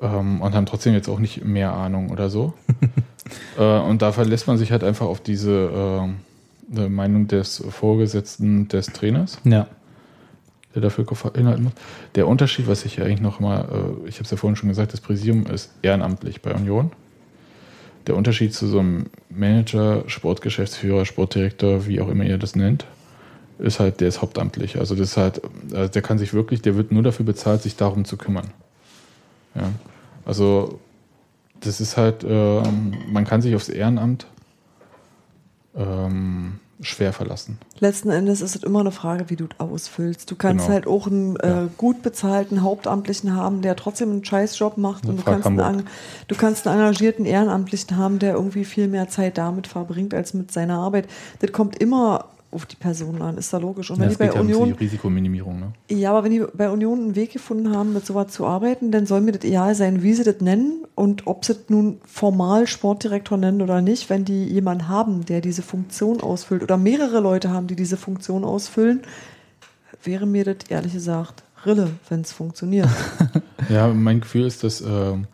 ähm, 0.00 0.40
und 0.40 0.54
haben 0.54 0.66
trotzdem 0.66 0.94
jetzt 0.94 1.08
auch 1.08 1.18
nicht 1.18 1.44
mehr 1.44 1.72
Ahnung 1.72 2.10
oder 2.10 2.30
so. 2.30 2.54
äh, 3.58 3.78
und 3.78 4.02
da 4.02 4.12
verlässt 4.12 4.46
man 4.46 4.58
sich 4.58 4.72
halt 4.72 4.84
einfach 4.84 5.06
auf 5.06 5.20
diese 5.20 6.08
äh, 6.72 6.88
Meinung 6.88 7.26
des 7.28 7.62
Vorgesetzten 7.68 8.68
des 8.68 8.86
Trainers 8.86 9.38
ja. 9.44 9.66
der 10.74 10.82
dafür 10.82 11.06
inhalten 11.34 11.64
muss. 11.64 11.72
Der 12.14 12.28
Unterschied, 12.28 12.68
was 12.68 12.84
ich 12.84 12.96
ja 12.96 13.04
eigentlich 13.04 13.20
noch 13.20 13.40
mal, 13.40 13.60
äh, 13.62 14.08
ich 14.08 14.16
habe 14.16 14.24
es 14.24 14.30
ja 14.30 14.36
vorhin 14.36 14.56
schon 14.56 14.68
gesagt, 14.68 14.92
das 14.92 15.00
Präsidium 15.00 15.46
ist 15.46 15.70
ehrenamtlich 15.82 16.42
bei 16.42 16.54
Union. 16.54 16.92
Der 18.06 18.16
Unterschied 18.16 18.54
zu 18.54 18.66
so 18.66 18.78
einem 18.78 19.06
Manager, 19.28 20.04
Sportgeschäftsführer, 20.06 21.04
Sportdirektor, 21.04 21.86
wie 21.86 22.00
auch 22.00 22.08
immer 22.08 22.24
ihr 22.24 22.38
das 22.38 22.56
nennt, 22.56 22.86
ist 23.60 23.80
halt, 23.80 24.00
der 24.00 24.08
ist 24.08 24.22
hauptamtlich. 24.22 24.78
Also 24.78 24.94
das 24.94 25.10
ist 25.10 25.16
halt, 25.16 25.40
also 25.72 25.88
der 25.90 26.02
kann 26.02 26.18
sich 26.18 26.32
wirklich, 26.32 26.62
der 26.62 26.76
wird 26.76 26.92
nur 26.92 27.02
dafür 27.02 27.26
bezahlt, 27.26 27.62
sich 27.62 27.76
darum 27.76 28.04
zu 28.04 28.16
kümmern. 28.16 28.48
Ja. 29.54 29.70
Also 30.24 30.78
das 31.60 31.80
ist 31.80 31.96
halt, 31.96 32.24
ähm, 32.26 32.94
man 33.12 33.24
kann 33.24 33.42
sich 33.42 33.54
aufs 33.54 33.68
Ehrenamt 33.68 34.26
ähm, 35.76 36.58
schwer 36.80 37.12
verlassen. 37.12 37.58
Letzten 37.78 38.10
Endes 38.10 38.40
ist 38.40 38.56
es 38.56 38.62
immer 38.62 38.80
eine 38.80 38.90
Frage, 38.90 39.28
wie 39.28 39.36
du 39.36 39.44
es 39.44 39.60
ausfüllst. 39.60 40.30
Du 40.30 40.36
kannst 40.36 40.64
Genau. 40.64 40.74
halt 40.74 40.86
auch 40.86 41.06
einen 41.06 41.36
äh, 41.36 41.66
gut 41.76 42.02
bezahlten 42.02 42.62
Hauptamtlichen 42.62 43.36
haben, 43.36 43.60
der 43.60 43.76
trotzdem 43.76 44.10
einen 44.10 44.24
Scheißjob 44.24 44.78
macht. 44.78 45.06
Und 45.06 45.18
du 45.18 45.22
kannst, 45.22 45.46
einen, 45.46 45.86
du 46.28 46.34
kannst 46.34 46.66
einen 46.66 46.80
engagierten 46.80 47.26
Ehrenamtlichen 47.26 47.96
haben, 47.98 48.18
der 48.18 48.34
irgendwie 48.34 48.64
viel 48.64 48.88
mehr 48.88 49.08
Zeit 49.08 49.36
damit 49.36 49.66
verbringt 49.66 50.14
als 50.14 50.32
mit 50.32 50.50
seiner 50.52 50.78
Arbeit. 50.78 51.06
Das 51.40 51.52
kommt 51.52 51.76
immer 51.76 52.26
auf 52.52 52.66
die 52.66 52.76
Person 52.76 53.22
an, 53.22 53.38
ist 53.38 53.52
da 53.52 53.58
logisch. 53.58 53.90
Und 53.90 53.98
wenn 53.98 54.04
Ja, 54.04 54.08
die 54.08 54.12
es 54.14 54.18
bei 54.18 54.26
ja 54.26 54.40
um 54.40 54.46
Union 54.46 54.68
die 54.68 54.84
Risikominimierung. 54.84 55.60
Ne? 55.60 55.72
Ja, 55.88 56.10
aber 56.10 56.24
wenn 56.24 56.32
die 56.32 56.44
bei 56.52 56.68
Union 56.68 56.98
einen 56.98 57.16
Weg 57.16 57.32
gefunden 57.32 57.74
haben, 57.74 57.92
mit 57.92 58.04
sowas 58.04 58.32
zu 58.32 58.44
arbeiten, 58.44 58.90
dann 58.90 59.06
soll 59.06 59.20
mir 59.20 59.32
das 59.32 59.44
egal 59.44 59.74
sein, 59.74 60.02
wie 60.02 60.14
sie 60.14 60.24
das 60.24 60.40
nennen 60.40 60.84
und 60.96 61.26
ob 61.26 61.44
sie 61.44 61.54
das 61.54 61.68
nun 61.68 62.00
formal 62.06 62.66
Sportdirektor 62.66 63.38
nennen 63.38 63.62
oder 63.62 63.80
nicht. 63.82 64.10
Wenn 64.10 64.24
die 64.24 64.44
jemanden 64.44 64.88
haben, 64.88 65.24
der 65.24 65.40
diese 65.40 65.62
Funktion 65.62 66.20
ausfüllt 66.20 66.62
oder 66.62 66.76
mehrere 66.76 67.20
Leute 67.20 67.50
haben, 67.50 67.68
die 67.68 67.76
diese 67.76 67.96
Funktion 67.96 68.44
ausfüllen, 68.44 69.02
wäre 70.02 70.26
mir 70.26 70.44
das 70.44 70.68
ehrlich 70.68 70.92
gesagt 70.92 71.44
Rille, 71.64 71.90
wenn 72.08 72.22
es 72.22 72.32
funktioniert. 72.32 72.88
Ja, 73.68 73.86
mein 73.86 74.20
Gefühl 74.20 74.46
ist, 74.46 74.64
dass, 74.64 74.80
ähm, 74.80 75.26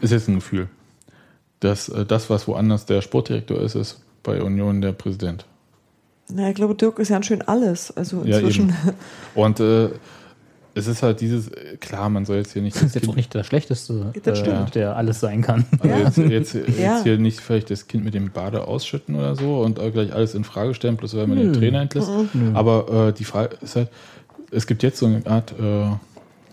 ist 0.00 0.12
jetzt 0.12 0.28
ein 0.28 0.36
Gefühl, 0.36 0.68
dass 1.60 1.90
äh, 1.90 2.06
das, 2.06 2.30
was 2.30 2.48
woanders 2.48 2.86
der 2.86 3.02
Sportdirektor 3.02 3.60
ist, 3.60 3.74
ist 3.74 4.00
bei 4.22 4.40
Union 4.40 4.80
der 4.80 4.92
Präsident. 4.92 5.44
Na, 6.32 6.48
ich 6.48 6.54
glaube, 6.54 6.74
Dirk 6.74 6.98
ist 6.98 7.08
ja 7.08 7.22
schön 7.22 7.42
alles. 7.42 7.96
Also 7.96 8.22
Ja, 8.24 8.38
inzwischen. 8.38 8.74
Und 9.34 9.60
äh, 9.60 9.90
es 10.74 10.86
ist 10.88 11.02
halt 11.02 11.20
dieses, 11.20 11.50
klar, 11.80 12.10
man 12.10 12.26
soll 12.26 12.36
jetzt 12.36 12.52
hier 12.52 12.60
nicht. 12.62 12.76
Das 12.76 12.82
ist 12.82 12.94
jetzt 12.96 13.08
auch 13.08 13.16
nicht 13.16 13.32
der 13.32 13.44
Schlechteste, 13.44 14.12
Das 14.22 14.40
äh, 14.40 14.42
stimmt. 14.42 14.74
der 14.74 14.96
alles 14.96 15.20
sein 15.20 15.40
kann. 15.40 15.64
Also 15.80 16.22
jetzt, 16.22 16.54
jetzt, 16.54 16.68
jetzt 16.68 16.78
Ja. 16.78 17.00
hier 17.02 17.16
nicht 17.18 17.40
vielleicht 17.40 17.70
das 17.70 17.86
Kind 17.88 18.04
mit 18.04 18.12
dem 18.14 18.30
Bade 18.30 18.66
ausschütten 18.68 19.14
oder 19.14 19.34
so 19.36 19.60
und 19.60 19.76
gleich 19.92 20.12
alles 20.12 20.34
in 20.34 20.44
Frage 20.44 20.74
stellen, 20.74 20.96
bloß 20.96 21.16
weil 21.16 21.26
man 21.28 21.38
den 21.38 21.52
Trainer 21.54 21.80
entlässt. 21.80 22.10
Aber 22.54 23.08
äh, 23.08 23.12
die 23.12 23.24
Frage 23.24 23.56
ist 23.62 23.76
halt, 23.76 23.88
es 24.50 24.66
gibt 24.66 24.82
jetzt 24.82 24.98
so 24.98 25.06
eine 25.06 25.24
Art, 25.26 25.52
äh, 25.58 25.62
wir 25.62 25.98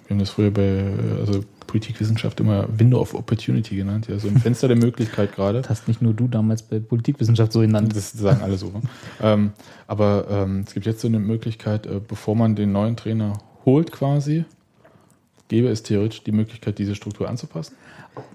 haben 0.09 0.19
das 0.19 0.29
früher 0.29 0.51
bei 0.51 0.61
äh, 0.61 1.19
also 1.19 1.43
Politikwissenschaft 1.73 2.39
immer 2.39 2.67
Window 2.77 3.01
of 3.01 3.15
Opportunity 3.15 3.75
genannt, 3.75 4.07
ja, 4.07 4.19
so 4.19 4.27
ein 4.27 4.37
Fenster 4.37 4.67
der 4.67 4.77
Möglichkeit 4.77 5.33
gerade. 5.33 5.59
Das 5.61 5.71
hast 5.71 5.87
nicht 5.87 6.03
nur 6.03 6.13
du 6.13 6.27
damals 6.27 6.61
bei 6.61 6.77
Politikwissenschaft 6.77 7.51
so 7.51 7.61
genannt. 7.61 7.95
Das 7.95 8.11
sagen 8.11 8.43
alle 8.43 8.57
so. 8.57 8.67
Ne? 8.67 8.81
ähm, 9.23 9.53
aber 9.87 10.27
ähm, 10.29 10.65
es 10.67 10.75
gibt 10.75 10.85
jetzt 10.85 11.01
so 11.01 11.07
eine 11.07 11.17
Möglichkeit, 11.17 11.87
äh, 11.87 11.99
bevor 12.07 12.35
man 12.35 12.55
den 12.55 12.73
neuen 12.73 12.95
Trainer 12.95 13.39
holt 13.65 13.91
quasi, 13.91 14.45
gäbe 15.47 15.67
es 15.69 15.81
theoretisch 15.81 16.23
die 16.23 16.31
Möglichkeit, 16.31 16.77
diese 16.77 16.93
Struktur 16.93 17.27
anzupassen. 17.27 17.73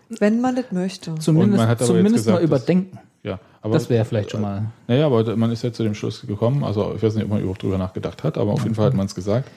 Wenn 0.09 0.41
man 0.41 0.57
das 0.57 0.73
möchte. 0.73 1.15
Zumindest, 1.15 1.59
man 1.59 1.69
hat 1.69 1.79
aber 1.79 1.87
zumindest 1.87 2.17
gesagt, 2.17 2.39
mal 2.39 2.45
überdenken. 2.45 2.99
Ja, 3.23 3.39
aber 3.63 3.75
Das 3.75 3.89
wäre 3.89 4.05
vielleicht 4.05 4.33
schon 4.33 4.41
mal. 4.41 4.65
Naja, 4.89 5.07
aber 5.07 5.37
man 5.37 5.53
ist 5.53 5.63
ja 5.63 5.73
zu 5.73 5.85
dem 5.85 5.95
Schluss 5.95 6.27
gekommen, 6.27 6.65
also 6.65 6.93
ich 6.97 7.03
weiß 7.05 7.15
nicht, 7.15 7.23
ob 7.23 7.31
man 7.31 7.39
überhaupt 7.39 7.63
drüber 7.63 7.79
nachgedacht 7.79 8.25
hat, 8.25 8.37
aber 8.37 8.51
auf 8.51 8.65
jeden 8.65 8.75
Fall 8.75 8.87
hat 8.87 8.95
man 8.95 9.07
es 9.07 9.15
gesagt. 9.15 9.49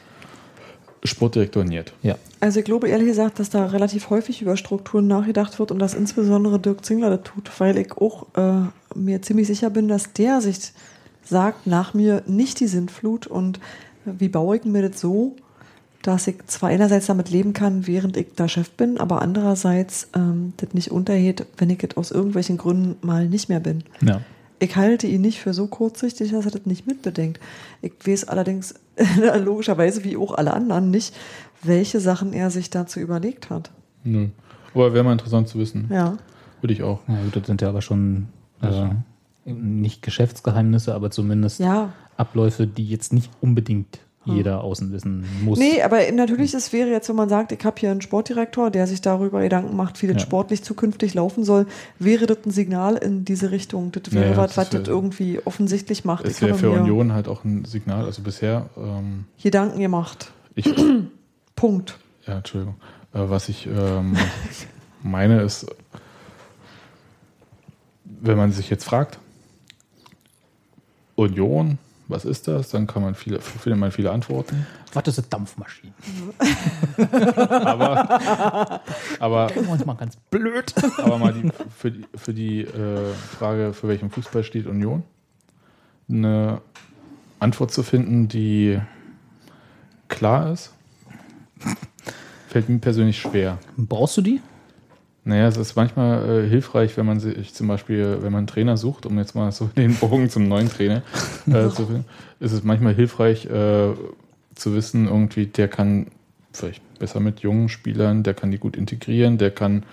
Sportdirektor 1.03 1.63
Niet. 1.63 1.93
Ja. 2.01 2.17
Also 2.39 2.59
ich 2.59 2.65
glaube 2.65 2.87
ehrlich 2.87 3.07
gesagt, 3.07 3.39
dass 3.39 3.49
da 3.49 3.65
relativ 3.65 4.09
häufig 4.09 4.41
über 4.41 4.57
Strukturen 4.57 5.07
nachgedacht 5.07 5.57
wird 5.59 5.71
und 5.71 5.79
dass 5.79 5.93
insbesondere 5.93 6.59
Dirk 6.59 6.85
Zingler 6.85 7.09
das 7.09 7.23
tut, 7.23 7.51
weil 7.59 7.77
ich 7.77 7.93
auch 7.97 8.27
äh, 8.35 8.67
mir 8.95 9.21
ziemlich 9.21 9.47
sicher 9.47 9.69
bin, 9.69 9.87
dass 9.87 10.13
der 10.13 10.41
sich 10.41 10.73
sagt, 11.23 11.67
nach 11.67 11.93
mir 11.93 12.23
nicht 12.27 12.59
die 12.59 12.67
Sintflut 12.67 13.27
und 13.27 13.57
äh, 13.57 14.11
wie 14.19 14.29
baue 14.29 14.57
ich 14.57 14.65
mir 14.65 14.87
das 14.87 14.99
so, 14.99 15.35
dass 16.01 16.27
ich 16.27 16.37
zwar 16.47 16.69
einerseits 16.69 17.07
damit 17.07 17.29
leben 17.29 17.53
kann, 17.53 17.87
während 17.87 18.17
ich 18.17 18.27
da 18.35 18.47
Chef 18.47 18.71
bin, 18.71 18.99
aber 18.99 19.21
andererseits 19.21 20.09
ähm, 20.15 20.53
das 20.57 20.73
nicht 20.73 20.91
untergeht, 20.91 21.45
wenn 21.57 21.69
ich 21.69 21.79
das 21.79 21.97
aus 21.97 22.11
irgendwelchen 22.11 22.57
Gründen 22.57 22.95
mal 23.05 23.27
nicht 23.27 23.49
mehr 23.49 23.59
bin. 23.59 23.83
Ja. 24.01 24.21
Ich 24.61 24.75
halte 24.75 25.07
ihn 25.07 25.21
nicht 25.21 25.39
für 25.39 25.55
so 25.55 25.65
kurzsichtig, 25.65 26.31
dass 26.31 26.45
er 26.45 26.51
das 26.51 26.67
nicht 26.67 26.85
mitbedenkt. 26.85 27.39
Ich 27.81 27.93
weiß 28.05 28.25
allerdings 28.27 28.75
logischerweise, 29.43 30.03
wie 30.03 30.15
auch 30.15 30.35
alle 30.35 30.53
anderen, 30.53 30.91
nicht, 30.91 31.15
welche 31.63 31.99
Sachen 31.99 32.31
er 32.31 32.51
sich 32.51 32.69
dazu 32.69 32.99
überlegt 32.99 33.49
hat. 33.49 33.71
Nö. 34.03 34.27
Aber 34.75 34.93
wäre 34.93 35.03
mal 35.03 35.13
interessant 35.13 35.47
zu 35.47 35.57
wissen. 35.57 35.89
Ja. 35.91 36.17
Würde 36.61 36.73
ich 36.75 36.83
auch. 36.83 36.99
Ja, 37.07 37.15
gut, 37.23 37.35
das 37.35 37.47
sind 37.47 37.61
ja 37.61 37.69
aber 37.69 37.81
schon 37.81 38.27
äh, 38.61 38.89
nicht 39.51 40.03
Geschäftsgeheimnisse, 40.03 40.93
aber 40.93 41.09
zumindest 41.09 41.59
Ja. 41.59 41.93
Abläufe, 42.15 42.67
die 42.67 42.87
jetzt 42.87 43.13
nicht 43.13 43.31
unbedingt 43.41 43.99
jeder 44.23 44.63
außen 44.63 44.91
wissen 44.91 45.25
muss. 45.43 45.57
Nee, 45.57 45.81
aber 45.81 45.99
natürlich, 46.11 46.53
es 46.53 46.71
wäre 46.73 46.89
jetzt, 46.89 47.09
wenn 47.09 47.15
man 47.15 47.27
sagt, 47.27 47.51
ich 47.51 47.65
habe 47.65 47.79
hier 47.79 47.89
einen 47.89 48.01
Sportdirektor, 48.01 48.69
der 48.69 48.85
sich 48.85 49.01
darüber 49.01 49.41
Gedanken 49.41 49.75
macht, 49.75 49.99
wie 50.01 50.07
das 50.07 50.17
Ja. 50.17 50.19
sportlich 50.21 50.63
zukünftig 50.63 51.15
laufen 51.15 51.43
soll, 51.43 51.65
wäre 51.97 52.27
das 52.27 52.37
ein 52.45 52.51
Signal 52.51 52.97
in 52.97 53.25
diese 53.25 53.49
Richtung. 53.49 53.91
Das 53.91 54.13
wäre 54.13 54.25
Naja, 54.25 54.37
was, 54.37 54.53
das 54.53 54.57
was 54.57 54.69
das 54.69 54.87
irgendwie 54.87 55.39
offensichtlich 55.43 56.05
macht. 56.05 56.27
Ich 56.27 56.39
wäre 56.41 56.53
für 56.53 56.69
Union 56.69 57.13
halt 57.13 57.27
auch 57.27 57.43
ein 57.43 57.65
Signal. 57.65 58.05
Also 58.05 58.21
bisher, 58.21 58.69
ähm, 58.77 59.25
Gedanken 59.41 59.79
gemacht. 59.79 60.31
ich, 60.53 60.71
Punkt. 61.55 61.97
ja, 62.27 62.37
Entschuldigung, 62.37 62.75
äh, 63.13 63.19
was 63.21 63.49
ich 63.49 63.65
ähm, 63.67 64.15
meine 65.01 65.41
ist, 65.41 65.65
wenn 68.05 68.37
man 68.37 68.51
sich 68.51 68.69
jetzt 68.69 68.83
fragt, 68.83 69.17
Union, 71.15 71.79
was 72.11 72.25
ist 72.25 72.47
das? 72.47 72.69
Dann 72.69 72.87
kann 72.87 73.01
man 73.01 73.15
viele, 73.15 73.39
findet 73.39 73.79
man 73.79 73.91
viele 73.91 74.11
Antworten. 74.11 74.67
Was 74.93 75.07
ist 75.07 75.19
eine 75.19 75.27
Dampfmaschine? 75.27 75.93
Aber, 77.49 78.81
aber 79.19 79.47
Denken 79.47 79.65
wir 79.65 79.71
uns 79.73 79.85
mal 79.85 79.93
ganz 79.95 80.17
blöd. 80.29 80.73
Aber 80.97 81.17
mal 81.17 81.33
die, 81.33 81.49
für 81.75 81.91
die, 81.91 82.05
für 82.15 82.33
die 82.33 82.61
äh, 82.61 83.13
Frage, 83.13 83.73
für 83.73 83.87
welchen 83.87 84.09
Fußball 84.09 84.43
steht 84.43 84.67
Union, 84.67 85.03
eine 86.09 86.61
Antwort 87.39 87.71
zu 87.71 87.83
finden, 87.83 88.27
die 88.27 88.79
klar 90.09 90.51
ist, 90.51 90.73
fällt 92.47 92.69
mir 92.69 92.79
persönlich 92.79 93.19
schwer. 93.19 93.57
Brauchst 93.77 94.17
du 94.17 94.21
die? 94.21 94.41
Naja, 95.23 95.47
es 95.47 95.57
ist 95.57 95.75
manchmal 95.75 96.45
äh, 96.45 96.49
hilfreich, 96.49 96.97
wenn 96.97 97.05
man 97.05 97.19
sich 97.19 97.53
zum 97.53 97.67
Beispiel, 97.67 98.17
wenn 98.21 98.31
man 98.31 98.39
einen 98.39 98.47
Trainer 98.47 98.75
sucht, 98.75 99.05
um 99.05 99.17
jetzt 99.19 99.35
mal 99.35 99.51
so 99.51 99.65
den 99.75 99.95
Bogen 99.95 100.29
zum 100.29 100.47
neuen 100.47 100.69
Trainer 100.69 101.03
äh, 101.47 101.69
zu 101.69 101.85
finden, 101.85 102.05
ist 102.39 102.51
es 102.53 102.63
manchmal 102.63 102.95
hilfreich 102.95 103.45
äh, 103.45 103.93
zu 104.55 104.73
wissen, 104.73 105.07
irgendwie, 105.07 105.45
der 105.45 105.67
kann 105.67 106.07
vielleicht 106.51 106.81
besser 106.99 107.19
mit 107.19 107.41
jungen 107.41 107.69
Spielern, 107.69 108.23
der 108.23 108.33
kann 108.33 108.51
die 108.51 108.57
gut 108.57 108.75
integrieren, 108.75 109.37
der 109.37 109.51
kann 109.51 109.83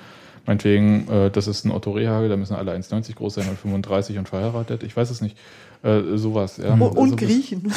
meinetwegen, 0.46 1.08
äh, 1.08 1.30
das 1.30 1.46
ist 1.46 1.64
ein 1.64 1.70
Otto 1.70 1.92
Rehagel, 1.92 2.30
da 2.30 2.36
müssen 2.36 2.56
alle 2.56 2.72
1,90 2.72 3.14
groß 3.14 3.34
sein 3.34 3.48
und 3.48 3.58
35 3.58 4.18
und 4.18 4.28
verheiratet, 4.28 4.82
ich 4.82 4.96
weiß 4.96 5.10
es 5.10 5.20
nicht, 5.20 5.36
äh, 5.82 6.16
sowas. 6.16 6.56
Ja. 6.56 6.72
Und, 6.72 6.98
Also 6.98 7.16
Griechen. 7.16 7.70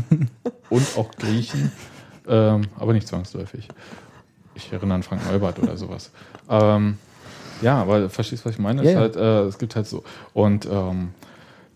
und 0.70 0.86
auch 0.96 1.10
Griechen, 1.12 1.70
ähm, 2.26 2.62
aber 2.78 2.94
nicht 2.94 3.06
zwangsläufig. 3.06 3.68
Ich 4.58 4.72
erinnere 4.72 4.96
an 4.96 5.02
Frank 5.02 5.24
Neubert 5.30 5.58
oder 5.58 5.76
sowas. 5.76 6.10
Ähm, 6.50 6.98
ja, 7.62 7.80
aber 7.80 8.10
verstehst 8.10 8.44
du, 8.44 8.48
was 8.48 8.54
ich 8.56 8.60
meine? 8.60 8.82
Ja, 8.84 8.90
es. 8.90 8.96
Halt, 8.96 9.16
äh, 9.16 9.42
es 9.44 9.58
gibt 9.58 9.74
halt 9.76 9.86
so. 9.86 10.04
Und 10.34 10.66
ähm, 10.70 11.10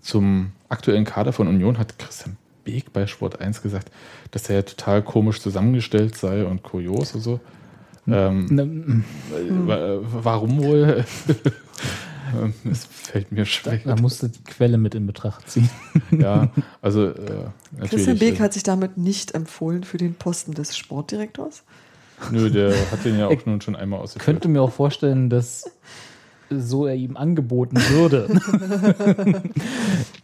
zum 0.02 0.52
aktuellen 0.68 1.04
Kader 1.04 1.32
von 1.32 1.48
Union 1.48 1.78
hat 1.78 1.98
Christian 1.98 2.36
Beek 2.64 2.92
bei 2.92 3.06
Sport 3.06 3.40
1 3.40 3.62
gesagt, 3.62 3.90
dass 4.32 4.48
er 4.50 4.56
ja 4.56 4.62
total 4.62 5.02
komisch 5.02 5.40
zusammengestellt 5.40 6.16
sei 6.16 6.44
und 6.44 6.62
kurios 6.62 7.12
und 7.14 7.20
so. 7.22 7.40
Ähm, 8.08 8.46
Ne, 8.50 8.62
äh, 8.62 9.68
wa- 9.68 9.98
warum 10.02 10.62
wohl? 10.62 11.04
Es 12.70 12.86
fällt 12.86 13.30
mir 13.30 13.44
schwer. 13.44 13.78
Da 13.84 13.94
musste 13.96 14.28
die 14.30 14.42
Quelle 14.44 14.78
mit 14.78 14.94
in 14.94 15.06
Betracht 15.06 15.50
ziehen. 15.50 15.68
Ja, 16.12 16.48
also 16.80 17.08
äh, 17.08 17.12
natürlich. 17.72 17.90
Christian 17.90 18.18
Beek 18.18 18.40
äh, 18.40 18.42
hat 18.42 18.54
sich 18.54 18.62
damit 18.62 18.96
nicht 18.96 19.34
empfohlen 19.34 19.84
für 19.84 19.98
den 19.98 20.14
Posten 20.14 20.54
des 20.54 20.76
Sportdirektors. 20.76 21.62
Nö, 22.30 22.50
der 22.50 22.72
hat 22.90 23.04
den 23.04 23.18
ja 23.18 23.28
auch 23.28 23.46
nun 23.46 23.60
schon 23.60 23.76
einmal 23.76 24.00
ausgeführt. 24.00 24.24
könnte 24.24 24.48
mir 24.48 24.62
auch 24.62 24.72
vorstellen, 24.72 25.28
dass 25.30 25.64
so 26.54 26.86
er 26.86 26.94
ihm 26.94 27.16
angeboten 27.16 27.78
würde, 27.90 28.28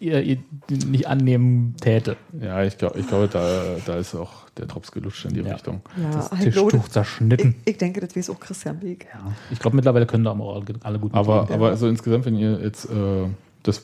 ihr, 0.00 0.20
ihr 0.22 0.38
nicht 0.86 1.06
annehmen 1.08 1.74
täte. 1.80 2.16
Ja, 2.38 2.62
ich 2.64 2.76
glaube, 2.76 2.98
ich 2.98 3.06
glaube 3.08 3.28
da, 3.28 3.76
da 3.86 3.96
ist 3.96 4.14
auch 4.14 4.48
der 4.58 4.66
Drops 4.66 4.92
gelutscht 4.92 5.24
in 5.24 5.32
die 5.34 5.40
Ja. 5.40 5.54
Richtung. 5.54 5.80
Ja, 5.96 6.10
Das 6.10 6.30
ich, 6.44 6.52
glaube, 6.52 6.70
Tischtuch 6.70 6.88
zerschnitten. 6.88 7.54
ich, 7.64 7.72
ich 7.72 7.78
denke, 7.78 8.00
das 8.00 8.14
weiß 8.14 8.28
auch 8.30 8.40
Christian 8.40 8.78
Beek. 8.78 9.06
Ja. 9.12 9.32
Ich 9.50 9.58
glaube, 9.58 9.76
mittlerweile 9.76 10.04
können 10.04 10.24
da 10.24 10.32
aber 10.32 10.44
auch 10.44 10.64
alle 10.82 10.98
gut 10.98 11.14
Aber, 11.14 11.40
mitleben. 11.42 11.62
aber 11.62 11.70
also 11.70 11.88
insgesamt, 11.88 12.26
wenn 12.26 12.36
ihr 12.36 12.60
jetzt 12.62 12.84
äh, 12.90 13.26
das, 13.62 13.82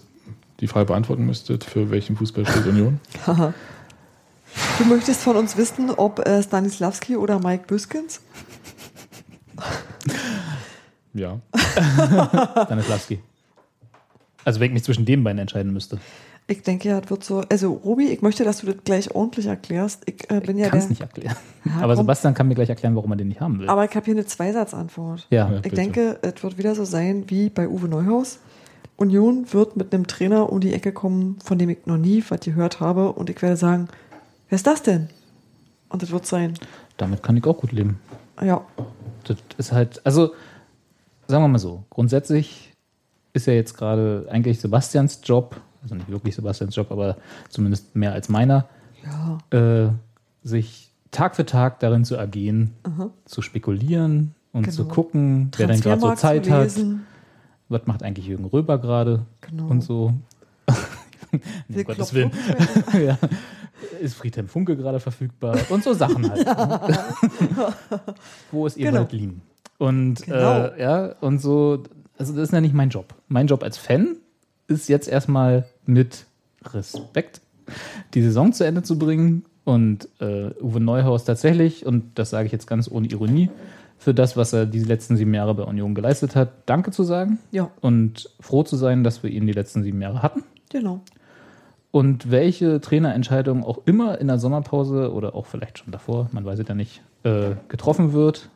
die 0.61 0.67
Frage 0.67 0.87
beantworten 0.87 1.25
müsstet, 1.25 1.65
für 1.65 1.91
welchen 1.91 2.17
Fußball 2.17 2.47
steht 2.47 2.67
Union? 2.67 3.01
Du 4.79 4.85
möchtest 4.85 5.23
von 5.23 5.37
uns 5.37 5.57
wissen, 5.57 5.91
ob 5.91 6.27
äh, 6.27 6.43
Stanislavski 6.43 7.17
oder 7.17 7.39
Mike 7.39 7.65
Büskens? 7.67 8.21
Ja. 11.13 11.41
Stanislavski. 12.65 13.21
Also 14.45 14.61
wenn 14.61 14.67
ich 14.69 14.75
mich 14.75 14.85
zwischen 14.85 15.05
den 15.05 15.25
beiden 15.25 15.39
entscheiden 15.39 15.73
müsste. 15.73 15.99
Ich 16.47 16.63
denke 16.63 16.91
ja, 16.91 16.99
es 16.99 17.09
wird 17.09 17.25
so. 17.25 17.43
Also, 17.49 17.73
Robi, 17.73 18.09
ich 18.09 18.21
möchte, 18.21 18.45
dass 18.45 18.59
du 18.59 18.67
das 18.67 18.77
gleich 18.85 19.15
ordentlich 19.15 19.47
erklärst. 19.47 20.03
Ich 20.05 20.31
äh, 20.31 20.41
bin 20.41 20.59
ja 20.59 20.67
Ich 20.67 20.73
kann 20.73 20.81
es 20.81 20.91
nicht 20.91 21.01
erklären. 21.01 21.37
Ja, 21.65 21.81
aber. 21.81 21.97
Sebastian 21.97 22.35
kann 22.35 22.49
mir 22.49 22.55
gleich 22.55 22.69
erklären, 22.69 22.95
warum 22.97 23.13
er 23.13 23.17
den 23.17 23.29
nicht 23.29 23.41
haben 23.41 23.61
will. 23.61 23.69
Aber 23.71 23.85
ich 23.87 23.97
habe 23.97 24.05
hier 24.05 24.13
eine 24.15 24.27
Zweisatzantwort. 24.27 25.27
ja. 25.31 25.49
Ja. 25.49 25.57
Ich 25.57 25.63
bitte. 25.63 25.77
denke, 25.77 26.19
es 26.21 26.43
wird 26.43 26.59
wieder 26.59 26.75
so 26.75 26.85
sein 26.85 27.25
wie 27.29 27.49
bei 27.49 27.67
Uwe 27.67 27.89
Neuhaus. 27.89 28.41
Union 28.97 29.47
wird 29.53 29.77
mit 29.77 29.95
einem 29.95 30.07
Trainer 30.07 30.53
um 30.53 30.61
die 30.61 30.75
Ecke 30.75 30.93
kommen, 30.93 31.39
von 31.43 31.59
dem 31.59 31.71
ich 31.71 31.87
noch 31.87 31.97
nie 31.97 32.23
was 32.29 32.41
gehört 32.41 32.79
habe. 32.79 33.13
Und 33.13 33.31
ich 33.31 33.41
werde 33.41 33.57
sagen, 33.57 33.89
wer 34.55 34.57
ist 34.57 34.69
das 34.69 34.83
denn? 34.85 35.09
Und 35.89 36.01
das 36.03 36.13
wird 36.13 36.27
sein. 36.27 36.55
Damit 36.97 37.25
kann 37.25 37.37
ich 37.37 37.45
auch 37.45 37.59
gut 37.59 37.73
leben. 37.73 37.99
Ja, 38.41 38.65
Das 39.25 39.37
ist 39.59 39.73
halt, 39.73 40.01
also 40.07 40.33
sagen 41.27 41.43
wir 41.43 41.49
mal 41.49 41.59
so, 41.59 41.83
grundsätzlich 41.91 42.73
ist 43.33 43.47
ja 43.49 43.53
jetzt 43.53 43.77
gerade 43.77 44.29
eigentlich 44.31 44.61
Sebastians 44.61 45.21
Job, 45.25 45.61
also 45.83 45.97
nicht 45.97 46.09
wirklich 46.09 46.37
Sebastians 46.37 46.77
Job, 46.77 46.93
aber 46.93 47.17
zumindest 47.49 47.97
mehr 47.97 48.13
als 48.13 48.29
meiner, 48.29 48.69
ja. 49.05 49.39
äh, 49.59 49.91
sich 50.45 50.93
Tag 51.11 51.35
für 51.35 51.47
Tag 51.47 51.81
darin 51.81 52.05
zu 52.05 52.15
ergehen, 52.15 52.75
zu 53.25 53.43
spekulieren 53.43 54.37
und 54.53 54.73
zu 54.73 54.83
Genau. 54.85 54.95
gucken, 54.95 55.51
wer 55.57 55.67
denn 55.67 55.81
gerade 55.81 56.01
so 56.01 56.15
Zeit 56.15 56.45
zu 56.45 56.53
hat. 56.53 56.71
Was 57.69 57.87
macht 57.87 58.05
eigentlich 58.05 58.27
Jürgen 58.27 58.45
Röber 58.45 58.79
gerade 58.79 59.27
Genau. 59.41 59.67
und 59.67 59.81
so. 59.81 60.15
Um 61.69 61.85
Gottes 61.85 62.15
Willen. 62.15 62.31
ja. 63.05 63.19
Ist 64.01 64.15
Friedhelm 64.15 64.49
Funke 64.49 64.77
gerade 64.77 65.01
verfügbar 65.01 65.59
und 65.71 65.83
so 65.85 65.93
Sachen 65.95 66.29
halt. 66.31 66.47
Wo 68.51 68.67
ist 68.67 68.79
Ewald 68.79 69.11
Genau. 69.11 69.23
Lien? 69.23 69.41
Und 69.79 70.23
Genau. 70.23 70.67
äh, 70.67 70.81
ja, 70.81 71.15
und 71.21 71.41
so, 71.41 71.83
also 72.19 72.33
das 72.35 72.45
ist 72.45 72.53
ja 72.53 72.61
nicht 72.61 72.75
mein 72.75 72.91
Job. 72.91 73.15
Mein 73.29 73.47
Job 73.47 73.63
als 73.63 73.77
Fan 73.77 74.17
ist 74.69 74.89
jetzt 74.89 75.09
erstmal 75.09 75.65
mit 75.87 76.27
Respekt 76.73 77.41
die 78.15 78.23
Saison 78.23 78.53
zu 78.53 78.65
Ende 78.65 78.83
zu 78.83 78.99
bringen 78.99 79.45
und 79.65 80.09
äh, 80.21 80.51
Uwe 80.63 80.81
Neuhaus 80.81 81.25
tatsächlich, 81.25 81.85
und 81.87 82.19
das 82.19 82.31
sage 82.31 82.47
ich 82.47 82.53
jetzt 82.53 82.67
ganz 82.67 82.91
ohne 82.91 83.09
Ironie, 83.09 83.51
für 83.99 84.13
das, 84.15 84.37
was 84.37 84.53
er 84.53 84.67
die 84.67 84.81
letzten 84.81 85.17
sieben 85.17 85.33
Jahre 85.35 85.55
bei 85.55 85.63
Union 85.65 85.95
geleistet 85.95 86.37
hat, 86.37 86.51
Danke 86.67 86.91
zu 86.91 87.05
sagen 87.05 87.39
Ja, 87.53 87.71
und 87.81 88.29
froh 88.41 88.63
zu 88.63 88.77
sein, 88.77 89.03
dass 89.03 89.23
wir 89.23 89.31
ihn 89.31 89.47
die 89.47 89.53
letzten 89.53 89.83
sieben 89.83 90.01
Jahre 90.03 90.23
hatten. 90.23 90.45
genau. 90.71 91.01
Und 91.95 92.29
welche 92.33 92.81
Trainerentscheidung 92.81 93.63
auch 93.63 93.79
immer 93.87 94.19
in 94.21 94.27
der 94.27 94.41
Sommerpause 94.41 95.13
oder 95.13 95.37
auch 95.37 95.47
vielleicht 95.47 95.79
schon 95.79 95.93
davor, 95.93 96.29
man 96.33 96.45
weiß 96.45 96.59
es 96.59 96.67
ja 96.67 96.75
nicht, 96.75 97.03
äh, 97.23 97.51
getroffen 97.69 98.13
wird, 98.13 98.51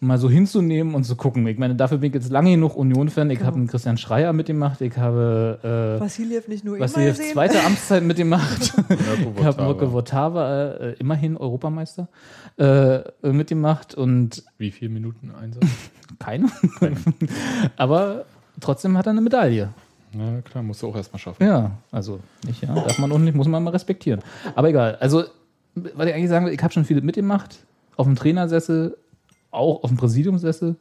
mal 0.00 0.18
so 0.18 0.28
hinzunehmen 0.28 0.96
und 0.96 1.04
zu 1.04 1.14
gucken. 1.14 1.46
Ich 1.46 1.56
meine, 1.56 1.76
dafür 1.76 1.98
bin 1.98 2.08
ich 2.08 2.14
jetzt 2.16 2.32
lange 2.32 2.50
genug 2.50 2.74
Union-Fan. 2.74 3.30
Ich 3.30 3.38
Genau. 3.38 3.46
habe 3.46 3.58
einen 3.58 3.68
Christian 3.68 3.96
Schreier 3.96 4.32
mitgemacht, 4.32 4.80
ich 4.80 4.96
habe 4.98 5.60
äh, 5.62 6.00
Vassiljev 6.00 6.48
nicht 6.48 6.64
nur 6.64 6.84
sehen. 6.88 7.14
zweite 7.14 7.62
Amtszeit 7.62 8.02
mitgemacht. 8.02 8.72
Ich 9.38 9.44
habe. 9.44 9.62
Mirko 9.62 9.92
Votava, 9.92 10.72
äh, 10.72 10.92
immerhin 10.94 11.36
Europameister, 11.36 12.08
äh, 12.58 13.02
mitgemacht 13.22 13.94
und 13.94 14.42
Wie 14.58 14.72
viele 14.72 14.90
Minuten 14.90 15.30
Einsatz? 15.30 15.64
keine. 16.18 16.48
Aber 17.76 18.24
trotzdem 18.60 18.98
hat 18.98 19.06
er 19.06 19.10
eine 19.10 19.20
Medaille. 19.20 19.68
Na 20.12 20.40
klar, 20.42 20.62
musst 20.62 20.82
du 20.82 20.88
auch 20.88 20.96
erstmal 20.96 21.20
schaffen. 21.20 21.44
Ja, 21.46 21.72
also 21.92 22.20
nicht, 22.46 22.62
ja. 22.62 22.74
Darf 22.74 22.98
man 22.98 23.12
auch 23.12 23.18
nicht, 23.18 23.34
muss 23.36 23.46
man 23.48 23.62
mal 23.62 23.70
respektieren. 23.70 24.20
Aber 24.54 24.68
egal. 24.68 24.96
Also, 24.96 25.24
was 25.74 26.06
ich 26.08 26.14
eigentlich 26.14 26.28
sagen 26.28 26.46
will, 26.46 26.52
ich 26.52 26.62
habe 26.62 26.72
schon 26.72 26.84
viel 26.84 27.00
mitgemacht. 27.00 27.64
Auf 27.96 28.06
dem 28.06 28.16
Trainersessel, 28.16 28.96
auch 29.50 29.82
auf 29.84 29.90
dem 29.90 29.96
Präsidiumssessel 29.96 30.76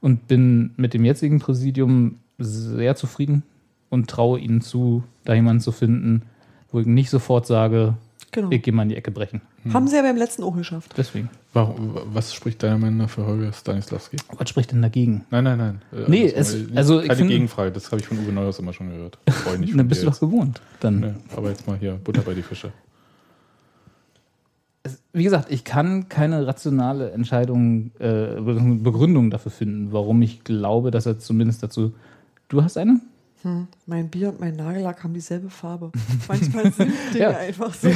und 0.00 0.28
bin 0.28 0.72
mit 0.76 0.92
dem 0.94 1.04
jetzigen 1.04 1.38
Präsidium 1.38 2.18
sehr 2.38 2.96
zufrieden 2.96 3.42
und 3.90 4.10
traue 4.10 4.38
ihnen 4.40 4.60
zu, 4.60 5.04
da 5.24 5.34
jemanden 5.34 5.60
zu 5.60 5.72
finden, 5.72 6.22
wo 6.70 6.80
ich 6.80 6.86
nicht 6.86 7.10
sofort 7.10 7.46
sage, 7.46 7.94
Genau. 8.32 8.50
ich 8.50 8.62
gehe 8.62 8.74
mal 8.74 8.82
in 8.82 8.88
die 8.88 8.96
Ecke 8.96 9.12
brechen. 9.12 9.40
Haben 9.72 9.88
sie 9.88 9.96
ja 9.96 10.02
beim 10.02 10.16
letzten 10.16 10.42
auch 10.42 10.56
geschafft. 10.56 10.92
Deswegen. 10.96 11.30
Warum, 11.52 11.96
was 12.12 12.34
spricht 12.34 12.62
deiner 12.62 12.76
Meinung 12.78 12.98
nach 12.98 13.08
für 13.10 13.24
Holger 13.24 13.52
Stanislavski? 13.52 14.16
Was 14.36 14.48
spricht 14.50 14.72
denn 14.72 14.82
dagegen? 14.82 15.24
Nein, 15.30 15.44
nein, 15.44 15.58
nein. 15.58 15.82
Äh, 15.92 16.10
Nee, 16.10 16.32
das 16.32 16.52
es- 16.52 16.70
war- 16.70 16.76
also 16.76 16.98
keine 17.00 17.16
finde- 17.16 17.32
Gegenfrage, 17.32 17.70
das 17.72 17.90
habe 17.90 18.00
ich 18.00 18.06
von 18.06 18.18
Uwe 18.18 18.32
Neuhaus 18.32 18.58
immer 18.58 18.72
schon 18.72 18.90
gehört. 18.90 19.18
Freu 19.30 19.56
nicht 19.56 19.78
Dann 19.78 19.88
bist 19.88 20.02
du 20.02 20.06
doch 20.06 20.12
jetzt. 20.14 20.20
gewohnt. 20.20 20.60
Dann. 20.80 21.00
Nee, 21.00 21.14
aber 21.36 21.48
jetzt 21.50 21.66
mal 21.66 21.78
hier 21.78 21.94
Butter 21.94 22.22
bei 22.22 22.34
die 22.34 22.42
Fische. 22.42 22.72
wie 25.14 25.24
gesagt, 25.24 25.50
ich 25.50 25.64
kann 25.64 26.08
keine 26.08 26.46
rationale 26.46 27.12
Entscheidung, 27.12 27.92
äh, 28.00 28.40
Begründung 28.40 29.30
dafür 29.30 29.50
finden, 29.52 29.92
warum 29.92 30.20
ich 30.22 30.44
glaube, 30.44 30.90
dass 30.90 31.06
er 31.06 31.18
zumindest 31.18 31.62
dazu. 31.62 31.94
Du 32.48 32.62
hast 32.62 32.76
eine? 32.76 33.00
Hm, 33.44 33.68
mein 33.86 34.08
Bier 34.08 34.30
und 34.30 34.40
mein 34.40 34.56
Nagellack 34.56 35.04
haben 35.04 35.12
dieselbe 35.12 35.50
Farbe. 35.50 35.92
Manchmal 36.28 36.72
sind 36.72 36.92
Dinge 37.12 37.24
Ja. 37.24 37.36
einfach 37.36 37.74
so. 37.74 37.88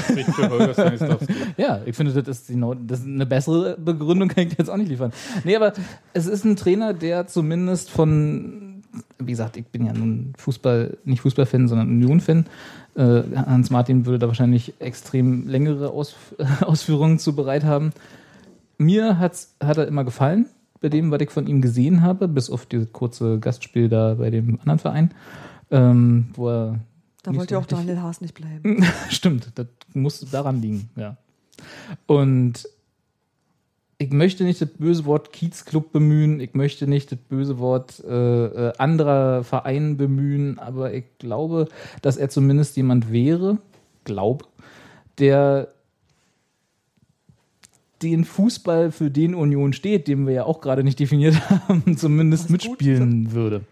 Ja, 1.57 1.81
ich 1.87 1.97
finde, 1.97 2.13
das 2.13 2.29
ist, 2.41 2.49
genau, 2.49 2.75
das 2.75 3.01
ist 3.01 3.07
eine 3.07 3.25
bessere 3.25 3.77
Begründung, 3.79 4.29
kann 4.29 4.45
ich 4.45 4.51
dir 4.51 4.57
jetzt 4.59 4.69
auch 4.69 4.77
nicht 4.77 4.91
liefern. 4.91 5.11
Nee, 5.45 5.57
aber 5.57 5.73
es 6.13 6.27
ist 6.27 6.45
ein 6.45 6.57
Trainer, 6.57 6.93
der 6.93 7.27
zumindest 7.29 7.91
von, 7.91 8.83
wie 9.19 9.31
gesagt, 9.33 9.57
ich 9.57 9.67
bin 9.67 9.87
ja 9.87 9.95
nun 9.95 10.35
Fußball, 10.37 10.99
nicht 11.05 11.23
Fußballfan, 11.23 11.67
sondern 11.67 11.89
Union-Fan. 11.89 12.45
Äh, 12.95 13.23
Hans 13.37 13.71
Martin 13.71 14.05
würde 14.05 14.19
da 14.19 14.27
wahrscheinlich 14.27 14.75
extrem 14.81 15.49
längere 15.49 15.91
Aus, 15.91 16.15
Ausführungen 16.61 17.19
zu 17.19 17.35
bereit 17.35 17.65
haben. 17.65 17.93
Mir 18.77 19.19
hat's, 19.19 19.55
hat 19.65 19.79
er 19.79 19.89
immer 19.89 20.05
gefallen, 20.05 20.47
bei 20.81 20.89
dem, 20.89 21.11
was 21.11 21.21
ich 21.21 21.31
von 21.31 21.47
ihm 21.47 21.61
gesehen 21.61 22.03
habe, 22.03 22.29
bis 22.29 22.51
auf 22.51 22.67
dieses 22.67 22.93
kurze 22.93 23.39
Gastspiel 23.39 23.89
da 23.89 24.15
bei 24.15 24.31
dem 24.31 24.59
anderen 24.61 24.79
Verein, 24.79 25.15
ähm, 25.71 26.29
wo 26.35 26.49
er. 26.49 26.81
Da 27.23 27.35
wollte 27.35 27.55
so 27.55 27.61
auch 27.61 27.67
Daniel 27.67 28.01
Haas 28.01 28.21
nicht 28.21 28.35
bleiben. 28.35 28.85
Stimmt, 29.11 29.51
das 29.55 29.67
muss 29.93 30.21
daran 30.31 30.63
liegen, 30.63 30.89
ja. 30.97 31.17
Und 32.07 32.69
ich 33.99 34.13
möchte 34.13 34.45
nicht 34.45 34.61
das 34.61 34.69
böse 34.69 35.05
Wort 35.07 35.33
Kiezclub 35.33 35.93
bemühen, 35.93 36.39
ich 36.39 36.55
möchte 36.55 36.87
nicht 36.87 37.11
das 37.11 37.19
böse 37.19 37.59
Wort 37.59 38.03
äh, 38.09 38.47
äh, 38.69 38.73
anderer 38.79 39.43
Verein 39.43 39.97
bemühen, 39.97 40.61
aber 40.61 40.95
ich 40.95 41.05
glaube, 41.19 41.69
dass 42.01 42.17
er 42.17 42.29
zumindest 42.29 42.77
jemand 42.77 43.11
wäre, 43.11 43.59
glaube, 44.05 44.45
der 45.19 45.69
den 48.03 48.25
Fußball, 48.25 48.91
für 48.91 49.11
den 49.11 49.35
Union 49.35 49.73
steht, 49.73 50.09
den 50.09 50.27
wir 50.27 50.35
ja 50.35 50.45
auch 50.45 50.61
gerade 50.61 50.85
nicht 50.85 50.99
definiert 50.99 51.37
haben, 51.69 51.97
zumindest 51.97 52.45
Was 52.45 52.49
gut 52.49 52.71
mitspielen 52.71 53.33
würde. 53.33 53.63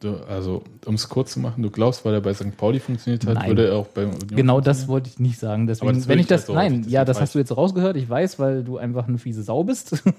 Du, 0.00 0.16
also, 0.26 0.62
um 0.86 0.94
es 0.94 1.10
kurz 1.10 1.32
zu 1.32 1.40
machen, 1.40 1.62
du 1.62 1.70
glaubst, 1.70 2.06
weil 2.06 2.14
er 2.14 2.22
bei 2.22 2.32
St. 2.32 2.56
Pauli 2.56 2.80
funktioniert 2.80 3.26
hat, 3.26 3.34
Nein. 3.34 3.48
würde 3.48 3.68
er 3.68 3.76
auch 3.76 3.86
bei 3.88 4.04
Union 4.04 4.28
Genau 4.28 4.60
das 4.62 4.88
wollte 4.88 5.10
ich 5.10 5.20
nicht 5.20 5.38
sagen. 5.38 5.66
Deswegen, 5.66 6.08
wenn 6.08 6.18
ich 6.18 6.22
ich 6.22 6.28
das, 6.28 6.48
auch 6.48 6.54
nein, 6.54 6.86
ja, 6.88 7.04
das 7.04 7.18
falsch. 7.18 7.26
hast 7.26 7.34
du 7.34 7.38
jetzt 7.38 7.54
rausgehört. 7.54 7.96
Ich 7.96 8.08
weiß, 8.08 8.38
weil 8.38 8.64
du 8.64 8.78
einfach 8.78 9.06
eine 9.08 9.18
fiese 9.18 9.42
Sau 9.42 9.64
bist. 9.64 10.02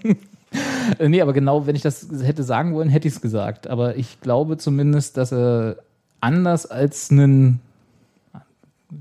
Äh, 1.00 1.08
nee, 1.08 1.22
aber 1.22 1.32
genau, 1.32 1.66
wenn 1.66 1.78
ich 1.78 1.82
das 1.82 2.10
hätte 2.24 2.44
sagen 2.44 2.74
wollen, 2.74 2.90
hätte 2.90 3.08
ich 3.08 3.14
es 3.14 3.22
gesagt. 3.22 3.68
Aber 3.68 3.96
ich 3.96 4.20
glaube 4.20 4.58
zumindest, 4.58 5.16
dass 5.16 5.32
er 5.32 5.78
anders 6.20 6.66
als 6.66 7.10
einen, 7.10 7.62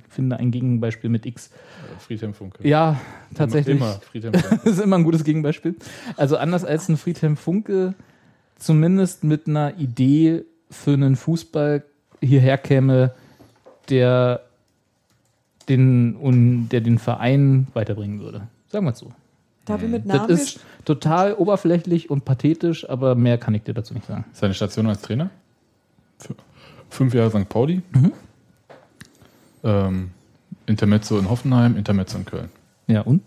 finde 0.08 0.38
ein 0.38 0.50
Gegenbeispiel 0.50 1.10
mit 1.10 1.26
X. 1.26 1.50
Friedhelm 1.98 2.34
Funke. 2.34 2.66
Ja, 2.66 3.00
tatsächlich. 3.34 3.76
Immer, 3.76 4.00
Friedhelm 4.10 4.34
Funke. 4.34 4.60
Das 4.64 4.74
ist 4.74 4.82
immer 4.82 4.96
ein 4.96 5.04
gutes 5.04 5.24
Gegenbeispiel. 5.24 5.76
Also 6.16 6.36
anders 6.36 6.64
als 6.64 6.88
ein 6.88 6.96
Friedhelm 6.96 7.36
Funke, 7.36 7.94
zumindest 8.56 9.24
mit 9.24 9.46
einer 9.48 9.78
Idee 9.78 10.44
für 10.70 10.92
einen 10.92 11.16
Fußball 11.16 11.84
hierher 12.20 12.58
käme, 12.58 13.14
der 13.88 14.42
den, 15.68 16.16
und 16.16 16.68
der 16.68 16.80
den 16.80 16.98
Verein 16.98 17.66
weiterbringen 17.74 18.20
würde. 18.20 18.48
Sagen 18.68 18.84
wir 18.84 18.92
es 18.92 18.98
so. 18.98 19.12
Da 19.64 19.80
wir 19.80 19.88
mit 19.88 20.08
Das 20.08 20.16
Namen 20.16 20.30
ist 20.30 20.60
total 20.84 21.34
oberflächlich 21.34 22.10
und 22.10 22.24
pathetisch, 22.24 22.88
aber 22.88 23.14
mehr 23.14 23.38
kann 23.38 23.54
ich 23.54 23.62
dir 23.62 23.74
dazu 23.74 23.94
nicht 23.94 24.06
sagen. 24.06 24.24
Seine 24.32 24.54
Station 24.54 24.86
als 24.86 25.02
Trainer? 25.02 25.30
Fünf 26.88 27.14
Jahre 27.14 27.30
St. 27.30 27.48
Pauli. 27.48 27.82
Mhm. 27.92 28.12
Ähm, 29.64 30.10
Intermezzo 30.66 31.18
in 31.18 31.28
Hoffenheim, 31.28 31.76
Intermezzo 31.76 32.16
in 32.18 32.24
Köln. 32.24 32.48
Ja, 32.86 33.02
und? 33.02 33.22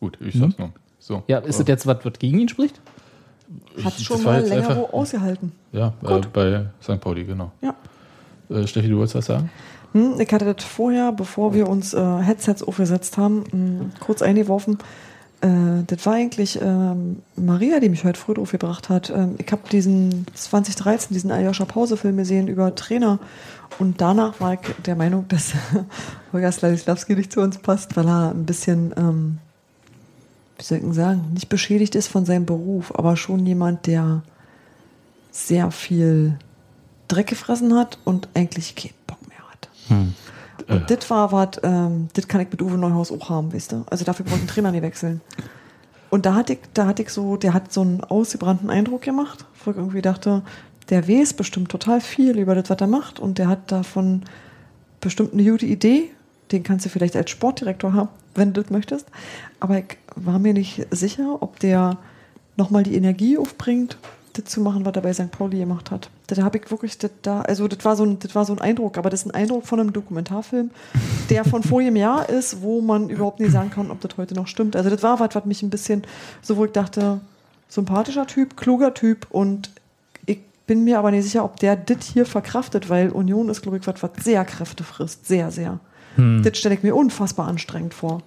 Gut, 0.00 0.18
ich 0.20 0.34
sag's 0.38 0.58
nur. 0.58 0.70
So. 0.98 1.22
Ja, 1.26 1.38
ist 1.38 1.60
das 1.60 1.68
jetzt 1.68 1.86
was, 1.86 1.98
was 2.04 2.12
gegen 2.18 2.38
ihn 2.38 2.48
spricht? 2.48 2.80
hat 3.84 3.94
Ich- 3.98 4.04
schon 4.04 4.22
mal 4.22 4.40
länger 4.42 4.68
einfach- 4.70 4.76
wo 4.90 4.96
ausgehalten. 4.98 5.52
Ja, 5.72 5.92
äh, 6.02 6.20
bei 6.32 6.64
St. 6.82 7.00
Pauli, 7.00 7.24
genau. 7.24 7.52
Ja. 7.60 7.74
Äh, 8.50 8.66
Steffi, 8.66 8.88
du 8.88 8.96
wolltest 8.98 9.14
was 9.16 9.26
sagen? 9.26 9.50
Hm, 9.92 10.14
ich 10.18 10.32
hatte 10.32 10.52
das 10.52 10.64
vorher, 10.64 11.12
bevor 11.12 11.54
wir 11.54 11.68
uns 11.68 11.92
äh, 11.94 11.98
Headsets 12.22 12.62
aufgesetzt 12.62 13.16
haben, 13.18 13.44
mh, 13.52 13.84
kurz 14.00 14.22
eingeworfen. 14.22 14.78
Äh, 15.40 15.48
das 15.86 16.04
war 16.06 16.14
eigentlich 16.14 16.58
ähm, 16.60 17.18
Maria, 17.36 17.80
die 17.80 17.88
mich 17.90 18.04
heute 18.04 18.18
früh 18.18 18.34
drauf 18.34 18.50
gebracht 18.52 18.88
hat. 18.88 19.10
Ähm, 19.10 19.34
ich 19.38 19.50
habe 19.52 19.62
diesen 19.70 20.26
2013, 20.34 21.14
diesen 21.14 21.30
Aljoscha 21.30 21.64
Pause-Film 21.66 22.16
gesehen 22.16 22.48
über 22.48 22.74
Trainer. 22.74 23.18
Und 23.78 24.00
danach 24.00 24.40
war 24.40 24.54
ich 24.54 24.60
der 24.84 24.96
Meinung, 24.96 25.26
dass 25.28 25.52
Holger 26.32 26.52
Sladislawski 26.52 27.14
nicht 27.16 27.32
zu 27.32 27.40
uns 27.40 27.58
passt, 27.58 27.96
weil 27.96 28.06
er 28.06 28.30
ein 28.30 28.46
bisschen, 28.46 28.94
ähm, 28.96 29.38
wie 30.58 30.64
soll 30.64 30.78
ich 30.78 30.84
denn 30.84 30.92
sagen, 30.92 31.32
nicht 31.32 31.48
beschädigt 31.48 31.94
ist 31.94 32.08
von 32.08 32.24
seinem 32.24 32.46
Beruf, 32.46 32.92
aber 32.96 33.16
schon 33.16 33.44
jemand, 33.46 33.86
der 33.86 34.22
sehr 35.30 35.70
viel 35.70 36.38
Dreck 37.08 37.26
gefressen 37.26 37.74
hat 37.74 37.98
und 38.04 38.28
eigentlich 38.34 38.76
keinen 38.76 38.94
Bock 39.06 39.18
mehr 39.28 39.38
hat. 39.50 39.68
Und 40.68 40.90
das 40.90 41.10
war 41.10 41.32
was, 41.32 41.60
ähm, 41.62 42.08
das 42.14 42.28
kann 42.28 42.40
ich 42.40 42.50
mit 42.50 42.62
Uwe 42.62 42.78
Neuhaus 42.78 43.10
auch 43.10 43.28
haben, 43.28 43.52
weißt 43.52 43.72
du? 43.72 43.84
Also 43.90 44.04
dafür 44.04 44.24
brauche 44.24 44.36
ich 44.36 44.42
einen 44.42 44.48
Trainer 44.48 44.70
nicht 44.70 44.82
wechseln. 44.82 45.20
Und 46.10 46.26
da 46.26 46.34
hatte 46.34 46.52
ich, 46.52 46.60
da 46.74 46.86
hatte 46.86 47.02
ich 47.02 47.10
so, 47.10 47.36
der 47.36 47.52
hat 47.54 47.72
so 47.72 47.80
einen 47.80 48.02
ausgebrannten 48.02 48.70
Eindruck 48.70 49.02
gemacht, 49.02 49.44
wo 49.64 49.72
ich 49.72 49.76
irgendwie 49.76 50.00
dachte, 50.00 50.42
der 50.90 51.08
weiß 51.08 51.34
bestimmt 51.34 51.70
total 51.70 52.00
viel 52.00 52.38
über 52.38 52.54
das, 52.54 52.70
was 52.70 52.80
er 52.80 52.86
macht 52.86 53.18
und 53.18 53.38
der 53.38 53.48
hat 53.48 53.72
davon 53.72 54.22
bestimmt 55.00 55.32
eine 55.32 55.44
gute 55.44 55.66
Idee. 55.66 56.10
Den 56.52 56.62
kannst 56.62 56.84
du 56.84 56.90
vielleicht 56.90 57.16
als 57.16 57.30
Sportdirektor 57.30 57.94
haben, 57.94 58.10
wenn 58.34 58.52
du 58.52 58.62
das 58.62 58.70
möchtest. 58.70 59.06
Aber 59.60 59.78
ich 59.78 59.96
war 60.14 60.38
mir 60.38 60.52
nicht 60.52 60.86
sicher, 60.90 61.42
ob 61.42 61.58
der 61.60 61.98
nochmal 62.56 62.82
die 62.82 62.94
Energie 62.94 63.38
aufbringt, 63.38 63.96
das 64.34 64.46
zu 64.46 64.60
machen, 64.60 64.84
was 64.84 64.94
er 64.94 65.02
bei 65.02 65.12
St. 65.12 65.30
Pauli 65.30 65.58
gemacht 65.58 65.90
hat. 65.90 66.10
Da 66.26 66.42
habe 66.42 66.58
ich 66.58 66.70
wirklich 66.70 66.98
das 66.98 67.10
da, 67.22 67.42
also 67.42 67.68
das 67.68 67.84
war, 67.84 67.96
so 67.96 68.04
ein, 68.04 68.18
das 68.18 68.34
war 68.34 68.44
so 68.44 68.52
ein 68.52 68.60
Eindruck, 68.60 68.98
aber 68.98 69.10
das 69.10 69.20
ist 69.20 69.26
ein 69.26 69.34
Eindruck 69.34 69.66
von 69.66 69.80
einem 69.80 69.92
Dokumentarfilm, 69.92 70.70
der 71.30 71.44
von 71.44 71.62
vorigem 71.62 71.96
Jahr 71.96 72.28
ist, 72.28 72.60
wo 72.62 72.80
man 72.80 73.08
überhaupt 73.08 73.40
nicht 73.40 73.52
sagen 73.52 73.70
kann, 73.70 73.90
ob 73.90 74.00
das 74.00 74.16
heute 74.16 74.34
noch 74.34 74.46
stimmt. 74.46 74.76
Also 74.76 74.90
das 74.90 75.02
war 75.02 75.20
was, 75.20 75.34
was 75.34 75.44
mich 75.44 75.62
ein 75.62 75.70
bisschen, 75.70 76.02
so 76.42 76.56
wo 76.56 76.64
ich 76.64 76.72
dachte, 76.72 77.20
sympathischer 77.68 78.26
Typ, 78.26 78.56
kluger 78.56 78.94
Typ 78.94 79.26
und 79.30 79.70
bin 80.66 80.84
mir 80.84 80.98
aber 80.98 81.10
nicht 81.10 81.24
sicher, 81.24 81.44
ob 81.44 81.60
der 81.60 81.76
das 81.76 82.04
hier 82.06 82.26
verkraftet, 82.26 82.88
weil 82.88 83.10
Union 83.10 83.48
ist, 83.48 83.62
glaube 83.62 83.78
ich, 83.78 83.86
was, 83.86 84.02
was 84.02 84.10
sehr 84.20 84.44
Kräfte 84.44 84.84
frisst. 84.84 85.26
Sehr, 85.26 85.50
sehr. 85.50 85.80
Das 86.16 86.56
stelle 86.56 86.76
ich 86.76 86.82
mir 86.82 86.94
unfassbar 86.94 87.48
anstrengend 87.48 87.92
vor. 87.92 88.22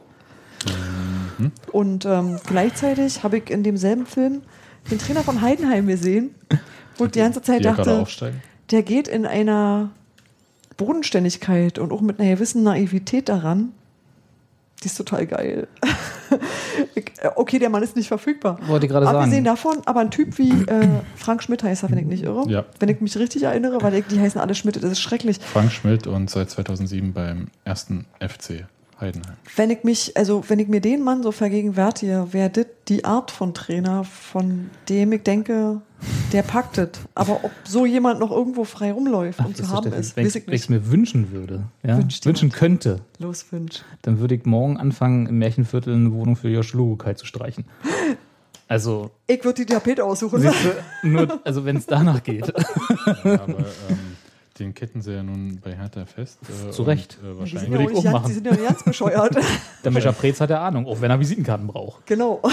Und 1.72 2.06
ähm, 2.06 2.40
gleichzeitig 2.46 3.24
habe 3.24 3.38
ich 3.38 3.50
in 3.50 3.64
demselben 3.64 4.06
Film 4.06 4.42
den 4.92 4.98
Trainer 4.98 5.24
von 5.24 5.42
Heidenheim 5.42 5.88
gesehen, 5.88 6.36
wo 6.98 7.06
ich 7.06 7.12
die 7.12 7.20
ganze 7.20 7.42
Zeit 7.42 7.60
Die 7.60 7.64
dachte, 7.64 8.06
der 8.72 8.84
geht 8.84 9.08
in 9.08 9.26
einer 9.26 9.92
Bodenständigkeit 10.78 11.80
und 11.80 11.92
auch 11.92 12.02
mit 12.02 12.20
einer 12.20 12.36
gewissen 12.36 12.64
Naivität 12.64 13.30
daran. 13.30 13.72
Die 14.84 14.86
ist 14.88 14.95
total 14.95 15.26
geil. 15.26 15.68
Äh, 17.20 17.30
okay, 17.36 17.58
der 17.58 17.70
Mann 17.70 17.82
ist 17.82 17.95
nicht 17.95 18.08
verfügbar. 18.08 18.60
Wollte 18.68 18.86
ich 18.86 18.91
gerade 18.91 19.08
Abgesehen 19.08 19.32
sagen. 19.32 19.45
davon, 19.45 19.78
aber 19.86 20.02
ein 20.02 20.12
Typ 20.12 20.38
wie 20.38 20.52
äh, 20.52 20.88
Frank 21.16 21.41
Schmidt 21.41 21.64
heißt 21.64 21.82
er, 21.84 21.90
wenn 21.90 21.98
ich 21.98 22.06
nicht 22.06 22.24
irre. 22.24 22.48
Ja. 22.48 22.66
Wenn 22.80 22.90
ich 22.90 23.02
mich 23.02 23.18
richtig 23.18 23.44
erinnere, 23.44 23.82
weil 23.82 23.95
ich, 23.95 24.06
die 24.06 24.20
heißen 24.20 24.40
alle 24.40 24.54
Schmidt, 24.54 24.76
das 24.76 24.91
ist 24.91 24.99
schrecklich. 24.99 25.40
Frank 25.40 25.72
Schmidt 25.72 26.06
und 26.06 26.30
seit 26.30 26.52
2007 26.52 27.14
beim 27.14 27.48
ersten 27.64 28.06
FC 28.20 28.66
Heidenheim. 28.99 29.36
Wenn 29.56 29.69
ich 29.69 29.84
mich, 29.84 30.15
also 30.18 30.44
wenn 30.48 30.60
ich 30.60 30.68
mir 30.68 30.82
den 30.82 31.03
Mann 31.03 31.24
so 31.24 31.32
vergegenwärtige, 31.32 32.28
wäre 32.32 32.49
das 32.49 32.65
die 32.88 33.06
Art 33.06 33.32
von 33.32 33.53
Trainer, 33.53 34.03
von 34.03 34.69
dem 34.90 35.11
ich 35.11 35.24
denke, 35.24 35.82
der 36.32 36.41
packt 36.44 36.78
es. 36.78 36.90
Aber 37.15 37.44
ob 37.44 37.52
so 37.64 37.86
jemand 37.86 38.19
noch 38.19 38.32
irgendwo 38.32 38.64
frei 38.64 38.91
rumläuft 38.91 39.40
und 39.40 39.56
zu 39.57 39.68
haben 39.69 39.91
ist, 39.94 40.15
wenn 40.15 40.26
weiß 40.26 40.36
ich 40.36 40.48
ich 40.48 40.53
es 40.53 40.69
nicht. 40.69 40.69
mir 40.69 40.91
wünschen 40.91 41.32
würde, 41.32 41.64
ja, 41.84 41.99
wünschen 42.24 42.52
könnte, 42.52 43.02
Los, 43.19 43.45
Wünsch. 43.52 43.84
dann 44.03 44.19
würde 44.19 44.36
ich 44.36 44.45
morgen 44.45 44.78
anfangen, 44.78 45.28
im 45.28 45.38
Märchenviertel 45.40 45.94
eine 45.94 46.11
Wohnung 46.14 46.36
für 46.36 46.49
Josh 46.49 46.74
Lugukai 46.74 47.14
zu 47.14 47.26
streichen. 47.26 47.65
Also, 48.69 49.11
Ich 49.28 49.41
würde 49.45 49.64
die 49.64 49.74
Tapete 49.74 50.03
aussuchen. 50.03 50.45
nur, 51.02 51.40
also 51.45 51.64
wenn 51.64 51.78
es 51.78 51.86
danach 51.86 52.22
geht. 52.22 52.53
Aber 53.24 53.48
ähm, 53.48 53.65
den 54.60 54.74
ketten 54.74 55.02
sie 55.02 55.14
ja 55.14 55.24
nun 55.24 55.60
bei 55.64 55.76
Hertha 55.76 56.06
fest. 56.06 56.40
Äh, 56.68 56.72
Zu 56.72 56.84
Recht. 56.84 57.18
Und, 57.22 57.28
äh, 57.42 57.44
Die 57.46 57.58
sind, 57.58 57.72
wahrscheinlich. 57.72 58.04
ja 58.04 58.12
ganz, 58.12 58.28
die 58.28 58.34
sind 58.34 58.46
ja 58.48 58.52
nicht 58.54 58.66
ganz 58.68 58.84
bescheuert. 58.84 59.36
Der 59.84 59.92
Mischer 59.92 60.12
Preetz 60.14 60.40
hat 60.42 60.50
ja 60.50 60.66
Ahnung, 60.66 60.86
auch 60.88 61.00
wenn 61.02 61.12
er 61.12 61.20
Visitenkarten 61.20 61.68
braucht. 61.68 62.06
genau. 62.06 62.42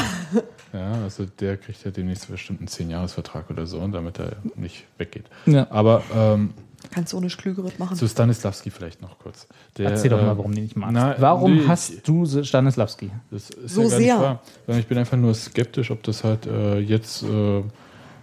Ja, 0.72 0.93
also 1.05 1.24
der 1.39 1.56
kriegt 1.56 1.85
ja 1.85 1.93
demnächst 1.93 2.28
bestimmt 2.28 2.59
einen 2.59 2.66
10-Jahres-Vertrag 2.66 3.48
oder 3.48 3.64
so, 3.64 3.86
damit 3.86 4.18
er 4.18 4.32
nicht 4.56 4.86
weggeht. 4.98 5.26
Ja. 5.47 5.68
Aber 5.70 6.02
ähm, 6.12 6.52
Kannst 6.90 7.12
du 7.12 7.20
nicht 7.20 7.39
Klügeres 7.39 7.78
machen. 7.78 7.97
zu 7.97 8.09
Stanislavski 8.09 8.70
vielleicht 8.70 9.01
noch 9.01 9.20
kurz. 9.20 9.47
Der, 9.78 9.90
Erzähl 9.90 10.10
doch 10.10 10.20
mal, 10.20 10.32
äh, 10.32 10.36
warum 10.36 10.52
du 10.52 10.60
nicht 10.60 10.74
magst. 10.74 10.93
na, 10.94 11.14
warum 11.20 11.59
nee, 11.59 11.62
hast 11.68 12.09
du 12.09 12.26
Stanislavski? 12.43 13.10
Das 13.31 13.51
ist 13.51 13.72
So 13.72 13.82
ja 13.82 13.89
gar 13.89 13.98
sehr. 13.98 14.14
nicht 14.18 14.24
wahr. 14.66 14.78
Ich 14.78 14.86
bin 14.89 14.98
einfach 14.98 15.16
nur 15.16 15.32
skeptisch, 15.35 15.93
ob 15.93 16.02
das 16.02 16.24
halt 16.24 16.47
äh, 16.47 16.81
jetzt 16.81 17.22
äh, 17.22 17.62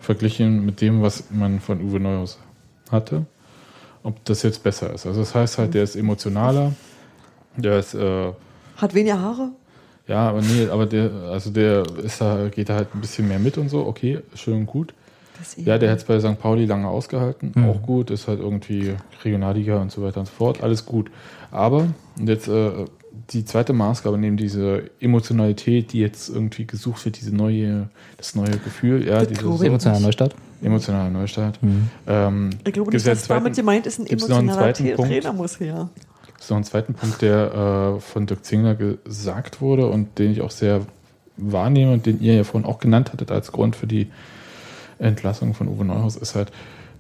verglichen 0.02 0.66
mit 0.66 0.82
dem, 0.82 1.02
was 1.02 1.24
man 1.32 1.62
von 1.62 1.82
Uwe 1.82 2.02
Neuhaus 2.02 2.38
hatte, 2.92 3.26
ob 4.04 4.24
das 4.26 4.44
jetzt 4.44 4.64
besser 4.64 4.94
ist. 4.94 5.06
Also 5.06 5.20
das 5.20 5.34
heißt 5.36 5.58
halt, 5.58 5.74
der 5.74 5.84
ist 5.84 5.96
emotionaler, 5.96 6.74
der 7.58 7.80
ist 7.80 7.94
äh, 7.94 8.32
Hat 8.78 8.94
weniger 8.94 9.20
Haare? 9.20 9.50
ja, 10.08 10.30
aber 10.30 10.42
nee, 10.42 10.68
aber 10.70 10.86
der, 10.86 11.12
also 11.32 11.50
der 11.52 11.84
ist 12.04 12.20
da, 12.22 12.50
geht 12.50 12.70
da 12.70 12.76
halt 12.76 12.94
ein 12.96 13.02
bisschen 13.02 13.28
mehr 13.28 13.40
mit 13.40 13.58
und 13.58 13.70
so, 13.70 13.86
okay, 13.86 14.20
schön 14.36 14.56
und 14.56 14.66
gut. 14.66 14.94
Ja, 15.58 15.80
der 15.80 15.90
hat 15.90 15.98
es 15.98 16.04
bei 16.04 16.20
St. 16.20 16.40
Pauli 16.40 16.66
lange 16.66 16.88
ausgehalten, 16.88 17.52
Mhm. 17.56 17.66
auch 17.70 17.82
gut, 17.82 18.12
ist 18.12 18.28
halt 18.28 18.40
irgendwie 18.40 18.94
Regionalliga 19.24 19.82
und 19.82 19.92
so 19.92 20.04
weiter 20.04 20.20
und 20.20 20.28
so 20.28 20.34
fort, 20.34 20.62
alles 20.62 20.86
gut. 20.86 21.10
Aber 21.50 21.88
und 22.20 22.28
jetzt 22.28 22.48
äh, 22.48 22.72
die 23.32 23.44
zweite 23.46 23.74
Maßgabe 23.74 24.18
neben 24.18 24.38
diese 24.38 24.90
Emotionalität, 25.00 25.94
die 25.94 26.00
jetzt 26.00 26.30
irgendwie 26.30 26.66
gesucht 26.68 27.04
wird, 27.06 27.20
diese 27.20 27.34
neue, 27.36 27.90
das 28.18 28.36
neue 28.36 28.52
Gefühl, 28.58 29.08
ja, 29.08 29.26
diese 29.26 29.42
glaube 29.42 29.64
ich 29.64 29.68
Emotionaler 29.70 30.02
Neustart. 30.02 30.36
Emotionaler 30.62 31.10
Neustart. 31.10 31.62
Mhm. 31.64 31.90
Ähm, 32.08 32.50
Ich 32.66 32.74
glaube 32.74 32.92
nicht, 32.92 33.06
dass 33.08 33.28
damit 33.28 33.44
zweiten- 33.54 33.56
gemeint 33.56 33.86
ist, 33.88 34.00
ein 34.00 34.08
einen 34.08 34.20
emotionaler? 34.20 34.74
Trainer 34.74 35.34
muss 35.34 35.60
her. 35.60 35.90
ist 36.40 36.50
noch 36.50 36.58
ein 36.58 36.64
zweiten 36.64 36.94
Punkt, 36.94 37.22
der 37.22 37.96
äh, 37.98 38.00
von 38.02 38.26
Dirk 38.26 38.44
Zingler 38.46 38.76
gesagt 38.76 39.62
wurde 39.62 39.88
und 39.88 40.18
den 40.20 40.32
ich 40.32 40.42
auch 40.42 40.52
sehr 40.52 40.82
wahrnehme 41.38 41.94
und 41.94 42.06
den 42.06 42.22
ihr 42.22 42.36
ja 42.36 42.44
vorhin 42.44 42.70
auch 42.70 42.80
genannt 42.80 43.12
hattet 43.14 43.32
als 43.32 43.52
Grund 43.52 43.76
für 43.76 43.88
die 43.88 44.12
Entlassung 45.00 45.54
von 45.54 45.68
Uwe 45.68 45.86
Neuhaus, 45.86 46.16
ist 46.16 46.36
halt 46.36 46.52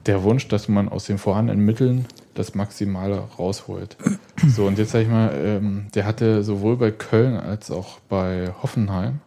der 0.08 0.24
Wunsch, 0.24 0.48
dass 0.48 0.68
man 0.68 0.90
aus 0.90 1.06
den 1.06 1.20
vorhandenen 1.20 1.64
Mitteln 1.64 2.06
das 2.34 2.56
Maximale 2.56 3.20
rausholt. 3.38 3.98
So, 4.48 4.66
und 4.66 4.80
jetzt 4.80 4.90
sag 4.90 5.02
ich 5.04 5.08
mal, 5.08 5.32
ähm, 5.36 5.86
der 5.94 6.04
hatte 6.08 6.42
sowohl 6.44 6.76
bei 6.76 6.90
Köln 6.90 7.36
als 7.38 7.70
auch 7.70 8.00
bei 8.10 8.52
Hoffenheim 8.64 9.20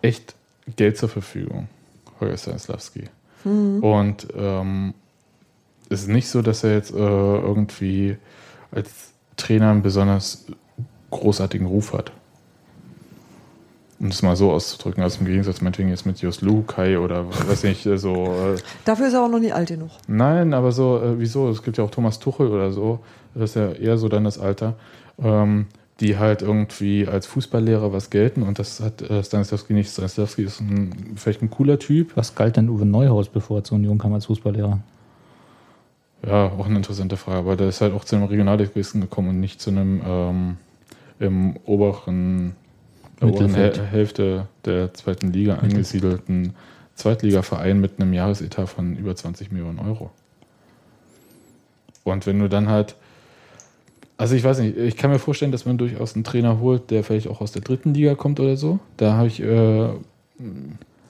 echt 0.00 0.36
Geld 0.76 0.96
zur 0.96 1.08
Verfügung, 1.08 1.66
Holger 2.24 2.36
Stanislavski. 2.36 3.04
Und 3.44 4.26
ähm, 4.36 4.94
es 5.90 6.02
ist 6.02 6.08
nicht 6.08 6.28
so, 6.28 6.40
dass 6.40 6.64
er 6.64 6.72
jetzt 6.72 6.92
äh, 6.92 6.96
irgendwie 6.96 8.16
als 8.72 9.12
Trainer 9.36 9.70
einen 9.70 9.82
besonders 9.82 10.46
großartigen 11.10 11.66
Ruf 11.66 11.92
hat. 11.92 12.10
Um 14.00 14.08
das 14.08 14.22
mal 14.22 14.34
so 14.34 14.50
auszudrücken, 14.50 15.02
also 15.02 15.20
im 15.20 15.26
Gegensatz 15.26 15.60
meinetwegen 15.60 15.90
jetzt 15.90 16.04
mit 16.06 16.20
Jos 16.20 16.40
Lukai 16.40 16.98
oder 16.98 17.26
weiß 17.48 17.64
nicht, 17.64 17.84
äh, 17.86 17.98
so. 17.98 18.14
Äh, 18.14 18.56
Dafür 18.84 19.08
ist 19.08 19.12
er 19.14 19.22
auch 19.22 19.28
noch 19.30 19.38
nicht 19.38 19.54
alt 19.54 19.68
genug. 19.68 19.90
nein, 20.08 20.54
aber 20.54 20.72
so, 20.72 20.98
äh, 20.98 21.18
wieso? 21.18 21.48
Es 21.50 21.62
gibt 21.62 21.76
ja 21.76 21.84
auch 21.84 21.90
Thomas 21.90 22.18
Tuchel 22.18 22.48
oder 22.48 22.72
so, 22.72 23.00
das 23.34 23.50
ist 23.50 23.56
ja 23.56 23.72
eher 23.72 23.98
so 23.98 24.08
dann 24.08 24.24
das 24.24 24.38
Alter, 24.38 24.74
ähm, 25.22 25.66
die 26.00 26.18
halt 26.18 26.42
irgendwie 26.42 27.06
als 27.06 27.26
Fußballlehrer 27.26 27.92
was 27.92 28.10
gelten 28.10 28.42
und 28.42 28.58
das 28.58 28.80
hat 28.80 29.02
äh, 29.02 29.22
Stanislavski 29.22 29.74
nicht. 29.74 29.90
Stanislavski 29.90 30.42
ist 30.42 30.60
ein, 30.60 31.12
vielleicht 31.16 31.42
ein 31.42 31.50
cooler 31.50 31.78
Typ, 31.78 32.16
Was 32.16 32.34
galt 32.34 32.56
denn 32.56 32.68
Uwe 32.68 32.84
Neuhaus, 32.84 33.28
bevor 33.28 33.58
er 33.58 33.64
zur 33.64 33.76
Union 33.76 33.98
kam 33.98 34.12
als 34.12 34.26
Fußballlehrer? 34.26 34.80
Ja, 36.26 36.46
auch 36.46 36.66
eine 36.66 36.76
interessante 36.76 37.16
Frage, 37.16 37.38
aber 37.38 37.56
der 37.56 37.68
ist 37.68 37.80
halt 37.80 37.92
auch 37.92 38.04
zu 38.04 38.16
einem 38.16 38.24
Regionalligisten 38.24 39.00
gekommen 39.00 39.28
und 39.28 39.40
nicht 39.40 39.60
zu 39.60 39.70
einem 39.70 40.02
ähm, 40.04 40.56
im 41.20 41.56
oberen, 41.64 42.56
der 43.20 43.28
oberen 43.28 43.54
Hälfte 43.54 44.48
der 44.64 44.92
zweiten 44.94 45.32
Liga 45.32 45.56
angesiedelten 45.56 46.54
Zweitligaverein 46.94 47.80
mit 47.80 48.00
einem 48.00 48.12
Jahresetat 48.12 48.68
von 48.68 48.96
über 48.96 49.14
20 49.14 49.52
Millionen 49.52 49.78
Euro. 49.78 50.10
Und 52.04 52.26
wenn 52.26 52.38
du 52.38 52.48
dann 52.48 52.68
halt, 52.68 52.96
Also 54.24 54.36
ich 54.36 54.44
weiß 54.44 54.60
nicht, 54.60 54.78
ich 54.78 54.96
kann 54.96 55.10
mir 55.10 55.18
vorstellen, 55.18 55.52
dass 55.52 55.66
man 55.66 55.76
durchaus 55.76 56.14
einen 56.14 56.24
Trainer 56.24 56.58
holt, 56.58 56.90
der 56.90 57.04
vielleicht 57.04 57.28
auch 57.28 57.42
aus 57.42 57.52
der 57.52 57.60
dritten 57.60 57.92
Liga 57.92 58.14
kommt 58.14 58.40
oder 58.40 58.56
so. 58.56 58.78
Da 58.96 59.18
habe 59.18 59.26
ich, 59.26 59.38
äh, 59.42 59.88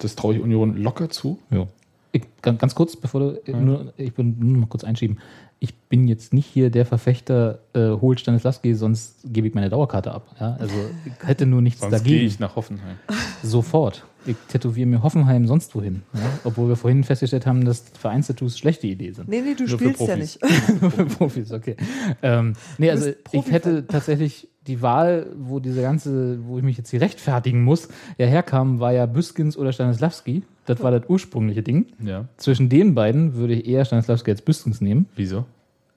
das 0.01 0.17
traue 0.17 0.35
ich 0.35 0.43
Union 0.43 0.77
locker 0.77 1.09
zu. 1.11 1.39
Ja. 1.53 1.69
Ich, 2.15 2.23
ganz, 2.43 2.61
ganz 2.61 2.77
kurz, 2.77 2.95
bevor 2.95 3.21
du, 3.21 3.43
äh, 3.45 3.53
nur, 3.57 3.93
ich 3.97 4.17
will 4.17 4.25
nur 4.25 4.59
noch 4.59 4.69
kurz 4.69 4.85
einschieben. 4.85 5.19
Ich 5.59 5.75
bin 5.75 6.07
jetzt 6.07 6.33
nicht 6.33 6.47
hier 6.47 6.71
der 6.71 6.87
Verfechter, 6.87 7.59
äh, 7.73 7.89
holt 7.89 8.21
Stanislavski, 8.21 8.75
sonst 8.75 9.17
gebe 9.25 9.49
ich 9.49 9.55
meine 9.55 9.69
Dauerkarte 9.69 10.13
ab. 10.13 10.33
Ja? 10.39 10.57
Also 10.61 10.77
ich 11.05 11.27
hätte 11.27 11.45
nur 11.45 11.61
nichts 11.61 11.81
Sonst 11.81 11.91
dagegen. 11.91 12.19
gehe 12.19 12.25
ich 12.25 12.39
nach 12.39 12.55
Hoffenheim. 12.55 12.99
Sofort. 13.43 14.05
Ich 14.27 14.37
tätowiere 14.47 14.87
mir 14.87 15.03
Hoffenheim 15.03 15.49
sonst 15.49 15.75
wohin. 15.75 16.05
Ja? 16.13 16.21
Obwohl 16.45 16.69
wir 16.69 16.77
vorhin 16.77 17.03
festgestellt 17.03 17.47
haben, 17.47 17.65
dass 17.65 17.83
Vereinstattoos 17.99 18.59
schlechte 18.59 18.87
Idee 18.87 19.11
sind. 19.11 19.29
Nee, 19.29 19.41
nee, 19.41 19.55
du 19.55 19.65
Nur 19.65 19.71
spielst 19.71 20.07
ja 20.07 20.15
nicht. 20.15 20.39
Nur 20.81 20.93
für 20.93 21.07
Profis, 21.07 21.51
okay. 21.51 21.75
Ähm, 22.23 22.53
nee, 22.79 22.93
also 22.93 23.11
ich 23.33 23.51
hätte 23.51 23.89
tatsächlich 23.89 24.49
die 24.69 24.83
Wahl, 24.83 25.33
wo 25.37 25.59
diese 25.59 25.83
ganze, 25.83 26.47
wo 26.47 26.59
ich 26.59 26.65
mich 26.65 26.79
jetzt 26.79 26.91
hier 26.91 27.01
rechtfertigen 27.01 27.65
muss, 27.65 27.89
ja 28.19 28.27
herkam, 28.27 28.79
war 28.79 28.93
ja 28.93 29.07
Büskins 29.07 29.57
oder 29.57 29.73
Stanislavski. 29.73 30.45
Das 30.67 30.83
war 30.83 30.91
das 30.91 31.03
ursprüngliche 31.09 31.63
Ding. 31.63 31.87
Ja. 32.03 32.27
Zwischen 32.37 32.69
den 32.69 32.95
beiden 32.95 33.35
würde 33.35 33.55
ich 33.55 33.67
eher 33.67 33.85
Stanislavski 33.85 34.31
als 34.31 34.43
Büskins 34.43 34.81
nehmen. 34.81 35.07
Wieso? 35.15 35.45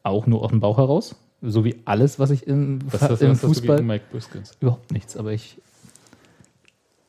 Auch 0.03 0.27
nur 0.27 0.43
aus 0.43 0.49
dem 0.49 0.59
Bauch 0.59 0.77
heraus. 0.77 1.15
So 1.41 1.63
wie 1.63 1.75
alles, 1.85 2.19
was 2.19 2.31
ich 2.31 2.47
im, 2.47 2.79
Was, 2.91 3.01
hast, 3.01 3.21
im 3.21 3.29
was 3.29 3.37
hast 3.37 3.43
du 3.43 3.47
Fußball. 3.47 3.77
gegen 3.77 3.87
Mike 3.87 4.05
Biskins? 4.11 4.57
Überhaupt 4.59 4.91
nichts, 4.91 5.15
aber 5.15 5.33
ich. 5.33 5.61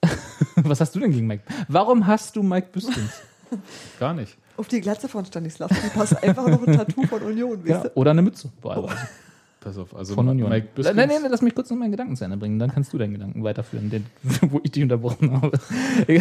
was 0.56 0.80
hast 0.80 0.94
du 0.94 1.00
denn 1.00 1.12
gegen 1.12 1.26
Mike? 1.26 1.42
Warum 1.66 2.06
hast 2.06 2.36
du 2.36 2.42
Mike 2.42 2.68
Büskins? 2.72 3.22
Gar 3.98 4.14
nicht. 4.14 4.36
Auf 4.56 4.68
die 4.68 4.80
Glatze 4.80 5.08
von 5.08 5.24
Stanislavski 5.24 5.88
passt 5.94 6.22
einfach 6.22 6.46
noch 6.46 6.66
ein 6.66 6.76
Tattoo 6.76 7.04
von 7.06 7.22
Union, 7.22 7.62
ja, 7.64 7.84
oder 7.94 8.10
eine 8.10 8.22
Mütze. 8.22 8.50
Boah, 8.60 8.88
Pass 9.60 9.76
auf, 9.76 9.94
also 9.94 10.14
Von 10.14 10.28
Union. 10.28 10.48
Mike 10.48 10.68
Nein, 10.76 10.94
nein, 10.94 11.08
nein, 11.08 11.30
lass 11.30 11.42
mich 11.42 11.54
kurz 11.54 11.68
noch 11.70 11.76
meinen 11.76 11.90
Gedanken 11.90 12.14
zu 12.16 12.24
Ende 12.24 12.36
bringen. 12.36 12.58
Dann 12.58 12.70
kannst 12.70 12.92
du 12.92 12.98
deinen 12.98 13.12
Gedanken 13.12 13.42
weiterführen, 13.42 13.90
den, 13.90 14.06
wo 14.42 14.60
ich 14.62 14.70
dich 14.70 14.82
unterbrochen 14.82 15.32
habe. 15.32 15.58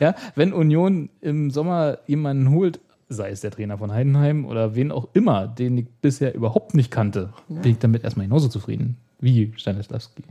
ja, 0.00 0.14
wenn 0.34 0.52
Union 0.52 1.10
im 1.20 1.50
Sommer 1.50 1.98
jemanden 2.06 2.50
holt, 2.50 2.80
sei 3.10 3.30
es 3.30 3.42
der 3.42 3.50
Trainer 3.50 3.76
von 3.76 3.92
Heidenheim 3.92 4.46
oder 4.46 4.74
wen 4.74 4.90
auch 4.90 5.08
immer, 5.12 5.46
den 5.46 5.76
ich 5.76 5.86
bisher 6.00 6.34
überhaupt 6.34 6.74
nicht 6.74 6.90
kannte, 6.90 7.32
bin 7.48 7.72
ich 7.72 7.78
damit 7.78 8.04
erstmal 8.04 8.26
genauso 8.26 8.48
zufrieden 8.48 8.96
wie 9.20 9.52
Stanislavski. 9.56 10.22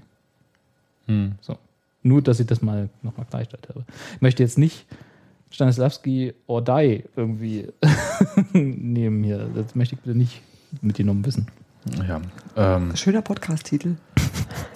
Hm. 1.07 1.33
So. 1.41 1.57
Nur, 2.03 2.21
dass 2.21 2.39
ich 2.39 2.47
das 2.47 2.61
mal 2.61 2.89
nochmal 3.03 3.27
klargestellt 3.27 3.69
habe. 3.69 3.85
Ich 4.15 4.21
möchte 4.21 4.41
jetzt 4.41 4.57
nicht 4.57 4.85
Stanislavski 5.51 6.33
or 6.47 6.63
die 6.63 7.03
irgendwie 7.15 7.67
nehmen 8.53 9.23
hier. 9.23 9.49
Das 9.53 9.75
möchte 9.75 9.95
ich 9.95 10.01
bitte 10.01 10.17
nicht 10.17 10.41
mitgenommen 10.81 11.25
wissen. 11.25 11.47
Ja. 12.07 12.21
Ähm, 12.55 12.95
Schöner 12.95 13.21
Podcast-Titel. 13.21 13.95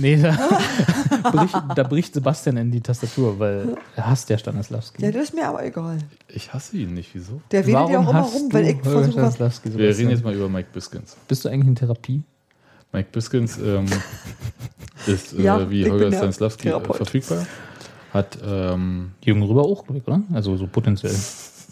Nee, 0.00 0.16
da 0.16 0.30
bricht, 1.32 1.56
da 1.74 1.82
bricht 1.82 2.14
Sebastian 2.14 2.56
in 2.56 2.70
die 2.70 2.80
Tastatur, 2.80 3.38
weil 3.38 3.76
er 3.96 4.08
hasst 4.08 4.30
ja 4.30 4.38
Stanislavski. 4.38 5.02
Ja, 5.02 5.10
das 5.10 5.24
ist 5.24 5.34
mir 5.34 5.48
aber 5.48 5.64
egal. 5.64 5.98
ich 6.28 6.52
hasse 6.52 6.76
ihn 6.76 6.94
nicht. 6.94 7.10
Wieso? 7.14 7.40
Der 7.50 7.66
wedelt 7.66 7.90
ja 7.90 7.98
auch 7.98 8.10
immer 8.10 8.22
rum, 8.22 8.52
weil 8.52 8.68
ich 8.68 8.80
versuche 8.80 9.20
was. 9.38 9.64
Wir 9.64 9.88
reden 9.96 10.10
jetzt 10.10 10.24
mal 10.24 10.34
über 10.34 10.48
Mike 10.48 10.68
Biskins. 10.72 11.16
Bist 11.26 11.44
du 11.44 11.48
eigentlich 11.48 11.68
in 11.68 11.74
Therapie? 11.74 12.22
Mike 12.92 13.08
Biskins 13.12 13.58
ähm, 13.58 13.86
ist 15.06 15.32
äh, 15.32 15.42
Ja, 15.42 15.68
wie 15.68 15.90
Holger 15.90 16.12
Stanislavski 16.12 16.68
äh, 16.68 16.70
Therapeut. 16.70 16.96
verfügbar. 16.96 17.46
Hat, 18.12 18.38
ähm, 18.46 19.12
Jürgen 19.22 19.42
Rüber 19.42 19.62
auch, 19.62 19.84
glaube 19.84 19.98
ich, 19.98 20.06
oder? 20.06 20.22
Also 20.32 20.56
so 20.56 20.66
potenziell. 20.66 21.14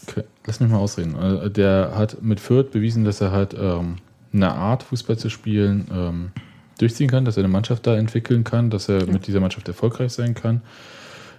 Okay, 0.08 0.24
lass 0.46 0.60
mich 0.60 0.70
mal 0.70 0.78
ausreden. 0.78 1.14
Äh, 1.16 1.50
Der 1.50 1.92
hat 1.94 2.22
mit 2.22 2.40
Fürth 2.40 2.70
bewiesen, 2.70 3.04
dass 3.04 3.20
er 3.20 3.30
halt 3.32 3.54
ähm, 3.58 3.96
eine 4.32 4.52
Art, 4.52 4.82
Fußball 4.82 5.16
zu 5.18 5.30
spielen, 5.30 5.86
ähm, 5.92 6.30
durchziehen 6.78 7.08
kann, 7.08 7.24
dass 7.24 7.36
er 7.36 7.44
eine 7.44 7.52
Mannschaft 7.52 7.86
da 7.86 7.96
entwickeln 7.96 8.44
kann, 8.44 8.70
dass 8.70 8.88
er 8.88 9.06
mit 9.06 9.26
dieser 9.26 9.40
Mannschaft 9.40 9.66
erfolgreich 9.68 10.12
sein 10.12 10.34
kann. 10.34 10.60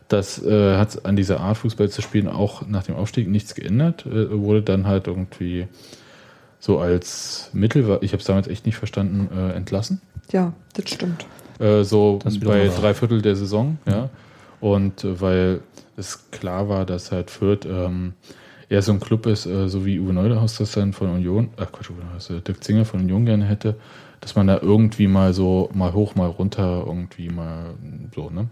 Das 0.07 0.43
äh, 0.43 0.77
hat 0.77 1.05
an 1.05 1.15
dieser 1.15 1.41
Art, 1.41 1.57
Fußball 1.57 1.89
zu 1.89 2.01
spielen, 2.01 2.27
auch 2.27 2.65
nach 2.65 2.83
dem 2.83 2.95
Aufstieg 2.95 3.27
nichts 3.27 3.55
geändert. 3.55 4.05
Äh, 4.05 4.31
wurde 4.39 4.61
dann 4.61 4.87
halt 4.87 5.07
irgendwie 5.07 5.67
so 6.59 6.79
als 6.79 7.49
Mittel, 7.53 7.99
ich 8.01 8.13
habe 8.13 8.21
es 8.21 8.25
damals 8.25 8.47
echt 8.47 8.65
nicht 8.65 8.77
verstanden, 8.77 9.29
äh, 9.35 9.51
entlassen. 9.51 10.01
Ja, 10.31 10.53
das 10.73 10.89
stimmt. 10.89 11.25
Äh, 11.59 11.83
so 11.83 12.19
Das 12.23 12.39
bei 12.39 12.67
drei 12.67 12.93
Viertel 12.93 13.21
der 13.21 13.35
Saison, 13.35 13.77
ja. 13.85 14.09
Und 14.59 15.03
äh, 15.03 15.21
weil 15.21 15.59
es 15.97 16.31
klar 16.31 16.69
war, 16.69 16.85
dass 16.85 17.11
halt 17.11 17.29
Fürth 17.29 17.65
ähm, 17.65 18.13
eher 18.69 18.81
so 18.81 18.91
ein 18.91 18.99
Club 18.99 19.25
ist, 19.27 19.45
äh, 19.45 19.69
so 19.69 19.85
wie 19.85 19.99
Uwe 19.99 20.13
Neuhaus 20.13 20.57
das 20.57 20.71
dann 20.73 20.93
von 20.93 21.09
Union, 21.09 21.49
ach 21.57 21.71
Quatsch, 21.71 21.89
Uwe 21.89 22.03
Neuhaus, 22.05 22.29
äh, 22.29 22.41
Dirk 22.41 22.63
Zinger 22.63 22.85
von 22.85 22.99
Union 22.99 23.25
gerne 23.25 23.45
hätte, 23.45 23.75
dass 24.21 24.35
man 24.35 24.47
da 24.47 24.59
irgendwie 24.61 25.07
mal 25.07 25.33
so, 25.33 25.69
mal 25.73 25.93
hoch, 25.93 26.15
mal 26.15 26.27
runter, 26.27 26.83
irgendwie 26.85 27.29
mal 27.29 27.73
so, 28.15 28.29
ne? 28.29 28.47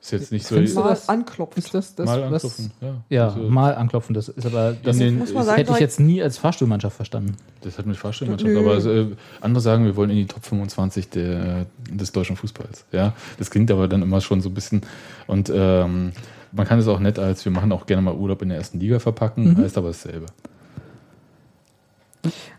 Ist 0.00 0.12
jetzt 0.12 0.30
nicht 0.30 0.46
so. 0.46 0.54
Findest 0.54 0.76
du 0.76 0.80
Mal 0.82 0.90
das- 0.90 1.08
anklopft. 1.08 1.58
Ist 1.58 1.74
das 1.74 1.96
das? 1.96 2.06
mal 2.06 2.22
anklopfen, 2.22 2.70
ja. 2.80 2.94
Ja, 3.08 3.24
Also, 3.24 3.40
mal 3.40 3.74
anklopfen. 3.74 4.14
Das 4.14 4.28
ist 4.28 4.46
aber 4.46 4.72
das 4.80 4.98
den, 4.98 5.18
muss 5.18 5.32
man 5.34 5.44
sagen, 5.44 5.56
hätte 5.58 5.72
ich 5.72 5.80
jetzt 5.80 5.98
nie 5.98 6.22
als 6.22 6.38
Fahrstuhlmannschaft 6.38 6.94
verstanden. 6.94 7.34
Das 7.62 7.76
hat 7.76 7.86
mit 7.86 7.96
Fahrstellmannschaft, 7.96 8.52
Nö. 8.52 8.60
aber 8.60 8.74
also, 8.74 8.88
äh, 8.92 9.06
andere 9.40 9.60
sagen, 9.60 9.84
wir 9.84 9.96
wollen 9.96 10.10
in 10.10 10.16
die 10.18 10.26
Top 10.26 10.44
25 10.44 11.08
der, 11.10 11.66
des 11.90 12.12
deutschen 12.12 12.36
Fußballs. 12.36 12.84
Ja, 12.92 13.14
das 13.40 13.50
klingt 13.50 13.68
aber 13.72 13.88
dann 13.88 14.02
immer 14.02 14.20
schon 14.20 14.40
so 14.40 14.48
ein 14.48 14.54
bisschen 14.54 14.82
und 15.26 15.50
ähm, 15.52 16.12
man 16.52 16.66
kann 16.66 16.78
es 16.78 16.88
auch 16.88 17.00
nett 17.00 17.18
als 17.18 17.44
wir 17.44 17.52
machen 17.52 17.72
auch 17.72 17.86
gerne 17.86 18.02
mal 18.02 18.14
Urlaub 18.14 18.42
in 18.42 18.48
der 18.50 18.58
ersten 18.58 18.78
Liga 18.80 18.98
verpacken, 18.98 19.56
heißt 19.58 19.76
aber 19.78 19.88
dasselbe. 19.88 20.26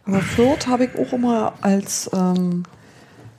Aber 0.05 0.19
Fürth 0.21 0.67
habe 0.67 0.85
ich 0.85 0.95
auch 0.97 1.11
immer 1.13 1.53
als 1.61 2.09
ähm, 2.13 2.63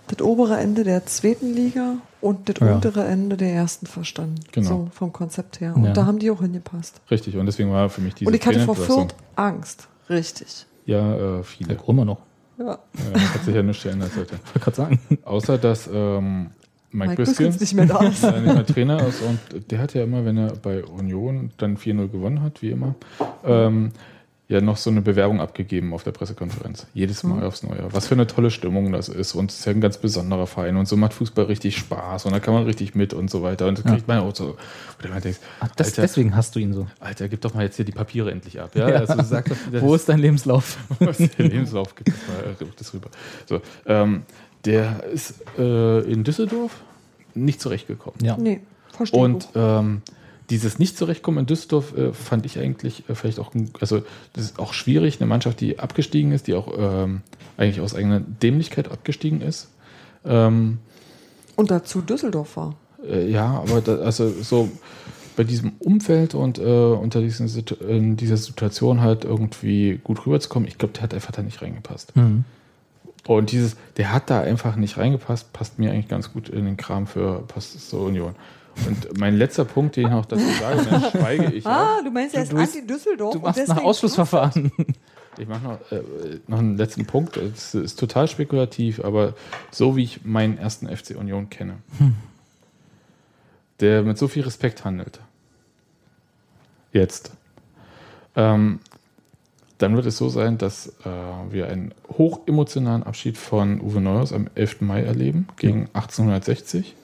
das 0.09 0.21
obere 0.21 0.59
Ende 0.59 0.85
der 0.85 1.07
zweiten 1.07 1.55
Liga 1.55 1.95
und 2.21 2.49
das 2.49 2.57
Ja. 2.61 2.75
untere 2.75 3.05
Ende 3.07 3.37
der 3.37 3.53
ersten 3.53 3.87
verstanden. 3.87 4.41
Genau. 4.53 4.69
So 4.69 4.89
vom 4.93 5.13
Konzept 5.13 5.61
her. 5.61 5.75
Und 5.77 5.85
Ja. 5.85 5.93
da 5.93 6.07
haben 6.07 6.19
die 6.19 6.31
auch 6.31 6.41
hingepasst. 6.41 7.01
Richtig, 7.11 7.37
und 7.37 7.47
deswegen 7.47 7.71
war 7.71 7.89
für 7.89 8.01
mich 8.01 8.15
diese 8.15 8.29
und 8.29 8.35
ich 8.35 8.47
hatte 8.47 8.61
vor 8.61 8.75
Fürth 8.77 9.15
Angst. 9.37 9.89
Richtig. 10.11 10.67
Ja, 10.85 11.39
äh, 11.39 11.43
viele. 11.43 11.79
Immer 11.87 12.05
noch. 12.05 12.19
Ja. 12.59 12.73
Äh, 13.15 13.19
hat 13.19 13.45
sich 13.45 13.55
ja 13.55 13.63
nichts 13.63 13.83
geändert 13.83 14.11
heute. 14.17 14.35
Ich 14.35 14.47
wollte 14.55 14.59
gerade 14.61 14.77
sagen. 14.77 15.01
Außer 15.25 15.59
dass 15.59 15.89
ähm, 15.93 16.51
Mike, 16.91 17.11
Mike 17.11 17.23
Biskins 17.23 17.61
nicht 17.61 17.75
mehr 17.75 17.87
da 17.87 17.99
ist. 18.09 18.23
mehr 18.23 18.65
Trainer 18.67 19.07
ist 19.07 19.23
und 19.23 19.71
der 19.71 19.79
hat 19.79 19.95
ja 19.95 20.05
immer, 20.05 20.25
wenn 20.25 20.39
er 20.39 20.55
bei 20.57 20.85
Union 20.85 21.51
dann 21.59 21.77
4-0 21.77 22.09
gewonnen 22.09 22.43
hat, 22.43 22.63
wie 22.63 22.71
immer, 22.71 22.95
ähm, 23.45 23.93
ja 24.49 24.63
noch 24.63 24.79
so 24.79 24.89
eine 24.89 25.03
Bewerbung 25.03 25.41
abgegeben 25.43 25.93
auf 25.93 26.05
der 26.05 26.13
Pressekonferenz. 26.13 26.87
Jedes 26.95 27.23
Mal 27.23 27.45
aufs 27.45 27.63
Neue. 27.63 27.87
Was 27.93 28.07
für 28.07 28.15
eine 28.15 28.27
tolle 28.27 28.51
Stimmung 28.51 28.91
das 28.93 29.11
ist. 29.11 29.35
Und 29.35 29.51
es 29.51 29.59
ist 29.59 29.67
ja 29.67 29.73
ein 29.73 29.83
ganz 29.83 29.99
besonderer 29.99 30.47
Verein. 30.47 30.77
Und 30.77 30.89
so 30.89 30.97
macht 30.97 31.13
Fußball 31.13 31.45
richtig 31.45 31.77
Spaß. 31.77 32.25
Und 32.25 32.33
da 32.33 32.41
kann 32.41 32.55
man 32.55 32.65
richtig 32.65 32.95
mit 32.95 33.13
und 33.13 33.31
so 33.31 33.43
weiter. 33.43 33.69
Und 33.69 33.79
das 33.79 33.85
kriegt 33.85 34.09
man 34.09 34.21
auch 34.21 34.35
so. 34.35 34.57
Oder 35.01 35.11
man 35.11 35.21
denkt, 35.21 35.39
Ach, 35.61 35.69
das, 35.77 35.89
Alter, 35.89 36.03
deswegen 36.03 36.35
hast 36.35 36.57
du 36.57 36.61
ihn 36.61 36.73
so. 36.73 36.87
Alter, 36.99 37.29
gib 37.29 37.43
doch 37.43 37.53
mal 37.53 37.65
jetzt 37.65 37.77
hier 37.77 37.85
die 37.85 37.93
Papiere 37.93 38.31
endlich 38.31 38.59
ab. 38.59 38.71
Ja, 38.79 38.89
Ja. 38.89 38.97
Also 39.01 39.23
sag 39.23 39.51
doch, 39.51 39.57
Wo 39.83 39.95
ist 39.95 40.09
dein 40.09 40.19
Lebenslauf? 40.19 40.79
was 40.99 41.19
der 41.19 41.47
Lebenslauf 41.47 41.95
gibt. 41.95 42.09
Das, 42.09 42.17
mal, 42.29 42.51
äh, 42.53 42.71
das 42.79 42.95
rüber. 42.95 43.11
So, 43.45 43.61
ähm, 43.87 44.23
der 44.69 45.03
ist 45.13 45.35
äh, 45.59 46.01
in 46.11 46.23
Düsseldorf 46.23 46.77
nicht 47.35 47.61
zurechtgekommen. 47.61 48.21
Ja. 48.23 48.37
Nee, 48.37 48.61
verstehe 48.93 49.21
Und 49.21 49.49
ähm, 49.55 50.03
dieses 50.51 50.79
Nicht-Zurechtkommen 50.79 51.41
in 51.41 51.47
Düsseldorf 51.47 51.97
äh, 51.97 52.13
fand 52.13 52.47
ich 52.47 52.59
eigentlich 52.59 53.09
äh, 53.09 53.15
vielleicht 53.15 53.39
auch, 53.39 53.53
also 53.81 54.03
das 54.33 54.45
ist 54.45 54.59
auch 54.59 54.73
schwierig, 54.73 55.21
eine 55.21 55.27
Mannschaft, 55.29 55.61
die 55.61 55.79
abgestiegen 55.79 56.33
ist, 56.33 56.47
die 56.47 56.55
auch 56.55 56.69
ähm, 56.79 57.23
eigentlich 57.57 57.81
aus 57.81 57.95
eigener 57.95 58.21
Dämlichkeit 58.21 58.91
abgestiegen 58.91 59.41
ist. 59.43 59.69
Ähm, 60.25 60.79
Und 61.57 61.71
dazu 61.71 62.01
Düsseldorf 62.01 62.57
war. 62.57 62.77
äh, 63.07 63.31
ja, 63.31 63.47
aber 63.61 63.81
da, 63.81 63.97
also 63.97 64.31
so 64.31 64.71
bei 65.37 65.45
diesem 65.45 65.73
Umfeld 65.79 66.35
und 66.35 66.59
äh, 66.59 66.63
unter 66.63 67.21
diesen, 67.21 67.47
Situ- 67.47 67.77
in 67.85 68.17
dieser 68.17 68.37
Situation 68.37 69.03
halt 69.03 69.25
irgendwie 69.25 70.01
gut 70.03 70.27
rüberzukommen, 70.27 70.67
ich 70.67 70.79
glaube, 70.79 70.95
der 70.95 71.03
hat 71.05 71.15
einfach 71.15 71.31
da 71.33 71.43
nicht 71.43 71.63
reingepasst. 71.63 72.17
Mhm. 72.17 72.45
Und 73.29 73.53
dieses, 73.53 73.77
der 73.99 74.15
hat 74.15 74.31
da 74.31 74.41
einfach 74.41 74.77
nicht 74.77 74.97
reingepasst, 74.97 75.53
passt 75.53 75.79
mir 75.79 75.93
eigentlich 75.93 76.09
ganz 76.09 76.33
gut 76.33 76.49
in 76.49 76.65
den 76.65 76.79
Kram 76.79 77.07
für 77.07 77.43
passt 77.47 77.91
zur 77.91 78.07
Union. 78.07 78.35
Und 78.87 79.19
mein 79.19 79.37
letzter 79.37 79.67
Punkt, 79.67 79.97
den 79.97 80.07
ich 80.07 80.11
noch 80.11 80.25
dazu 80.25 80.47
sage, 80.59 80.83
dann 80.89 81.03
schweige 81.11 81.53
ich. 81.53 81.67
Ah, 81.67 81.99
auch. 81.99 82.05
du 82.05 82.11
meinst, 82.11 82.35
er 82.35 82.45
ist 82.45 82.55
anti-Düsseldorf. 82.55 83.35
Du 83.35 83.41
machst 83.41 83.69
nach 83.69 83.85
Ausschlussverfahren. 83.85 84.73
Ich 85.37 85.47
mache 85.47 85.63
noch, 85.63 85.93
äh, 85.93 86.41
noch 86.47 86.59
einen 86.59 86.79
letzten 86.79 87.05
Punkt. 87.05 87.37
Es 87.37 87.75
ist 87.75 87.99
total 88.01 88.29
spekulativ, 88.29 89.05
aber 89.05 89.35
so 89.71 89.95
wie 89.95 90.05
ich 90.05 90.25
meinen 90.25 90.57
ersten 90.57 90.89
FC 90.89 91.15
Union 91.15 91.51
kenne, 91.51 91.75
der 93.81 94.05
mit 94.05 94.17
so 94.17 94.27
viel 94.27 94.43
Respekt 94.43 94.87
handelt, 94.87 95.21
jetzt, 96.93 97.33
ähm, 98.37 98.81
dann 99.79 99.95
wird 99.97 100.07
es 100.07 100.17
so 100.19 100.29
sein, 100.29 100.59
dass 100.59 100.89
äh, 101.05 101.09
wir 101.51 101.69
einen 101.69 101.95
hochemotionalen 102.17 103.03
Abschied 103.05 103.39
von 103.39 103.81
Uwe 103.81 104.01
Neuhaus 104.01 104.33
am 104.33 104.49
11. 104.55 104.81
Mai 104.81 105.03
erleben, 105.03 105.47
gegen 105.57 105.89
1860 105.95 106.95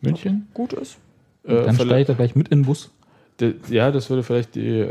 München. 0.00 0.48
Gut 0.54 0.72
ist. 0.72 0.96
Äh, 1.44 1.64
Dann 1.64 1.76
ich 2.00 2.06
da 2.06 2.14
gleich 2.14 2.34
mit 2.34 2.48
in 2.48 2.60
den 2.60 2.66
Bus. 2.66 2.90
De- 3.40 3.54
Ja, 3.68 3.90
das 3.90 4.10
würde 4.10 4.22
vielleicht 4.22 4.54
die, 4.56 4.66
äh, 4.66 4.88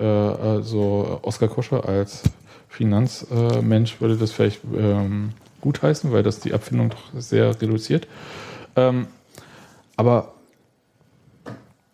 äh, 0.60 0.62
so 0.62 1.20
Oskar 1.24 1.50
Koscher 1.50 1.88
als 1.88 2.24
Finanzmensch 2.70 4.00
würde 4.02 4.18
das 4.18 4.32
vielleicht 4.32 4.62
ähm, 4.78 5.30
gutheißen, 5.62 6.12
weil 6.12 6.24
das 6.24 6.40
die 6.40 6.54
Abfindung 6.54 6.90
doch 6.90 7.20
sehr 7.20 7.60
reduziert. 7.62 8.08
Ähm, 8.76 9.08
aber 9.98 10.35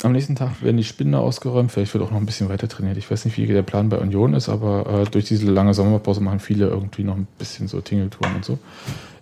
am 0.05 0.13
nächsten 0.13 0.35
Tag 0.35 0.61
werden 0.61 0.77
die 0.77 0.83
Spinnen 0.83 1.15
ausgeräumt, 1.15 1.71
vielleicht 1.71 1.93
wird 1.93 2.03
auch 2.03 2.11
noch 2.11 2.17
ein 2.17 2.25
bisschen 2.25 2.49
weiter 2.49 2.67
trainiert. 2.67 2.97
Ich 2.97 3.09
weiß 3.09 3.25
nicht, 3.25 3.37
wie 3.37 3.45
der 3.45 3.61
Plan 3.61 3.89
bei 3.89 3.97
Union 3.97 4.33
ist, 4.33 4.49
aber 4.49 5.01
äh, 5.01 5.09
durch 5.09 5.25
diese 5.25 5.49
lange 5.49 5.73
Sommerpause 5.73 6.21
machen 6.21 6.39
viele 6.39 6.67
irgendwie 6.67 7.03
noch 7.03 7.15
ein 7.15 7.27
bisschen 7.37 7.67
so 7.67 7.81
Tingeltouren 7.81 8.35
und 8.35 8.45
so. 8.45 8.59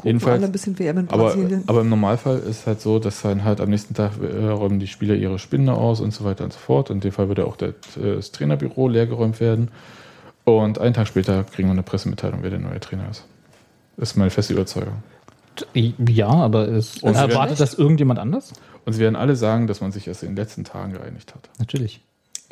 Jedenfalls, 0.04 0.38
alle 0.38 0.46
ein 0.46 0.52
bisschen 0.52 0.80
WM 0.80 1.00
in 1.00 1.10
aber, 1.10 1.24
Brasilien. 1.24 1.64
aber 1.68 1.82
im 1.82 1.90
Normalfall 1.90 2.40
ist 2.40 2.68
halt 2.68 2.80
so, 2.80 3.00
dass 3.00 3.22
dann 3.22 3.44
halt 3.44 3.60
am 3.60 3.70
nächsten 3.70 3.94
Tag 3.94 4.14
äh, 4.22 4.48
räumen 4.48 4.80
die 4.80 4.88
Spieler 4.88 5.16
ihre 5.16 5.40
Spinne 5.40 5.74
aus 5.74 6.00
und 6.00 6.14
so 6.14 6.24
weiter 6.24 6.46
und 6.46 6.54
so 6.54 6.60
fort. 6.60 6.90
In 6.90 7.02
dem 7.02 7.12
Fall 7.12 7.28
würde 7.28 7.46
auch 7.46 7.58
der, 7.58 7.70
äh, 7.70 8.16
das 8.16 8.32
Trainerbüro 8.32 8.88
leergeräumt 8.88 9.40
werden. 9.40 9.70
Und 10.46 10.80
einen 10.80 10.94
Tag 10.94 11.08
später 11.08 11.44
kriegen 11.44 11.68
wir 11.68 11.74
eine 11.74 11.84
Pressemitteilung, 11.84 12.40
wer 12.42 12.50
der 12.50 12.60
neue 12.60 12.80
Trainer 12.80 13.10
ist. 13.10 13.26
Das 13.98 14.12
ist 14.12 14.16
meine 14.16 14.32
feste 14.32 14.54
Überzeugung. 14.54 15.04
Ja, 15.74 16.30
aber 16.30 16.70
es 16.70 17.04
erwartet 17.04 17.60
das 17.60 17.74
irgendjemand 17.74 18.20
anders? 18.20 18.54
Und 18.90 18.94
sie 18.94 19.02
werden 19.02 19.16
alle 19.16 19.36
sagen, 19.36 19.68
dass 19.68 19.82
man 19.82 19.92
sich 19.92 20.08
erst 20.08 20.24
in 20.24 20.30
den 20.30 20.36
letzten 20.36 20.64
Tagen 20.64 20.94
geeinigt 20.94 21.36
hat. 21.36 21.48
Natürlich. 21.60 22.02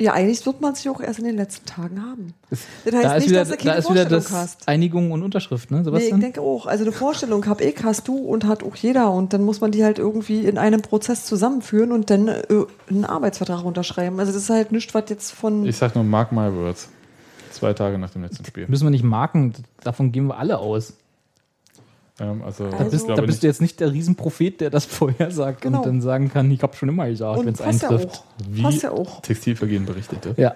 Ja, 0.00 0.12
eigentlich 0.12 0.46
wird 0.46 0.60
man 0.60 0.76
sich 0.76 0.88
auch 0.88 1.00
erst 1.00 1.18
in 1.18 1.24
den 1.24 1.34
letzten 1.34 1.66
Tagen 1.66 2.00
haben. 2.00 2.32
Das 2.48 2.60
heißt 2.94 3.04
da 3.04 3.14
ist 3.16 3.22
nicht, 3.22 3.30
wieder, 3.30 3.40
dass 3.40 3.48
du 3.48 3.56
da 3.56 3.62
keine 3.64 3.78
ist 3.78 3.90
wieder 3.90 4.02
Vorstellung 4.02 4.22
das 4.22 4.32
hast. 4.32 4.68
Einigung 4.68 5.10
und 5.10 5.24
Unterschrift, 5.24 5.72
ne, 5.72 5.78
Nee, 5.78 5.82
Sebastian? 5.82 6.18
ich 6.18 6.24
denke 6.24 6.40
auch. 6.42 6.66
Also 6.66 6.84
eine 6.84 6.92
Vorstellung 6.92 7.44
hab 7.46 7.60
ich, 7.60 7.82
hast 7.82 8.06
du 8.06 8.18
und 8.18 8.44
hat 8.44 8.62
auch 8.62 8.76
jeder. 8.76 9.10
Und 9.10 9.32
dann 9.32 9.42
muss 9.42 9.60
man 9.60 9.72
die 9.72 9.82
halt 9.82 9.98
irgendwie 9.98 10.44
in 10.44 10.58
einem 10.58 10.80
Prozess 10.80 11.26
zusammenführen 11.26 11.90
und 11.90 12.08
dann 12.08 12.28
äh, 12.28 12.44
einen 12.88 13.04
Arbeitsvertrag 13.04 13.64
unterschreiben. 13.64 14.20
Also 14.20 14.30
das 14.30 14.42
ist 14.44 14.50
halt 14.50 14.70
nichts, 14.70 14.94
was 14.94 15.06
jetzt 15.08 15.32
von... 15.32 15.66
Ich 15.66 15.76
sag 15.76 15.96
nur 15.96 16.04
Mark 16.04 16.30
My 16.30 16.54
Words. 16.54 16.88
Zwei 17.50 17.72
Tage 17.72 17.98
nach 17.98 18.10
dem 18.10 18.22
letzten 18.22 18.44
Spiel. 18.44 18.68
Müssen 18.68 18.86
wir 18.86 18.92
nicht 18.92 19.02
marken, 19.02 19.54
davon 19.82 20.12
gehen 20.12 20.28
wir 20.28 20.38
alle 20.38 20.58
aus. 20.58 20.92
Ähm, 22.20 22.42
also, 22.42 22.68
Da 22.70 22.84
ich 22.84 22.90
bist, 22.90 23.06
glaube 23.06 23.20
da 23.20 23.26
bist 23.26 23.42
du 23.42 23.46
jetzt 23.46 23.60
nicht 23.60 23.78
der 23.80 23.92
Riesenprophet, 23.92 24.60
der 24.60 24.70
das 24.70 24.84
vorher 24.86 25.30
sagt 25.30 25.60
Genau. 25.62 25.78
und 25.78 25.86
dann 25.86 26.00
sagen 26.00 26.30
kann, 26.32 26.50
ich 26.50 26.62
habe 26.62 26.74
schon 26.76 26.88
immer 26.88 27.08
gesagt, 27.08 27.44
wenn 27.44 27.54
es 27.54 27.60
passt 27.60 27.82
ja 27.82 27.88
eintrifft. 27.90 28.08
auch. 28.16 28.24
Wie 28.48 28.62
Passt 28.62 28.82
ja 28.82 28.90
auch. 28.90 29.22
Textilvergehen 29.22 29.86
berichtete. 29.86 30.34
Ja, 30.36 30.54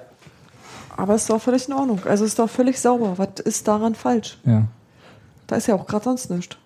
Aber 0.97 1.15
ist 1.15 1.31
doch 1.31 1.41
völlig 1.41 1.67
in 1.69 1.75
Ordnung. 1.75 2.01
Also 2.05 2.25
ist 2.25 2.39
doch 2.39 2.51
völlig 2.51 2.79
sauber. 2.81 3.15
Was 3.17 3.41
ist 3.45 3.67
daran 3.69 3.95
falsch? 3.95 4.39
ja. 4.45 4.67
Da 5.49 5.57
ist 5.57 5.67
ja 5.67 5.75
auch 5.75 5.87
gerade 5.87 6.05
sonst 6.05 6.31
nichts. 6.31 6.57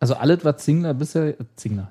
Also 0.00 0.14
alles, 0.14 0.42
was 0.44 0.56
Zingler 0.64 0.94
bisher, 0.94 1.34
Zingler, 1.56 1.90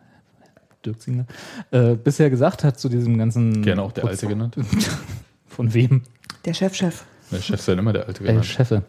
Dirk 0.83 0.99
Zingler, 1.01 1.25
äh, 1.69 1.93
bisher 1.95 2.29
gesagt 2.31 2.63
hat 2.63 2.79
zu 2.79 2.89
diesem 2.89 3.17
ganzen... 3.17 3.61
Gerne 3.61 3.83
auch 3.83 3.91
der 3.91 4.05
Alte 4.05 4.25
genannt. 4.27 4.55
Von 5.47 5.73
wem? 5.73 6.01
Der 6.45 6.53
Chefchef. 6.55 7.03
Der 7.31 7.41
Chef 7.41 7.59
ist 7.59 7.67
ja 7.67 7.73
immer 7.75 7.93
der 7.93 8.07
Alte 8.07 8.23
genannt. 8.23 8.45
Chefe. 8.45 8.81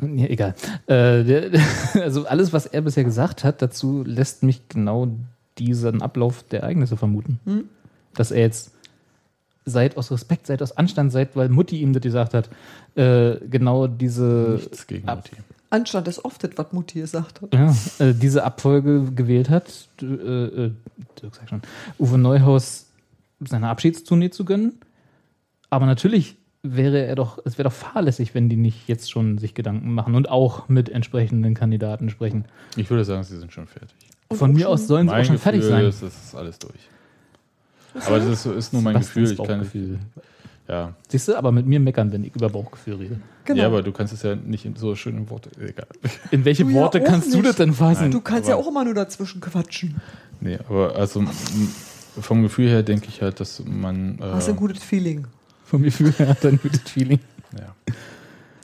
Ja, 0.00 0.26
egal. 0.26 0.54
Äh, 0.86 1.24
der, 1.24 1.50
also 2.02 2.26
alles, 2.26 2.52
was 2.52 2.66
er 2.66 2.82
bisher 2.82 3.04
gesagt 3.04 3.42
hat, 3.44 3.60
dazu 3.62 4.02
lässt 4.04 4.42
mich 4.42 4.68
genau 4.68 5.08
diesen 5.58 6.02
Ablauf 6.02 6.44
der 6.44 6.60
Ereignisse 6.62 6.96
vermuten. 6.96 7.40
Dass 8.14 8.30
er 8.30 8.40
jetzt 8.40 8.70
seit 9.64 9.96
aus 9.96 10.10
Respekt, 10.12 10.46
seit 10.46 10.62
aus 10.62 10.72
Anstand, 10.76 11.12
seit 11.12 11.34
weil 11.36 11.48
Mutti 11.48 11.80
ihm 11.80 11.92
das 11.92 12.02
gesagt 12.02 12.32
hat, 12.34 12.48
äh, 12.94 13.36
genau 13.50 13.86
diese, 13.86 14.54
Nichts 14.60 14.86
gegen 14.86 15.08
Ab- 15.08 15.18
Mutti. 15.30 15.42
Anstand 15.70 16.08
ist 16.08 16.24
oft 16.24 16.42
das, 16.44 16.52
was 16.56 16.72
Mutti 16.72 17.00
gesagt 17.00 17.42
hat. 17.42 17.52
ja, 17.52 17.74
äh, 17.98 18.14
diese 18.14 18.44
Abfolge 18.44 19.10
gewählt 19.14 19.50
hat, 19.50 19.88
äh, 20.00 20.04
äh, 20.06 20.70
Dirk 21.20 21.38
schon, 21.46 21.60
Uwe 21.98 22.16
Neuhaus 22.16 22.86
seine 23.40 23.68
Abschiedstournee 23.68 24.30
zu 24.30 24.44
gönnen. 24.46 24.80
Aber 25.70 25.84
natürlich 25.84 26.36
wäre 26.76 27.04
er 27.06 27.14
doch, 27.14 27.38
es 27.44 27.58
wäre 27.58 27.68
doch 27.68 27.74
fahrlässig, 27.74 28.34
wenn 28.34 28.48
die 28.48 28.56
nicht 28.56 28.88
jetzt 28.88 29.10
schon 29.10 29.38
sich 29.38 29.54
Gedanken 29.54 29.92
machen 29.94 30.14
und 30.14 30.28
auch 30.28 30.68
mit 30.68 30.88
entsprechenden 30.88 31.54
Kandidaten 31.54 32.10
sprechen. 32.10 32.44
Ich 32.76 32.90
würde 32.90 33.04
sagen, 33.04 33.22
sie 33.24 33.38
sind 33.38 33.52
schon 33.52 33.66
fertig. 33.66 33.94
Von 34.32 34.52
mir 34.52 34.68
aus 34.68 34.86
sollen 34.86 35.08
sie 35.08 35.14
auch 35.14 35.24
schon 35.24 35.38
fertig 35.38 35.62
sein. 35.64 35.84
ist, 35.86 36.02
das 36.02 36.12
ist 36.14 36.34
alles 36.34 36.58
durch. 36.58 36.88
Aber 38.06 38.18
das 38.18 38.28
ist, 38.28 38.46
ist 38.46 38.72
nur 38.72 38.82
mein 38.82 38.96
Gefühl. 38.96 39.30
Ich 39.30 39.42
kann, 39.42 39.66
ja. 40.68 40.92
Siehst 41.08 41.28
du, 41.28 41.34
aber 41.36 41.50
mit 41.50 41.66
mir 41.66 41.80
meckern, 41.80 42.12
wenn 42.12 42.24
ich 42.24 42.34
über 42.36 42.50
Bauchgefühl 42.50 42.96
rede. 42.96 43.20
Genau. 43.46 43.60
ja, 43.62 43.66
aber 43.66 43.82
du 43.82 43.90
kannst 43.90 44.12
es 44.12 44.22
ja 44.22 44.36
nicht 44.36 44.66
in 44.66 44.76
so 44.76 44.94
schönen 44.94 45.30
Worten. 45.30 45.50
Egal. 45.62 45.86
In 46.30 46.44
welche 46.44 46.64
Du 46.64 46.68
ja 46.70 46.76
Worte 46.76 47.00
auch 47.00 47.04
kannst 47.06 47.32
du 47.32 47.38
nicht. 47.38 47.48
das 47.48 47.56
denn 47.56 47.72
fassen? 47.72 48.10
du 48.10 48.20
kannst 48.20 48.50
aber- 48.50 48.58
ja 48.58 48.62
auch 48.62 48.68
immer 48.68 48.84
nur 48.84 48.92
dazwischen 48.92 49.40
quatschen. 49.40 49.96
Nee, 50.40 50.58
aber 50.68 50.94
also 50.94 51.24
vom 52.20 52.42
Gefühl 52.42 52.68
her 52.68 52.82
denke 52.82 53.06
ich 53.08 53.22
halt, 53.22 53.40
dass 53.40 53.62
man. 53.64 54.18
Äh, 54.18 54.24
Hast 54.24 54.50
ein 54.50 54.56
gutes 54.56 54.82
Feeling. 54.84 55.26
Vom 55.68 55.82
Gefühl 55.82 56.12
her 56.12 56.28
hat 56.28 56.44
er 56.44 56.50
ein 56.52 56.60
gutes 56.62 56.80
Feeling. 56.82 57.20
ja, 57.58 57.74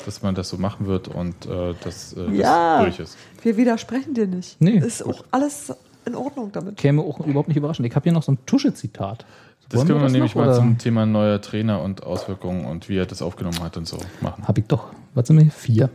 dass 0.05 0.23
man 0.23 0.35
das 0.35 0.49
so 0.49 0.57
machen 0.59 0.87
wird 0.87 1.09
und 1.09 1.47
äh, 1.47 1.75
dass 1.85 2.13
äh, 2.15 2.27
das 2.27 2.37
Ja. 2.37 2.83
durch 2.83 2.99
ist. 2.99 3.17
Wir 3.43 3.57
widersprechen 3.57 4.15
dir 4.15 4.27
nicht. 4.27 4.61
Nee. 4.61 4.79
Ist 4.79 5.03
auch 5.05 5.25
alles 5.31 5.73
in 6.07 6.15
Ordnung 6.15 6.51
damit. 6.53 6.77
Käme 6.77 7.03
auch 7.03 7.21
überhaupt 7.21 7.49
nicht 7.49 7.57
überraschend. 7.57 7.87
Ich 7.87 7.95
habe 7.95 8.05
hier 8.05 8.13
noch 8.13 8.23
so 8.23 8.33
ein 8.33 8.39
Tusche-Zitat. 8.47 9.25
Das 9.71 9.79
Wollen 9.79 9.89
können 9.89 9.99
wir 10.01 10.03
das 10.05 10.13
nämlich 10.13 10.35
noch, 10.35 10.43
mal 10.43 10.49
oder? 10.51 10.59
zum 10.59 10.77
Thema 10.79 11.07
neuer 11.07 11.41
Trainer 11.41 11.81
und 11.81 12.03
Auswirkungen 12.03 12.67
und 12.67 12.89
wie 12.91 12.99
er 12.99 13.07
das 13.07 13.23
aufgenommen 13.23 13.61
hat 13.63 13.77
und 13.79 13.87
so 13.89 13.99
machen. 14.21 14.47
Hab 14.47 14.59
ich 14.59 14.67
doch. 14.67 14.89
Was 15.15 15.27
sind 15.29 15.37
wir 15.37 15.45
hier? 15.45 15.53
Vier. 15.53 15.91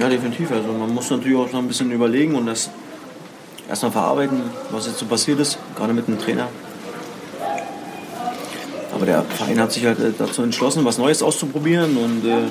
Ja, 0.00 0.08
definitiv. 0.08 0.50
Also 0.50 0.72
man 0.72 0.92
muss 0.92 1.10
natürlich 1.10 1.36
auch 1.38 1.52
noch 1.52 1.60
ein 1.60 1.68
bisschen 1.68 1.90
überlegen 1.92 2.34
und 2.34 2.46
das 2.46 2.70
erstmal 3.68 3.92
verarbeiten, 3.92 4.40
was 4.70 4.86
jetzt 4.86 4.98
so 4.98 5.06
passiert 5.06 5.38
ist, 5.40 5.58
gerade 5.76 5.92
mit 5.92 6.08
dem 6.08 6.18
Trainer. 6.18 6.48
Aber 8.96 9.04
der 9.04 9.24
Verein 9.24 9.60
hat 9.60 9.72
sich 9.72 9.84
halt 9.84 9.98
äh, 10.00 10.12
dazu 10.16 10.42
entschlossen, 10.42 10.82
was 10.86 10.96
Neues 10.96 11.22
auszuprobieren 11.22 11.98
und 11.98 12.24
äh, 12.24 12.44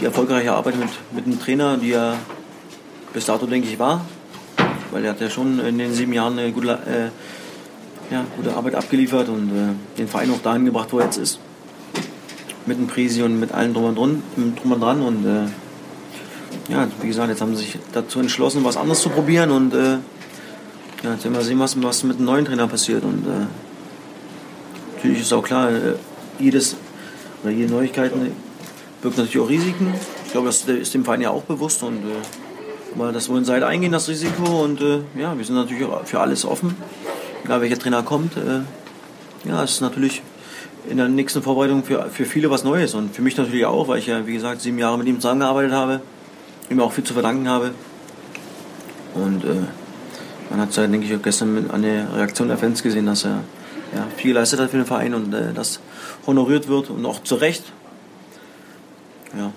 die 0.00 0.04
erfolgreiche 0.04 0.52
Arbeit 0.52 0.76
mit, 0.76 0.88
mit 1.12 1.26
dem 1.26 1.40
Trainer, 1.40 1.76
die 1.76 1.92
er 1.92 2.16
bis 3.12 3.26
dato, 3.26 3.46
denke 3.46 3.68
ich, 3.68 3.78
war, 3.78 4.04
weil 4.90 5.04
er 5.04 5.10
hat 5.10 5.20
ja 5.20 5.30
schon 5.30 5.60
in 5.60 5.78
den 5.78 5.94
sieben 5.94 6.12
Jahren 6.12 6.36
eine 6.36 6.50
gute, 6.50 6.70
äh, 6.70 8.12
ja, 8.12 8.24
gute 8.36 8.52
Arbeit 8.56 8.74
abgeliefert 8.74 9.28
und 9.28 9.50
äh, 9.50 9.96
den 9.96 10.08
Verein 10.08 10.32
auch 10.32 10.42
dahin 10.42 10.64
gebracht, 10.64 10.88
wo 10.90 10.98
er 10.98 11.04
jetzt 11.04 11.18
ist. 11.18 11.38
Mit 12.66 12.78
dem 12.78 12.88
Prisi 12.88 13.22
und 13.22 13.38
mit 13.38 13.52
allem 13.52 13.74
drum 13.74 13.84
und 13.84 13.94
dran, 13.94 14.22
drum 14.60 14.72
und, 14.72 14.80
dran 14.80 15.02
und 15.02 15.24
äh, 15.24 16.72
ja, 16.72 16.88
wie 17.00 17.06
gesagt, 17.06 17.28
jetzt 17.28 17.40
haben 17.40 17.54
sie 17.54 17.62
sich 17.62 17.78
dazu 17.92 18.18
entschlossen, 18.18 18.64
was 18.64 18.76
anderes 18.76 19.00
zu 19.00 19.08
probieren 19.08 19.52
und 19.52 19.72
äh, 19.72 19.98
ja, 21.04 21.12
jetzt 21.12 21.22
werden 21.22 21.34
wir 21.34 21.42
sehen, 21.42 21.60
was, 21.60 21.80
was 21.80 22.02
mit 22.02 22.18
dem 22.18 22.24
neuen 22.24 22.44
Trainer 22.44 22.66
passiert. 22.66 23.04
Und 23.04 23.24
äh, 23.24 23.46
natürlich 25.02 25.22
ist 25.22 25.32
auch 25.32 25.42
klar, 25.42 25.70
äh, 25.70 25.94
jedes 26.38 26.76
oder 27.42 27.52
jede 27.52 27.72
Neuigkeit 27.72 28.14
ne, 28.14 28.30
birgt 29.02 29.18
natürlich 29.18 29.40
auch 29.40 29.48
Risiken. 29.48 29.92
Ich 30.26 30.32
glaube, 30.32 30.46
das 30.46 30.62
ist 30.62 30.94
dem 30.94 31.04
Verein 31.04 31.20
ja 31.20 31.30
auch 31.30 31.42
bewusst 31.42 31.82
und 31.82 31.98
äh, 31.98 32.94
aber 32.94 33.10
das 33.10 33.28
wollen 33.28 33.44
sie 33.44 33.52
halt 33.52 33.62
eingehen, 33.62 33.90
das 33.90 34.08
Risiko 34.08 34.62
und 34.64 34.80
äh, 34.80 35.00
ja, 35.18 35.36
wir 35.36 35.44
sind 35.44 35.56
natürlich 35.56 35.84
auch 35.84 36.04
für 36.04 36.20
alles 36.20 36.44
offen, 36.44 36.76
egal 37.44 37.62
welcher 37.62 37.78
Trainer 37.78 38.02
kommt. 38.02 38.36
Äh, 38.36 39.48
ja, 39.48 39.64
es 39.64 39.72
ist 39.72 39.80
natürlich 39.80 40.22
in 40.88 40.98
der 40.98 41.08
nächsten 41.08 41.42
Vorbereitung 41.42 41.84
für, 41.84 42.10
für 42.10 42.26
viele 42.26 42.50
was 42.50 42.64
Neues 42.64 42.94
und 42.94 43.14
für 43.14 43.22
mich 43.22 43.36
natürlich 43.36 43.64
auch, 43.64 43.88
weil 43.88 43.98
ich 43.98 44.08
ja, 44.08 44.26
wie 44.26 44.34
gesagt, 44.34 44.60
sieben 44.60 44.78
Jahre 44.78 44.98
mit 44.98 45.06
ihm 45.06 45.20
zusammengearbeitet 45.20 45.72
habe 45.72 46.00
ihm 46.72 46.80
auch 46.80 46.92
viel 46.92 47.04
zu 47.04 47.12
verdanken 47.12 47.48
habe. 47.48 47.72
Und 49.14 49.44
äh, 49.44 49.54
man 50.50 50.60
hat 50.60 50.70
es 50.70 50.76
ja, 50.76 50.86
denke 50.86 51.06
ich, 51.06 51.14
auch 51.14 51.22
gestern 51.22 51.70
an 51.70 51.82
der 51.82 52.14
Reaktion 52.14 52.48
der 52.48 52.58
Fans 52.58 52.82
gesehen, 52.82 53.06
dass 53.06 53.24
er 53.24 53.44
ja, 53.94 54.06
viel 54.16 54.32
geleistet 54.32 54.60
hat 54.60 54.70
für 54.70 54.76
den 54.76 54.86
Verein 54.86 55.14
und 55.14 55.32
äh, 55.34 55.52
das 55.54 55.80
honoriert 56.26 56.68
wird 56.68 56.90
und 56.90 57.04
auch 57.06 57.22
zu 57.22 57.34
Recht. 57.36 57.64
Ja, 59.36 59.52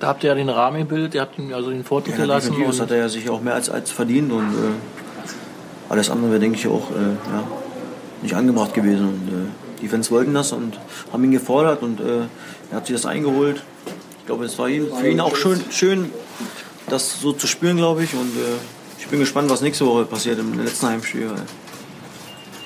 Da 0.00 0.08
habt 0.08 0.22
ihr 0.22 0.28
ja 0.28 0.34
den 0.34 0.48
Rahmen 0.48 0.80
gebildet, 0.80 1.14
ihr 1.14 1.22
habt 1.22 1.38
ihn 1.38 1.52
also 1.52 1.70
den 1.70 1.84
Vortritt 1.84 2.14
ja 2.14 2.20
gelassen. 2.20 2.54
das 2.66 2.80
hat 2.80 2.90
er 2.90 2.98
ja 2.98 3.08
sich 3.08 3.28
auch 3.30 3.40
mehr 3.40 3.54
als, 3.54 3.70
als 3.70 3.90
verdient 3.90 4.32
und 4.32 4.52
äh, 4.54 5.88
alles 5.88 6.10
andere 6.10 6.30
wäre, 6.32 6.40
denke 6.40 6.58
ich, 6.58 6.66
auch 6.66 6.90
äh, 6.90 6.94
ja, 6.94 7.44
nicht 8.22 8.34
angebracht 8.34 8.74
gewesen. 8.74 9.08
Und, 9.08 9.28
äh, 9.28 9.48
die 9.80 9.88
Fans 9.88 10.10
wollten 10.10 10.34
das 10.34 10.52
und 10.52 10.78
haben 11.12 11.22
ihn 11.24 11.30
gefordert 11.30 11.82
und 11.82 12.00
äh, 12.00 12.22
er 12.70 12.76
hat 12.76 12.86
sich 12.86 12.96
das 12.96 13.06
eingeholt. 13.06 13.62
Ich 14.18 14.26
glaube, 14.26 14.44
es 14.44 14.58
war 14.58 14.68
ihn, 14.68 14.88
für 14.92 15.08
ihn 15.08 15.20
auch 15.20 15.36
schön, 15.36 15.60
schön, 15.70 16.10
das 16.88 17.20
so 17.20 17.32
zu 17.32 17.46
spüren, 17.46 17.76
glaube 17.76 18.02
ich. 18.02 18.12
Und 18.12 18.32
ich 18.98 19.06
bin 19.06 19.20
gespannt, 19.20 19.48
was 19.48 19.62
nächste 19.62 19.86
Woche 19.86 20.04
passiert 20.04 20.38
im 20.38 20.62
letzten 20.62 20.88
Heimspiel. 20.88 21.30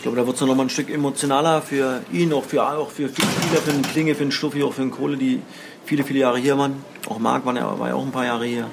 Ich 0.02 0.04
glaube, 0.04 0.16
da 0.18 0.26
wird 0.26 0.34
es 0.34 0.42
noch 0.42 0.56
mal 0.56 0.64
ein 0.64 0.68
Stück 0.68 0.90
emotionaler 0.90 1.62
für 1.62 2.00
ihn, 2.10 2.32
auch 2.32 2.42
für, 2.42 2.66
auch 2.66 2.90
für 2.90 3.08
viele 3.08 3.28
Spieler, 3.28 3.62
für 3.62 3.70
den 3.70 3.82
Klinge, 3.82 4.16
für 4.16 4.24
den 4.24 4.32
Stuffi, 4.32 4.64
auch 4.64 4.72
für 4.72 4.80
den 4.80 4.90
Kohle, 4.90 5.16
die 5.16 5.40
viele, 5.84 6.02
viele 6.02 6.18
Jahre 6.18 6.38
hier 6.38 6.58
waren. 6.58 6.74
Auch 7.08 7.20
Marc 7.20 7.46
war, 7.46 7.54
ja- 7.54 7.78
war 7.78 7.88
ja 7.90 7.94
auch 7.94 8.02
ein 8.04 8.10
paar 8.10 8.24
Jahre 8.24 8.44
hier. 8.44 8.66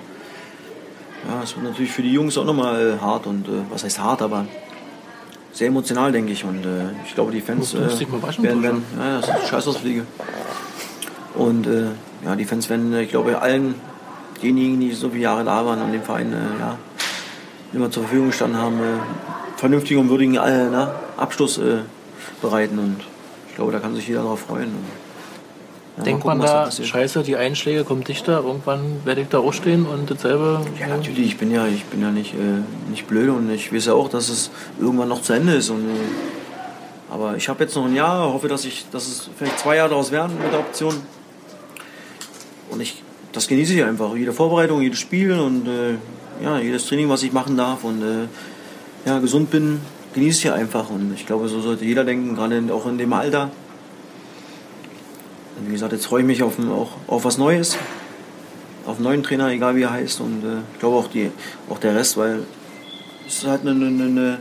Ja, 1.30 1.44
es 1.44 1.56
wird 1.56 1.66
natürlich 1.66 1.92
für 1.92 2.02
die 2.02 2.12
Jungs 2.14 2.36
auch 2.36 2.46
nochmal 2.46 2.98
hart 3.00 3.28
und 3.28 3.48
äh, 3.48 3.52
was 3.70 3.84
heißt 3.84 4.00
hart, 4.00 4.24
aber 4.24 4.48
sehr 5.52 5.68
emotional, 5.68 6.12
denke 6.12 6.32
ich. 6.32 6.44
Und 6.44 6.66
äh, 6.66 6.94
ich 7.06 7.14
glaube, 7.14 7.32
die 7.32 7.42
Fans 7.42 7.76
mal 8.10 8.24
waschen, 8.24 8.44
werden, 8.44 8.64
werden, 8.64 8.84
ja, 8.98 9.20
das 9.20 9.30
ist 9.30 9.36
eine 9.36 9.46
Scheißausfliege. 9.48 10.06
Und 11.36 11.68
äh, 11.68 11.90
ja, 12.26 12.36
die 12.36 12.46
Fans 12.46 12.68
werden, 12.72 12.92
äh, 12.94 13.04
ich 13.04 13.10
glaube, 13.12 13.40
allen 13.40 13.76
denjenigen, 14.42 14.80
die 14.80 14.94
so 14.94 15.10
viele 15.12 15.22
Jahre 15.26 15.44
da 15.44 15.64
waren 15.64 15.80
und 15.84 15.92
dem 15.92 16.02
Verein 16.02 16.34
äh, 16.34 16.60
ja, 16.60 16.76
immer 17.74 17.92
zur 17.92 18.02
Verfügung 18.02 18.30
gestanden 18.30 18.60
haben, 18.60 18.80
äh, 18.80 18.84
vernünftigen 19.60 20.00
und 20.00 20.10
würdigen 20.10 20.36
äh, 20.36 20.70
na, 20.72 20.96
Abschluss 21.18 21.58
äh, 21.58 21.80
bereiten. 22.42 22.80
Und 22.80 22.98
ich 23.50 23.56
glaube, 23.56 23.72
da 23.72 23.80
kann 23.80 23.94
sich 23.96 24.08
jeder 24.08 24.24
darauf 24.24 24.40
freuen. 24.40 24.72
Ja, 25.98 26.04
Denkt 26.04 26.22
gucken, 26.22 26.38
man 26.38 26.48
da, 26.48 26.64
passiert. 26.64 26.88
scheiße, 26.88 27.24
die 27.24 27.36
Einschläge 27.36 27.84
kommen 27.84 28.06
dichter, 28.06 28.42
irgendwann 28.46 29.02
werde 29.04 29.22
ich 29.22 29.28
da 29.28 29.40
auch 29.40 29.52
stehen 29.52 29.86
und 29.86 30.10
dasselbe. 30.10 30.62
Ja, 30.80 30.88
natürlich, 30.88 31.26
ich 31.26 31.38
bin 31.38 31.52
ja, 31.52 31.68
ich 31.68 31.84
bin 31.86 32.02
ja 32.02 32.10
nicht, 32.10 32.34
äh, 32.34 32.62
nicht 32.90 33.06
blöd 33.08 33.30
und 33.30 33.52
ich 33.52 33.74
weiß 33.74 33.88
ja 33.88 33.94
auch, 33.94 34.08
dass 34.08 34.30
es 34.30 34.50
irgendwann 34.80 35.10
noch 35.10 35.22
zu 35.22 35.34
Ende 35.34 35.56
ist. 35.56 35.70
Und, 35.70 35.90
äh, 35.90 37.14
aber 37.14 37.36
ich 37.36 37.50
habe 37.50 37.64
jetzt 37.64 37.76
noch 37.76 37.86
ein 37.86 37.96
Jahr, 37.96 38.32
hoffe, 38.32 38.48
dass, 38.48 38.64
ich, 38.64 38.86
dass 38.92 39.08
es 39.08 39.30
vielleicht 39.38 39.60
zwei 39.60 39.76
Jahre 39.76 39.90
daraus 39.90 40.12
werden 40.12 40.38
mit 40.42 40.54
der 40.54 40.60
Option. 40.60 40.96
Und 42.70 42.82
ich, 42.82 43.04
das 43.34 43.48
genieße 43.48 43.74
ich 43.74 43.84
einfach. 43.84 44.16
Jede 44.16 44.32
Vorbereitung, 44.32 44.82
jedes 44.82 45.00
Spiel 45.00 45.34
und 45.34 45.68
äh, 45.68 45.96
ja, 46.42 46.60
jedes 46.60 46.86
Training, 46.86 47.10
was 47.10 47.24
ich 47.24 47.34
machen 47.34 47.58
darf 47.58 47.84
und 47.84 48.02
äh, 48.02 48.28
ja, 49.06 49.20
gesund 49.20 49.52
bin, 49.52 49.82
genieße 50.14 50.48
ich 50.48 50.52
einfach. 50.52 50.90
Und 50.90 51.14
ich 51.14 51.26
glaube, 51.26 51.48
so 51.48 51.62
sollte 51.62 51.86
jeder 51.86 52.04
denken, 52.04 52.36
gerade 52.36 52.62
auch 52.74 52.86
in 52.88 52.98
dem 52.98 53.14
Alter. 53.14 53.52
Und 55.58 55.68
wie 55.68 55.74
gesagt, 55.74 55.92
jetzt 55.94 56.06
freue 56.06 56.22
ich 56.22 56.28
mich 56.28 56.44
auf, 56.44 56.58
auch 56.60 56.92
auf 57.08 57.26
was 57.26 57.38
Neues 57.38 57.78
auf 58.90 58.98
einen 58.98 59.04
neuen 59.04 59.24
Trainer, 59.24 59.50
egal 59.50 59.76
wie 59.76 59.84
er 59.84 59.92
heißt. 59.92 60.20
Und 60.22 60.44
äh, 60.44 60.60
ich 60.74 60.80
glaube 60.80 60.98
auch, 60.98 61.08
die, 61.08 61.32
auch 61.70 61.80
der 61.80 61.96
Rest, 61.96 62.18
weil 62.18 62.44
es 63.28 63.38
ist 63.38 63.48
halt 63.48 63.62
eine, 63.62 63.72
eine, 63.72 64.04
eine 64.04 64.40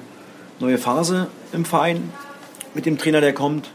neue 0.59 0.79
Phase 0.79 1.29
im 1.53 1.65
Verein 1.65 2.11
mit 2.75 2.87
dem 2.87 2.99
Trainer, 2.99 3.21
der 3.21 3.35
kommt. 3.35 3.71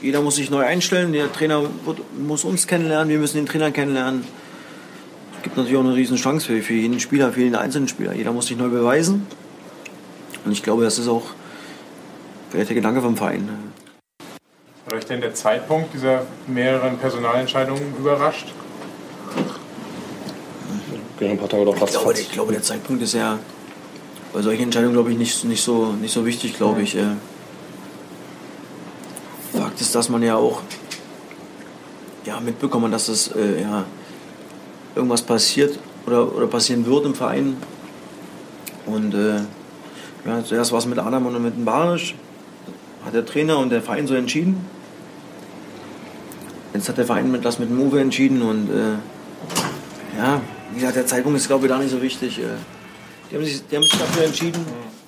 Jeder 0.00 0.20
muss 0.20 0.36
sich 0.36 0.50
neu 0.50 0.64
einstellen. 0.64 1.12
Der 1.12 1.32
Trainer 1.32 1.62
wird, 1.84 2.00
muss 2.18 2.44
uns 2.44 2.66
kennenlernen, 2.66 3.08
wir 3.08 3.18
müssen 3.18 3.36
den 3.36 3.46
Trainer 3.46 3.70
kennenlernen. 3.70 4.24
Es 5.36 5.42
gibt 5.42 5.56
natürlich 5.56 5.76
auch 5.76 5.84
eine 5.84 5.94
riesen 5.94 6.16
Chance 6.16 6.46
für, 6.46 6.62
für 6.62 6.74
jeden 6.74 7.00
Spieler, 7.00 7.32
für 7.32 7.40
jeden 7.40 7.56
einzelnen 7.56 7.88
Spieler. 7.88 8.12
Jeder 8.12 8.32
muss 8.32 8.46
sich 8.46 8.56
neu 8.56 8.68
beweisen. 8.68 9.26
Und 10.44 10.52
ich 10.52 10.62
glaube, 10.62 10.84
das 10.84 10.98
ist 10.98 11.08
auch 11.08 11.22
vielleicht 12.50 12.70
der 12.70 12.76
Gedanke 12.76 13.00
vom 13.00 13.16
Verein. 13.16 13.48
Hat 14.86 14.92
euch 14.94 15.04
denn 15.04 15.20
der 15.20 15.34
Zeitpunkt 15.34 15.94
dieser 15.94 16.26
mehreren 16.46 16.98
Personalentscheidungen 16.98 17.94
überrascht? 17.96 18.52
Gehen 21.18 21.30
ein 21.30 21.38
paar 21.38 21.48
Tage 21.48 21.64
doch 21.64 21.74
Ich 21.74 21.90
glaube, 21.90 22.12
ich 22.14 22.32
glaube, 22.32 22.52
der 22.52 22.62
Zeitpunkt 22.62 23.02
ist 23.02 23.14
ja 23.14 23.38
bei 24.32 24.42
solchen 24.42 24.64
Entscheidungen, 24.64 24.94
glaube 24.94 25.12
ich, 25.12 25.18
nicht, 25.18 25.44
nicht, 25.44 25.62
so, 25.62 25.92
nicht 25.92 26.12
so 26.12 26.26
wichtig, 26.26 26.56
glaube 26.56 26.82
ich. 26.82 26.96
Äh, 26.96 27.16
Fakt 29.52 29.80
ist, 29.80 29.94
dass 29.94 30.08
man 30.08 30.22
ja 30.22 30.36
auch 30.36 30.62
ja, 32.24 32.40
mitbekommen 32.40 32.86
hat, 32.86 32.94
dass 32.94 33.06
das 33.06 33.28
äh, 33.36 33.60
ja, 33.62 33.84
irgendwas 34.94 35.22
passiert 35.22 35.78
oder, 36.06 36.34
oder 36.34 36.46
passieren 36.46 36.86
wird 36.86 37.04
im 37.06 37.14
Verein. 37.14 37.56
Und 38.86 39.14
äh, 39.14 39.40
ja, 40.24 40.44
zuerst 40.44 40.72
war 40.72 40.78
es 40.78 40.86
mit 40.86 40.98
Adam 40.98 41.26
und 41.26 41.42
mit 41.42 41.56
dem 41.56 41.64
Barisch. 41.64 42.14
Hat 43.04 43.14
der 43.14 43.26
Trainer 43.26 43.58
und 43.58 43.70
der 43.70 43.82
Verein 43.82 44.06
so 44.06 44.14
entschieden. 44.14 44.64
Jetzt 46.74 46.88
hat 46.88 46.98
der 46.98 47.06
Verein 47.06 47.30
mit, 47.30 47.44
das 47.44 47.58
mit 47.58 47.68
dem 47.68 47.80
Uwe 47.80 48.00
entschieden 48.00 48.40
und 48.42 48.70
äh, 48.70 50.18
ja, 50.18 50.40
wie 50.72 50.80
gesagt, 50.80 50.96
der 50.96 51.06
Zeitpunkt 51.06 51.38
ist, 51.38 51.48
glaube 51.48 51.66
ich, 51.66 51.72
da 51.72 51.78
nicht 51.78 51.90
so 51.90 52.00
wichtig. 52.00 52.38
Äh, 52.38 52.42
Die 53.30 53.36
haben 53.36 53.44
sich, 53.44 53.66
die 53.66 53.76
haben 53.76 53.82
sich 53.82 53.98
dafür 53.98 54.24
entschieden. 54.24 54.64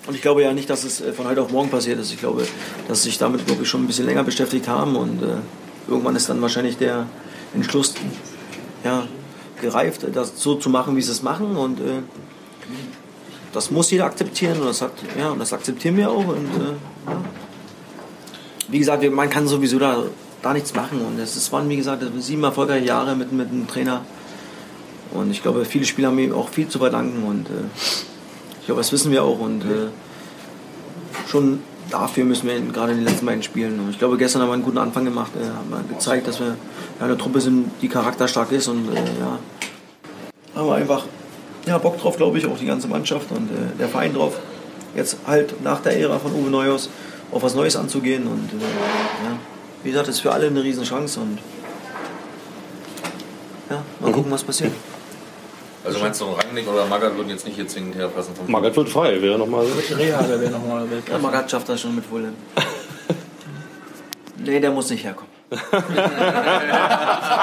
Und 0.07 0.15
ich 0.15 0.23
glaube 0.23 0.43
ja 0.43 0.53
nicht, 0.53 0.69
dass 0.69 0.85
es 0.85 1.01
äh, 1.01 1.13
von 1.13 1.27
heute 1.27 1.43
auf 1.43 1.51
morgen 1.51 1.71
passiert 1.71 1.99
ist. 2.01 2.11
Ich 2.13 2.19
glaube, 2.19 2.47
dass 2.89 3.03
sie 3.03 3.11
sich 3.11 3.19
damit 3.19 3.49
wirklich 3.49 3.69
schon 3.69 3.85
ein 3.85 3.87
bisschen 3.87 4.07
länger 4.07 4.25
beschäftigt 4.25 4.67
haben. 4.67 4.97
Und 4.97 5.23
äh, 5.23 5.37
irgendwann 5.89 6.17
ist 6.17 6.29
dann 6.29 6.41
wahrscheinlich 6.43 6.77
der 6.77 7.07
Entschluss 7.55 7.95
ja, 8.83 9.07
gereift, 9.61 10.07
das 10.13 10.41
so 10.41 10.55
zu 10.57 10.69
machen, 10.71 10.97
wie 10.97 11.03
sie 11.03 11.13
es 11.13 11.23
machen. 11.23 11.57
Und 11.57 11.81
äh, 11.81 12.03
das 13.55 13.71
muss 13.71 13.91
jeder 13.91 14.05
akzeptieren. 14.05 14.61
Und 14.61 14.67
das, 14.67 14.83
hat, 14.83 14.93
ja, 15.19 15.31
und 15.31 15.39
das 15.39 15.53
akzeptieren 15.53 15.97
wir 15.97 16.11
auch. 16.11 16.27
Und, 16.27 16.49
äh, 16.57 17.11
ja. 17.11 17.23
Wie 18.69 18.79
gesagt, 18.79 19.09
man 19.11 19.31
kann 19.31 19.47
sowieso 19.47 19.79
da, 19.79 20.03
da 20.43 20.53
nichts 20.53 20.75
machen. 20.75 21.01
Und 21.01 21.19
es 21.19 21.53
waren, 21.53 21.69
wie 21.69 21.77
gesagt, 21.77 22.03
sieben 22.19 22.43
erfolgreiche 22.43 22.87
Jahre 22.87 23.15
mit, 23.15 23.33
mit 23.33 23.51
einem 23.51 23.69
Trainer. 23.69 24.05
Und 25.13 25.31
ich 25.31 25.43
glaube, 25.43 25.65
viele 25.65 25.85
Spieler 25.85 26.09
haben 26.09 26.19
ihm 26.19 26.35
auch 26.35 26.49
viel 26.49 26.69
zu 26.69 26.79
verdanken. 26.79 27.23
Und 27.25 27.47
äh, 27.47 27.65
ich 28.61 28.67
glaube, 28.67 28.81
das 28.81 28.91
wissen 28.93 29.13
wir 29.13 29.23
auch. 29.23 29.39
Und 29.39 29.63
äh, 29.63 29.89
schon 31.29 31.61
dafür 31.91 32.25
müssen 32.25 32.49
wir 32.49 32.61
gerade 32.61 32.93
in 32.93 32.99
den 32.99 33.07
letzten 33.07 33.27
beiden 33.27 33.43
Spielen. 33.45 33.79
Und 33.79 33.91
ich 33.91 33.99
glaube, 33.99 34.17
gestern 34.17 34.43
haben 34.43 34.49
wir 34.49 34.55
einen 34.55 34.65
guten 34.65 34.79
Anfang 34.79 35.05
gemacht. 35.05 35.31
Äh, 35.37 35.47
haben 35.47 35.71
wir 35.71 35.95
gezeigt, 35.95 36.27
dass 36.27 36.41
wir 36.41 36.57
eine 36.99 37.17
Truppe 37.17 37.41
sind, 37.41 37.71
die 37.83 37.89
charakterstark 37.89 38.51
ist. 38.51 38.67
Und 38.67 38.89
äh, 38.89 38.97
ja, 39.21 39.39
haben 40.57 40.71
einfach 40.71 41.05
ja, 41.67 41.79
Bock 41.79 42.01
drauf, 42.01 42.17
glaube 42.17 42.39
ich, 42.39 42.47
auch 42.47 42.59
die 42.59 42.67
ganze 42.67 42.89
Mannschaft 42.89 43.31
und 43.31 43.51
äh, 43.51 43.77
der 43.79 43.89
Verein 43.89 44.15
drauf. 44.15 44.39
Jetzt 44.95 45.19
halt 45.27 45.63
nach 45.63 45.81
der 45.81 45.99
Ära 45.99 46.19
von 46.19 46.33
Uwe 46.33 46.51
Neuhaus 46.51 46.89
auf 47.33 47.43
was 47.43 47.55
Neues 47.55 47.77
anzugehen. 47.77 48.27
Und 48.27 48.51
äh, 48.53 48.63
ja, 48.63 49.39
wie 49.83 49.91
gesagt, 49.91 50.09
das 50.09 50.17
ist 50.17 50.21
für 50.21 50.33
alle 50.33 50.47
eine 50.47 50.63
Riesenchance. 50.63 51.21
Und 51.21 51.39
ja, 53.71 53.83
mal 54.01 54.13
gucken, 54.13 54.31
was 54.31 54.45
passiert. 54.45 54.73
Also 55.85 55.99
meinst 55.99 56.21
du, 56.21 56.25
Rangnick 56.25 56.67
oder 56.67 56.87
Magath 56.87 57.15
würden 57.15 57.29
jetzt 57.29 57.45
nicht 57.45 57.57
hier 57.57 57.69
zwingend 57.69 57.95
herpassen? 57.97 58.35
Vom 58.35 58.51
Magath 58.51 58.75
wird 58.77 58.89
frei, 58.89 59.21
wäre 59.21 59.39
nochmal. 59.39 59.67
Reha, 59.91 60.23
der 60.23 60.41
wäre 60.41 60.53
nochmal 60.53 60.87
Ja, 61.11 61.19
Magat 61.19 61.51
schafft 61.51 61.69
das 61.69 61.81
schon 61.81 61.95
mit 61.95 62.07
Fulham. 62.07 62.35
nee, 64.39 64.61
der 64.61 64.71
muss 64.71 64.89
nicht 64.91 65.05
herkommen. 65.05 65.33
Da 65.51 65.61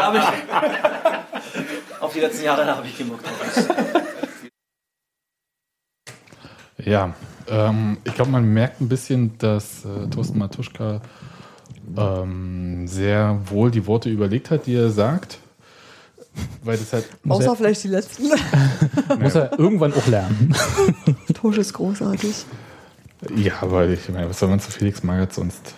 hab 0.07 0.15
ich, 0.15 0.21
auf 2.11 2.15
die 2.15 2.19
letzten 2.19 2.43
Jahre 2.43 2.65
habe 2.65 2.85
ich 2.85 2.97
genug 2.97 3.21
drauf. 3.23 3.67
Ja, 6.77 7.13
ähm, 7.47 7.97
ich 8.03 8.13
glaube, 8.15 8.31
man 8.31 8.53
merkt 8.53 8.81
ein 8.81 8.89
bisschen, 8.89 9.37
dass 9.37 9.85
äh, 9.85 10.07
Thorsten 10.09 10.37
Matuschka 10.37 11.01
ähm, 11.95 12.85
sehr 12.87 13.39
wohl 13.45 13.71
die 13.71 13.87
Worte 13.87 14.09
überlegt 14.09 14.51
hat, 14.51 14.65
die 14.65 14.75
er 14.75 14.89
sagt. 14.89 15.37
Weil 16.63 16.77
das 16.77 16.91
halt. 16.91 17.05
Außer 17.27 17.55
vielleicht 17.55 17.83
die 17.85 17.89
letzten. 17.89 18.23
Muss 19.19 19.35
er 19.35 19.57
irgendwann 19.57 19.93
auch 19.93 20.07
lernen. 20.07 20.53
Tosch 21.33 21.59
ist 21.59 21.73
großartig. 21.73 22.45
Ja, 23.35 23.53
aber 23.61 23.87
ich 23.87 24.09
meine, 24.09 24.29
was 24.29 24.39
soll 24.39 24.49
man 24.49 24.59
zu 24.59 24.71
Felix 24.71 25.03
Magath 25.03 25.33
sonst 25.33 25.75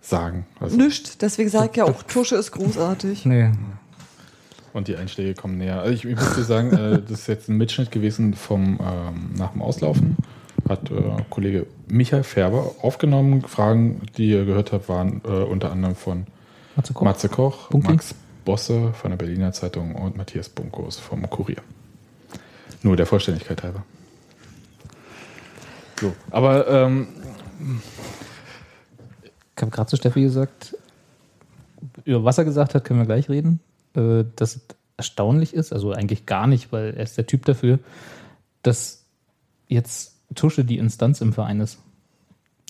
sagen? 0.00 0.46
Also, 0.60 0.76
Nischt. 0.76 1.22
Deswegen 1.22 1.48
sage 1.48 1.70
ich 1.70 1.76
ja 1.76 1.84
auch, 1.84 2.02
Tusche 2.08 2.36
ist 2.36 2.52
großartig. 2.52 3.24
Nee. 3.26 3.50
Und 4.72 4.88
die 4.88 4.96
Einschläge 4.96 5.34
kommen 5.34 5.58
näher. 5.58 5.80
Also 5.80 5.92
ich, 5.92 6.04
ich 6.04 6.16
muss 6.16 6.34
dir 6.34 6.44
sagen, 6.44 6.72
äh, 6.72 7.02
das 7.02 7.20
ist 7.20 7.26
jetzt 7.26 7.48
ein 7.48 7.56
Mitschnitt 7.56 7.90
gewesen 7.90 8.34
vom 8.34 8.80
ähm, 8.80 9.34
nach 9.36 9.52
dem 9.52 9.62
Auslaufen. 9.62 10.16
Hat 10.68 10.90
äh, 10.90 11.22
Kollege 11.28 11.66
Michael 11.88 12.22
Färber 12.22 12.70
aufgenommen. 12.80 13.42
Fragen, 13.42 14.02
die 14.16 14.30
ihr 14.30 14.44
gehört 14.44 14.72
habt, 14.72 14.88
waren 14.88 15.20
äh, 15.24 15.28
unter 15.28 15.70
anderem 15.72 15.94
von 15.94 16.26
Matze 16.76 16.94
Koch, 16.94 17.02
Matze 17.02 17.28
Koch. 17.28 17.70
Max 17.70 18.14
Bosse 18.44 18.92
von 18.94 19.10
der 19.10 19.18
Berliner 19.18 19.52
Zeitung 19.52 19.94
und 19.94 20.16
Matthias 20.16 20.48
Bunkos 20.48 20.98
vom 20.98 21.28
Kurier. 21.28 21.62
Nur 22.82 22.96
der 22.96 23.06
Vollständigkeit 23.06 23.62
halber. 23.62 23.84
So, 26.00 26.12
aber 26.30 26.66
ähm, 26.66 27.08
Ich 29.56 29.62
habe 29.62 29.70
gerade 29.70 29.88
zu 29.88 29.96
Steffi 29.96 30.22
gesagt, 30.22 30.76
über 32.04 32.24
was 32.24 32.38
er 32.38 32.44
gesagt 32.44 32.74
hat, 32.74 32.84
können 32.84 33.00
wir 33.00 33.06
gleich 33.06 33.28
reden. 33.28 33.60
Äh, 33.94 34.24
dass 34.36 34.56
es 34.56 34.62
erstaunlich 34.96 35.54
ist, 35.54 35.72
also 35.72 35.92
eigentlich 35.92 36.26
gar 36.26 36.46
nicht, 36.46 36.72
weil 36.72 36.94
er 36.94 37.02
ist 37.02 37.16
der 37.18 37.26
Typ 37.26 37.44
dafür, 37.44 37.78
dass 38.62 39.04
jetzt 39.68 40.16
Tusche 40.34 40.64
die 40.64 40.78
Instanz 40.78 41.20
im 41.20 41.32
Verein 41.32 41.60
ist. 41.60 41.78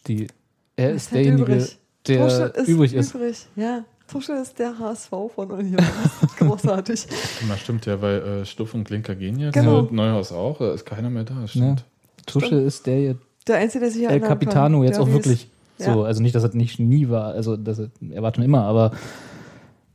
Die, 0.06 0.28
er 0.76 0.92
ist, 0.92 1.12
halt 1.12 1.24
derjenige, 1.24 1.52
übrig. 1.52 1.78
der 2.06 2.28
Tusche 2.28 2.42
ist 2.56 2.68
übrig 2.68 2.94
ist. 2.94 3.14
Übrig. 3.14 3.46
Ja, 3.56 3.84
Tusche 4.08 4.32
ist 4.32 4.58
der 4.58 4.78
HSV 4.78 5.10
von 5.34 5.50
Union. 5.50 5.84
Großartig. 6.38 7.06
das 7.48 7.60
stimmt 7.60 7.86
ja, 7.86 8.00
weil 8.02 8.22
äh, 8.22 8.44
Stuff 8.44 8.74
und 8.74 8.84
Klinker 8.84 9.14
gehen 9.14 9.38
jetzt. 9.38 9.54
Genau. 9.54 9.80
und 9.80 9.92
Neuhaus 9.92 10.32
auch. 10.32 10.58
Da 10.58 10.72
ist 10.72 10.84
keiner 10.84 11.10
mehr 11.10 11.24
da. 11.24 11.34
Ja. 11.40 11.48
Stimmt. 11.48 11.84
Tusche 12.26 12.56
ist 12.56 12.86
der 12.86 13.16
Der 13.46 13.56
Einzige, 13.56 13.84
der 13.84 13.92
sich 13.92 14.08
El 14.08 14.20
Capitano 14.20 14.78
kann, 14.78 14.86
jetzt 14.86 14.96
der 14.96 15.04
auch 15.04 15.08
wirklich 15.08 15.48
Ja. 15.78 15.94
so. 15.94 16.02
Also 16.04 16.22
nicht, 16.22 16.34
dass 16.34 16.44
er 16.44 16.54
nicht 16.54 16.78
nie 16.78 17.08
war, 17.08 17.32
also 17.32 17.56
dass 17.56 17.78
er, 17.78 17.90
er 18.10 18.22
war 18.22 18.34
schon 18.34 18.44
immer, 18.44 18.62
aber 18.64 18.92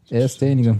er 0.10 0.26
ist 0.26 0.42
derjenige. 0.42 0.80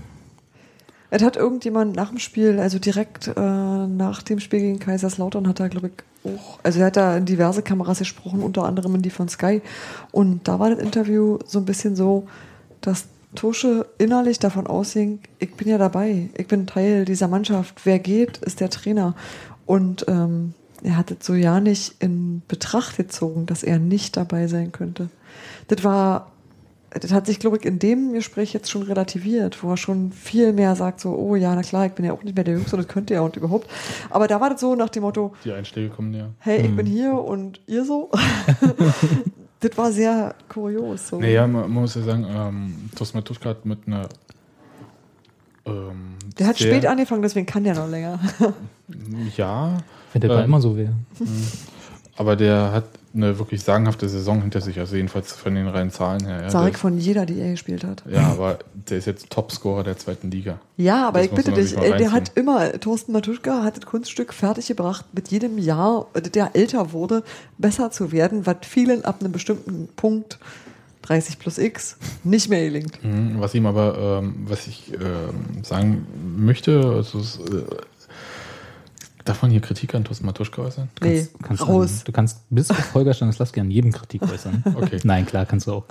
Es 1.10 1.24
hat 1.24 1.38
irgendjemand 1.38 1.96
nach 1.96 2.10
dem 2.10 2.20
Spiel, 2.20 2.60
also 2.60 2.80
direkt 2.80 3.28
äh, 3.28 3.40
nach 3.40 4.22
dem 4.22 4.40
Spiel 4.40 4.60
gegen 4.60 4.80
Kaiserslautern, 4.80 5.48
hat 5.48 5.60
er, 5.60 5.70
glaube 5.70 5.88
ich, 5.88 5.94
auch, 6.30 6.60
also 6.64 6.80
er 6.80 6.88
hat 6.88 6.98
da 6.98 7.16
in 7.16 7.26
diverse 7.26 7.62
Kameras 7.62 8.00
gesprochen, 8.00 8.42
unter 8.42 8.64
anderem 8.64 8.96
in 8.96 9.02
die 9.02 9.10
von 9.10 9.30
Sky. 9.30 9.62
Und 10.12 10.48
da 10.48 10.60
war 10.60 10.70
das 10.70 10.80
Interview 10.80 11.40
so 11.46 11.60
ein 11.60 11.66
bisschen 11.66 11.96
so, 11.96 12.28
dass 12.82 13.06
Tusche 13.36 13.86
innerlich 13.98 14.40
davon 14.40 14.68
ausging, 14.68 15.20
ich 15.40 15.54
bin 15.54 15.68
ja 15.68 15.78
dabei, 15.78 16.30
ich 16.36 16.48
bin 16.48 16.66
Teil 16.66 17.06
dieser 17.06 17.28
Mannschaft. 17.28 17.86
Wer 17.86 18.00
geht, 18.00 18.38
ist 18.40 18.60
der 18.60 18.70
Trainer. 18.70 19.16
Und 19.66 20.06
ähm, 20.08 20.54
er 20.84 20.98
hat 20.98 21.12
es 21.12 21.26
so 21.26 21.34
ja 21.34 21.60
nicht 21.60 21.96
in 22.00 22.42
Betracht 22.48 22.98
gezogen, 22.98 23.46
dass 23.46 23.64
er 23.64 23.80
nicht 23.80 24.18
dabei 24.18 24.48
sein 24.48 24.72
könnte. 24.72 25.10
Das 25.68 25.84
war 25.84 26.32
das 27.00 27.12
hat 27.14 27.26
sich, 27.26 27.40
glaube 27.40 27.58
ich, 27.58 27.66
in 27.66 27.80
dem 27.80 28.14
Gespräch 28.14 28.54
jetzt 28.54 28.70
schon 28.70 28.84
relativiert, 28.84 29.62
wo 29.64 29.72
er 29.72 29.78
schon 29.78 30.12
viel 30.12 30.54
mehr 30.54 30.76
sagt, 30.76 31.00
so, 31.02 31.16
oh 31.16 31.36
ja, 31.36 31.54
na 31.56 31.62
klar, 31.62 31.86
ich 31.86 31.94
bin 31.94 32.06
ja 32.06 32.14
auch 32.14 32.24
nicht 32.24 32.36
mehr 32.36 32.44
der 32.44 32.56
Jüngste, 32.56 32.78
das 32.78 32.88
könnt 32.88 33.10
ihr 33.10 33.16
ja 33.18 33.22
und 33.22 33.36
überhaupt. 33.38 33.70
Aber 34.10 34.28
da 34.28 34.40
war 34.42 34.50
das 34.50 34.62
so 34.62 34.76
nach 34.76 34.90
dem 34.90 35.04
Motto, 35.04 35.34
Die 35.44 35.52
Einschläge 35.52 35.90
kommen 35.90 36.12
näher. 36.12 36.30
hey, 36.40 36.62
ich 36.62 36.70
Mhm. 36.72 36.76
bin 36.76 36.86
hier 36.86 37.14
und 37.14 37.60
ihr 37.68 37.84
so. 37.86 38.10
das 39.60 39.78
war 39.78 39.92
sehr 39.92 40.36
kurios. 40.50 41.08
So. 41.10 41.20
Naja, 41.20 41.48
man, 41.48 41.62
man 41.64 41.72
muss 41.84 41.96
ja 41.96 42.02
sagen, 42.02 42.26
ähm, 42.30 42.90
Thorsten 42.96 43.18
Matuschka 43.18 43.50
hat 43.50 43.66
mit 43.66 43.80
einer 43.88 44.08
Ähm, 45.66 46.16
Der 46.40 46.48
hat 46.48 46.58
spät 46.60 46.86
angefangen, 46.86 47.22
deswegen 47.22 47.46
kann 47.46 47.64
der 47.64 47.76
noch 47.76 47.90
länger. 47.90 48.20
Ja. 49.36 49.78
Wenn 50.14 50.22
der 50.22 50.30
Ball 50.30 50.46
immer 50.46 50.62
so 50.62 50.78
wäre. 50.78 50.94
mh. 51.20 51.26
Aber 52.16 52.36
der 52.36 52.72
hat 52.72 52.86
eine 53.18 53.38
wirklich 53.40 53.62
sagenhafte 53.64 54.08
Saison 54.08 54.42
hinter 54.42 54.62
sich, 54.62 54.80
also 54.80 54.96
jedenfalls 54.96 55.34
von 55.34 55.54
den 55.56 55.68
reinen 55.68 55.92
Zahlen 55.92 56.26
her. 56.26 56.44
Ja, 56.44 56.50
Sag 56.50 56.78
von 56.78 56.98
jeder, 56.98 57.26
die 57.26 57.40
er 57.40 57.52
gespielt 57.52 57.84
hat. 57.84 58.04
ja, 58.10 58.28
aber 58.28 58.60
der 58.74 59.00
ist 59.00 59.06
jetzt 59.08 59.30
Topscorer 59.30 59.84
der 59.84 59.98
zweiten 59.98 60.32
Liga. 60.32 60.60
Ja, 60.78 61.08
aber 61.08 61.20
Das 61.20 61.28
ich 61.28 61.34
bitte 61.34 61.52
dich, 61.52 61.76
der 61.76 62.12
hat 62.12 62.32
immer, 62.36 62.72
Thorsten 62.80 63.12
Matuschka 63.12 63.64
hat 63.64 63.78
das 63.78 63.86
Kunststück 63.86 64.34
fertiggebracht, 64.34 65.06
mit 65.14 65.30
jedem 65.30 65.58
Jahr, 65.58 66.08
äh, 66.14 66.22
der 66.22 66.56
älter 66.56 66.94
wurde, 66.94 67.24
besser 67.58 67.92
zu 67.92 68.12
werden, 68.12 68.46
was 68.46 68.58
vielen 68.62 69.04
ab 69.04 69.18
einem 69.20 69.32
bestimmten 69.32 69.90
Punkt, 69.96 70.38
30 71.04 71.40
plus 71.40 71.58
X, 71.58 71.98
nicht 72.24 72.50
mehr 72.50 72.66
gelingt. 72.66 73.04
Mhm, 73.04 73.40
Was 73.40 73.56
ihm 73.56 73.66
aber, 73.66 74.20
ähm, 74.22 74.36
was 74.46 74.68
ich 74.68 74.92
ähm, 74.94 75.64
sagen 75.64 76.06
möchte, 76.38 76.82
also 76.96 77.20
es, 77.20 77.38
äh, 77.40 77.64
darf 79.28 79.42
man 79.42 79.52
hier 79.52 79.62
Kritik 79.62 79.94
an 79.96 80.04
Thorsten 80.04 80.26
Matuschka 80.26 80.62
äußern? 80.62 80.90
Du 80.96 81.02
kannst, 81.06 81.34
Nee, 81.34 81.40
kannst 81.44 81.68
raus. 81.68 81.92
An, 82.00 82.02
du 82.06 82.12
kannst 82.12 82.42
bis 82.50 82.70
auf 82.72 82.94
Holger 82.94 83.14
Stanislawski 83.14 83.60
an 83.60 83.72
jedem 83.72 83.92
Kritik 83.92 84.22
äußern. 84.24 84.64
Okay. 84.76 85.00
Nein, 85.04 85.26
klar, 85.26 85.46
kannst 85.46 85.68
du 85.68 85.74
auch. 85.74 85.86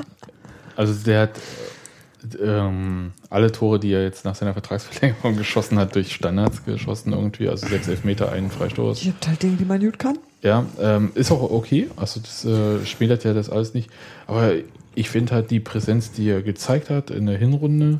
Also 0.76 0.94
der 1.04 1.22
hat 1.22 1.38
äh, 1.38 2.36
ähm, 2.42 3.12
alle 3.30 3.52
Tore, 3.52 3.80
die 3.80 3.92
er 3.92 4.02
jetzt 4.02 4.24
nach 4.24 4.34
seiner 4.34 4.52
Vertragsverlängerung 4.52 5.36
geschossen 5.36 5.78
hat, 5.78 5.94
durch 5.94 6.12
Standards 6.12 6.64
geschossen 6.64 7.12
irgendwie, 7.12 7.48
also 7.48 7.66
sechs 7.66 7.88
Elfmeter, 7.88 8.32
einen 8.32 8.50
Freistoß. 8.50 9.02
Ich 9.02 9.08
hab 9.08 9.26
halt 9.26 9.42
Dinge, 9.42 9.56
die 9.56 9.64
man 9.64 9.80
gut 9.80 9.98
kann. 9.98 10.18
Ja, 10.42 10.66
ähm, 10.80 11.12
ist 11.14 11.30
auch 11.32 11.50
okay. 11.50 11.88
Also 11.96 12.20
das 12.20 12.44
äh, 12.44 12.84
schmälert 12.84 13.24
ja 13.24 13.34
das 13.34 13.50
alles 13.50 13.74
nicht. 13.74 13.90
Aber 14.26 14.52
ich 14.94 15.10
finde 15.10 15.34
halt 15.34 15.50
die 15.50 15.60
Präsenz, 15.60 16.12
die 16.12 16.28
er 16.28 16.42
gezeigt 16.42 16.90
hat 16.90 17.10
in 17.10 17.26
der 17.26 17.38
Hinrunde, 17.38 17.98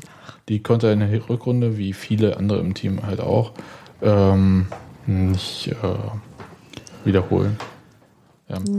die 0.49 0.61
konnte 0.61 0.87
er 0.87 0.93
in 0.93 0.99
der 0.99 1.29
Rückrunde, 1.29 1.77
wie 1.77 1.93
viele 1.93 2.37
andere 2.37 2.59
im 2.59 2.73
Team 2.73 3.05
halt 3.05 3.19
auch, 3.19 3.51
ähm, 4.01 4.67
nicht 5.07 5.69
äh, 5.69 7.05
wiederholen. 7.05 7.57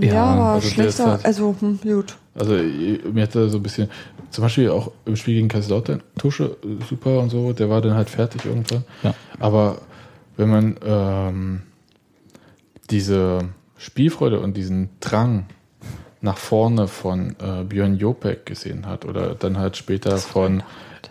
Ja, 0.01 0.25
aber 0.25 0.45
also 0.53 0.69
schlechter, 0.69 1.07
halt- 1.13 1.27
also 1.27 1.55
hm, 1.61 1.79
gut. 1.83 2.17
also 2.35 2.55
äh, 2.55 2.99
mir 3.13 3.25
hat 3.25 3.35
er 3.35 3.49
so 3.51 3.59
ein 3.59 3.63
bisschen, 3.63 3.91
zum 4.31 4.43
Beispiel 4.43 4.71
auch 4.71 4.91
im 5.05 5.17
Spiel 5.17 5.35
gegen 5.35 5.49
Kaiserslautern, 5.49 6.03
Tusche, 6.17 6.57
äh, 6.65 6.83
super 6.89 7.19
und 7.19 7.29
so, 7.29 7.53
der 7.53 7.69
war 7.69 7.83
dann 7.83 7.95
halt 7.95 8.09
fertig 8.09 8.47
irgendwann. 8.47 8.85
Ja. 9.03 9.15
Aber 9.39 9.79
wenn 10.39 10.49
man 10.49 10.77
ähm, 10.83 11.63
diese 12.89 13.41
Spielfreude 13.77 14.41
und 14.41 14.57
diesen 14.57 14.89
Drang 15.01 15.47
nach 16.21 16.39
vorne 16.39 16.89
von 16.89 17.37
äh, 17.39 17.65
Björn 17.65 17.99
Jopek 17.99 18.47
gesehen 18.47 18.87
hat 18.87 19.05
oder 19.05 19.35
dann 19.35 19.59
halt 19.59 19.77
später 19.77 20.17
von 20.17 20.63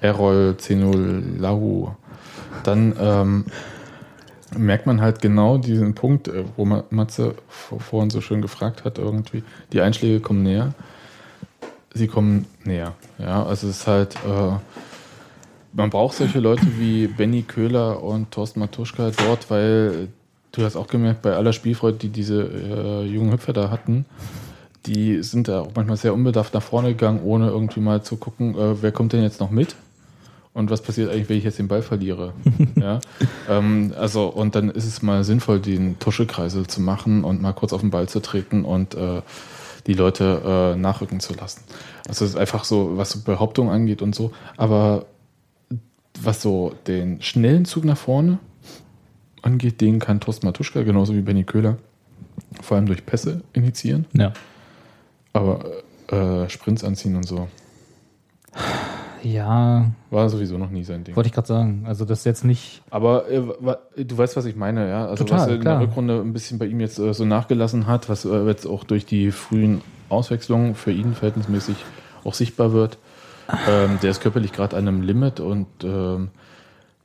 Errol 0.02 0.56
Zenulahu, 0.58 1.92
dann 2.64 2.96
ähm, 3.00 3.46
merkt 4.56 4.86
man 4.86 5.02
halt 5.02 5.22
genau 5.22 5.58
diesen 5.58 5.94
Punkt, 5.96 6.28
äh, 6.28 6.44
wo 6.56 6.66
Ma- 6.66 6.84
Matze 6.90 7.36
vor- 7.48 7.80
vorhin 7.80 8.10
so 8.10 8.22
schön 8.22 8.42
gefragt 8.42 8.86
hat, 8.86 8.98
irgendwie, 8.98 9.44
die 9.74 9.82
Einschläge 9.82 10.20
kommen 10.20 10.44
näher. 10.44 10.74
Sie 11.94 12.08
kommen 12.08 12.46
näher. 12.64 12.94
Ja, 13.18 13.44
also 13.44 13.68
es 13.68 13.80
ist 13.80 13.88
halt, 13.88 14.16
äh, 14.16 14.52
man 15.74 15.90
braucht 15.90 16.18
solche 16.18 16.40
Leute 16.40 16.66
wie 16.78 17.08
Benny 17.08 17.44
Köhler 17.44 18.02
und 18.04 18.32
Thorsten 18.32 18.60
Matuschka 18.60 19.12
dort, 19.26 19.50
weil 19.50 20.08
du 20.52 20.64
hast 20.64 20.76
auch 20.76 20.88
gemerkt, 20.88 21.22
bei 21.22 21.34
aller 21.34 21.54
Spielfreude, 21.54 21.98
die 21.98 22.10
diese 22.10 22.44
äh, 22.44 23.06
jungen 23.06 23.32
Hüpfer 23.32 23.54
da 23.54 23.70
hatten, 23.70 24.06
die 24.86 25.22
sind 25.24 25.48
da 25.48 25.62
auch 25.62 25.72
manchmal 25.76 25.98
sehr 25.98 26.14
unbedarft 26.14 26.54
nach 26.54 26.62
vorne 26.62 26.90
gegangen, 26.90 27.22
ohne 27.24 27.48
irgendwie 27.48 27.82
mal 27.82 28.02
zu 28.02 28.16
gucken, 28.16 28.56
äh, 28.58 28.82
wer 28.82 28.92
kommt 28.92 29.14
denn 29.14 29.24
jetzt 29.24 29.40
noch 29.40 29.52
mit? 29.52 29.76
Und 30.58 30.72
was 30.72 30.82
passiert 30.82 31.12
eigentlich, 31.12 31.30
wenn 31.30 31.38
ich 31.38 31.44
jetzt 31.44 31.60
den 31.60 31.68
Ball 31.68 31.84
verliere? 31.84 32.34
ja? 32.76 33.00
ähm, 33.48 33.94
also, 33.96 34.26
und 34.26 34.56
dann 34.56 34.72
ist 34.72 34.88
es 34.88 35.04
mal 35.04 35.24
sinnvoll, 35.24 35.60
den 35.60 36.00
Tuschekreisel 36.00 36.66
zu 36.66 36.82
machen 36.82 37.24
und 37.24 37.44
mal 37.44 37.54
kurz 37.54 37.74
auf 37.74 37.82
den 37.82 37.92
Ball 37.92 38.10
zu 38.10 38.22
treten 38.22 38.66
und 38.66 38.96
äh, 38.96 39.22
die 39.86 39.94
Leute 39.94 40.74
äh, 40.74 40.76
nachrücken 40.76 41.20
zu 41.20 41.36
lassen. 41.36 41.62
Also 42.08 42.26
es 42.26 42.32
ist 42.32 42.38
einfach 42.38 42.64
so, 42.64 42.98
was 42.98 43.12
so 43.12 43.20
Behauptungen 43.22 43.72
angeht 43.72 44.02
und 44.02 44.16
so. 44.16 44.32
Aber 44.58 45.06
was 46.20 46.42
so 46.42 46.74
den 46.88 47.22
schnellen 47.22 47.66
Zug 47.66 47.86
nach 47.86 47.98
vorne 47.98 48.40
angeht, 49.44 49.80
den 49.80 50.00
kann 50.00 50.20
Thorsten 50.20 50.48
Matuschka 50.48 50.82
genauso 50.82 51.14
wie 51.14 51.22
Benny 51.22 51.44
Köhler 51.44 51.78
vor 52.64 52.78
allem 52.78 52.88
durch 52.88 53.06
Pässe 53.06 53.44
initiieren. 53.54 54.08
Ja. 54.14 54.34
Aber 55.34 55.84
äh, 56.08 56.50
Sprints 56.50 56.84
anziehen 56.84 57.16
und 57.16 57.28
so 57.28 57.48
Ja, 59.24 59.92
war 60.10 60.30
sowieso 60.30 60.58
noch 60.58 60.70
nie 60.70 60.84
sein 60.84 61.04
Ding. 61.04 61.16
wollte 61.16 61.28
ich 61.28 61.34
gerade 61.34 61.48
sagen. 61.48 61.84
Also 61.88 62.06
das 62.06 62.20
ist 62.20 62.26
jetzt 62.26 62.46
nicht. 62.46 62.82
Aber 62.90 63.30
äh, 63.30 63.42
du 64.06 64.18
weißt, 64.18 64.36
was 64.38 64.46
ich 64.46 64.56
meine, 64.56 64.90
ja? 64.90 65.08
Also 65.08 65.24
Total, 65.24 65.48
was 65.48 65.56
in 65.56 65.62
klar. 65.62 65.80
der 65.80 65.88
Rückrunde 65.88 66.20
ein 66.22 66.34
bisschen 66.34 66.60
bei 66.60 66.66
ihm 66.66 66.80
jetzt 66.80 67.00
äh, 67.00 67.14
so 67.14 67.26
nachgelassen 67.26 67.88
hat, 67.88 68.10
was 68.10 68.26
äh, 68.26 68.46
jetzt 68.48 68.66
auch 68.66 68.84
durch 68.84 69.06
die 69.06 69.32
frühen 69.32 69.82
Auswechslungen 70.10 70.76
für 70.76 70.92
ihn 70.92 71.14
verhältnismäßig 71.14 71.76
auch 72.24 72.34
sichtbar 72.34 72.74
wird. 72.74 72.98
Ähm, 73.68 73.98
der 74.02 74.12
ist 74.12 74.22
körperlich 74.22 74.52
gerade 74.52 74.76
an 74.76 74.88
einem 74.88 75.02
Limit 75.02 75.40
und 75.40 75.68
ähm, 75.84 76.30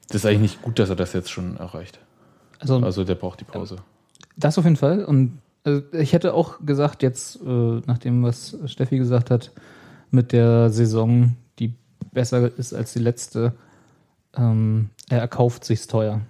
das 0.09 0.17
ist 0.17 0.27
eigentlich 0.27 0.41
nicht 0.41 0.63
gut, 0.63 0.79
dass 0.79 0.91
er 0.91 0.97
das 0.97 1.13
jetzt 1.13 1.31
schon 1.31 1.57
erreicht. 1.57 1.99
Also, 2.59 2.79
Also 2.79 3.05
der 3.05 3.15
braucht 3.15 3.41
die 3.41 3.45
Pause. 3.45 3.77
Das 4.37 4.59
auf 4.59 4.65
jeden 4.65 4.77
Fall. 4.77 5.05
Und 5.05 5.39
also 5.65 5.83
ich 5.93 6.13
hätte 6.13 6.35
auch 6.35 6.59
gesagt, 6.65 7.03
jetzt, 7.03 7.41
äh, 7.43 7.81
nach 7.87 7.99
dem, 7.99 8.23
was 8.25 8.57
Steffi 8.67 8.99
gesagt 8.99 9.31
hat, 9.31 9.53
mit 10.11 10.33
der 10.33 10.71
Saison, 10.71 11.37
besser 12.13 12.51
ist 12.59 12.73
als 12.75 12.93
die 12.93 12.99
letzte, 13.01 13.53
ähm, 14.37 14.91
er 15.09 15.19
erkauft 15.21 15.65
sich's 15.65 15.87
teuer. 15.87 16.21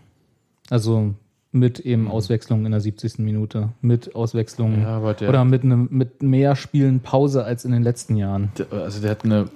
Also 0.71 1.15
mit 1.55 1.81
eben 1.81 2.09
Auswechslung 2.11 2.65
in 2.65 2.73
der 2.73 2.81
70. 2.81 3.19
Minute, 3.19 3.69
mit 3.83 4.15
Auswechslung 4.15 4.81
Ja, 4.83 5.13
der- 5.13 5.29
oder 5.29 5.45
mit, 5.45 5.65
einem 5.65 5.87
mit 5.91 6.23
mehr 6.23 6.57
Spielen 6.57 7.01
Pause 7.01 7.45
als 7.45 7.65
in 7.67 7.73
den 7.73 7.83
letzten 7.83 8.17
Jahren. 8.17 8.51
Also 8.71 9.03
der 9.03 9.11
hat 9.11 9.25
eine 9.25 9.49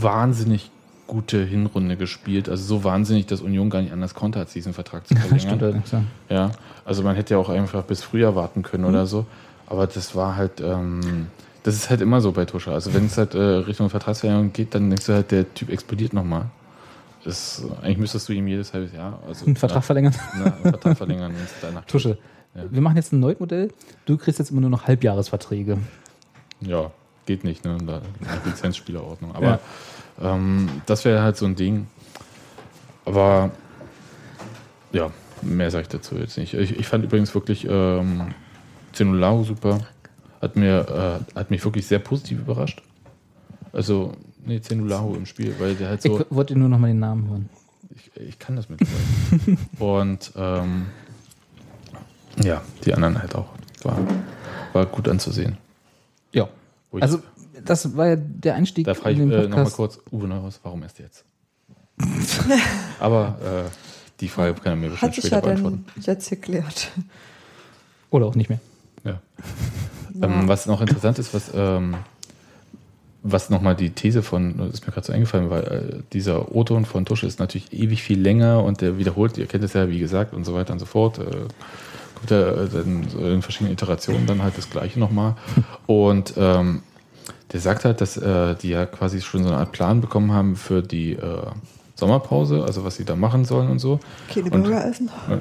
wahnsinnig 0.00 0.70
gute 1.08 1.44
Hinrunde 1.44 1.96
gespielt. 1.96 2.48
Also 2.48 2.62
so 2.62 2.84
wahnsinnig, 2.84 3.26
dass 3.26 3.40
Union 3.40 3.68
gar 3.68 3.82
nicht 3.82 3.92
anders 3.92 4.14
konnte, 4.14 4.38
als 4.38 4.52
diesen 4.52 4.72
Vertrag 4.74 5.08
zu 5.08 5.14
verlängern. 5.16 5.40
Stimmt 5.40 5.62
allerdings, 5.64 5.90
ja. 5.90 6.04
Ja, 6.28 6.50
also 6.84 7.02
man 7.02 7.16
hätte 7.16 7.34
ja 7.34 7.40
auch 7.40 7.48
einfach 7.48 7.82
bis 7.82 8.02
Frühjahr 8.02 8.36
warten 8.36 8.62
können 8.62 8.84
oder 8.84 9.06
so. 9.06 9.26
Aber 9.66 9.88
das 9.88 10.14
war 10.14 10.36
halt, 10.36 10.60
ähm, 10.60 11.26
das 11.62 11.74
ist 11.74 11.90
halt 11.90 12.00
immer 12.00 12.20
so 12.20 12.32
bei 12.32 12.44
Tuscher. 12.44 12.72
Also 12.72 12.94
wenn 12.94 13.06
es 13.06 13.18
halt 13.18 13.34
äh, 13.34 13.38
Richtung 13.38 13.90
Vertragsverlängerung 13.90 14.52
geht, 14.52 14.74
dann 14.74 14.90
denkst 14.90 15.06
du 15.06 15.12
halt, 15.12 15.30
der 15.30 15.52
Typ 15.54 15.70
explodiert 15.70 16.12
nochmal. 16.12 16.46
Das, 17.24 17.62
eigentlich 17.82 17.98
müsstest 17.98 18.28
du 18.28 18.32
ihm 18.32 18.46
jedes 18.46 18.72
halbes 18.72 18.92
Jahr 18.94 19.20
also, 19.28 19.44
Einen 19.44 19.56
Vertrag 19.56 19.84
verlängern? 19.84 20.14
Na, 20.38 20.44
einen 20.44 20.62
Vertrag 20.62 20.96
verlängern, 20.96 21.32
wenn 21.34 21.44
es 21.44 21.54
danach. 21.60 21.84
Tusche. 21.86 22.18
Ja. 22.54 22.62
Wir 22.70 22.80
machen 22.80 22.96
jetzt 22.96 23.12
ein 23.12 23.20
neues 23.20 23.38
Modell. 23.38 23.70
Du 24.06 24.16
kriegst 24.16 24.38
jetzt 24.38 24.50
immer 24.50 24.62
nur 24.62 24.70
noch 24.70 24.86
Halbjahresverträge. 24.86 25.78
Ja, 26.60 26.90
geht 27.26 27.44
nicht, 27.44 27.64
ne? 27.64 27.76
Da, 27.86 28.00
Lizenzspielerordnung. 28.44 29.34
Aber 29.34 29.60
ähm, 30.20 30.68
das 30.86 31.04
wäre 31.04 31.22
halt 31.22 31.36
so 31.36 31.46
ein 31.46 31.56
Ding. 31.56 31.86
Aber 33.04 33.50
ja, 34.92 35.10
mehr 35.42 35.70
sage 35.70 35.82
ich 35.82 35.88
dazu 35.88 36.16
jetzt 36.16 36.38
nicht. 36.38 36.54
Ich, 36.54 36.78
ich 36.78 36.86
fand 36.86 37.04
übrigens 37.04 37.34
wirklich 37.34 37.66
ähm, 37.68 38.34
Zenulao 38.92 39.44
super. 39.44 39.80
Hat, 40.40 40.56
mir, 40.56 41.20
äh, 41.34 41.38
hat 41.38 41.50
mich 41.50 41.64
wirklich 41.64 41.86
sehr 41.86 41.98
positiv 41.98 42.38
überrascht. 42.40 42.82
Also, 43.72 44.12
nee, 44.44 44.60
Zenulao 44.60 45.14
im 45.14 45.26
Spiel, 45.26 45.54
weil 45.58 45.74
der 45.74 45.88
halt 45.90 46.02
so. 46.02 46.20
Ich 46.20 46.26
wollte 46.30 46.56
nur 46.58 46.68
noch 46.68 46.78
mal 46.78 46.88
den 46.88 46.98
Namen 46.98 47.28
hören. 47.28 47.48
Ich, 47.94 48.10
ich 48.28 48.38
kann 48.38 48.56
das 48.56 48.68
mittlerweile. 48.68 49.58
Und 49.78 50.32
ähm, 50.36 50.86
ja, 52.42 52.62
die 52.84 52.94
anderen 52.94 53.20
halt 53.20 53.34
auch. 53.34 53.48
War, 53.82 53.98
war 54.72 54.86
gut 54.86 55.08
anzusehen. 55.08 55.56
Ja. 56.32 56.48
Ich- 56.92 57.02
Also, 57.02 57.20
das 57.64 57.96
war 57.96 58.08
ja 58.08 58.16
der 58.16 58.54
Einstieg 58.54 58.86
Da 58.86 58.94
frage 58.94 59.14
ich 59.16 59.20
in 59.20 59.30
den 59.30 59.40
äh, 59.44 59.48
nochmal 59.48 59.70
kurz, 59.70 59.98
Uwe 60.10 60.26
Neuhaus, 60.26 60.60
warum 60.62 60.82
erst 60.82 60.98
jetzt? 60.98 61.24
Aber 62.98 63.36
äh, 63.44 63.70
die 64.20 64.28
Frage 64.28 64.54
kann 64.54 64.72
er 64.72 64.76
mir 64.76 64.88
bestimmt 64.90 65.02
Hat 65.10 65.14
sich 65.14 65.24
später 65.26 65.36
ja 65.36 65.42
beantworten. 65.42 65.84
dann 65.94 66.04
jetzt 66.04 66.30
geklärt. 66.30 66.90
Oder 68.10 68.26
auch 68.26 68.34
nicht 68.34 68.48
mehr. 68.48 68.60
Ja. 69.04 69.20
Ähm, 70.22 70.48
was 70.48 70.66
noch 70.66 70.80
interessant 70.80 71.18
ist, 71.18 71.34
was, 71.34 71.50
ähm, 71.54 71.96
was 73.22 73.50
nochmal 73.50 73.74
die 73.74 73.90
These 73.90 74.22
von, 74.22 74.58
das 74.58 74.74
ist 74.74 74.86
mir 74.86 74.92
gerade 74.92 75.06
so 75.06 75.12
eingefallen, 75.12 75.50
weil 75.50 75.62
äh, 75.62 76.02
dieser 76.12 76.54
O-Ton 76.54 76.84
von 76.84 77.04
Tusche 77.04 77.26
ist 77.26 77.38
natürlich 77.38 77.72
ewig 77.72 78.02
viel 78.02 78.20
länger 78.20 78.62
und 78.64 78.80
der 78.80 78.98
wiederholt, 78.98 79.36
ihr 79.38 79.46
kennt 79.46 79.64
es 79.64 79.74
ja, 79.74 79.88
wie 79.88 79.98
gesagt, 79.98 80.32
und 80.34 80.44
so 80.44 80.54
weiter 80.54 80.72
und 80.72 80.78
so 80.78 80.86
fort. 80.86 81.18
Äh, 81.18 81.24
kommt 82.14 82.30
ja 82.30 82.50
äh, 82.50 82.68
dann 82.68 83.06
in 83.34 83.42
verschiedenen 83.42 83.72
Iterationen 83.72 84.26
dann 84.26 84.42
halt 84.42 84.56
das 84.56 84.70
Gleiche 84.70 84.98
nochmal. 84.98 85.36
Und 85.86 86.34
ähm, 86.36 86.82
der 87.52 87.60
sagt 87.60 87.84
halt, 87.84 88.00
dass 88.00 88.16
äh, 88.16 88.54
die 88.56 88.70
ja 88.70 88.86
quasi 88.86 89.20
schon 89.20 89.42
so 89.42 89.48
eine 89.48 89.58
Art 89.58 89.72
Plan 89.72 90.00
bekommen 90.00 90.32
haben 90.32 90.56
für 90.56 90.82
die 90.82 91.12
äh, 91.12 91.46
Sommerpause, 91.96 92.64
also 92.64 92.84
was 92.84 92.96
sie 92.96 93.04
da 93.04 93.16
machen 93.16 93.44
sollen 93.44 93.70
und 93.70 93.78
so. 93.78 94.00
Keine 94.32 94.50
Und, 94.50 94.62
Burger 94.62 94.86
essen? 94.86 95.10
äh, 95.28 95.38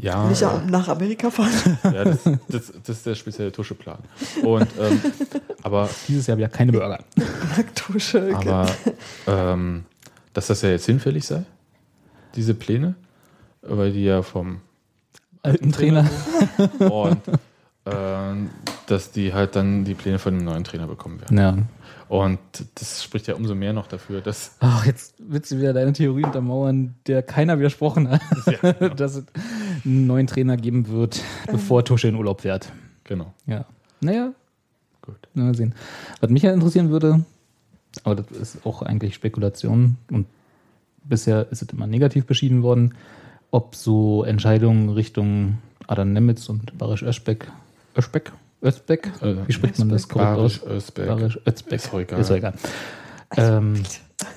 ja. 0.00 0.28
Nicht 0.28 0.44
auch 0.44 0.64
nach 0.64 0.88
Amerika 0.88 1.30
fahren? 1.30 1.78
Ja, 1.84 2.04
das, 2.04 2.24
das, 2.48 2.72
das 2.84 2.96
ist 2.96 3.06
der 3.06 3.14
spezielle 3.14 3.52
Tuscheplan. 3.52 3.98
Und, 4.42 4.66
ähm, 4.80 5.00
aber 5.62 5.88
Dieses 6.08 6.26
Jahr 6.26 6.36
wieder 6.36 6.48
keine 6.48 6.72
Burger. 6.72 6.98
Tusche. 7.74 8.34
aber 8.34 8.66
ähm, 9.26 9.84
dass 10.32 10.48
das 10.48 10.62
ja 10.62 10.70
jetzt 10.70 10.86
hinfällig 10.86 11.26
sei, 11.26 11.44
diese 12.34 12.54
Pläne, 12.54 12.94
weil 13.62 13.92
die 13.92 14.04
ja 14.04 14.22
vom 14.22 14.60
Alten 15.42 15.72
Trainer. 15.72 16.08
und 16.78 17.20
ähm, 17.86 18.50
dass 18.86 19.12
die 19.12 19.32
halt 19.32 19.56
dann 19.56 19.84
die 19.84 19.94
Pläne 19.94 20.18
von 20.18 20.34
dem 20.34 20.44
neuen 20.44 20.64
Trainer 20.64 20.86
bekommen 20.86 21.20
werden. 21.20 21.38
Ja. 21.38 21.56
Und 22.08 22.38
das 22.76 23.02
spricht 23.02 23.26
ja 23.26 23.34
umso 23.34 23.54
mehr 23.54 23.72
noch 23.72 23.88
dafür, 23.88 24.20
dass 24.20 24.52
Ach, 24.60 24.86
jetzt 24.86 25.14
willst 25.18 25.50
du 25.50 25.58
wieder 25.58 25.72
deine 25.72 25.92
Theorie 25.92 26.24
untermauern, 26.24 26.94
der 27.06 27.22
keiner 27.22 27.58
widersprochen 27.58 28.10
hat, 28.10 28.20
genau. 28.44 28.88
dass 28.94 29.16
es 29.16 29.24
einen 29.86 30.06
neuen 30.06 30.26
Trainer 30.26 30.56
geben 30.56 30.88
wird, 30.88 31.22
bevor 31.50 31.84
Tusche 31.84 32.08
in 32.08 32.16
Urlaub 32.16 32.42
fährt. 32.42 32.72
genau. 33.04 33.32
Ja. 33.46 33.64
Naja. 34.00 34.32
Gut. 35.02 35.16
Mal 35.34 35.54
sehen. 35.54 35.74
Was 36.20 36.28
mich 36.30 36.42
ja 36.42 36.52
interessieren 36.52 36.90
würde, 36.90 37.24
aber 38.04 38.16
das 38.16 38.26
ist 38.36 38.66
auch 38.66 38.82
eigentlich 38.82 39.14
Spekulation 39.14 39.96
und 40.10 40.26
bisher 41.04 41.46
ist 41.50 41.62
es 41.62 41.68
immer 41.70 41.86
negativ 41.86 42.26
beschieden 42.26 42.62
worden, 42.62 42.94
ob 43.52 43.76
so 43.76 44.24
Entscheidungen 44.24 44.90
Richtung 44.90 45.58
Adam 45.86 46.12
Nemitz 46.12 46.48
und 46.48 46.76
Barisch 46.76 47.04
Özbek, 47.04 47.50
Özbek, 47.96 48.32
Özbek, 48.62 49.12
wie 49.46 49.52
spricht 49.52 49.78
man 49.78 49.88
das 49.88 50.08
korrekt 50.08 50.34
Barisch 50.36 50.62
aus? 50.62 50.68
Özbek. 50.68 51.06
Barisch 51.06 51.38
Özbek. 51.46 51.72
Ist 51.74 51.94
auch 51.94 52.00
egal. 52.00 52.20
Ist 52.20 52.30
auch 52.32 52.36
egal. 52.36 52.54
Ähm, 53.36 53.82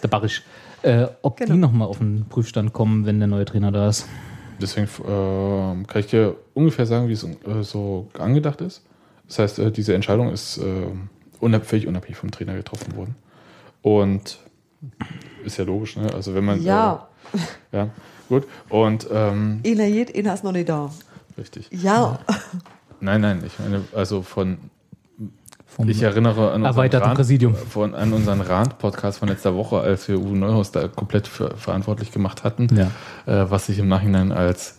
der 0.04 0.08
Barisch. 0.08 0.44
Äh, 0.84 1.08
ob 1.24 1.38
Genau. 1.38 1.54
die 1.54 1.60
nochmal 1.60 1.88
auf 1.88 1.98
den 1.98 2.26
Prüfstand 2.30 2.72
kommen, 2.72 3.06
wenn 3.06 3.20
der 3.20 3.28
neue 3.28 3.46
Trainer 3.46 3.72
da 3.72 3.90
ist. 3.90 4.08
Deswegen 4.62 4.88
ähm, 5.08 5.88
kann 5.88 6.00
ich 6.02 6.08
dir 6.08 6.36
ungefähr 6.54 6.86
sagen, 6.86 7.08
wie 7.08 7.14
es 7.14 7.24
äh, 7.24 7.64
so 7.64 8.08
angedacht 8.18 8.62
ist. 8.62 8.84
Das 9.28 9.40
heißt, 9.40 9.60
äh, 9.60 9.72
diese 9.72 9.94
Entscheidung 9.94 10.32
ist 10.32 10.58
äh, 10.58 10.88
unab 11.40 11.66
völlig 11.66 11.88
unabhängig 11.88 12.18
vom 12.18 12.32
Trainer 12.32 12.56
getroffen 12.56 12.96
worden. 12.96 13.16
Und 13.82 14.40
ist 15.46 15.58
ja 15.58 15.64
logisch, 15.64 15.96
ne? 15.96 16.14
Also 16.14 16.36
wenn 16.36 16.46
man. 16.46 16.62
Ja. 16.62 17.08
Äh, 17.34 17.38
ja, 17.78 17.90
gut. 18.28 18.46
Und 18.70 19.08
ähm, 19.12 19.60
geht, 19.64 20.16
einer 20.16 20.34
ist 20.34 20.44
noch 20.44 20.52
nicht 20.52 20.70
da. 20.70 20.92
richtig. 21.38 21.68
Ja. 21.72 22.20
Nein, 23.02 23.22
nein, 23.22 23.44
ich 23.46 23.58
meine, 23.60 23.84
also 23.94 24.22
von. 24.22 24.58
Vom 25.70 25.88
ich 25.88 26.02
erinnere 26.02 26.48
an 26.52 26.56
unseren 26.62 26.66
erweiterten 26.66 27.06
Rand- 27.08 27.16
Präsidium. 27.18 27.56
Von, 27.56 27.96
an 27.96 28.12
unseren 28.14 28.42
Rand-Podcast 28.42 29.20
von 29.20 29.30
letzter 29.30 29.56
Woche, 29.56 29.80
als 29.80 30.08
wir 30.08 30.20
Uwe 30.20 30.38
Neuhaus 30.38 30.72
da 30.72 30.88
komplett 30.88 31.28
für, 31.28 31.56
verantwortlich 31.58 32.12
gemacht 32.12 32.44
hatten, 32.44 32.68
Ja. 32.76 32.92
äh, 33.46 33.50
was 33.50 33.68
sich 33.68 33.80
im 33.80 33.88
Nachhinein 33.88 34.32
als 34.32 34.78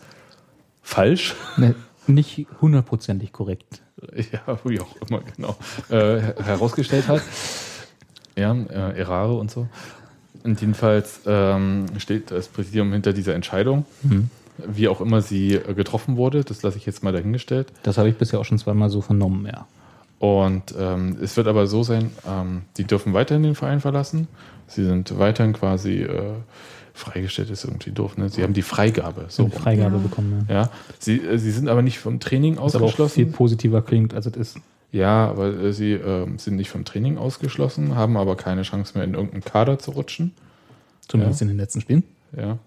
falsch 0.82 1.36
Ne, 1.56 1.74
nicht 2.06 2.46
hundertprozentig 2.60 3.32
korrekt. 3.32 3.82
ja, 4.32 4.58
wie 4.64 4.80
auch 4.80 4.96
immer, 5.08 5.20
genau, 5.36 5.56
äh, 5.90 6.20
her- 6.20 6.34
herausgestellt 6.44 7.06
hat. 7.08 7.22
Ja, 8.36 8.52
äh, 8.54 8.98
Errare 8.98 9.34
und 9.36 9.50
so. 9.50 9.68
Und 10.42 10.60
jedenfalls 10.60 11.20
ähm, 11.26 11.86
steht 11.98 12.30
das 12.30 12.48
Präsidium 12.48 12.92
hinter 12.92 13.12
dieser 13.12 13.34
Entscheidung, 13.34 13.84
Mhm. 14.02 14.30
wie 14.66 14.88
auch 14.88 15.00
immer 15.00 15.20
sie 15.20 15.60
getroffen 15.76 16.16
wurde. 16.16 16.44
Das 16.44 16.62
lasse 16.62 16.78
ich 16.78 16.86
jetzt 16.86 17.02
mal 17.04 17.12
dahingestellt. 17.12 17.72
Das 17.82 17.98
habe 17.98 18.08
ich 18.08 18.16
bisher 18.16 18.40
auch 18.40 18.44
schon 18.44 18.58
zweimal 18.58 18.88
so 18.90 19.00
vernommen, 19.02 19.46
ja. 19.46 19.66
Und 20.20 20.74
ähm, 20.78 21.16
es 21.22 21.38
wird 21.38 21.48
aber 21.48 21.66
so 21.66 21.82
sein, 21.82 22.10
ähm, 22.28 22.62
die 22.76 22.84
dürfen 22.84 23.14
weiterhin 23.14 23.42
den 23.42 23.54
Verein 23.54 23.80
verlassen. 23.80 24.28
Sie 24.66 24.84
sind 24.84 25.18
weiterhin 25.18 25.54
quasi 25.54 26.02
äh, 26.02 26.34
freigestellt, 26.92 27.48
ist 27.48 27.64
irgendwie 27.64 27.90
doof. 27.90 28.18
Ne? 28.18 28.28
Sie 28.28 28.42
haben 28.42 28.52
die 28.52 28.60
Freigabe. 28.60 29.24
So 29.28 29.44
Die 29.44 29.50
Freigabe 29.50 29.96
bekommen, 29.96 30.44
ja. 30.50 30.54
Ja, 30.54 30.70
sie, 30.98 31.16
äh, 31.20 31.38
sie 31.38 31.50
sind 31.50 31.70
aber 31.70 31.80
nicht 31.80 31.98
vom 31.98 32.20
Training 32.20 32.58
Was 32.58 32.74
aber 32.76 32.84
auch 32.84 32.92
viel 32.94 33.04
ausgeschlossen. 33.06 33.32
positiver 33.32 33.80
klingt, 33.80 34.12
als 34.12 34.26
es 34.26 34.36
ist. 34.36 34.56
Ja, 34.92 35.26
aber 35.30 35.46
äh, 35.58 35.72
sie 35.72 35.92
ähm, 35.94 36.38
sind 36.38 36.56
nicht 36.56 36.68
vom 36.68 36.84
Training 36.84 37.16
ausgeschlossen, 37.16 37.94
haben 37.96 38.18
aber 38.18 38.36
keine 38.36 38.60
Chance 38.60 38.98
mehr 38.98 39.04
in 39.04 39.14
irgendeinen 39.14 39.42
Kader 39.42 39.78
zu 39.78 39.92
rutschen. 39.92 40.32
Zumindest 41.08 41.40
Ja. 41.40 41.44
in 41.44 41.48
den 41.48 41.56
letzten 41.56 41.80
Spielen. 41.80 42.02
Ja. 42.36 42.58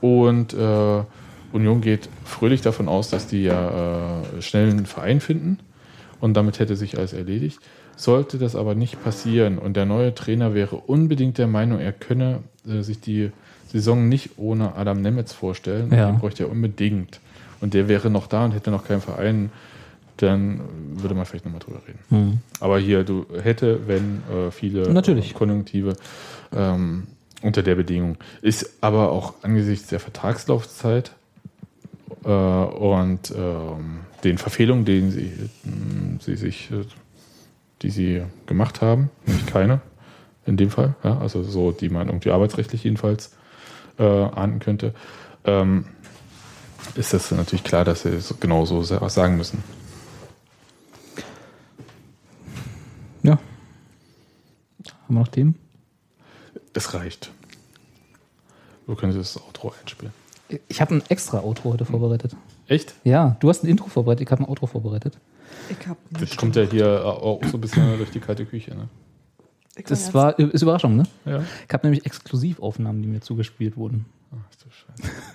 Und 0.00 0.52
äh, 0.52 1.02
Union 1.52 1.80
geht 1.80 2.08
fröhlich 2.24 2.60
davon 2.60 2.88
aus, 2.88 3.08
dass 3.08 3.28
die 3.28 3.44
ja 3.44 4.22
äh, 4.36 4.42
schnell 4.42 4.68
einen 4.68 4.86
Verein 4.86 5.20
finden 5.20 5.58
und 6.22 6.34
damit 6.34 6.58
hätte 6.58 6.76
sich 6.76 6.96
alles 6.96 7.12
erledigt. 7.12 7.58
Sollte 7.96 8.38
das 8.38 8.56
aber 8.56 8.74
nicht 8.74 9.02
passieren 9.04 9.58
und 9.58 9.76
der 9.76 9.84
neue 9.84 10.14
Trainer 10.14 10.54
wäre 10.54 10.76
unbedingt 10.76 11.36
der 11.36 11.46
Meinung, 11.48 11.78
er 11.80 11.92
könne 11.92 12.38
äh, 12.66 12.80
sich 12.80 13.00
die 13.00 13.30
Saison 13.70 14.08
nicht 14.08 14.30
ohne 14.38 14.74
Adam 14.76 15.02
Nemetz 15.02 15.32
vorstellen, 15.34 15.92
Ja. 15.92 16.10
den 16.10 16.18
bräuchte 16.18 16.44
er 16.44 16.50
unbedingt. 16.50 17.20
Und 17.60 17.74
der 17.74 17.88
wäre 17.88 18.08
noch 18.10 18.26
da 18.26 18.44
und 18.44 18.52
hätte 18.52 18.70
noch 18.70 18.86
keinen 18.86 19.00
Verein, 19.02 19.50
dann 20.16 20.60
würde 20.94 21.14
man 21.14 21.24
vielleicht 21.26 21.44
nochmal 21.44 21.60
drüber 21.60 21.80
reden. 21.86 21.98
Mhm. 22.10 22.38
Aber 22.60 22.78
hier, 22.78 23.02
du 23.04 23.26
hätte, 23.42 23.86
wenn 23.88 24.22
äh, 24.32 24.50
viele 24.50 24.92
Natürlich. 24.92 25.30
äh, 25.30 25.34
Konjunktive 25.34 25.96
ähm, 26.54 27.04
unter 27.42 27.62
der 27.62 27.74
Bedingung. 27.74 28.16
Ist 28.42 28.70
aber 28.80 29.10
auch 29.10 29.34
angesichts 29.42 29.88
der 29.88 30.00
Vertragslaufzeit 30.00 31.12
äh, 32.24 32.28
und 32.28 33.32
ähm, 33.36 34.00
den 34.24 34.38
Verfehlungen, 34.38 34.84
denen 34.84 35.10
sie, 35.10 35.32
mh, 35.64 36.20
sie 36.22 36.36
sich, 36.36 36.70
äh, 36.70 36.84
die 37.82 37.90
sie 37.90 38.22
gemacht 38.46 38.80
haben, 38.80 39.10
nämlich 39.26 39.46
keine 39.46 39.80
in 40.44 40.56
dem 40.56 40.70
Fall, 40.70 40.96
ja, 41.04 41.18
also 41.18 41.44
so, 41.44 41.70
die 41.70 41.88
man 41.88 42.08
irgendwie 42.08 42.30
arbeitsrechtlich 42.32 42.82
jedenfalls 42.82 43.32
äh, 43.98 44.02
ahnden 44.04 44.58
könnte, 44.58 44.92
ähm, 45.44 45.84
ist 46.96 47.12
das 47.12 47.30
natürlich 47.30 47.62
klar, 47.62 47.84
dass 47.84 48.02
sie 48.02 48.20
so, 48.20 48.34
genau 48.40 48.64
so 48.64 48.82
sa- 48.82 49.08
sagen 49.08 49.36
müssen. 49.36 49.62
Ja. 53.22 53.38
Haben 55.04 55.14
wir 55.14 55.20
noch 55.20 55.28
Themen? 55.28 55.54
Es 56.74 56.92
reicht. 56.94 57.30
Du 58.88 58.96
könntest 58.96 59.36
das 59.36 59.42
Outro 59.42 59.72
einspielen. 59.80 60.12
Ich 60.68 60.80
habe 60.80 60.96
ein 60.96 61.02
extra 61.08 61.38
Outro 61.40 61.72
heute 61.72 61.84
vorbereitet. 61.84 62.34
Echt? 62.72 62.94
Ja, 63.04 63.36
du 63.40 63.50
hast 63.50 63.64
ein 63.64 63.68
Intro 63.68 63.88
vorbereitet, 63.88 64.26
ich 64.26 64.30
habe 64.32 64.42
ein 64.42 64.48
Outro 64.48 64.66
vorbereitet. 64.66 65.18
Ich 65.68 65.86
hab 65.86 65.98
Das 66.18 66.34
kommt 66.36 66.56
ja 66.56 66.62
hier 66.62 67.04
auch 67.04 67.40
so 67.44 67.58
ein 67.58 67.60
bisschen 67.60 67.98
durch 67.98 68.10
die 68.10 68.20
kalte 68.20 68.46
Küche, 68.46 68.74
ne? 68.74 68.88
Ich 69.76 69.84
Das 69.84 70.12
war, 70.14 70.38
ist 70.38 70.62
Überraschung, 70.62 70.96
ne? 70.96 71.02
Ja. 71.26 71.42
Ich 71.66 71.72
habe 71.72 71.86
nämlich 71.86 72.06
Exklusivaufnahmen, 72.06 73.02
die 73.02 73.08
mir 73.08 73.20
zugespielt 73.20 73.76
wurden. 73.76 74.06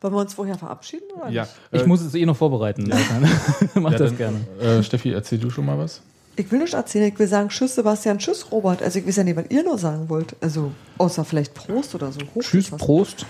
Wollen 0.00 0.14
wir 0.14 0.20
uns 0.20 0.34
vorher 0.34 0.56
verabschieden? 0.56 1.06
Oder 1.16 1.28
Ja. 1.30 1.42
nicht? 1.42 1.54
Ich 1.72 1.82
äh, 1.82 1.86
muss 1.86 2.00
es 2.02 2.14
eh 2.14 2.24
noch 2.24 2.36
vorbereiten. 2.36 2.84
Mach 3.74 3.92
ja, 3.92 3.98
das 3.98 4.10
dann, 4.10 4.16
gerne. 4.16 4.38
Äh, 4.60 4.82
Steffi, 4.84 5.10
erzähl 5.12 5.38
du 5.38 5.50
schon 5.50 5.66
mal 5.66 5.76
was? 5.76 6.02
Ich 6.36 6.50
will 6.52 6.60
nicht 6.60 6.74
erzählen, 6.74 7.12
ich 7.12 7.18
will 7.18 7.26
sagen 7.26 7.48
Tschüss 7.48 7.74
Sebastian, 7.74 8.18
Tschüss 8.18 8.50
Robert. 8.52 8.80
Also 8.82 9.00
ich 9.00 9.06
weiß 9.06 9.16
ja 9.16 9.24
nicht, 9.24 9.36
was 9.36 9.46
ihr 9.50 9.64
nur 9.64 9.76
sagen 9.76 10.08
wollt. 10.08 10.36
Also 10.40 10.70
außer 10.98 11.24
vielleicht 11.24 11.52
Prost 11.54 11.94
oder 11.96 12.12
so. 12.12 12.20
Hoch 12.34 12.42
Tschüss, 12.42 12.70
was. 12.70 12.80
Prost. 12.80 13.26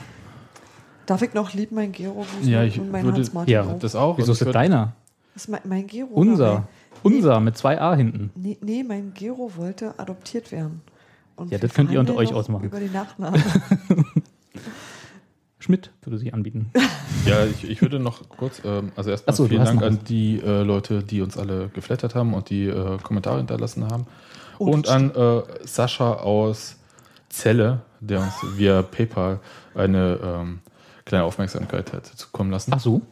Darf 1.06 1.22
ich 1.22 1.34
noch 1.34 1.52
lieb 1.54 1.72
mein 1.72 1.92
Gero 1.92 2.24
grüßen 2.36 2.48
Ja, 2.48 2.62
ich 2.62 2.78
und 2.78 2.90
mein 2.90 3.04
würde 3.04 3.18
Hans-Martin 3.18 3.52
Ja, 3.52 3.62
auch? 3.64 3.78
das 3.78 3.96
auch. 3.96 4.18
Wieso 4.18 4.32
Und 4.32 4.38
ist 4.38 4.46
das 4.46 4.52
deiner? 4.52 4.92
Das 5.34 5.44
ist 5.44 5.48
mein, 5.48 5.60
mein 5.64 5.86
Gero. 5.86 6.08
Unser. 6.12 6.68
Unser 7.02 7.40
mit 7.40 7.56
zwei 7.56 7.80
A 7.80 7.94
hinten. 7.94 8.30
Nee, 8.34 8.58
nee, 8.60 8.82
mein 8.82 9.14
Gero 9.14 9.52
wollte 9.56 9.94
adoptiert 9.98 10.52
werden. 10.52 10.82
Und 11.36 11.50
Ja, 11.50 11.58
das 11.58 11.72
könnt 11.72 11.90
ihr 11.90 12.00
unter 12.00 12.14
euch 12.14 12.34
ausmachen. 12.34 12.64
Über 12.64 12.78
den 12.78 12.92
Nachnamen. 12.92 13.42
Schmidt 15.58 15.90
würde 16.02 16.18
sich 16.18 16.34
anbieten. 16.34 16.70
Ja, 17.26 17.44
ich, 17.44 17.68
ich 17.68 17.82
würde 17.82 18.00
noch 18.00 18.26
kurz, 18.30 18.62
ähm, 18.64 18.92
also 18.96 19.10
erstmal 19.10 19.36
so, 19.36 19.46
vielen 19.46 19.62
Dank 19.62 19.80
noch 19.80 19.86
an 19.86 19.98
die 20.08 20.40
äh, 20.40 20.62
Leute, 20.62 21.02
die 21.02 21.20
uns 21.20 21.36
alle 21.36 21.68
geflattert 21.68 22.14
haben 22.14 22.32
und 22.32 22.48
die 22.48 22.64
äh, 22.66 22.96
Kommentare 23.02 23.36
hinterlassen 23.36 23.84
haben. 23.90 24.06
Oh, 24.58 24.70
und 24.70 24.86
das 24.86 24.94
an 24.94 25.14
äh, 25.14 25.42
Sascha 25.64 26.14
aus 26.14 26.76
Celle, 27.28 27.82
der 28.00 28.20
uns 28.20 28.32
via 28.56 28.80
PayPal 28.80 29.38
eine 29.74 30.18
ähm, 30.22 30.60
kleine 31.10 31.24
Aufmerksamkeit 31.24 31.92
hat 31.92 32.06
zukommen 32.06 32.50
lassen. 32.50 32.72
Ach 32.74 32.80
so. 32.80 33.02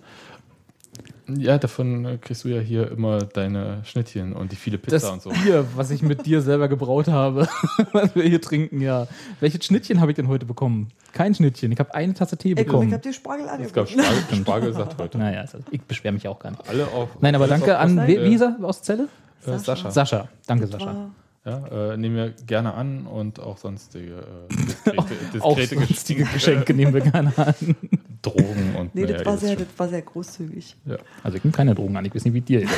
Ja, 1.31 1.59
davon 1.59 2.07
äh, 2.07 2.17
kriegst 2.17 2.45
du 2.45 2.49
ja 2.49 2.59
hier 2.59 2.91
immer 2.91 3.19
deine 3.19 3.83
Schnittchen 3.85 4.33
und 4.33 4.51
die 4.51 4.57
viele 4.57 4.79
Pizza 4.79 4.97
Das 4.97 5.11
und 5.11 5.21
so. 5.21 5.29
Bier, 5.31 5.67
was 5.77 5.91
ich 5.91 6.01
mit 6.01 6.25
dir 6.25 6.41
selber 6.41 6.69
gebraut 6.69 7.09
habe, 7.09 7.47
was 7.93 8.15
wir 8.15 8.23
hier 8.23 8.41
trinken, 8.41 8.81
ja. 8.81 9.07
Welches 9.41 9.63
Schnittchen 9.67 10.01
habe 10.01 10.11
ich 10.13 10.17
denn 10.17 10.29
heute 10.29 10.47
bekommen? 10.47 10.89
Kein 11.13 11.35
Schnittchen. 11.35 11.71
Ich 11.71 11.79
habe 11.79 11.95
eine 11.95 12.15
Tasse 12.15 12.39
Tee 12.39 12.51
Ey, 12.51 12.55
guck, 12.55 12.61
ich 12.61 12.67
bekommen. 12.69 12.93
hab 12.95 13.03
dir 13.03 13.13
Spargel 13.13 13.45
Es 13.61 13.73
gab 13.75 13.89
angeboten. 13.91 13.99
Spargel, 13.99 14.41
Spargel 14.41 14.73
sagt 14.73 14.99
heute. 15.03 15.19
Naja, 15.19 15.41
also 15.43 15.59
ich 15.71 15.83
beschwere 15.83 16.15
mich 16.15 16.27
auch 16.27 16.39
gar 16.39 16.51
nicht. 16.53 16.67
Alle 16.67 16.87
auf, 16.89 17.11
Nein, 17.21 17.35
aber 17.35 17.47
danke 17.47 17.77
auf 17.77 17.83
an, 17.85 17.97
Kosten 17.97 18.09
wie, 18.09 18.15
der- 18.15 18.25
wie 18.25 18.35
ist 18.35 18.41
er 18.41 18.57
aus 18.63 18.81
Zelle? 18.83 19.09
Äh, 19.47 19.59
Sascha. 19.59 19.91
Sascha. 19.91 20.29
Danke, 20.47 20.67
Das 20.67 20.81
Sascha. 20.81 21.11
Ja, 21.49 21.93
äh, 21.93 21.97
nehmen 21.97 22.15
wir 22.17 22.31
gerne 22.47 22.75
an 22.75 23.07
und 23.07 23.41
auch 23.41 23.57
sonstige 23.57 24.17
äh, 24.51 24.55
diskrete, 24.57 25.43
Auch 25.43 25.57
diskrete 25.57 25.87
sonstige 25.87 26.25
Geschenke 26.25 26.75
nehmen 26.75 26.93
wir 26.93 27.01
gerne 27.01 27.33
an. 27.39 27.55
Drogen 28.23 28.75
und 28.79 28.95
Nee, 28.95 29.07
das 29.07 29.25
war, 29.25 29.39
sehr, 29.39 29.57
das 29.57 29.67
war 29.79 29.89
sehr 29.89 30.03
großzügig. 30.03 30.77
ja. 30.85 30.97
Also 31.23 31.39
ich 31.39 31.45
nehme 31.45 31.53
keine 31.57 31.75
Drogen 31.75 31.97
an, 31.97 32.05
ich 32.05 32.15
weiß 32.15 32.25
nicht, 32.27 32.35
wie 32.35 32.41
dir 32.43 32.63
ist. 32.63 32.71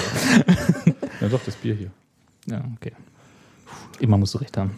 ja, 1.21 1.29
doch, 1.29 1.41
das 1.45 1.57
Bier 1.57 1.75
hier. 1.75 1.91
Ja, 2.47 2.63
okay. 2.77 2.93
Immer 3.99 4.19
musst 4.19 4.35
du 4.35 4.39
recht 4.39 4.57
haben. 4.57 4.71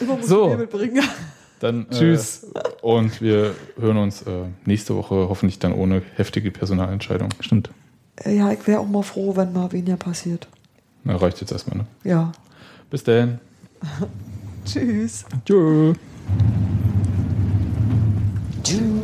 Immer 0.00 0.16
muss 0.16 0.26
So. 0.28 0.44
ich 0.44 0.48
Bier 0.50 0.58
mitbringen. 0.58 1.04
Dann 1.60 1.86
äh, 1.90 1.94
Tschüss. 1.94 2.46
und 2.80 3.20
wir 3.20 3.54
hören 3.78 3.98
uns 3.98 4.22
äh, 4.22 4.44
nächste 4.64 4.96
Woche 4.96 5.14
hoffentlich 5.28 5.58
dann 5.58 5.74
ohne 5.74 6.02
heftige 6.16 6.50
Personalentscheidung. 6.50 7.28
Stimmt. 7.40 7.70
Äh, 8.16 8.36
Ja, 8.36 8.50
ich 8.50 8.66
wäre 8.66 8.80
auch 8.80 8.88
mal 8.88 9.02
froh, 9.02 9.36
wenn 9.36 9.52
mal 9.52 9.70
weniger 9.72 9.96
passiert. 9.98 10.48
Na, 11.04 11.16
reicht 11.16 11.40
jetzt 11.40 11.50
erstmal, 11.52 11.78
ne? 11.78 11.86
Ja. 12.04 12.32
Bis 12.92 13.04
dann. 13.04 13.40
Tschüss. 14.66 15.24
Do 15.46 15.94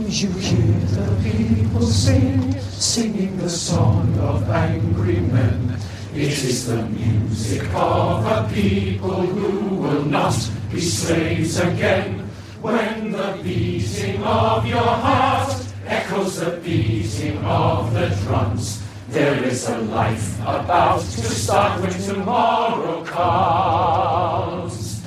you 0.07 0.29
hear 0.39 0.79
the 0.93 1.09
people 1.23 1.87
sing, 1.87 2.55
singing 2.61 3.39
the 3.39 3.49
song 3.49 4.15
of 4.21 4.47
angry 4.51 5.21
men. 5.21 5.75
It 6.15 6.33
is 6.45 6.67
the 6.67 6.83
music 6.83 7.63
of 7.75 8.27
a 8.27 8.47
people 8.53 9.23
who 9.23 9.77
will 9.77 10.05
not 10.05 10.37
be 10.71 10.83
slaves 10.83 11.59
again. 11.59 12.29
When 12.61 13.13
the 13.13 13.39
beating 13.43 14.23
of 14.23 14.67
your 14.67 14.83
heart 14.83 15.65
echoes 15.87 16.41
the 16.41 16.61
beating 16.63 17.39
of 17.39 17.95
the 17.95 18.09
drums, 18.23 18.83
there 19.11 19.43
is 19.43 19.67
a 19.67 19.79
life 19.79 20.39
about 20.41 21.01
to 21.01 21.23
start 21.23 21.81
when 21.81 21.93
tomorrow 21.93 23.03
comes. 23.05 25.01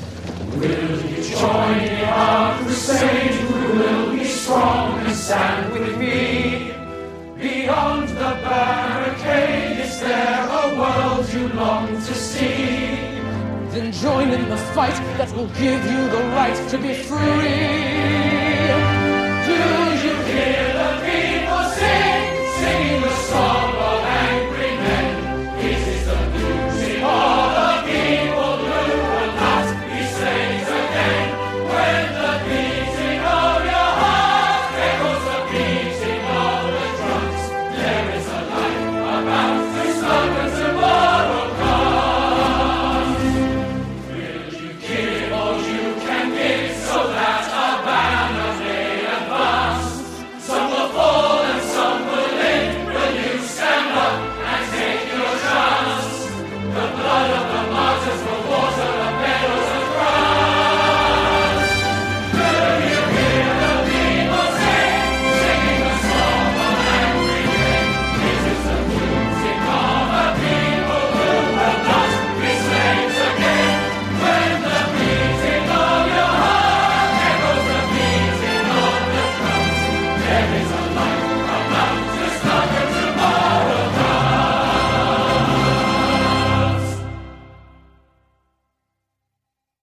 Will 0.56 1.06
you 1.06 1.23
join 1.23 1.80
in 1.82 2.06
our 2.06 2.57
crusade? 2.64 3.32
Who 3.32 3.78
will 3.78 4.11
be 4.18 4.23
strong 4.23 4.99
and 5.02 5.15
stand 5.15 5.72
with 5.73 5.99
me? 5.99 6.73
Beyond 7.38 8.10
the 8.10 8.34
barricade, 8.41 9.86
is 9.86 9.99
there 9.99 10.48
a 10.49 10.76
world 10.80 11.32
you 11.32 11.49
long 11.49 11.90
to 11.90 12.14
see? 12.15 12.98
Then 13.69 13.91
join 13.91 14.32
in 14.32 14.49
the 14.49 14.57
fight 14.73 14.95
that 15.19 15.32
will 15.36 15.52
give 15.60 15.86
you 15.86 16.10
the 16.10 16.23
right 16.34 16.69
to 16.69 16.78
be 16.80 16.95
free. 16.95 18.02
Do 19.45 19.57
you 20.06 20.15
hear 20.26 20.73
the 20.82 20.90
people 21.06 21.64
sing, 21.78 22.49
singing 22.57 23.02
the 23.02 23.14
song? 23.30 23.70